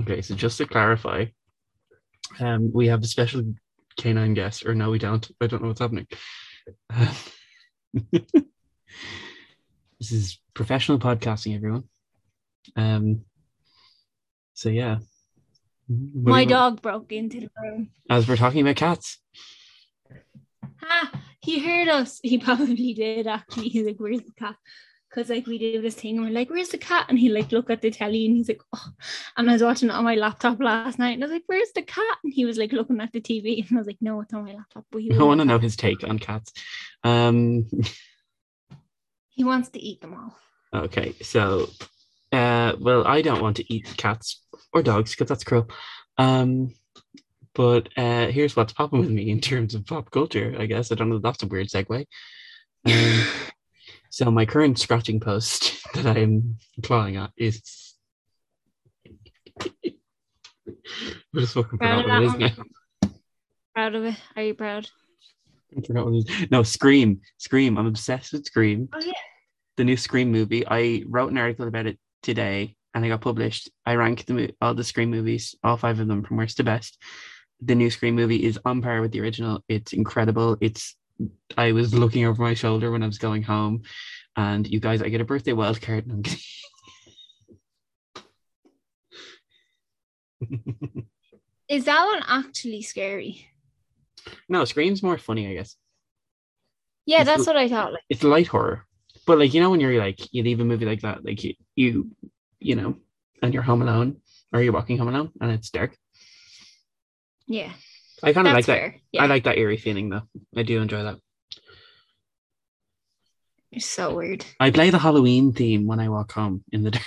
Okay, 0.00 0.22
so 0.22 0.34
just 0.34 0.58
to 0.58 0.66
clarify, 0.66 1.26
um, 2.38 2.70
we 2.72 2.86
have 2.88 3.02
a 3.02 3.06
special 3.06 3.42
canine 3.96 4.34
guest, 4.34 4.64
or 4.64 4.74
no, 4.74 4.90
we 4.90 4.98
don't. 4.98 5.28
I 5.40 5.46
don't 5.46 5.62
know 5.62 5.68
what's 5.68 5.80
happening. 5.80 6.06
Uh, 6.88 7.12
this 8.12 10.12
is 10.12 10.38
professional 10.54 10.98
podcasting, 10.98 11.56
everyone. 11.56 11.84
Um, 12.76 13.24
so 14.60 14.68
yeah, 14.68 14.98
What 15.88 16.32
my 16.32 16.44
dog 16.44 16.82
broke 16.82 17.12
into 17.12 17.40
the 17.40 17.50
room. 17.62 17.88
As 18.10 18.28
we're 18.28 18.36
talking 18.36 18.60
about 18.60 18.76
cats, 18.76 19.18
Ah, 20.82 21.10
he 21.40 21.60
heard 21.60 21.88
us. 21.88 22.20
He 22.22 22.36
probably 22.48 22.92
did 22.92 23.26
actually. 23.26 23.70
He's 23.70 23.86
like, 23.86 23.96
"Where's 23.96 24.20
the 24.20 24.32
cat?" 24.36 24.56
Because 25.08 25.30
like 25.30 25.46
we 25.46 25.56
do 25.58 25.80
this 25.80 25.94
thing, 25.94 26.18
and 26.18 26.26
we're 26.26 26.32
like, 26.32 26.50
"Where's 26.50 26.68
the 26.68 26.76
cat?" 26.76 27.06
And 27.08 27.18
he 27.18 27.30
like 27.30 27.52
look 27.52 27.70
at 27.70 27.80
the 27.80 27.90
telly, 27.90 28.26
and 28.26 28.36
he's 28.36 28.48
like, 28.48 28.60
"Oh." 28.74 28.88
And 29.38 29.48
I 29.48 29.54
was 29.54 29.62
watching 29.62 29.88
it 29.88 29.94
on 29.94 30.04
my 30.04 30.14
laptop 30.14 30.60
last 30.60 30.98
night, 30.98 31.12
and 31.14 31.24
I 31.24 31.26
was 31.26 31.32
like, 31.32 31.44
"Where's 31.46 31.72
the 31.74 31.82
cat?" 31.82 32.18
And 32.22 32.34
he 32.34 32.44
was 32.44 32.58
like 32.58 32.72
looking 32.72 33.00
at 33.00 33.12
the 33.14 33.20
TV, 33.22 33.64
and 33.68 33.78
I 33.78 33.80
was 33.80 33.86
like, 33.86 34.02
"No, 34.02 34.20
it's 34.20 34.34
on 34.34 34.44
my 34.44 34.52
laptop." 34.52 34.84
But 34.92 35.00
he 35.00 35.10
I 35.10 35.22
want 35.22 35.40
to 35.40 35.46
know 35.46 35.58
his 35.58 35.74
take 35.76 36.04
on 36.06 36.18
cats. 36.18 36.52
Um, 37.02 37.66
he 39.30 39.42
wants 39.42 39.70
to 39.70 39.80
eat 39.80 40.02
them 40.02 40.12
all. 40.12 40.36
Okay, 40.72 41.14
so, 41.20 41.68
uh, 42.30 42.74
well, 42.78 43.04
I 43.04 43.22
don't 43.22 43.42
want 43.42 43.56
to 43.56 43.74
eat 43.74 43.92
cats 43.96 44.40
or 44.72 44.82
dogs 44.82 45.10
because 45.10 45.28
that's 45.28 45.44
cruel. 45.44 45.68
Um, 46.18 46.74
but 47.54 47.88
uh, 47.96 48.28
here's 48.28 48.54
what's 48.54 48.72
popping 48.72 49.00
with 49.00 49.10
me 49.10 49.30
in 49.30 49.40
terms 49.40 49.74
of 49.74 49.86
pop 49.86 50.10
culture. 50.10 50.54
I 50.58 50.66
guess 50.66 50.92
I 50.92 50.94
don't 50.94 51.10
know. 51.10 51.18
That's 51.18 51.42
a 51.42 51.46
weird 51.46 51.68
segue. 51.68 52.06
Um, 52.86 53.26
so 54.10 54.30
my 54.30 54.46
current 54.46 54.78
scratching 54.78 55.20
post 55.20 55.82
that 55.94 56.16
I'm 56.16 56.58
clawing 56.82 57.16
at 57.16 57.30
is. 57.36 57.94
I 61.32 61.40
just 61.40 61.54
fucking 61.54 61.78
Proud 61.78 62.02
forgot 62.02 62.22
of 62.22 62.32
what 62.32 62.42
it 62.42 62.52
is 62.52 62.58
now. 62.58 63.10
Proud 63.74 63.94
of 63.94 64.04
it? 64.04 64.16
Are 64.36 64.42
you 64.42 64.54
proud? 64.54 64.88
I 65.76 65.80
forgot 65.86 66.06
what 66.06 66.14
it 66.14 66.30
is. 66.30 66.50
No, 66.50 66.62
Scream. 66.62 67.20
Scream. 67.38 67.78
I'm 67.78 67.86
obsessed 67.86 68.32
with 68.32 68.44
Scream. 68.44 68.88
Oh 68.92 69.00
yeah. 69.00 69.12
the 69.76 69.84
new 69.84 69.96
Scream 69.96 70.30
movie. 70.32 70.64
I 70.66 71.04
wrote 71.08 71.30
an 71.30 71.38
article 71.38 71.68
about 71.68 71.86
it 71.86 71.98
today, 72.22 72.76
and 72.94 73.04
it 73.04 73.08
got 73.08 73.20
published. 73.20 73.70
I 73.86 73.94
ranked 73.94 74.26
the, 74.26 74.34
mo- 74.34 74.48
all 74.60 74.74
the 74.74 74.84
Scream 74.84 75.10
movies, 75.10 75.54
all 75.62 75.76
five 75.76 76.00
of 76.00 76.08
them, 76.08 76.22
from 76.24 76.36
worst 76.36 76.56
to 76.58 76.64
best. 76.64 76.98
The 77.62 77.74
new 77.74 77.90
Scream 77.90 78.14
movie 78.14 78.44
is 78.44 78.58
on 78.64 78.80
par 78.82 79.00
with 79.00 79.12
the 79.12 79.20
original. 79.20 79.62
It's 79.68 79.92
incredible. 79.92 80.56
It's. 80.60 80.96
I 81.58 81.72
was 81.72 81.92
looking 81.92 82.24
over 82.24 82.42
my 82.42 82.54
shoulder 82.54 82.90
when 82.90 83.02
I 83.02 83.06
was 83.06 83.18
going 83.18 83.42
home, 83.42 83.82
and 84.36 84.66
you 84.66 84.80
guys, 84.80 85.02
I 85.02 85.10
get 85.10 85.20
a 85.20 85.24
birthday 85.24 85.52
wild 85.52 85.80
card. 85.82 86.06
And 86.06 86.12
I'm 86.12 86.22
getting... 86.22 86.40
Is 91.68 91.84
that 91.84 92.04
one 92.04 92.22
actually 92.26 92.82
scary? 92.82 93.46
no, 94.48 94.64
Scream's 94.64 95.02
more 95.02 95.18
funny, 95.18 95.48
I 95.48 95.54
guess. 95.54 95.76
Yeah, 97.06 97.18
It's 97.20 97.26
that's 97.26 97.46
l- 97.48 97.54
what 97.54 97.56
I 97.62 97.68
thought. 97.68 97.92
Like, 97.92 98.02
It's 98.08 98.22
light 98.24 98.46
horror, 98.48 98.86
but 99.26 99.38
like 99.38 99.54
you 99.54 99.60
know 99.60 99.70
when 99.70 99.80
you're 99.80 99.98
like 99.98 100.18
you 100.32 100.42
leave 100.42 100.60
a 100.60 100.64
movie 100.64 100.84
like 100.86 101.00
that, 101.02 101.24
like 101.24 101.42
you 101.44 101.54
you 101.76 102.10
you 102.60 102.76
know, 102.76 102.96
and 103.42 103.52
you're 103.54 103.62
home 103.62 103.82
alone 103.82 104.20
or 104.52 104.62
you're 104.62 104.72
walking 104.72 104.98
home 104.98 105.08
alone 105.08 105.32
and 105.40 105.50
it's 105.50 105.70
dark. 105.70 105.96
yeah, 107.46 107.72
I 108.22 108.32
kind 108.32 108.46
of 108.46 108.52
like 108.52 108.66
that's 108.66 108.80
that. 108.80 109.00
Yeah, 109.12 109.22
I 109.24 109.26
like 109.26 109.44
that 109.44 109.58
eerie 109.58 109.76
feeling 109.78 110.10
though. 110.10 110.22
I 110.56 110.62
do 110.62 110.80
enjoy 110.80 111.02
that. 111.04 111.18
it's 113.72 113.86
so 113.86 114.14
weird. 114.16 114.44
I 114.60 114.70
play 114.70 114.90
the 114.90 114.98
Halloween 114.98 115.52
theme 115.52 115.86
when 115.86 116.00
I 116.00 116.08
walk 116.08 116.32
home 116.32 116.62
in 116.72 116.82
the 116.82 116.90
dark. 116.96 117.04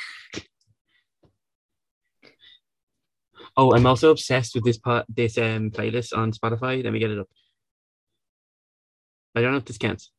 Oh, 3.56 3.76
I'm 3.76 3.86
also 3.86 4.10
obsessed 4.10 4.56
with 4.56 4.64
this 4.64 4.80
po- 4.80 5.04
this 5.08 5.38
um 5.38 5.70
playlist 5.70 6.18
on 6.18 6.32
Spotify. 6.32 6.84
Let 6.84 6.92
me 6.92 7.00
get 7.00 7.12
it 7.12 7.20
up. 7.20 7.28
I 9.36 9.42
don't 9.42 9.52
know 9.52 9.58
if 9.58 9.66
this 9.66 9.78
counts, 9.78 10.12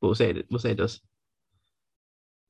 but 0.00 0.08
we'll 0.08 0.14
say 0.14 0.30
it. 0.30 0.46
We'll 0.50 0.58
say 0.58 0.70
it 0.70 0.78
does. 0.78 1.00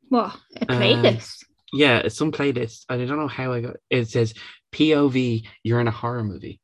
What 0.09 0.37
a 0.57 0.71
Um, 0.73 0.81
playlist? 0.81 1.45
Yeah, 1.73 1.99
it's 1.99 2.17
some 2.17 2.33
playlist. 2.33 2.85
I 2.89 2.97
don't 2.99 3.19
know 3.19 3.29
how 3.29 3.53
I 3.53 3.61
got 3.61 3.77
it 3.91 4.09
says 4.09 4.35
POV, 4.73 5.47
you're 5.63 5.81
in 5.81 5.89
a 5.89 5.93
horror 5.93 6.25
movie. 6.25 6.61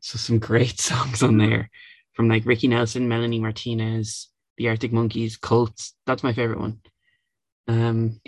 So 0.00 0.18
some 0.18 0.38
great 0.38 0.78
songs 0.90 1.22
on 1.22 1.38
there 1.38 1.70
from 2.14 2.28
like 2.28 2.46
Ricky 2.46 2.68
Nelson, 2.68 3.08
Melanie 3.08 3.40
Martinez, 3.40 4.28
the 4.56 4.68
Arctic 4.68 4.92
Monkeys, 4.92 5.36
Cults. 5.36 5.94
That's 6.06 6.22
my 6.22 6.32
favorite 6.32 6.60
one. 6.60 6.80
Um 7.68 8.20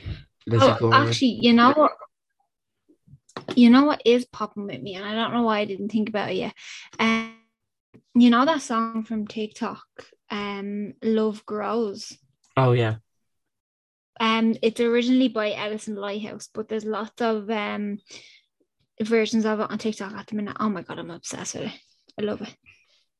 Lizzie 0.46 0.66
Oh, 0.66 0.76
Gore. 0.78 0.94
actually, 0.94 1.38
you 1.40 1.52
know 1.52 1.72
what? 1.72 1.92
You 3.54 3.70
know 3.70 3.84
what 3.84 4.02
is 4.04 4.24
popping 4.26 4.66
with 4.66 4.82
me, 4.82 4.94
and 4.94 5.04
I 5.04 5.14
don't 5.14 5.32
know 5.32 5.42
why 5.42 5.60
I 5.60 5.64
didn't 5.64 5.90
think 5.90 6.08
about 6.08 6.30
it 6.30 6.36
yet. 6.36 6.54
Um, 6.98 7.34
you 8.14 8.30
know 8.30 8.44
that 8.44 8.62
song 8.62 9.04
from 9.04 9.26
TikTok, 9.26 9.84
um, 10.30 10.94
"Love 11.02 11.46
Grows." 11.46 12.16
Oh 12.56 12.72
yeah. 12.72 12.96
Um, 14.20 14.56
it's 14.62 14.80
originally 14.80 15.28
by 15.28 15.50
Edison 15.50 15.94
Lighthouse, 15.94 16.48
but 16.52 16.68
there's 16.68 16.84
lots 16.84 17.20
of 17.20 17.48
um 17.50 17.98
versions 19.02 19.44
of 19.46 19.60
it 19.60 19.70
on 19.70 19.78
TikTok 19.78 20.12
at 20.12 20.26
the 20.26 20.36
minute. 20.36 20.56
Oh 20.58 20.68
my 20.68 20.82
god, 20.82 20.98
I'm 20.98 21.10
obsessed 21.10 21.54
with 21.54 21.64
it. 21.64 21.72
I 22.18 22.22
love 22.22 22.42
it. 22.42 22.54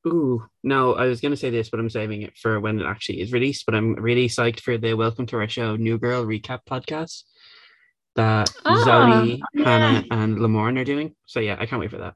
Ooh, 0.07 0.45
no, 0.63 0.93
I 0.95 1.05
was 1.07 1.21
gonna 1.21 1.35
say 1.37 1.49
this, 1.49 1.69
but 1.69 1.79
I'm 1.79 1.89
saving 1.89 2.21
it 2.23 2.37
for 2.37 2.59
when 2.59 2.79
it 2.79 2.85
actually 2.85 3.21
is 3.21 3.31
released. 3.33 3.65
But 3.65 3.75
I'm 3.75 3.93
really 3.95 4.27
psyched 4.27 4.61
for 4.61 4.77
the 4.77 4.93
Welcome 4.93 5.25
to 5.27 5.37
Our 5.37 5.47
Show 5.47 5.75
New 5.75 5.97
Girl 5.97 6.25
recap 6.25 6.59
podcast 6.69 7.23
that 8.15 8.49
Oh, 8.65 8.83
Zooey, 8.85 9.41
yeah. 9.53 9.63
Hannah, 9.63 10.03
and 10.11 10.37
Lamorne 10.37 10.79
are 10.79 10.85
doing. 10.85 11.15
So 11.25 11.39
yeah, 11.39 11.57
I 11.59 11.65
can't 11.65 11.79
wait 11.79 11.91
for 11.91 11.97
that. 11.99 12.15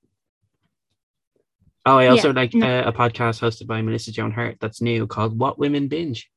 Oh, 1.86 1.98
I 1.98 2.08
also 2.08 2.30
Yeah, 2.30 2.36
like 2.36 2.54
no. 2.54 2.66
uh, 2.68 2.84
a 2.88 2.94
podcast 2.94 3.42
hosted 3.42 3.68
by 3.68 3.82
Melissa 3.82 4.12
Joan 4.12 4.32
Hart 4.32 4.58
that's 4.62 4.82
new 4.82 5.06
called 5.06 5.38
What 5.38 5.60
Women 5.60 5.90
Binge. 5.90 6.30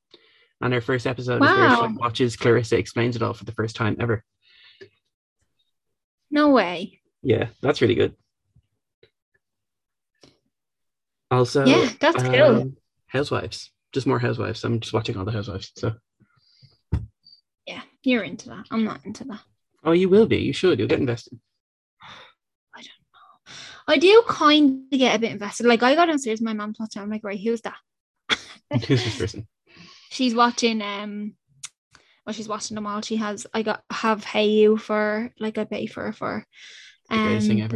And 0.60 0.72
her 0.72 0.80
first 0.80 1.06
episode 1.06 1.36
is 1.36 1.40
where 1.50 1.76
she 1.76 1.94
watches 1.96 2.36
Clarissa 2.36 2.78
explains 2.78 3.14
it 3.16 3.22
all 3.22 3.34
for 3.34 3.44
the 3.44 3.52
first 3.52 3.76
time 3.76 3.96
ever. 4.00 4.24
No 6.30 6.50
way. 6.50 7.00
Yeah, 7.22 7.48
that's 7.60 7.80
really 7.82 7.94
good. 7.94 8.14
Also, 11.30 11.64
Yeah, 11.66 11.90
that's 12.00 12.22
cool. 12.22 12.42
um, 12.42 12.76
Housewives, 13.08 13.70
just 13.92 14.06
more 14.06 14.18
Housewives. 14.18 14.64
I'm 14.64 14.80
just 14.80 14.92
watching 14.92 15.16
all 15.16 15.24
the 15.24 15.32
Housewives. 15.32 15.72
So, 15.76 15.94
Yeah, 17.66 17.82
you're 18.02 18.22
into 18.22 18.48
that. 18.50 18.66
I'm 18.70 18.84
not 18.84 19.04
into 19.04 19.24
that. 19.24 19.40
oh, 19.84 19.92
you 19.92 20.08
will 20.08 20.26
be. 20.26 20.38
You 20.38 20.52
should. 20.52 20.78
You'll 20.78 20.88
get 20.88 21.00
invested. 21.00 21.38
I 23.88 23.98
do 23.98 24.24
kind 24.26 24.82
of 24.92 24.98
get 24.98 25.14
a 25.14 25.18
bit 25.20 25.30
invested. 25.30 25.64
Like 25.66 25.84
I 25.84 25.94
got 25.94 26.06
downstairs, 26.06 26.40
my 26.40 26.52
mom's 26.54 26.76
watching. 26.80 27.02
I'm 27.02 27.08
like, 27.10 27.22
right, 27.22 27.38
who's 27.38 27.60
that? 27.60 27.76
Who's 28.88 29.04
this 29.04 29.16
person? 29.16 29.46
She's 30.10 30.34
watching 30.34 30.82
um 30.82 31.34
well 32.24 32.32
she's 32.32 32.48
watching 32.48 32.74
them 32.74 32.86
all. 32.86 33.00
She 33.02 33.16
has 33.16 33.46
i 33.54 33.62
got 33.62 33.82
have 33.90 34.24
Hayu 34.24 34.80
for 34.80 35.30
like 35.38 35.58
i 35.58 35.64
pay 35.64 35.86
for 35.86 36.04
her 36.04 36.12
for. 36.12 36.44
Um 37.10 37.68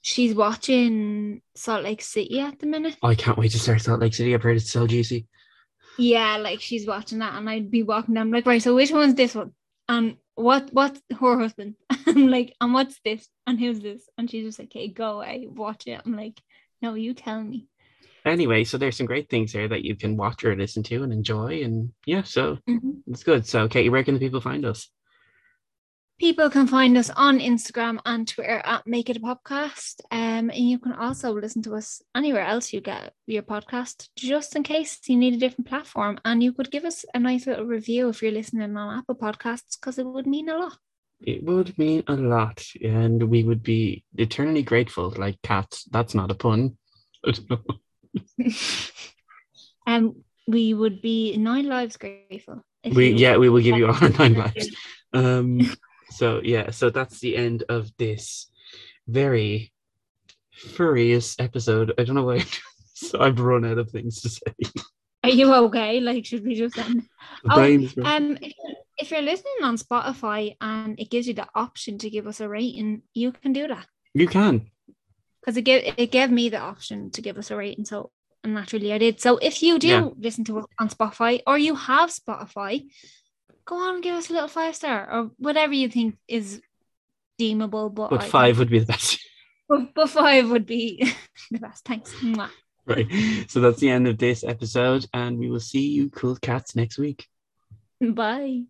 she's 0.00 0.34
watching 0.34 1.42
salt 1.54 1.82
lake 1.84 2.02
city 2.02 2.40
at 2.40 2.58
the 2.60 2.66
minute. 2.66 2.96
Oh, 3.02 3.08
I 3.08 3.14
can't 3.14 3.36
wait 3.38 3.50
to 3.52 3.58
start 3.58 3.82
Salt 3.82 4.00
Lake 4.00 4.14
City. 4.14 4.34
I've 4.34 4.42
heard 4.42 4.56
it's 4.56 4.70
so 4.72 4.86
juicy. 4.86 5.26
yeah 5.98 6.36
like 6.36 6.60
she's 6.60 6.86
watching 6.86 7.18
that 7.18 7.34
and 7.34 7.50
i'd 7.50 7.70
be 7.70 7.82
walking 7.82 8.14
down 8.14 8.30
like 8.30 8.46
right 8.46 8.62
so 8.62 8.74
which 8.74 8.92
one's 8.92 9.14
this 9.14 9.34
one? 9.34 9.52
And 9.88 10.16
what 10.34 10.70
what's 10.72 11.00
her 11.18 11.38
husband? 11.38 11.74
I'm 12.06 12.28
like 12.28 12.54
and 12.60 12.72
what's 12.72 13.00
this? 13.04 13.28
And 13.46 13.58
who's 13.58 13.80
this? 13.80 14.08
And 14.16 14.30
she's 14.30 14.44
just 14.44 14.58
like 14.58 14.68
okay 14.68 14.88
go 14.88 15.16
away 15.18 15.46
watch 15.50 15.86
it. 15.86 16.00
I'm 16.04 16.16
like 16.16 16.40
no 16.82 16.94
you 16.94 17.14
tell 17.14 17.42
me 17.42 17.66
Anyway, 18.28 18.64
so 18.64 18.78
there's 18.78 18.96
some 18.96 19.06
great 19.06 19.28
things 19.28 19.52
there 19.52 19.68
that 19.68 19.84
you 19.84 19.96
can 19.96 20.16
watch 20.16 20.44
or 20.44 20.54
listen 20.54 20.82
to 20.84 21.02
and 21.02 21.12
enjoy. 21.12 21.62
And 21.62 21.92
yeah, 22.06 22.22
so 22.22 22.58
Mhm. 22.68 23.02
it's 23.06 23.24
good. 23.24 23.46
So, 23.46 23.68
Katie, 23.68 23.88
where 23.88 24.04
can 24.04 24.14
the 24.14 24.20
people 24.20 24.40
find 24.40 24.64
us? 24.64 24.88
People 26.18 26.50
can 26.50 26.66
find 26.66 26.98
us 26.98 27.10
on 27.10 27.38
Instagram 27.38 28.00
and 28.04 28.26
Twitter 28.26 28.60
at 28.64 28.84
Make 28.88 29.08
It 29.08 29.18
a 29.18 29.20
Podcast. 29.20 30.00
Um, 30.10 30.50
and 30.50 30.68
you 30.68 30.80
can 30.80 30.92
also 30.92 31.32
listen 31.32 31.62
to 31.62 31.74
us 31.76 32.02
anywhere 32.12 32.42
else 32.44 32.72
you 32.72 32.80
get 32.80 33.14
your 33.26 33.44
podcast, 33.44 34.08
just 34.16 34.56
in 34.56 34.64
case 34.64 34.98
you 35.06 35.16
need 35.16 35.34
a 35.34 35.38
different 35.38 35.68
platform. 35.68 36.18
And 36.24 36.42
you 36.42 36.52
could 36.52 36.72
give 36.72 36.84
us 36.84 37.04
a 37.14 37.20
nice 37.20 37.46
little 37.46 37.66
review 37.66 38.08
if 38.08 38.20
you're 38.20 38.32
listening 38.32 38.76
on 38.76 38.98
Apple 38.98 39.14
Podcasts, 39.14 39.78
because 39.80 39.96
it 39.98 40.06
would 40.06 40.26
mean 40.26 40.48
a 40.48 40.58
lot. 40.58 40.78
It 41.20 41.44
would 41.44 41.78
mean 41.78 42.02
a 42.08 42.14
lot, 42.14 42.64
and 42.82 43.22
we 43.30 43.44
would 43.44 43.62
be 43.62 44.04
eternally 44.16 44.62
grateful, 44.64 45.14
like 45.16 45.40
cats. 45.42 45.84
That's 45.90 46.14
not 46.14 46.32
a 46.32 46.34
pun. 46.34 46.78
Um, 49.88 50.22
we 50.46 50.74
would 50.74 51.00
be 51.00 51.36
nine 51.38 51.66
lives 51.66 51.96
grateful. 51.96 52.62
We 52.84 53.12
yeah, 53.12 53.38
we 53.38 53.48
will 53.48 53.62
give 53.62 53.78
you 53.78 53.86
our 53.90 54.08
nine 54.10 54.34
lives. 54.34 54.68
Um, 55.14 55.60
so 56.10 56.40
yeah, 56.44 56.70
so 56.70 56.90
that's 56.90 57.20
the 57.20 57.36
end 57.36 57.64
of 57.70 57.90
this 57.96 58.50
very 59.06 59.72
furious 60.52 61.36
episode. 61.38 61.94
I 61.98 62.04
don't 62.04 62.16
know 62.16 62.24
why 62.24 62.44
so 62.94 63.18
I've 63.18 63.40
run 63.40 63.64
out 63.64 63.78
of 63.78 63.90
things 63.90 64.20
to 64.22 64.28
say. 64.28 64.52
Are 65.24 65.30
you 65.30 65.52
okay? 65.54 66.00
Like, 66.00 66.26
should 66.26 66.44
we 66.44 66.54
just 66.54 66.78
end? 66.78 67.04
Oh, 67.48 67.56
brain 67.56 67.84
is 67.84 67.94
broken. 67.94 68.12
Um, 68.12 68.38
if, 68.42 68.52
if 68.98 69.10
you're 69.10 69.22
listening 69.22 69.62
on 69.62 69.78
Spotify 69.78 70.54
and 70.60 71.00
it 71.00 71.10
gives 71.10 71.26
you 71.26 71.34
the 71.34 71.48
option 71.54 71.98
to 71.98 72.10
give 72.10 72.26
us 72.26 72.40
a 72.40 72.48
rating, 72.48 73.02
you 73.14 73.32
can 73.32 73.52
do 73.52 73.68
that. 73.68 73.86
you 74.14 74.26
can. 74.26 74.70
Because 75.40 75.56
it 75.56 75.62
gave 75.62 75.94
it 75.96 76.10
gave 76.10 76.30
me 76.30 76.48
the 76.48 76.58
option 76.58 77.10
to 77.12 77.22
give 77.22 77.38
us 77.38 77.50
a 77.50 77.56
rating. 77.56 77.84
So 77.84 78.10
and 78.44 78.54
naturally 78.54 78.92
I 78.92 78.98
did. 78.98 79.20
So 79.20 79.38
if 79.38 79.62
you 79.62 79.78
do 79.78 79.88
Yeah. 79.88 80.08
listen 80.18 80.44
to 80.44 80.58
us 80.60 80.66
on 80.78 80.88
Spotify 80.88 81.42
or 81.46 81.58
you 81.58 81.74
have 81.74 82.10
Spotify, 82.10 82.88
go 83.64 83.76
on 83.76 83.94
and 83.96 84.02
give 84.02 84.14
us 84.14 84.30
a 84.30 84.32
little 84.32 84.48
five 84.48 84.74
star 84.76 85.10
or 85.12 85.30
whatever 85.38 85.72
you 85.74 85.88
think 85.88 86.16
is 86.28 86.60
deemable. 87.38 87.90
But, 87.90 88.10
But 88.10 88.22
I- 88.22 88.28
five 88.28 88.58
would 88.58 88.70
be 88.70 88.78
the 88.80 88.86
best. 88.86 89.18
but, 89.68 89.92
but 89.94 90.10
five 90.10 90.48
would 90.50 90.66
be 90.66 91.12
the 91.50 91.58
best. 91.58 91.84
Thanks. 91.84 92.12
Mwah. 92.14 92.50
right. 92.86 93.06
So 93.48 93.60
that's 93.60 93.80
the 93.80 93.90
end 93.90 94.06
of 94.08 94.18
this 94.18 94.44
episode, 94.44 95.06
and 95.12 95.38
we 95.38 95.50
will 95.50 95.60
see 95.60 95.88
you 95.88 96.08
cool 96.10 96.36
cats 96.36 96.74
next 96.76 96.96
week. 96.98 97.26
Bye. 98.00 98.62